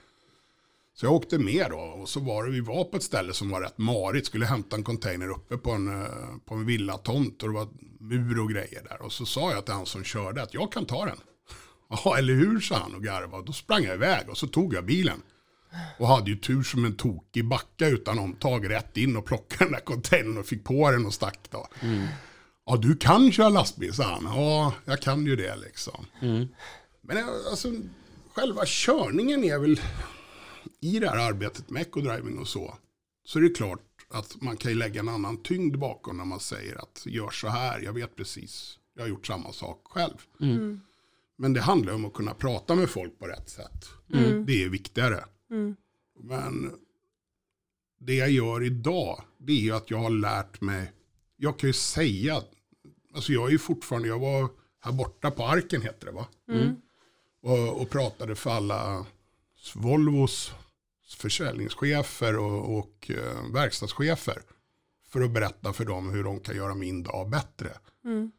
Så 1.01 1.07
jag 1.07 1.13
åkte 1.13 1.39
med 1.39 1.71
då 1.71 1.79
och 1.79 2.09
så 2.09 2.21
var 2.21 2.45
det, 2.45 2.51
vi 2.51 2.61
var 2.61 2.85
på 2.85 2.97
ett 2.97 3.03
ställe 3.03 3.33
som 3.33 3.51
var 3.51 3.61
rätt 3.61 3.79
marigt. 3.79 4.27
Skulle 4.27 4.47
hämta 4.47 4.77
en 4.77 4.85
container 4.85 5.31
uppe 5.31 5.57
på 5.57 5.71
en, 5.71 6.03
eh, 6.03 6.09
på 6.45 6.55
en 6.55 6.67
villatomt 6.67 7.43
och 7.43 7.49
det 7.49 7.55
var 7.55 7.69
mur 8.01 8.41
och 8.41 8.51
grejer 8.51 8.83
där. 8.89 9.03
Och 9.03 9.13
så 9.13 9.27
sa 9.27 9.53
jag 9.53 9.65
till 9.65 9.75
han 9.75 9.87
som 9.87 10.05
körde 10.05 10.43
att 10.43 10.55
jag 10.55 10.73
kan 10.73 10.87
ta 10.87 11.05
den. 11.05 11.17
Ja, 12.05 12.19
eller 12.19 12.35
hur, 12.35 12.61
sa 12.61 12.77
han 12.77 12.95
och 12.95 13.05
garvade. 13.05 13.45
Då 13.45 13.53
sprang 13.53 13.85
jag 13.85 13.95
iväg 13.95 14.29
och 14.29 14.39
så 14.39 14.47
tog 14.47 14.75
jag 14.75 14.85
bilen. 14.85 15.23
Och 15.99 16.09
hade 16.09 16.31
ju 16.31 16.37
tur 16.37 16.63
som 16.63 16.85
en 16.85 16.97
tokig 16.97 17.49
backa 17.49 17.89
utan 17.89 18.19
omtag 18.19 18.71
rätt 18.71 18.97
in 18.97 19.17
och 19.17 19.27
plockade 19.27 19.65
den 19.65 19.73
där 19.73 19.81
containern 19.81 20.39
och 20.39 20.47
fick 20.47 20.65
på 20.65 20.91
den 20.91 21.07
och 21.07 21.15
stack 21.15 21.39
då. 21.51 21.67
Mm. 21.81 22.07
Ja, 22.67 22.77
du 22.77 22.97
kan 22.97 23.33
köra 23.33 23.49
lastbil, 23.49 23.95
sa 23.95 24.05
han. 24.05 24.25
Ja, 24.25 24.75
jag 24.85 25.01
kan 25.01 25.27
ju 25.27 25.37
det 25.37 25.57
liksom. 25.57 26.07
Mm. 26.21 26.49
Men 27.01 27.19
alltså, 27.51 27.69
själva 28.35 28.63
körningen 28.67 29.45
är 29.45 29.59
väl, 29.59 29.81
i 30.81 30.99
det 30.99 31.09
här 31.09 31.29
arbetet 31.29 31.71
med 31.71 31.83
ecodriving 31.83 32.39
och 32.39 32.49
så, 32.49 32.77
så 33.25 33.39
är 33.39 33.43
det 33.43 33.51
klart 33.51 34.07
att 34.09 34.43
man 34.43 34.57
kan 34.57 34.71
ju 34.71 34.79
lägga 34.79 35.01
en 35.01 35.09
annan 35.09 35.43
tyngd 35.43 35.79
bakom 35.79 36.17
när 36.17 36.25
man 36.25 36.41
säger 36.41 36.77
att 36.83 37.03
gör 37.07 37.31
så 37.31 37.49
här, 37.49 37.81
jag 37.81 37.93
vet 37.93 38.17
precis, 38.17 38.79
jag 38.95 39.03
har 39.03 39.09
gjort 39.09 39.27
samma 39.27 39.53
sak 39.53 39.83
själv. 39.85 40.17
Mm. 40.41 40.81
Men 41.37 41.53
det 41.53 41.61
handlar 41.61 41.95
om 41.95 42.05
att 42.05 42.13
kunna 42.13 42.35
prata 42.35 42.75
med 42.75 42.91
folk 42.91 43.19
på 43.19 43.27
rätt 43.27 43.49
sätt. 43.49 43.89
Mm. 44.13 44.47
Det 44.47 44.65
är 44.65 44.69
viktigare. 44.69 45.25
Mm. 45.51 45.77
Men 46.21 46.73
det 47.99 48.15
jag 48.15 48.31
gör 48.31 48.63
idag, 48.63 49.23
det 49.39 49.69
är 49.69 49.73
att 49.73 49.91
jag 49.91 49.99
har 49.99 50.11
lärt 50.11 50.61
mig, 50.61 50.93
jag 51.37 51.59
kan 51.59 51.69
ju 51.69 51.73
säga, 51.73 52.43
alltså 53.15 53.33
jag 53.33 53.47
är 53.47 53.51
ju 53.51 53.59
fortfarande, 53.59 54.09
jag 54.09 54.19
var 54.19 54.49
här 54.81 54.93
borta 54.93 55.31
på 55.31 55.45
Arken 55.45 55.83
heter 55.83 56.07
det 56.07 56.13
va? 56.13 56.27
Mm. 56.49 56.77
Och, 57.43 57.83
och, 57.83 57.91
pratade 57.91 58.35
för 58.35 58.51
alla 58.51 59.07
Volvos 59.75 60.53
försäljningschefer 61.15 62.39
och, 62.39 62.79
och 62.79 63.11
eh, 63.11 63.53
verkstadschefer. 63.53 64.43
För 65.09 65.21
att 65.21 65.31
berätta 65.31 65.73
för 65.73 65.85
dem 65.85 66.11
hur 66.11 66.25
de 66.25 66.41
kan 66.41 66.57
göra 66.57 66.75
min 66.75 67.03
dag 67.03 67.31
bättre. 67.31 67.71
Mm. 68.05 68.31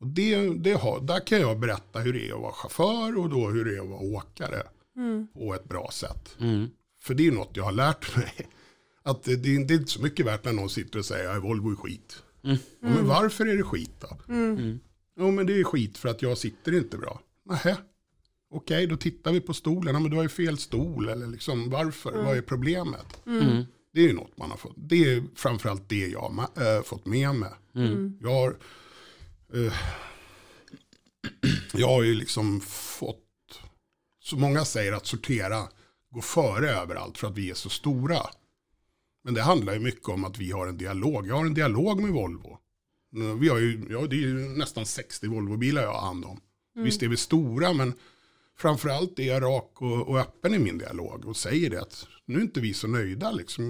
Och 0.00 0.06
det, 0.06 0.48
det 0.54 0.72
har, 0.72 1.00
där 1.00 1.26
kan 1.26 1.40
jag 1.40 1.58
berätta 1.58 1.98
hur 1.98 2.12
det 2.12 2.28
är 2.28 2.34
att 2.34 2.40
vara 2.40 2.52
chaufför 2.52 3.18
och 3.18 3.28
då 3.28 3.48
hur 3.48 3.64
det 3.64 3.76
är 3.76 3.80
att 3.80 3.88
vara 3.88 4.00
åkare. 4.00 4.62
Mm. 4.96 5.26
På 5.34 5.54
ett 5.54 5.64
bra 5.64 5.90
sätt. 5.92 6.36
Mm. 6.40 6.70
För 7.02 7.14
det 7.14 7.26
är 7.26 7.32
något 7.32 7.50
jag 7.56 7.64
har 7.64 7.72
lärt 7.72 8.16
mig. 8.16 8.32
Att 9.02 9.22
det, 9.22 9.36
det, 9.36 9.48
är 9.48 9.72
inte 9.72 9.86
så 9.86 10.02
mycket 10.02 10.26
värt 10.26 10.44
när 10.44 10.52
någon 10.52 10.70
sitter 10.70 10.98
och 10.98 11.04
säger 11.04 11.36
att 11.36 11.42
Volvo 11.42 11.70
är 11.70 11.76
skit. 11.76 12.22
Mm. 12.44 12.56
Ja, 12.80 12.88
men 12.88 13.06
varför 13.06 13.46
är 13.46 13.56
det 13.56 13.62
skit 13.62 13.90
då? 14.00 14.18
Mm. 14.28 14.58
mm. 14.58 14.80
Jo 15.16 15.30
men 15.30 15.46
det 15.46 15.60
är 15.60 15.64
skit 15.64 15.98
för 15.98 16.08
att 16.08 16.22
jag 16.22 16.38
sitter 16.38 16.74
inte 16.74 16.98
bra. 16.98 17.20
Nähä. 17.44 17.76
Okej, 18.52 18.86
då 18.86 18.96
tittar 18.96 19.32
vi 19.32 19.40
på 19.40 19.54
stolen. 19.54 19.94
Ja, 19.94 20.00
men 20.00 20.10
du 20.10 20.16
har 20.16 20.22
ju 20.22 20.28
fel 20.28 20.58
stol. 20.58 21.08
Eller 21.08 21.26
liksom, 21.26 21.70
varför? 21.70 22.24
Vad 22.24 22.36
är 22.36 22.42
problemet? 22.42 23.26
Mm. 23.26 23.64
Det 23.92 24.00
är 24.00 24.06
ju 24.06 24.12
något 24.12 24.38
man 24.38 24.50
har 24.50 24.56
fått. 24.56 24.74
Det 24.76 25.14
är 25.14 25.24
framförallt 25.34 25.88
det 25.88 26.06
jag 26.06 26.20
har 26.20 26.76
äh, 26.76 26.82
fått 26.82 27.06
med 27.06 27.34
mig. 27.34 27.50
Jag 28.20 28.30
har 28.30 28.56
Uh, 29.54 29.72
jag 31.72 31.88
har 31.88 32.02
ju 32.02 32.14
liksom 32.14 32.60
fått, 32.60 33.18
så 34.20 34.36
många 34.36 34.64
säger 34.64 34.92
att 34.92 35.06
sortera 35.06 35.68
går 36.10 36.20
före 36.20 36.70
överallt 36.70 37.18
för 37.18 37.26
att 37.26 37.38
vi 37.38 37.50
är 37.50 37.54
så 37.54 37.68
stora. 37.68 38.18
Men 39.24 39.34
det 39.34 39.42
handlar 39.42 39.72
ju 39.72 39.80
mycket 39.80 40.08
om 40.08 40.24
att 40.24 40.38
vi 40.38 40.50
har 40.50 40.66
en 40.66 40.76
dialog. 40.76 41.26
Jag 41.26 41.36
har 41.36 41.46
en 41.46 41.54
dialog 41.54 42.02
med 42.02 42.10
Volvo. 42.10 42.58
Vi 43.40 43.48
har 43.48 43.58
ju, 43.58 43.86
ja, 43.90 44.06
det 44.06 44.16
är 44.16 44.20
ju 44.20 44.48
nästan 44.48 44.86
60 44.86 45.26
Volvo-bilar 45.26 45.82
jag 45.82 45.92
har 45.92 46.06
hand 46.06 46.24
om. 46.24 46.40
Mm. 46.74 46.84
Visst 46.84 47.02
är 47.02 47.08
vi 47.08 47.16
stora 47.16 47.72
men 47.72 47.94
framförallt 48.62 49.18
är 49.18 49.22
jag 49.22 49.42
rak 49.42 49.82
och, 49.82 50.08
och, 50.08 50.18
öppen 50.18 50.54
i 50.54 50.58
min 50.58 50.78
dialog 50.78 51.24
och 51.24 51.36
säger 51.36 51.70
det 51.70 51.80
att 51.80 52.06
nu 52.26 52.38
är 52.38 52.42
inte 52.42 52.60
vi 52.60 52.74
så 52.74 52.88
nöjda. 52.88 53.30
Liksom. 53.30 53.64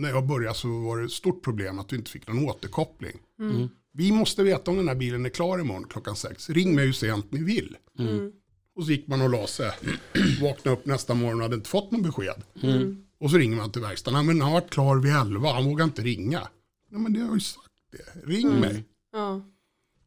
När 0.00 0.08
jag 0.08 0.26
började 0.26 0.54
så 0.54 0.68
var 0.80 0.98
det 0.98 1.04
ett 1.04 1.12
stort 1.12 1.44
problem 1.44 1.78
att 1.78 1.92
vi 1.92 1.96
inte 1.96 2.10
fick 2.10 2.28
någon 2.28 2.48
återkoppling. 2.48 3.18
Mm. 3.38 3.68
Vi 3.92 4.12
måste 4.12 4.42
veta 4.42 4.70
om 4.70 4.76
den 4.76 4.88
här 4.88 4.94
bilen 4.94 5.26
är 5.26 5.30
klar 5.30 5.58
imorgon 5.58 5.88
klockan 5.88 6.16
sex. 6.16 6.50
Ring 6.50 6.74
mig 6.74 6.86
hur 6.86 6.92
sent 6.92 7.32
ni 7.32 7.42
vill. 7.42 7.76
Mm. 7.98 8.32
Och 8.76 8.84
så 8.84 8.90
gick 8.90 9.06
man 9.06 9.22
och 9.22 9.30
la 9.30 9.46
sig. 9.46 9.72
Vaknade 10.42 10.76
upp 10.76 10.86
nästa 10.86 11.14
morgon 11.14 11.36
och 11.36 11.42
hade 11.42 11.54
inte 11.54 11.70
fått 11.70 11.90
någon 11.90 12.02
besked. 12.02 12.42
Mm. 12.62 13.06
Och 13.20 13.30
så 13.30 13.36
ringer 13.36 13.56
man 13.56 13.72
till 13.72 13.82
verkstaden. 13.82 14.26
Men 14.26 14.40
han 14.40 14.52
har 14.52 14.60
varit 14.60 14.70
klar 14.70 14.96
vid 14.96 15.12
elva. 15.12 15.52
Han 15.52 15.64
vågar 15.64 15.84
inte 15.84 16.02
ringa. 16.02 16.48
Nej 16.90 17.00
men 17.00 17.12
det 17.12 17.20
har 17.20 17.34
ju 17.34 17.40
sagt 17.40 17.70
det. 17.92 18.26
Ring 18.32 18.46
mm. 18.46 18.60
mig. 18.60 18.84
Ja. 19.12 19.42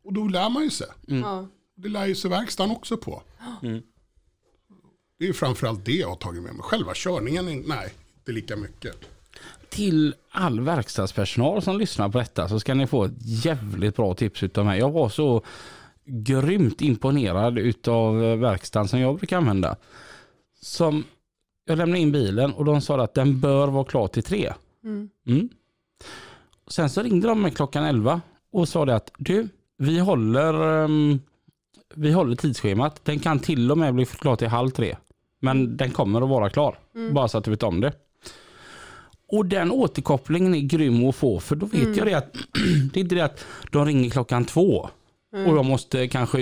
Och 0.03 0.13
då 0.13 0.27
lär 0.27 0.49
man 0.49 0.63
ju 0.63 0.69
sig. 0.69 0.87
Mm. 1.07 1.47
Det 1.75 1.89
lär 1.89 2.05
ju 2.05 2.15
sig 2.15 2.29
verkstaden 2.29 2.75
också 2.75 2.97
på. 2.97 3.23
Mm. 3.63 3.81
Det 5.20 5.28
är 5.28 5.34
framförallt 5.34 5.86
det 5.86 5.91
jag 5.91 6.09
har 6.09 6.15
tagit 6.15 6.43
med 6.43 6.53
mig. 6.53 6.63
Själva 6.63 6.91
körningen, 6.95 7.63
nej, 7.65 7.93
inte 8.20 8.32
lika 8.32 8.55
mycket 8.55 8.95
till 9.70 10.15
all 10.32 10.59
verkstadspersonal 10.59 11.61
som 11.61 11.78
lyssnar 11.78 12.09
på 12.09 12.18
detta 12.18 12.49
så 12.49 12.59
ska 12.59 12.74
ni 12.74 12.88
få 12.88 13.03
ett 13.03 13.13
jävligt 13.22 13.95
bra 13.95 14.13
tips 14.13 14.43
utav 14.43 14.65
mig. 14.65 14.80
Jag 14.80 14.91
var 14.91 15.09
så 15.09 15.41
grymt 16.05 16.82
imponerad 16.82 17.57
utav 17.57 18.15
verkstaden 18.39 18.88
som 18.88 18.99
jag 18.99 19.18
brukar 19.18 19.38
använda. 19.38 19.76
Som 20.61 21.03
Jag 21.65 21.78
lämnade 21.78 21.99
in 21.99 22.11
bilen 22.11 22.53
och 22.53 22.65
de 22.65 22.82
sa 22.82 23.03
att 23.03 23.13
den 23.13 23.39
bör 23.39 23.68
vara 23.68 23.84
klar 23.84 24.07
till 24.07 24.24
tre. 24.24 24.53
Mm. 24.84 25.49
Sen 26.68 26.89
så 26.89 27.01
ringde 27.01 27.28
de 27.28 27.41
mig 27.41 27.51
klockan 27.51 27.84
11 27.84 28.22
och 28.51 28.70
sa 28.70 28.86
det 28.86 28.95
att 28.95 29.11
du, 29.18 29.49
vi 29.78 29.99
håller, 29.99 30.84
ehm, 30.84 31.20
vi 31.95 32.11
håller 32.11 32.36
tidsschemat. 32.36 33.05
Den 33.05 33.20
kan 33.20 33.39
till 33.39 33.72
och 33.72 33.78
med 33.78 33.93
bli 33.93 34.05
klar 34.05 34.36
till 34.36 34.47
halv 34.47 34.70
tre. 34.70 34.95
Men 35.39 35.77
den 35.77 35.91
kommer 35.91 36.21
att 36.21 36.29
vara 36.29 36.49
klar. 36.49 36.79
Bara 37.11 37.27
så 37.27 37.38
att 37.38 37.43
du 37.43 37.51
vet 37.51 37.63
om 37.63 37.81
det. 37.81 37.93
Och 39.29 39.45
den 39.45 39.71
återkopplingen 39.71 40.55
är 40.55 40.59
grym 40.61 41.05
att 41.09 41.15
få 41.15 41.39
för 41.39 41.55
då 41.55 41.65
vet 41.65 41.97
jag 41.97 42.07
det 42.07 42.13
att 42.13 42.33
det 42.93 42.99
är 42.99 43.01
inte 43.01 43.15
det 43.15 43.21
att 43.21 43.45
de 43.71 43.85
ringer 43.85 44.09
klockan 44.09 44.45
två 44.45 44.89
och 45.31 45.57
jag 45.57 45.65
måste 45.65 46.07
kanske 46.07 46.39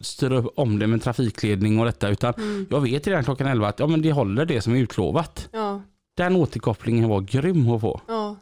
styra 0.00 0.38
upp 0.38 0.52
om 0.56 0.78
det 0.78 0.86
med 0.86 1.02
trafikledning 1.02 1.78
och 1.78 1.84
detta 1.84 2.08
utan 2.08 2.34
jag 2.70 2.80
vet 2.80 3.06
redan 3.06 3.24
klockan 3.24 3.46
11 3.46 3.68
att 3.68 3.78
ja, 3.78 3.86
men 3.86 4.02
det 4.02 4.12
håller 4.12 4.44
det 4.46 4.60
som 4.60 4.72
är 4.74 4.78
utlovat. 4.78 5.48
Ja, 5.52 5.82
Den 6.16 6.36
återkopplingen 6.36 7.08
var 7.08 7.20
grym 7.20 7.70
att 7.70 7.80
få. 7.80 8.00
ja, 8.08 8.36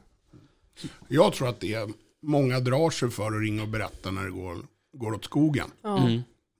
Jag 1.08 1.32
tror 1.32 1.48
att 1.48 1.60
det 1.60 1.74
är, 1.74 1.88
många 2.22 2.60
drar 2.60 2.90
sig 2.90 3.10
för 3.10 3.26
att 3.26 3.42
ringa 3.42 3.62
och 3.62 3.68
berätta 3.68 4.10
när 4.10 4.24
det 4.24 4.30
går, 4.30 4.56
går 4.96 5.12
åt 5.12 5.24
skogen. 5.24 5.66
ja, 5.82 6.08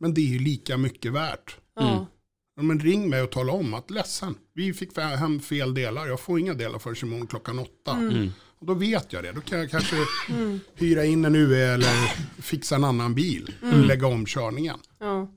Men 0.01 0.15
det 0.15 0.21
är 0.21 0.27
ju 0.33 0.39
lika 0.39 0.77
mycket 0.77 1.13
värt. 1.13 1.57
Ja. 2.57 2.63
Ja, 2.63 2.63
Men 2.63 2.81
ring 2.81 3.09
mig 3.11 3.23
och 3.23 3.31
tala 3.31 3.53
om 3.53 3.75
att 3.75 3.91
ledsen, 3.91 4.35
vi 4.55 4.73
fick 4.73 4.99
hem 4.99 5.41
fel 5.41 5.75
delar. 5.75 6.07
Jag 6.07 6.21
får 6.21 6.39
inga 6.41 6.55
delar 6.55 6.79
förrän 6.79 6.97
imorgon 7.03 7.27
klockan 7.27 7.59
åtta. 7.59 7.97
Och 8.61 8.67
då 8.67 8.75
vet 8.75 9.13
jag 9.13 9.23
det. 9.25 9.33
Då 9.33 9.41
kan 9.41 9.59
jag 9.59 9.71
kanske 9.71 9.97
hyra 10.75 11.05
in 11.05 11.25
en 11.25 11.35
UE 11.35 11.75
eller 11.75 11.93
fixa 12.43 12.75
en 12.75 12.85
annan 12.85 13.15
bil. 13.15 13.55
Och 13.63 13.79
lägga 13.79 14.07
om 14.07 14.27
körningen. 14.27 14.77
ja. 15.01 15.29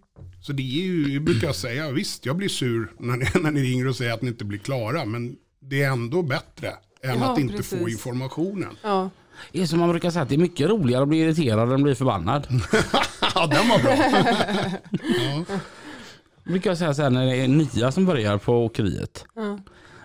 Så 0.41 0.53
det 0.53 0.63
är 0.63 0.83
ju, 0.83 1.13
jag 1.13 1.23
brukar 1.23 1.51
säga, 1.53 1.91
visst 1.91 2.25
jag 2.25 2.35
blir 2.37 2.49
sur 2.49 2.91
när 2.99 3.17
ni, 3.17 3.25
när 3.43 3.51
ni 3.51 3.63
ringer 3.63 3.87
och 3.87 3.95
säger 3.95 4.13
att 4.13 4.21
ni 4.21 4.27
inte 4.27 4.45
blir 4.45 4.59
klara. 4.59 5.05
Men 5.05 5.35
det 5.61 5.83
är 5.83 5.91
ändå 5.91 6.21
bättre 6.21 6.67
än 7.03 7.19
Ja, 7.19 7.31
att 7.33 7.39
inte 7.39 7.63
få 7.63 7.75
precis. 7.75 7.91
informationen. 7.93 8.77
ja. 8.81 9.09
Det 9.51 9.61
är 9.61 9.65
som 9.65 9.79
man 9.79 9.89
brukar 9.89 10.11
säga 10.11 10.23
att 10.23 10.29
det 10.29 10.35
är 10.35 10.39
mycket 10.39 10.69
roligare 10.69 11.03
att 11.03 11.09
bli 11.09 11.17
irriterad 11.19 11.67
än 11.69 11.75
att 11.75 11.83
bli 11.83 11.95
förbannad. 11.95 12.47
ja, 13.35 13.47
den 13.47 13.69
var 13.69 13.79
bra. 13.83 15.59
brukar 16.43 16.69
jag 16.69 16.77
säga 16.77 16.93
så 16.93 17.01
här 17.01 17.09
när 17.09 17.25
det 17.25 17.35
är 17.35 17.47
nya 17.47 17.91
som 17.91 18.05
börjar 18.05 18.37
på 18.37 18.65
åkeriet. 18.65 19.25
Ja. 19.35 19.59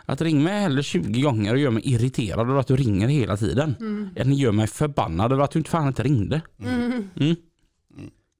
Att 0.04 0.20
ring 0.20 0.42
mig 0.42 0.60
hellre 0.60 0.82
20 0.82 1.20
gånger 1.22 1.52
och 1.52 1.58
gör 1.58 1.70
mig 1.70 1.82
irriterad 1.84 2.50
över 2.50 2.60
att 2.60 2.66
du 2.66 2.76
ringer 2.76 3.08
hela 3.08 3.36
tiden. 3.36 3.74
Än 4.16 4.32
gör 4.32 4.52
mig 4.52 4.66
förbannad 4.66 5.32
över 5.32 5.44
att 5.44 5.50
du 5.50 5.58
inte 5.58 5.70
fan 5.70 5.88
inte 5.88 6.02
ringde. 6.02 6.40
Mm. 6.60 7.36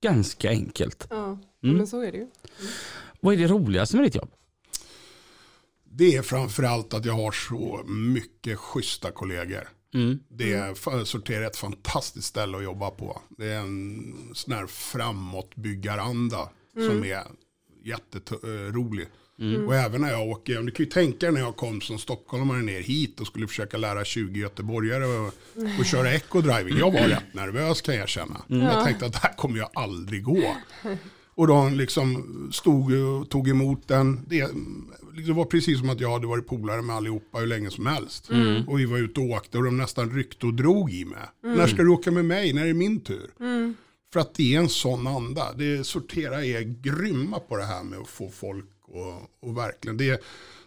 Ganska 0.03 0.51
enkelt. 0.51 1.07
ja. 1.11 1.38
Men 1.61 1.86
så 1.86 2.03
är 2.03 2.12
det 2.12 2.18
ju. 2.18 2.26
Vad 3.20 3.34
är 3.34 3.38
det 3.38 3.46
roligaste 3.46 3.96
med 3.96 4.05
ditt 4.07 4.14
jobb? 4.14 4.30
Det 5.84 6.16
är 6.16 6.22
framförallt 6.22 6.94
att 6.94 7.05
jag 7.05 7.14
har 7.14 7.32
så 7.32 7.80
mycket 7.86 8.59
schyssta 8.59 9.11
kollegor. 9.11 9.68
Mm. 9.94 10.18
Det 10.28 10.53
är, 10.53 11.05
sorterar 11.05 11.46
ett 11.46 11.57
fantastiskt 11.57 12.28
ställe 12.28 12.57
att 12.57 12.64
jobba 12.64 12.90
på. 12.90 13.22
Det 13.28 13.46
är 13.46 13.59
en 13.59 14.30
sån 14.34 14.55
här 14.55 14.66
framåtbyggaranda 14.66 16.49
som 16.74 17.05
är 17.05 17.22
jätterolig. 17.89 19.07
Och 19.66 19.74
även 19.74 20.01
när 20.01 20.11
jag 20.11 20.28
åker, 20.28 20.62
du 20.62 20.70
kan 20.70 20.84
ju 20.84 20.91
tänka 20.91 21.26
dig 21.26 21.32
när 21.32 21.41
jag 21.41 21.57
kom 21.57 21.80
som 21.80 21.99
stockholmare 21.99 22.62
ner 22.62 22.80
hit 22.80 23.20
och 23.20 23.26
skulle 23.26 23.47
försöka 23.47 23.76
lära 23.76 24.05
20 24.05 24.41
göteborgare 24.41 25.05
och, 25.05 25.34
och 25.78 25.84
köra 25.86 26.11
ecodriving. 26.12 26.78
Jag 26.78 26.93
var 26.93 27.01
rätt 27.09 27.34
nervös 27.34 27.80
kan 27.80 27.95
jag 27.95 28.03
erkänna. 28.03 28.43
Jag 28.49 28.84
tänkte 28.84 29.07
att 29.07 29.12
det 29.12 29.18
här 29.22 29.36
kommer 29.36 29.59
jag 29.59 29.70
aldrig 29.74 30.22
gå. 30.24 30.55
Och 31.34 31.47
de 31.47 31.74
liksom 31.74 32.24
stod 32.53 32.93
och 32.93 33.30
tog 33.30 33.49
emot 33.49 33.89
den. 33.89 34.20
Det, 34.26 34.49
det 35.26 35.32
var 35.32 35.45
precis 35.45 35.78
som 35.78 35.91
att 35.91 36.01
jag 36.01 36.12
hade 36.12 36.26
varit 36.26 36.47
polare 36.47 36.82
med 36.82 36.97
allihopa 36.97 37.39
hur 37.39 37.47
länge 37.47 37.70
som 37.70 37.86
helst. 37.86 38.30
Och 38.66 38.78
vi 38.78 38.84
var 38.84 38.99
ute 38.99 39.20
och 39.20 39.26
åkte 39.26 39.59
och 39.59 39.64
de 39.64 39.76
nästan 39.76 40.11
ryckte 40.11 40.47
och 40.47 40.55
drog 40.55 40.93
i 40.93 41.05
mig. 41.05 41.18
När 41.43 41.66
ska 41.66 41.82
du 41.82 41.89
åka 41.89 42.11
med 42.11 42.24
mig? 42.24 42.53
När 42.53 42.62
är 42.62 42.66
det 42.66 42.74
min 42.74 43.01
tur? 43.01 43.30
För 44.13 44.21
att 44.21 44.35
det 44.35 44.55
är 44.55 44.59
en 44.59 44.69
sån 44.69 45.07
anda. 45.07 45.53
Det 45.53 45.85
Sortera 45.87 46.45
är 46.45 46.61
grymma 46.63 47.39
på 47.41 47.57
det 47.57 47.65
här 47.65 47.83
med 47.83 47.99
att 47.99 48.09
få 48.09 48.31
folk 48.31 48.71
och, 48.83 49.49
och 49.49 49.57
verkligen. 49.57 49.97
Det, 49.97 50.23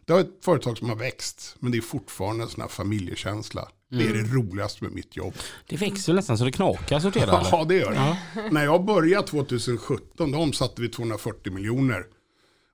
det 0.06 0.14
är 0.14 0.20
ett 0.20 0.46
företag 0.46 0.78
som 0.78 0.90
har 0.90 0.96
växt. 0.96 1.56
Men 1.60 1.72
det 1.72 1.78
är 1.78 1.82
fortfarande 1.82 2.44
en 2.44 2.50
sån 2.50 2.62
här 2.62 2.68
familjekänsla. 2.68 3.68
Det 3.90 4.08
är 4.08 4.14
det 4.14 4.24
roligaste 4.24 4.84
med 4.84 4.94
mitt 4.94 5.18
jobb. 5.18 5.34
Det 5.68 5.78
växer 5.78 6.14
nästan 6.14 6.38
så 6.38 6.46
det 6.46 6.52
knakar 6.52 7.00
sortera? 7.00 7.42
Ja, 7.52 7.66
det 7.68 7.76
gör 7.76 7.92
det. 7.92 8.18
När 8.52 8.64
jag 8.64 8.86
började 8.86 9.28
2017, 9.28 10.32
då 10.32 10.38
omsatte 10.38 10.82
vi 10.82 10.90
240 10.90 11.54
miljoner. 11.54 12.06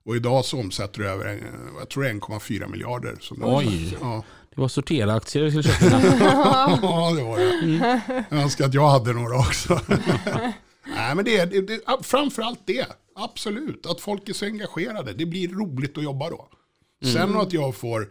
Och 0.04 0.16
idag 0.16 0.44
så 0.44 0.60
omsätter 0.60 1.02
det 1.02 1.08
över, 1.08 1.42
jag 1.78 1.88
tror 1.88 2.02
det 2.02 2.08
är 2.08 2.14
1,4 2.14 2.70
miljarder. 2.70 3.18
Oj. 3.40 3.96
Ja. 4.00 4.24
Det 4.58 4.62
var 4.62 4.68
sortera-aktier 4.68 5.42
du 5.42 5.50
skulle 5.50 5.62
köpa. 5.62 5.86
ja, 6.82 7.12
det 7.16 7.22
var 7.22 7.38
det. 7.38 8.24
Jag 8.28 8.42
önskar 8.42 8.64
att 8.64 8.74
jag 8.74 8.88
hade 8.88 9.12
några 9.12 9.38
också. 9.38 9.80
Nej, 10.86 11.14
men 11.14 11.24
det 11.24 11.38
är 11.38 12.02
framförallt 12.02 12.60
det. 12.66 12.86
Absolut, 13.14 13.86
att 13.86 14.00
folk 14.00 14.28
är 14.28 14.32
så 14.32 14.44
engagerade. 14.44 15.12
Det 15.12 15.26
blir 15.26 15.48
roligt 15.48 15.98
att 15.98 16.04
jobba 16.04 16.30
då. 16.30 16.48
Sen 17.12 17.36
att 17.36 17.52
jag 17.52 17.76
får, 17.76 18.08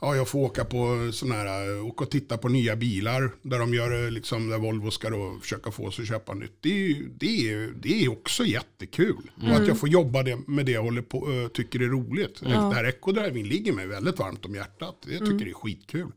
ja, 0.00 0.16
jag 0.16 0.28
får 0.28 0.38
åka 0.38 0.64
på 0.64 1.10
sån 1.12 1.32
här, 1.32 1.76
eh, 1.76 1.86
åka 1.86 2.04
och 2.04 2.10
titta 2.10 2.38
på 2.38 2.48
nya 2.48 2.76
bilar. 2.76 3.30
Där 3.42 3.58
de 3.58 3.74
gör 3.74 4.04
eh, 4.04 4.10
liksom, 4.10 4.48
där 4.48 4.58
Volvo 4.58 4.90
ska 4.90 5.10
då 5.10 5.38
försöka 5.42 5.70
få 5.70 5.86
oss 5.86 6.00
att 6.00 6.08
köpa 6.08 6.34
nytt. 6.34 6.56
Det 6.60 6.90
är, 6.90 7.08
det 7.18 7.50
är, 7.50 7.72
det 7.80 8.04
är 8.04 8.12
också 8.12 8.44
jättekul. 8.44 9.30
Och 9.42 9.48
att 9.48 9.68
jag 9.68 9.78
får 9.78 9.88
jobba 9.88 10.22
det, 10.22 10.38
med 10.46 10.66
det 10.66 10.72
jag 10.72 10.82
håller 10.82 11.02
på, 11.02 11.32
eh, 11.32 11.48
tycker 11.48 11.80
är 11.80 11.88
roligt. 11.88 12.40
Det 12.40 12.48
här 12.48 12.84
ecodriving 12.84 13.44
ligger 13.44 13.72
mig 13.72 13.86
väldigt 13.86 14.18
varmt 14.18 14.44
om 14.44 14.54
hjärtat. 14.54 14.96
Jag 15.06 15.20
tycker 15.20 15.44
det 15.44 15.50
är 15.50 15.54
skitkul. 15.54 16.12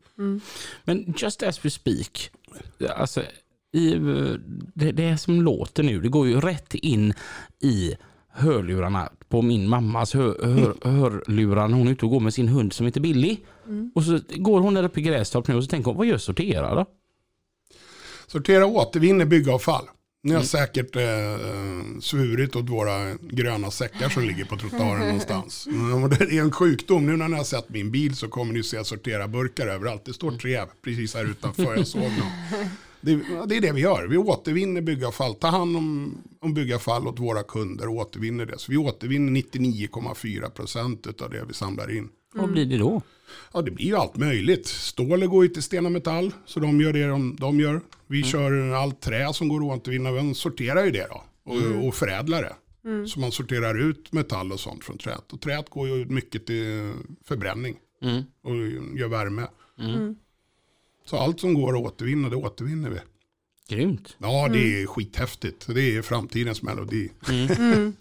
Men 0.84 1.14
just 1.18 1.42
as 1.42 1.64
we 1.64 1.70
speak, 1.70 2.30
alltså, 2.96 3.22
i, 3.72 3.94
det, 4.74 4.92
det 4.92 5.18
som 5.18 5.42
låter 5.42 5.82
nu, 5.82 6.00
det 6.00 6.08
går 6.08 6.28
ju 6.28 6.40
rätt 6.40 6.74
in 6.74 7.14
i 7.60 7.96
hörlurarna 8.38 9.12
på 9.28 9.42
min 9.42 9.68
mammas 9.68 10.14
hör, 10.14 10.36
hör, 10.42 10.76
hörlurar 10.90 11.68
när 11.68 11.76
hon 11.76 11.88
är 11.88 11.92
ute 11.92 12.04
och 12.04 12.10
går 12.10 12.20
med 12.20 12.34
sin 12.34 12.48
hund 12.48 12.72
som 12.72 12.86
heter 12.86 13.00
Billy. 13.00 13.36
Och 13.94 14.04
så 14.04 14.20
går 14.36 14.60
hon 14.60 14.74
där 14.74 14.82
uppe 14.82 15.00
i 15.00 15.02
Grästorp 15.02 15.48
nu 15.48 15.54
och 15.54 15.64
så 15.64 15.68
tänker 15.68 15.90
hon, 15.90 15.96
vad 15.96 16.06
gör 16.06 16.18
sortera 16.18 16.74
då? 16.74 16.86
Sortera 18.26 18.66
återvinner 18.66 19.24
byggavfall. 19.24 19.84
Ni 20.22 20.34
har 20.34 20.42
säkert 20.42 20.96
eh, 20.96 22.00
svurit 22.00 22.56
åt 22.56 22.68
våra 22.68 23.14
gröna 23.14 23.70
säckar 23.70 24.08
som 24.08 24.22
ligger 24.22 24.44
på 24.44 24.56
trottoaren 24.56 25.00
någonstans. 25.06 25.66
Mm, 25.66 26.10
det 26.10 26.20
är 26.20 26.40
en 26.40 26.52
sjukdom. 26.52 27.06
Nu 27.06 27.16
när 27.16 27.28
ni 27.28 27.36
har 27.36 27.44
sett 27.44 27.68
min 27.68 27.90
bil 27.90 28.16
så 28.16 28.28
kommer 28.28 28.52
ni 28.52 28.62
se 28.62 28.84
sortera 28.84 29.28
burkar 29.28 29.66
överallt. 29.66 30.04
Det 30.04 30.12
står 30.12 30.30
tre 30.30 30.60
precis 30.84 31.14
här 31.14 31.24
utanför. 31.24 31.76
Jag 31.76 31.86
såg 31.86 32.02
dem. 32.02 32.30
Det, 33.00 33.14
det 33.46 33.56
är 33.56 33.60
det 33.60 33.72
vi 33.72 33.80
gör. 33.80 34.06
Vi 34.06 34.16
återvinner 34.16 34.80
byggavfall. 34.80 35.34
Ta 35.34 35.48
hand 35.48 35.76
om, 35.76 36.18
om 36.40 36.54
byggavfall 36.54 37.06
åt 37.08 37.18
våra 37.18 37.42
kunder 37.42 37.88
och 37.88 37.94
återvinner 37.94 38.46
det. 38.46 38.58
Så 38.58 38.72
vi 38.72 38.76
återvinner 38.78 39.32
99,4 39.42 40.50
procent 40.50 41.22
av 41.22 41.30
det 41.30 41.44
vi 41.48 41.54
samlar 41.54 41.96
in. 41.96 42.08
Vad 42.34 42.52
blir 42.52 42.66
det 42.66 42.78
då? 42.78 43.02
Ja, 43.52 43.62
det 43.62 43.70
blir 43.70 43.86
ju 43.86 43.96
allt 43.96 44.16
möjligt. 44.16 44.66
Stål 44.66 45.26
går 45.26 45.44
ju 45.44 45.48
till 45.48 45.62
Stena 45.62 45.90
Metall, 45.90 46.32
så 46.46 46.60
de 46.60 46.80
gör 46.80 46.92
det 46.92 47.06
de, 47.06 47.36
de 47.40 47.60
gör. 47.60 47.80
Vi 48.06 48.22
kör 48.22 48.70
allt 48.72 49.00
trä 49.00 49.32
som 49.34 49.48
går 49.48 49.72
att 49.72 49.78
återvinna. 49.80 50.12
Vi 50.12 50.34
sorterar 50.34 50.84
ju 50.84 50.90
det 50.90 51.06
då 51.10 51.22
och, 51.52 51.86
och 51.86 51.94
förädlar 51.94 52.42
det. 52.42 52.54
Så 53.08 53.20
man 53.20 53.32
sorterar 53.32 53.88
ut 53.90 54.12
metall 54.12 54.52
och 54.52 54.60
sånt 54.60 54.84
från 54.84 54.98
träet. 54.98 55.32
Och 55.32 55.40
träet 55.40 55.70
går 55.70 55.88
ju 55.88 56.04
mycket 56.06 56.46
till 56.46 56.92
förbränning 57.24 57.76
och 58.42 58.56
gör 58.98 59.08
värme. 59.08 59.42
Så 61.10 61.16
allt 61.16 61.40
som 61.40 61.54
går 61.54 61.76
att 61.76 61.82
återvinna, 61.84 62.28
det 62.28 62.36
återvinner 62.36 62.90
vi. 62.90 62.98
Grymt. 63.76 64.16
Ja, 64.18 64.48
det 64.52 64.82
är 64.82 64.86
skithäftigt. 64.86 65.66
Det 65.74 65.96
är 65.96 66.02
framtidens 66.02 66.62
melodi. 66.62 67.10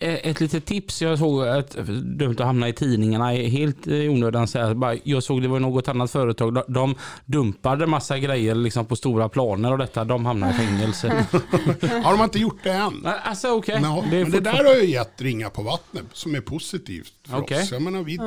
Eh, 0.00 0.14
Ett 0.28 0.40
litet 0.40 0.66
tips, 0.66 1.02
jag 1.02 1.18
såg 1.18 1.46
att 1.48 1.70
dumt 2.18 2.36
att 2.38 2.46
hamna 2.46 2.68
i 2.68 2.72
tidningarna 2.72 3.34
är 3.34 3.48
helt 3.48 3.86
i 3.86 4.08
onödan. 4.08 4.48
Så 4.48 4.58
här, 4.58 4.74
bara, 4.74 4.96
jag 5.04 5.22
såg 5.22 5.42
det 5.42 5.48
var 5.48 5.60
något 5.60 5.88
annat 5.88 6.10
företag, 6.10 6.54
de, 6.54 6.62
de 6.68 6.94
dumpade 7.24 7.86
massa 7.86 8.18
grejer 8.18 8.54
liksom 8.54 8.86
på 8.86 8.96
stora 8.96 9.28
planer 9.28 9.72
och 9.72 9.78
detta, 9.78 10.04
de 10.04 10.26
hamnade 10.26 10.52
i 10.54 10.56
fängelse. 10.56 11.26
Har 12.04 12.16
de 12.16 12.24
inte 12.24 12.38
gjort 12.38 12.58
det 12.62 12.72
än? 12.72 13.00
Nej, 13.02 13.14
alltså 13.24 13.48
okej. 13.48 13.80
Ja, 13.82 14.04
Det 14.10 14.22
men 14.22 14.30
det 14.30 14.40
där 14.40 14.64
har 14.64 14.74
ju 14.74 14.90
gett 14.90 15.20
ringa 15.20 15.50
på 15.50 15.62
vattnet 15.62 16.04
som 16.12 16.34
är 16.34 16.40
positivt 16.40 17.12
för 17.28 17.38
Okej. 17.38 17.62
oss. 17.62 17.72
Jag 17.72 17.82
menar, 17.82 18.02
vi, 18.02 18.18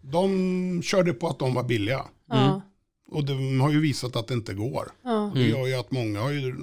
De 0.00 0.82
körde 0.84 1.12
på 1.12 1.28
att 1.28 1.38
de 1.38 1.54
var 1.54 1.62
billiga. 1.64 2.00
Ja. 2.30 2.62
Och 3.10 3.24
de 3.24 3.60
har 3.60 3.70
ju 3.72 3.80
visat 3.80 4.16
att 4.16 4.28
det 4.28 4.34
inte 4.34 4.54
går. 4.54 4.88
Ja. 5.02 5.30
Det 5.34 5.48
gör 5.48 5.66
ju 5.66 5.74
att 5.74 5.90
många 5.90 6.20
har 6.20 6.30
ju 6.30 6.56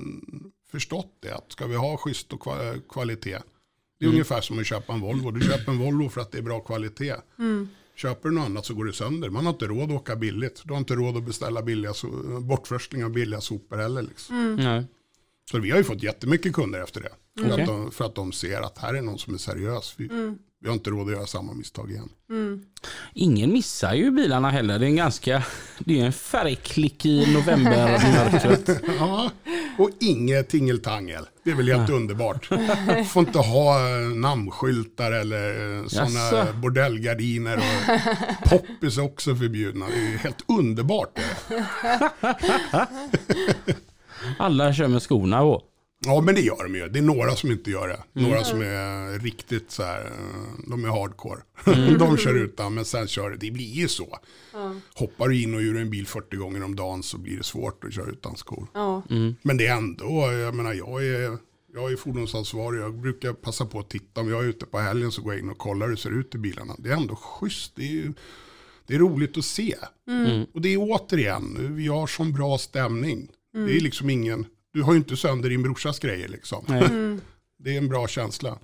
förstått 0.72 1.12
det. 1.20 1.36
Att 1.36 1.52
ska 1.52 1.68
vi 1.68 1.76
ha 1.76 1.98
schysst 1.98 2.34
och 2.34 2.40
kva- 2.42 2.82
kvalitet. 2.90 3.38
Det 4.00 4.06
är 4.06 4.10
ungefär 4.10 4.42
som 4.42 4.60
att 4.60 4.66
köpa 4.66 4.94
en 4.94 5.00
Volvo. 5.00 5.32
Du 5.32 5.42
köper 5.42 5.72
en 5.72 5.78
Volvo 5.80 6.10
för 6.10 6.22
att 6.22 6.32
det 6.32 6.38
är 6.38 6.42
bra 6.42 6.60
kvalitet. 6.60 7.16
Köper 7.96 8.30
du 8.30 8.36
något 8.36 8.46
annat 8.46 8.66
så 8.66 8.74
går 8.74 8.86
det 8.86 8.94
sönder. 8.94 9.30
Man 9.30 9.46
har 9.46 9.54
inte 9.54 9.66
råd 9.68 9.84
att 9.84 9.98
åka 10.02 10.16
billigt. 10.16 10.62
Du 10.66 10.74
har 10.74 10.78
inte 10.80 10.96
råd 10.96 11.18
att 11.18 11.24
beställa 11.24 11.62
billiga 11.62 11.92
so- 11.92 12.40
bortforsling 12.40 13.04
av 13.06 13.12
billiga 13.12 13.42
sopor 13.42 13.78
heller. 13.78 14.02
Liksom. 14.02 14.56
Nej. 14.56 14.84
Så 15.52 15.60
vi 15.60 15.72
har 15.72 15.78
ju 15.78 15.84
fått 15.84 16.04
jättemycket 16.04 16.54
kunder 16.54 16.84
efter 16.84 17.02
det. 17.02 17.10
För, 17.42 17.52
Okej. 17.52 17.62
att 17.62 17.68
de, 17.68 17.92
för 17.92 18.06
att 18.06 18.16
de 18.16 18.32
ser 18.32 18.62
att 18.62 18.78
här 18.78 18.94
är 18.94 19.02
någon 19.02 19.18
som 19.20 19.34
är 19.34 19.38
seriös. 19.38 19.94
Vi, 19.98 20.10
vi 20.62 20.68
har 20.68 20.74
inte 20.74 20.90
råd 20.90 21.08
att 21.08 21.14
göra 21.16 21.26
samma 21.26 21.54
misstag 21.54 21.92
igen. 21.92 22.10
Ingen 23.14 23.52
missar 23.52 23.94
ju 23.94 24.12
bilarna 24.12 24.50
heller. 24.50 24.80
Det 24.80 24.86
är 24.86 24.90
en 24.90 24.96
ganska, 24.96 25.44
det 25.80 26.00
är 26.00 26.06
en 26.06 26.14
färgklick 26.14 27.06
i 27.06 27.34
novembermörkret. 27.34 28.82
Ja, 29.00 29.32
och 29.78 29.90
inget 30.00 30.50
tingeltangel. 30.50 31.26
Det 31.44 31.52
är 31.52 31.56
väl 31.56 31.68
helt 31.68 31.90
underbart. 31.90 32.46
Får 33.10 33.28
inte 33.28 33.40
ha 33.40 33.80
eh, 33.80 34.08
namnskyltar 34.08 35.12
eller 35.12 35.80
eh, 35.80 35.86
sådana 35.88 36.54
bordellgardiner. 36.54 37.58
Och 37.58 37.64
poppis 38.50 38.98
är 38.98 39.04
också 39.04 39.36
förbjudna. 39.36 39.86
Det 39.88 40.14
är 40.14 40.18
helt 40.18 40.44
underbart. 40.48 41.20
Det. 41.50 41.66
Alla 44.40 44.74
kör 44.74 44.88
med 44.88 45.02
skorna 45.02 45.40
på. 45.40 45.64
Ja, 46.06 46.22
men 46.22 46.36
det 46.36 46.42
gör 46.42 46.64
de 46.64 46.76
ju. 46.76 46.90
Det 46.90 47.00
är 47.00 47.04
några 47.04 47.36
som 47.36 47.52
inte 47.52 47.72
gör 47.72 47.88
det. 47.88 48.22
Några 48.22 48.44
som 48.44 48.62
är 48.62 49.20
riktigt 49.20 49.72
så 49.72 49.84
här, 49.84 50.12
de 50.68 50.86
är 50.86 50.90
hardcore. 50.90 51.40
de 52.00 52.18
kör 52.18 52.34
utan, 52.34 52.74
men 52.74 52.86
sen 52.86 53.08
kör 53.08 53.30
det. 53.32 53.38
Det 53.38 53.52
blir 53.52 53.66
ju 53.74 53.88
så. 53.88 54.18
Hoppar 54.96 55.28
du 55.30 55.42
in 55.42 55.54
och 55.54 55.60
ur 55.60 55.78
en 55.78 55.90
bil 55.90 56.08
40 56.08 56.36
gånger 56.36 56.64
om 56.64 56.76
dagen 56.76 57.04
så 57.04 57.18
blir 57.18 57.38
det 57.38 57.44
svårt 57.44 57.84
att 57.84 57.94
köra 57.94 58.10
utan 58.12 58.36
skor. 58.36 58.68
Ja. 58.74 59.04
Men 59.42 59.58
det 59.58 59.68
är 59.68 59.76
ändå, 59.78 60.32
jag 60.32 60.56
menar 60.56 60.74
jag 60.74 61.06
är, 61.08 61.38
jag 61.74 61.92
är 61.92 61.96
fordonsansvarig, 61.96 62.82
jag 62.82 62.94
brukar 62.96 63.34
passa 63.34 63.66
på 63.66 63.80
att 63.80 63.90
titta, 63.90 64.22
om 64.22 64.30
jag 64.30 64.44
är 64.44 64.48
ute 64.48 64.66
på 64.66 64.80
helgen 64.80 65.12
så 65.12 65.22
går 65.22 65.34
jag 65.34 65.40
in 65.44 65.50
och 65.50 65.58
kollar 65.58 65.88
hur 65.88 65.96
det 65.96 66.02
ser 66.02 66.20
ut 66.20 66.36
i 66.36 66.38
bilarna. 66.38 66.76
Det 66.78 66.90
är 66.90 66.94
ändå 66.96 67.16
schysst, 67.16 67.72
det 67.76 67.84
är, 67.84 67.92
ju- 67.92 68.14
det 68.88 68.96
är 68.96 69.00
roligt 69.00 69.38
att 69.38 69.46
se. 69.46 69.76
Och 70.54 70.62
det 70.62 70.70
är 70.74 70.78
återigen, 70.80 71.76
vi 71.76 71.88
har 71.88 72.08
sån 72.08 72.34
bra 72.34 72.58
stämning. 72.58 73.28
Det 73.54 73.76
är 73.78 73.80
liksom 73.82 74.10
ingen, 74.10 74.46
du 74.76 74.82
har 74.82 74.94
ju 74.94 74.98
inte 74.98 75.18
sönder 75.18 75.50
din 75.50 75.64
brorsas 75.64 76.00
grejer 76.00 76.28
liksom. 76.28 76.66
Det 77.60 77.74
är 77.74 77.78
en 77.78 77.88
bra 77.88 78.08
känsla. 78.08 78.58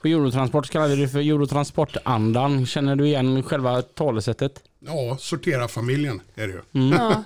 På 0.00 0.08
Eurotransport 0.08 0.70
kallar 0.70 0.88
vi 0.88 0.96
det 0.96 1.08
för 1.08 1.18
Eurotransportandan. 1.18 2.66
Känner 2.66 2.96
du 2.96 3.06
igen 3.06 3.42
själva 3.42 3.82
talesättet? 3.82 4.62
Ja, 4.78 5.16
sortera 5.20 5.68
familjen 5.68 6.20
är 6.34 6.48
det 6.48 6.52
ju. 6.52 6.90
Ja. 6.90 7.24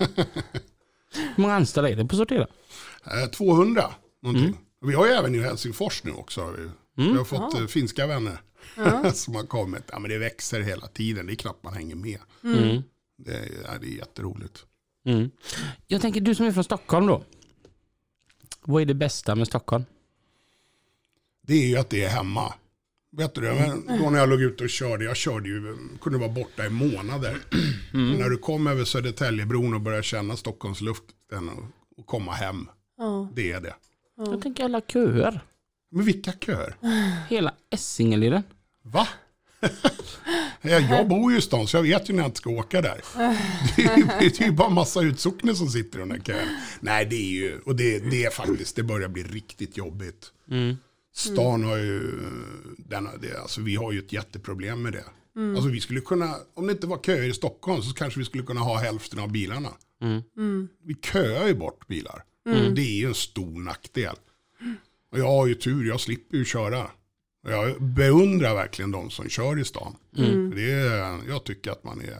Hur 1.14 1.42
många 1.42 1.54
anställda 1.54 1.90
är 1.90 1.96
det 1.96 2.04
på 2.04 2.16
Sortera? 2.16 2.46
Eh, 3.06 3.30
200 3.30 3.90
någonting. 4.22 4.58
Och 4.82 4.90
Vi 4.90 4.94
har 4.94 5.06
ju 5.06 5.12
även 5.12 5.34
i 5.34 5.38
Helsingfors 5.38 6.04
nu 6.04 6.12
också. 6.12 6.54
Vi, 6.58 6.68
vi 7.12 7.16
har 7.18 7.24
fått 7.24 7.54
eh, 7.54 7.66
finska 7.66 8.06
vänner 8.06 8.38
som 9.12 9.34
har 9.34 9.46
kommit. 9.46 9.84
Ja, 9.92 9.98
men 9.98 10.10
det 10.10 10.18
växer 10.18 10.60
hela 10.60 10.86
tiden, 10.86 11.26
det 11.26 11.32
är 11.32 11.36
knappt 11.36 11.64
man 11.64 11.74
hänger 11.74 11.96
med. 11.96 12.18
Det, 12.42 13.34
är, 13.34 13.78
det 13.80 13.86
är 13.86 13.96
jätteroligt. 13.96 14.66
Mm. 15.06 15.30
Jag 15.86 16.00
tänker 16.00 16.20
du 16.20 16.34
som 16.34 16.46
är 16.46 16.52
från 16.52 16.64
Stockholm 16.64 17.06
då. 17.06 17.22
Vad 18.64 18.82
är 18.82 18.86
det 18.86 18.94
bästa 18.94 19.34
med 19.34 19.46
Stockholm? 19.46 19.84
Det 21.46 21.54
är 21.54 21.66
ju 21.66 21.76
att 21.76 21.90
det 21.90 22.04
är 22.04 22.08
hemma. 22.08 22.54
Vet 23.16 23.34
du 23.34 23.40
det? 23.40 23.54
Men 23.86 23.98
då 24.02 24.10
när 24.10 24.18
jag 24.18 24.28
låg 24.28 24.42
ute 24.42 24.64
och 24.64 24.70
körde, 24.70 25.04
jag 25.04 25.16
körde 25.16 25.48
ju, 25.48 25.76
kunde 26.00 26.18
vara 26.18 26.28
borta 26.32 26.66
i 26.66 26.70
månader. 26.70 27.38
Och 27.92 27.98
när 28.18 28.30
du 28.30 28.38
kom 28.38 28.66
över 28.66 28.84
Södertäljebron 28.84 29.74
och 29.74 29.80
började 29.80 30.02
känna 30.02 30.36
Stockholmsluften 30.36 31.48
och, 31.48 31.64
och 31.96 32.06
komma 32.06 32.32
hem. 32.32 32.68
Ja. 32.98 33.28
Det 33.34 33.52
är 33.52 33.60
det. 33.60 33.74
Jag 34.16 34.42
tänker 34.42 34.64
alla 34.64 34.80
köer. 34.80 35.40
Men 35.90 36.04
vilka 36.04 36.32
köer? 36.32 36.76
Hela 37.28 37.54
Essingeleden. 37.70 38.42
Va? 38.82 39.08
Ja, 40.64 40.78
jag 40.78 41.08
bor 41.08 41.32
ju 41.32 41.38
i 41.38 41.40
stan 41.40 41.66
så 41.66 41.76
jag 41.76 41.82
vet 41.82 42.10
ju 42.10 42.14
när 42.14 42.20
jag 42.22 42.28
inte 42.28 42.38
ska 42.38 42.50
åka 42.50 42.80
där. 42.80 43.00
Det 43.76 43.82
är 43.84 43.96
ju, 43.96 44.04
det 44.18 44.40
är 44.40 44.44
ju 44.44 44.52
bara 44.52 44.68
massa 44.68 45.00
utsockner 45.00 45.54
som 45.54 45.68
sitter 45.68 45.98
i 45.98 46.00
den 46.00 46.10
här 46.10 46.18
kön. 46.18 46.48
Nej, 46.80 47.06
det 47.06 47.16
är 47.16 47.30
ju, 47.30 47.58
och 47.58 47.76
det, 47.76 47.98
det 48.10 48.24
är 48.24 48.30
faktiskt, 48.30 48.76
det 48.76 48.82
börjar 48.82 49.08
bli 49.08 49.22
riktigt 49.22 49.76
jobbigt. 49.76 50.32
Stan 51.14 51.64
har 51.64 51.76
ju, 51.76 52.00
den, 52.78 53.08
det, 53.22 53.40
alltså 53.40 53.60
vi 53.60 53.76
har 53.76 53.92
ju 53.92 53.98
ett 53.98 54.12
jätteproblem 54.12 54.82
med 54.82 54.92
det. 54.92 55.04
Alltså 55.56 55.68
vi 55.70 55.80
skulle 55.80 56.00
kunna, 56.00 56.34
om 56.54 56.66
det 56.66 56.72
inte 56.72 56.86
var 56.86 56.98
köer 56.98 57.22
i 57.28 57.32
Stockholm 57.34 57.82
så 57.82 57.94
kanske 57.94 58.18
vi 58.18 58.24
skulle 58.24 58.44
kunna 58.44 58.60
ha 58.60 58.78
hälften 58.78 59.18
av 59.18 59.32
bilarna. 59.32 59.70
Vi 60.84 60.94
köar 60.94 61.46
ju 61.46 61.54
bort 61.54 61.86
bilar. 61.86 62.22
Det 62.74 62.82
är 62.82 63.00
ju 63.00 63.06
en 63.06 63.14
stor 63.14 63.60
nackdel. 63.64 64.16
Och 65.12 65.18
jag 65.18 65.26
har 65.28 65.46
ju 65.46 65.54
tur, 65.54 65.88
jag 65.88 66.00
slipper 66.00 66.36
ju 66.36 66.44
köra. 66.44 66.90
Jag 67.48 67.82
beundrar 67.82 68.54
verkligen 68.54 68.90
de 68.90 69.10
som 69.10 69.28
kör 69.28 69.58
i 69.58 69.64
stan. 69.64 69.96
För 70.16 70.56
det 70.56 70.72
är, 70.72 71.28
jag 71.28 71.44
tycker 71.44 71.70
att 71.70 71.84
man 71.84 72.00
är, 72.00 72.18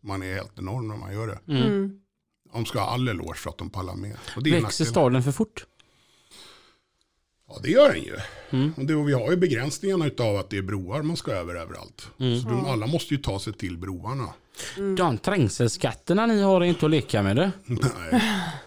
man 0.00 0.22
är 0.22 0.34
helt 0.34 0.58
enorm 0.58 0.88
när 0.88 0.96
man 0.96 1.12
gör 1.12 1.26
det. 1.26 1.38
De 2.52 2.66
ska 2.66 2.80
ha 2.80 2.86
all 2.86 3.08
eloge 3.08 3.36
för 3.36 3.50
att 3.50 3.58
de 3.58 3.70
pallar 3.70 3.94
med. 3.94 4.16
Växer 4.36 4.84
staden 4.84 5.22
för 5.22 5.32
fort? 5.32 5.66
Ja, 7.48 7.58
det 7.62 7.68
gör 7.70 7.92
den 7.92 8.02
ju. 8.02 8.16
Och, 8.76 8.86
det, 8.86 8.94
och 8.94 9.08
vi 9.08 9.12
har 9.12 9.30
ju 9.30 9.36
begränsningarna 9.36 10.10
av 10.18 10.36
att 10.36 10.50
det 10.50 10.58
är 10.58 10.62
broar 10.62 11.02
man 11.02 11.16
ska 11.16 11.32
över 11.32 11.54
överallt. 11.54 12.08
Så 12.18 12.48
de, 12.48 12.66
alla 12.66 12.86
måste 12.86 13.14
ju 13.14 13.20
ta 13.20 13.38
sig 13.38 13.52
till 13.52 13.78
broarna. 13.78 14.28
De 14.96 15.18
trängselskatterna 15.18 16.26
ni 16.26 16.42
har 16.42 16.60
är 16.60 16.64
inte 16.64 16.86
att 16.86 16.90
leka 16.90 17.22
med 17.22 17.36
det. 17.36 17.52
Nej. 17.64 18.22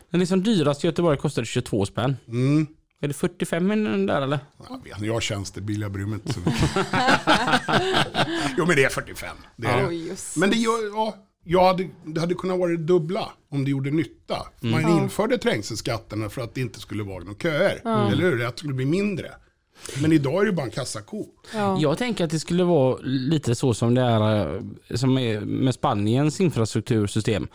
Den 0.09 0.19
liksom 0.19 0.43
dyrast 0.43 0.83
i 0.83 0.87
Göteborg 0.87 1.17
kostar 1.17 1.43
22 1.43 1.85
spänn. 1.85 2.17
Mm. 2.27 2.67
Är 3.01 3.07
det 3.07 3.13
45 3.13 3.71
i 3.71 3.75
den 3.75 4.05
där 4.05 4.21
eller? 4.21 4.39
Jag, 4.69 4.83
vet, 4.83 5.01
jag 5.01 5.13
har 5.13 5.21
tjänstebil, 5.21 5.81
jag 5.81 5.91
bryr 5.91 6.05
mig 6.05 6.13
inte 6.13 6.33
så 6.33 6.39
mycket. 6.39 6.69
jo 8.57 8.65
men 8.65 8.75
det 8.75 8.83
är 8.83 8.89
45. 8.89 9.37
Det 9.55 9.67
är 9.67 9.81
det. 9.81 9.87
Oj, 9.87 10.07
just. 10.07 10.37
Men 10.37 10.49
det, 10.49 10.55
gör, 10.55 10.89
ja, 10.93 11.15
jag 11.43 11.65
hade, 11.65 11.89
det 12.05 12.19
hade 12.19 12.33
kunnat 12.35 12.59
vara 12.59 12.71
det 12.71 12.77
dubbla 12.77 13.29
om 13.51 13.65
det 13.65 13.71
gjorde 13.71 13.91
nytta. 13.91 14.47
Man 14.59 14.89
införde 14.89 15.37
trängselskatterna 15.37 16.29
för 16.29 16.41
att 16.41 16.55
det 16.55 16.61
inte 16.61 16.79
skulle 16.79 17.03
vara 17.03 17.23
några 17.23 17.39
köer. 17.39 17.81
Eller 18.11 18.23
hur? 18.23 18.45
Att 18.45 18.55
det 18.55 18.59
skulle 18.59 18.73
bli 18.73 18.85
mindre. 18.85 19.31
Men 20.01 20.11
idag 20.11 20.41
är 20.41 20.45
det 20.45 20.51
bara 20.51 20.65
en 20.65 20.71
kassako. 20.71 21.25
Ja. 21.53 21.77
Jag 21.81 21.97
tänker 21.97 22.23
att 22.23 22.31
det 22.31 22.39
skulle 22.39 22.63
vara 22.63 22.97
lite 23.03 23.55
så 23.55 23.73
som 23.73 23.95
det 23.95 24.01
är 24.01 24.55
eh, 24.55 24.95
som 24.95 25.17
är 25.17 25.39
med 25.39 25.73
Spaniens 25.73 26.41
infrastruktursystem. 26.41 27.47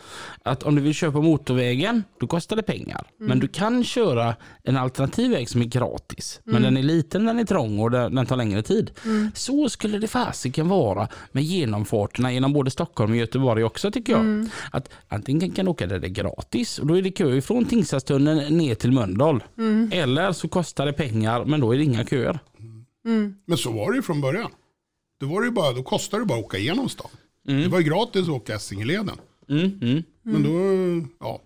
Att 0.43 0.63
om 0.63 0.75
du 0.75 0.81
vill 0.81 0.93
köra 0.93 1.11
på 1.11 1.21
motorvägen, 1.21 2.03
då 2.19 2.27
kostar 2.27 2.55
det 2.55 2.63
pengar. 2.63 3.07
Men 3.17 3.39
du 3.39 3.47
kan 3.47 3.83
köra 3.83 4.35
en 4.63 4.77
alternativ 4.77 5.31
väg 5.31 5.49
som 5.49 5.61
är 5.61 5.65
gratis. 5.65 6.39
Men 6.43 6.61
den 6.61 6.77
är 6.77 6.83
liten, 6.83 7.25
den 7.25 7.39
är 7.39 7.43
trång 7.43 7.79
och 7.79 7.91
den 7.91 8.25
tar 8.25 8.35
längre 8.35 8.63
tid. 8.63 8.91
Så 9.33 9.69
skulle 9.69 9.97
det 9.97 10.07
fasiken 10.07 10.67
vara 10.67 11.07
med 11.31 11.43
genomfarterna 11.43 12.33
genom 12.33 12.53
både 12.53 12.71
Stockholm 12.71 13.11
och 13.11 13.17
Göteborg 13.17 13.63
också 13.63 13.91
tycker 13.91 14.13
jag. 14.13 14.49
Att 14.71 14.89
antingen 15.07 15.51
kan 15.51 15.65
du 15.65 15.71
åka 15.71 15.87
där 15.87 15.99
det 15.99 16.07
är 16.07 16.09
gratis 16.09 16.79
och 16.79 16.87
då 16.87 16.97
är 16.97 17.01
det 17.01 17.11
kö 17.11 17.41
från 17.41 17.65
Tingstadstunneln 17.65 18.57
ner 18.57 18.75
till 18.75 18.91
Mölndal. 18.91 19.43
Eller 19.91 20.31
så 20.31 20.47
kostar 20.47 20.85
det 20.85 20.93
pengar 20.93 21.45
men 21.45 21.59
då 21.59 21.73
är 21.73 21.77
det 21.77 21.83
inga 21.83 22.05
köer. 22.05 22.14
Men 23.45 23.57
så 23.57 23.71
var 23.71 23.91
det 23.91 23.95
ju 23.95 24.01
från 24.01 24.21
början. 24.21 24.51
Då, 25.19 25.27
var 25.27 25.41
det 25.41 25.45
ju 25.45 25.51
bara, 25.51 25.73
då 25.73 25.83
kostade 25.83 26.23
det 26.23 26.27
bara 26.27 26.39
att 26.39 26.45
åka 26.45 26.57
igenom 26.57 26.89
stan. 26.89 27.09
Det 27.43 27.67
var 27.67 27.79
ju 27.79 27.85
gratis 27.85 28.21
att 28.21 28.29
åka 28.29 28.55
Essingeleden. 28.55 29.17
Mm, 29.49 29.79
mm. 29.81 30.03
Men 30.21 30.43
då, 30.43 31.07
ja, 31.19 31.41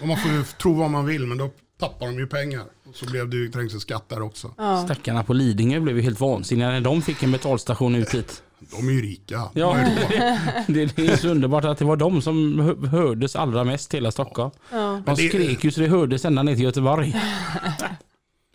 och 0.00 0.08
man 0.08 0.16
får 0.16 0.32
ju 0.32 0.44
tro 0.44 0.72
vad 0.74 0.90
man 0.90 1.06
vill, 1.06 1.26
men 1.26 1.38
då 1.38 1.50
tappar 1.78 2.06
de 2.06 2.18
ju 2.18 2.26
pengar. 2.26 2.64
Och 2.88 2.96
så 2.96 3.06
blev 3.06 3.28
det 3.28 3.36
ju 3.36 3.48
trängselskatt 3.48 4.08
där 4.08 4.22
också. 4.22 4.54
Ja. 4.58 4.84
Stackarna 4.84 5.24
på 5.24 5.32
Lidingö 5.32 5.80
blev 5.80 5.96
ju 5.96 6.02
helt 6.02 6.20
vansinniga 6.20 6.68
när 6.70 6.80
de 6.80 7.02
fick 7.02 7.22
en 7.22 7.32
betalstation 7.32 7.94
ut 7.94 8.14
hit. 8.14 8.42
De 8.70 8.88
är 8.88 8.92
ju 8.92 9.02
rika. 9.02 9.42
Ja, 9.54 9.76
det, 10.66 10.96
det 10.96 11.06
är 11.06 11.16
så 11.16 11.28
underbart 11.28 11.64
att 11.64 11.78
det 11.78 11.84
var 11.84 11.96
de 11.96 12.22
som 12.22 12.58
hö- 12.60 12.86
hördes 12.86 13.36
allra 13.36 13.64
mest 13.64 13.94
i 13.94 13.96
hela 13.96 14.10
Stockholm. 14.10 14.50
Ja. 14.70 15.02
De 15.06 15.16
skrek 15.16 15.64
ju 15.64 15.70
så 15.70 15.80
det 15.80 15.88
hördes 15.88 16.24
ända 16.24 16.42
ner 16.42 16.54
till 16.54 16.64
Göteborg. 16.64 17.14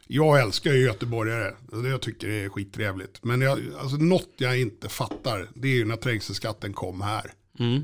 Jag 0.07 0.41
älskar 0.41 0.73
ju 0.73 0.79
göteborgare. 0.79 1.53
det 1.83 1.89
Jag 1.89 2.01
tycker 2.01 2.27
det 2.27 2.43
är 2.43 2.49
skittrevligt. 2.49 3.23
Men 3.23 3.41
jag, 3.41 3.59
alltså, 3.79 3.97
något 3.97 4.33
jag 4.37 4.59
inte 4.59 4.89
fattar, 4.89 5.49
det 5.55 5.67
är 5.67 5.75
ju 5.75 5.85
när 5.85 5.95
trängselskatten 5.95 6.73
kom 6.73 7.01
här. 7.01 7.33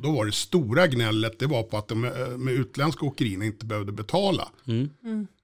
Då 0.03 0.11
var 0.11 0.25
det 0.25 0.31
stora 0.31 0.87
gnället, 0.87 1.39
det 1.39 1.47
var 1.47 1.63
på 1.63 1.77
att 1.77 1.87
de 1.87 2.01
med, 2.01 2.39
med 2.39 2.53
utländska 2.53 3.05
åkerierna 3.05 3.45
inte 3.45 3.65
behövde 3.65 3.91
betala. 3.91 4.49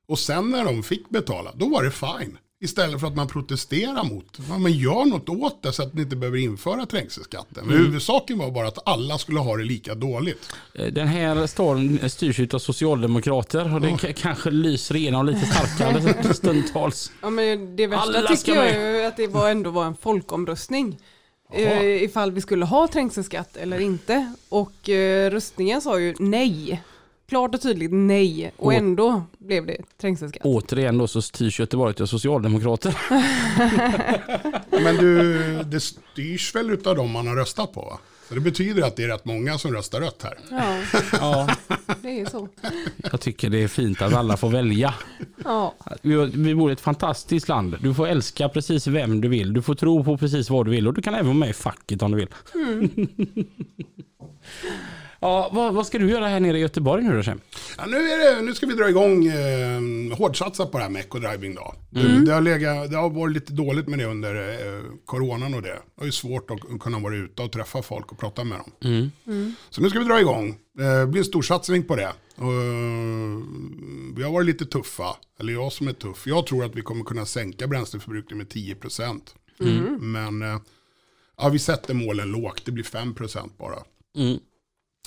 Och 0.07 0.19
sen 0.19 0.51
när 0.51 0.65
de 0.65 0.83
fick 0.83 1.09
betala, 1.09 1.51
då 1.55 1.69
var 1.69 1.83
det 1.83 1.91
fine. 1.91 2.37
Istället 2.61 2.99
för 2.99 3.07
att 3.07 3.15
man 3.15 3.27
protesterar 3.27 4.03
mot. 4.03 4.25
Ja, 4.49 4.57
men 4.57 4.71
gör 4.71 5.05
något 5.05 5.29
åt 5.29 5.63
det 5.63 5.73
så 5.73 5.83
att 5.83 5.93
ni 5.93 6.01
inte 6.01 6.15
behöver 6.15 6.37
införa 6.37 6.85
trängselskatten. 6.85 7.65
Men 7.67 7.77
huvudsaken 7.77 8.37
var 8.37 8.51
bara 8.51 8.67
att 8.67 8.87
alla 8.87 9.17
skulle 9.17 9.39
ha 9.39 9.57
det 9.57 9.63
lika 9.63 9.95
dåligt. 9.95 10.53
Eh, 10.75 10.85
Den 10.87 11.07
här 11.07 11.47
staden 11.47 12.09
styrs 12.09 12.53
av 12.53 12.59
socialdemokrater 12.59 13.73
och 13.75 13.81
det 13.81 13.97
k- 14.01 14.07
kanske 14.15 14.51
lyser 14.51 14.95
igenom 14.95 15.25
lite 15.25 15.45
starkare 15.45 16.33
stundtals. 16.33 17.11
Ja, 17.21 17.29
men 17.29 17.75
det 17.75 17.87
värsta 17.87 18.01
Alla 18.03 18.27
tycker 18.27 18.55
jag 18.55 18.69
är 18.69 19.07
att 19.07 19.17
det 19.17 19.27
var 19.27 19.49
ändå 19.49 19.69
var 19.69 19.85
en 19.85 19.95
folkomröstning. 19.95 20.97
Eh, 21.53 22.03
ifall 22.03 22.31
vi 22.31 22.41
skulle 22.41 22.65
ha 22.65 22.87
trängselskatt 22.87 23.57
eller 23.57 23.79
inte. 23.79 24.33
Och 24.49 24.89
eh, 24.89 25.31
röstningen 25.31 25.81
sa 25.81 25.99
ju 25.99 26.15
nej. 26.19 26.81
Klart 27.29 27.55
och 27.55 27.61
tydligt 27.61 27.91
nej. 27.93 28.51
Och 28.57 28.73
ändå 28.73 29.23
blev 29.37 29.65
det 29.65 29.77
trängselskatt. 30.01 30.41
Återigen 30.45 30.97
då 30.97 31.07
så 31.07 31.21
styrs 31.21 31.59
Göteborg 31.59 32.01
av 32.01 32.05
socialdemokrater. 32.05 32.97
Men 34.83 34.95
du, 34.95 35.39
det 35.63 35.79
styrs 35.79 36.55
väl 36.55 36.77
av 36.85 36.95
dem 36.95 37.11
man 37.11 37.27
har 37.27 37.35
röstat 37.35 37.73
på 37.73 37.81
va? 37.81 37.99
Så 38.27 38.35
det 38.35 38.41
betyder 38.41 38.83
att 38.83 38.95
det 38.95 39.03
är 39.03 39.07
rätt 39.07 39.25
många 39.25 39.57
som 39.57 39.73
röstar 39.73 40.01
rött 40.01 40.23
här. 40.23 40.37
Ja, 40.51 40.77
Ja, 41.11 41.55
det 42.01 42.19
är 42.19 42.25
så. 42.25 42.47
jag 43.11 43.21
tycker 43.21 43.49
det 43.49 43.63
är 43.63 43.67
fint 43.67 44.01
att 44.01 44.13
alla 44.13 44.37
får 44.37 44.49
välja. 44.49 44.93
Ja, 45.43 45.75
Vi, 46.01 46.25
vi 46.33 46.55
bor 46.55 46.69
i 46.69 46.73
ett 46.73 46.81
fantastiskt 46.81 47.47
land. 47.47 47.75
Du 47.81 47.93
får 47.93 48.07
älska 48.07 48.49
precis 48.49 48.87
vem 48.87 49.21
du 49.21 49.27
vill. 49.27 49.53
Du 49.53 49.61
får 49.61 49.75
tro 49.75 50.03
på 50.03 50.17
precis 50.17 50.49
vad 50.49 50.65
du 50.65 50.71
vill 50.71 50.87
och 50.87 50.93
du 50.93 51.01
kan 51.01 51.13
även 51.13 51.25
vara 51.25 51.37
med 51.37 51.49
i 51.49 51.53
facket 51.53 52.01
om 52.01 52.11
du 52.11 52.17
vill. 52.17 52.27
ja, 55.19 55.49
vad, 55.53 55.73
vad 55.73 55.87
ska 55.87 55.97
du 55.97 56.09
göra 56.09 56.27
här 56.27 56.39
nere 56.39 56.57
i 56.57 56.61
Göteborg 56.61 57.03
nu 57.03 57.15
då 57.15 57.23
Shem? 57.23 57.39
Ja, 57.77 57.85
nu, 57.85 57.97
är 57.97 58.35
det, 58.35 58.41
nu 58.41 58.53
ska 58.53 58.65
vi 58.65 58.73
dra 58.73 58.89
igång 58.89 59.27
eh, 59.27 60.17
hårdsatsa 60.17 60.65
på 60.65 60.77
det 60.77 60.83
här 60.83 60.89
med 60.91 60.99
ecodriving 61.01 61.55
då. 61.55 61.73
Det, 62.25 62.31
har 62.33 62.41
legat, 62.41 62.91
det 62.91 62.97
har 62.97 63.09
varit 63.09 63.33
lite 63.33 63.53
dåligt 63.53 63.87
med 63.87 63.99
det 63.99 64.05
under 64.05 64.35
eh, 64.75 64.83
coronan 65.05 65.53
och 65.53 65.61
det. 65.61 65.67
Det 65.69 65.81
var 65.95 66.05
ju 66.05 66.11
svårt 66.11 66.51
att 66.51 66.79
kunna 66.79 66.99
vara 66.99 67.15
ute 67.15 67.41
och 67.41 67.51
träffa 67.51 67.81
folk 67.81 68.11
och 68.11 68.17
prata 68.19 68.43
med 68.43 68.57
dem. 68.57 68.71
Så 69.69 69.81
nu 69.81 69.89
ska 69.89 69.99
vi 69.99 70.05
dra 70.05 70.19
igång. 70.19 70.49
Eh, 70.79 70.99
Det 70.99 71.07
blir 71.07 71.19
en 71.21 71.25
stor 71.25 71.41
satsning 71.41 71.83
på 71.83 71.95
det. 71.95 72.11
Eh, 72.37 72.43
vi 74.15 74.23
har 74.23 74.31
varit 74.31 74.45
lite 74.45 74.65
tuffa, 74.65 75.17
eller 75.39 75.53
jag 75.53 75.71
som 75.71 75.87
är 75.87 75.93
tuff. 75.93 76.27
Jag 76.27 76.45
tror 76.47 76.65
att 76.65 76.75
vi 76.75 76.81
kommer 76.81 77.03
kunna 77.03 77.25
sänka 77.25 77.67
bränsleförbrukningen 77.67 78.37
med 78.37 78.47
10%. 78.47 79.21
Men 79.99 80.41
eh, 80.41 80.57
ja, 81.37 81.49
vi 81.49 81.59
sätter 81.59 81.93
målen 81.93 82.31
lågt, 82.31 82.61
det 82.65 82.71
blir 82.71 82.83
5% 82.83 83.49
bara. 83.57 83.75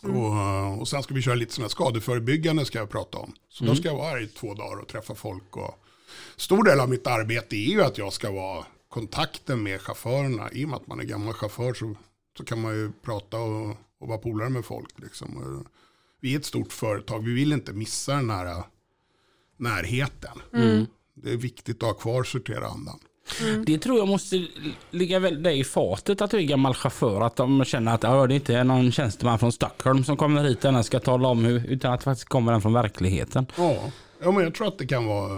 Och, 0.02 0.80
och 0.80 0.88
sen 0.88 1.02
ska 1.02 1.14
vi 1.14 1.22
köra 1.22 1.34
lite 1.34 1.54
sådana 1.54 1.68
skadeförebyggande 1.68 2.64
ska 2.64 2.78
jag 2.78 2.90
prata 2.90 3.18
om. 3.18 3.32
Så 3.48 3.64
då 3.64 3.74
ska 3.74 3.88
jag 3.88 3.96
vara 3.96 4.10
här 4.10 4.22
i 4.22 4.26
två 4.26 4.54
dagar 4.54 4.80
och 4.82 4.88
träffa 4.88 5.14
folk. 5.14 5.56
Och 5.56 5.84
stor 6.36 6.64
del 6.64 6.80
av 6.80 6.88
mitt 6.88 7.06
arbete 7.06 7.56
är 7.56 7.70
ju 7.70 7.82
att 7.82 7.98
jag 7.98 8.12
ska 8.12 8.30
vara 8.30 8.66
kontakten 8.88 9.62
med 9.62 9.80
chaufförerna. 9.80 10.50
I 10.52 10.64
och 10.64 10.68
med 10.68 10.76
att 10.76 10.86
man 10.86 11.00
är 11.00 11.04
gammal 11.04 11.34
chaufför 11.34 11.74
så, 11.74 11.94
så 12.36 12.44
kan 12.44 12.60
man 12.60 12.74
ju 12.74 12.92
prata 12.92 13.38
och, 13.38 13.76
och 13.98 14.08
vara 14.08 14.18
polare 14.18 14.48
med 14.50 14.64
folk. 14.64 14.98
Liksom. 14.98 15.64
Vi 16.20 16.34
är 16.34 16.38
ett 16.38 16.44
stort 16.44 16.72
företag, 16.72 17.20
vi 17.24 17.34
vill 17.34 17.52
inte 17.52 17.72
missa 17.72 18.14
den 18.14 18.30
här 18.30 18.62
närheten. 19.56 20.38
Det 21.14 21.32
är 21.32 21.36
viktigt 21.36 21.82
att 21.82 21.88
ha 21.88 21.94
kvar 21.94 22.24
sortera-andan. 23.32 23.64
Det 23.64 23.78
tror 23.78 23.98
jag 23.98 24.08
måste 24.08 24.46
ligga 24.90 25.18
väl 25.18 25.42
dig 25.42 25.60
i 25.60 25.64
fatet 25.64 26.20
att 26.20 26.30
du 26.30 26.36
är 26.36 26.42
gammal 26.42 26.74
chaufför. 26.74 27.20
Att 27.20 27.36
de 27.36 27.64
känner 27.64 27.94
att 27.94 28.02
ja, 28.02 28.26
det 28.26 28.34
inte 28.34 28.54
är 28.54 28.64
någon 28.64 28.92
tjänsteman 28.92 29.38
från 29.38 29.52
Stockholm 29.52 30.04
som 30.04 30.16
kommer 30.16 30.44
hit 30.44 30.64
och 30.64 30.86
ska 30.86 31.00
tala 31.00 31.28
om 31.28 31.44
hur, 31.44 31.66
utan 31.66 31.92
att 31.92 32.00
det 32.00 32.04
faktiskt 32.04 32.28
kommer 32.28 32.52
en 32.52 32.62
från 32.62 32.72
verkligheten. 32.72 33.46
Ja, 33.56 33.76
ja 34.22 34.30
men 34.30 34.44
jag 34.44 34.54
tror 34.54 34.68
att 34.68 34.78
det 34.78 34.86
kan 34.86 35.06
vara 35.06 35.32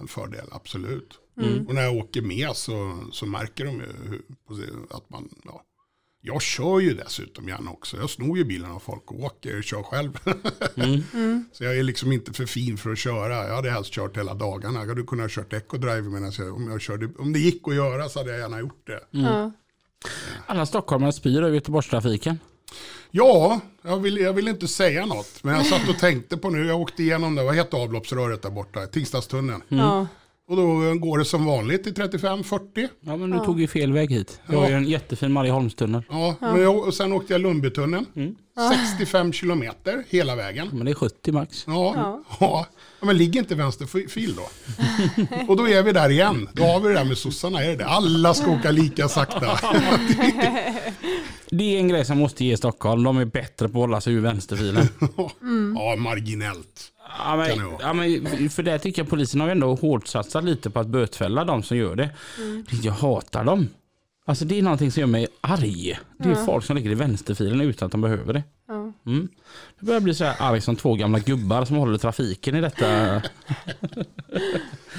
en 0.00 0.08
fördel, 0.08 0.46
absolut. 0.50 1.18
Och 1.68 1.74
när 1.74 1.82
jag 1.82 1.96
åker 1.96 2.22
med 2.22 2.50
så, 2.56 2.98
så 3.12 3.26
märker 3.26 3.64
de 3.64 3.74
ju 3.74 3.86
hur, 4.48 4.86
att 4.90 5.10
man, 5.10 5.28
ja, 5.44 5.62
jag 6.22 6.42
kör 6.42 6.80
ju 6.80 6.94
dessutom 6.94 7.48
gärna 7.48 7.70
också. 7.70 7.96
Jag 7.96 8.10
snor 8.10 8.38
ju 8.38 8.44
bilen 8.44 8.70
av 8.70 8.78
folk 8.78 9.10
och 9.10 9.20
åker 9.20 9.58
och 9.58 9.64
kör 9.64 9.82
själv. 9.82 10.18
Så 11.52 11.64
jag 11.64 11.78
är 11.78 11.82
liksom 11.82 12.12
inte 12.12 12.32
för 12.32 12.46
fin 12.46 12.76
för 12.78 12.92
att 12.92 12.98
köra. 12.98 13.48
Jag 13.48 13.54
hade 13.54 13.70
helst 13.70 13.92
kört 13.92 14.16
hela 14.16 14.34
dagarna. 14.34 14.80
Jag 14.80 14.88
hade 14.88 15.02
kunnat 15.02 15.24
ha 15.24 15.42
kört 15.42 15.52
ecodrive 15.52 16.02
medan 16.02 16.32
jag, 16.38 16.54
om, 16.56 16.70
jag 16.70 16.80
körde, 16.80 17.08
om 17.18 17.32
det 17.32 17.38
gick 17.38 17.68
att 17.68 17.74
göra 17.74 18.08
så 18.08 18.18
hade 18.18 18.30
jag 18.30 18.40
gärna 18.40 18.60
gjort 18.60 18.86
det. 18.86 19.00
ja. 19.10 19.52
Alla 20.46 20.66
stockholmare 20.66 21.12
spyr 21.12 21.42
över 21.42 21.54
Göteborgstrafiken. 21.54 22.38
Ja, 23.10 23.60
jag 23.82 23.98
vill, 24.00 24.16
jag 24.16 24.32
vill 24.32 24.48
inte 24.48 24.68
säga 24.68 25.06
något. 25.06 25.44
Men 25.44 25.54
jag 25.54 25.66
satt 25.66 25.88
och 25.88 25.98
tänkte 25.98 26.36
på 26.36 26.50
nu, 26.50 26.66
jag 26.66 26.80
åkte 26.80 27.02
igenom 27.02 27.34
det, 27.34 27.44
vad 27.44 27.56
heter 27.56 27.78
avloppsröret 27.78 28.42
där 28.42 28.50
borta? 28.50 28.86
Tingstadstunneln. 28.86 29.62
ja. 29.68 30.06
Och 30.50 30.56
då 30.56 30.94
går 30.94 31.18
det 31.18 31.24
som 31.24 31.44
vanligt 31.44 31.86
i 31.86 31.90
35-40. 31.90 32.88
Ja 33.00 33.16
men 33.16 33.30
du 33.30 33.38
tog 33.38 33.60
ju 33.60 33.68
fel 33.68 33.92
väg 33.92 34.10
hit. 34.10 34.40
Det 34.46 34.56
var 34.56 34.68
ju 34.68 34.74
en 34.74 34.84
jättefin 34.84 35.32
Marieholmstunnel. 35.32 36.02
Ja, 36.10 36.34
Men 36.40 36.60
jag, 36.60 36.78
och 36.78 36.94
sen 36.94 37.12
åkte 37.12 37.34
jag 37.34 37.40
Lundbytunneln. 37.40 38.06
65 38.96 39.32
kilometer 39.32 40.04
hela 40.08 40.36
vägen. 40.36 40.68
Men 40.72 40.84
det 40.84 40.90
är 40.90 40.94
70 40.94 41.32
max. 41.32 41.64
Ja, 41.66 41.94
ja. 41.96 42.22
ja. 42.40 42.66
men 43.06 43.16
ligger 43.16 43.40
inte 43.40 43.54
vänster 43.54 44.08
fil 44.08 44.34
då? 44.36 44.42
och 45.48 45.56
då 45.56 45.68
är 45.68 45.82
vi 45.82 45.92
där 45.92 46.10
igen. 46.10 46.48
Då 46.52 46.62
har 46.62 46.80
vi 46.80 46.88
det 46.88 46.94
där 46.94 47.04
med 47.04 47.18
sossarna, 47.18 47.64
är 47.64 47.68
det 47.68 47.76
det? 47.76 47.86
Alla 47.86 48.34
ska 48.34 48.50
åka 48.50 48.70
lika 48.70 49.08
sakta. 49.08 49.58
Det 51.52 51.76
är 51.76 51.78
en 51.78 51.88
grej 51.88 52.04
som 52.04 52.18
måste 52.18 52.44
ge 52.44 52.56
Stockholm. 52.56 53.02
De 53.02 53.18
är 53.18 53.24
bättre 53.24 53.68
på 53.68 53.78
att 53.78 53.88
hålla 53.88 54.00
sig 54.00 54.14
ur 54.14 54.20
vänsterfilen. 54.20 54.88
Ja, 55.74 55.96
marginellt. 55.96 56.92
Ja, 57.18 57.36
men, 57.36 57.58
det 57.58 57.64
ja, 57.80 57.92
men, 57.92 58.50
för 58.50 58.62
det 58.62 58.78
tycker 58.78 59.02
jag 59.02 59.08
polisen 59.08 59.40
har 59.40 59.48
ju 59.48 59.52
ändå 59.52 59.74
hårt 59.74 60.06
satsat 60.06 60.44
lite 60.44 60.70
på 60.70 60.80
att 60.80 60.86
bötfälla 60.86 61.44
de 61.44 61.62
som 61.62 61.76
gör 61.76 61.96
det. 61.96 62.10
Jag 62.82 62.92
hatar 62.92 63.44
dem. 63.44 63.68
Alltså 64.26 64.44
det 64.44 64.58
är 64.58 64.62
någonting 64.62 64.92
som 64.92 65.00
gör 65.00 65.06
mig 65.06 65.26
arg. 65.40 65.98
Det 66.18 66.28
är 66.28 66.34
folk 66.34 66.64
som 66.64 66.76
ligger 66.76 66.90
i 66.90 66.94
vänsterfilen 66.94 67.60
utan 67.60 67.86
att 67.86 67.92
de 67.92 68.00
behöver 68.00 68.32
det. 68.32 68.42
Ja. 68.68 68.92
Mm. 69.06 69.28
Jag 69.78 69.86
börjar 69.86 70.00
bli 70.00 70.14
så 70.14 70.24
här 70.24 70.36
arg 70.38 70.60
som 70.60 70.76
två 70.76 70.94
gamla 70.94 71.18
gubbar 71.18 71.64
som 71.64 71.76
håller 71.76 71.98
trafiken 71.98 72.56
i 72.56 72.60
detta. 72.60 73.22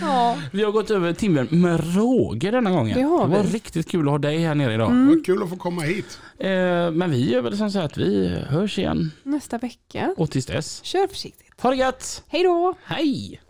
ja. 0.01 0.37
Vi 0.51 0.63
har 0.63 0.71
gått 0.71 0.91
över 0.91 1.13
timmen 1.13 1.47
med 1.51 1.95
råge 1.95 2.51
denna 2.51 2.71
gången. 2.71 2.97
Det 2.97 3.03
det 3.03 3.37
var 3.37 3.43
riktigt 3.43 3.91
kul 3.91 4.07
att 4.07 4.11
ha 4.11 4.17
dig 4.17 4.37
här 4.37 4.55
nere 4.55 4.73
idag. 4.73 5.07
Vad 5.07 5.25
kul 5.25 5.43
att 5.43 5.49
få 5.49 5.55
komma 5.55 5.81
hit. 5.81 6.19
Eh, 6.39 6.49
men 6.91 7.11
vi 7.11 7.31
gör 7.31 7.41
väl 7.41 7.57
som 7.57 7.71
så 7.71 7.79
här 7.79 7.85
att 7.85 7.97
vi 7.97 8.27
hörs 8.47 8.79
igen 8.79 9.11
Nästa 9.23 9.57
vecka. 9.57 10.15
och 10.17 10.31
tills 10.31 10.45
dess. 10.45 10.83
Kör 10.83 11.07
försiktigt. 11.07 11.50
Ha 11.61 11.69
det 11.69 11.75
gött! 11.75 12.23
Hej 12.27 12.43
då! 12.43 12.73
Hej! 12.85 13.41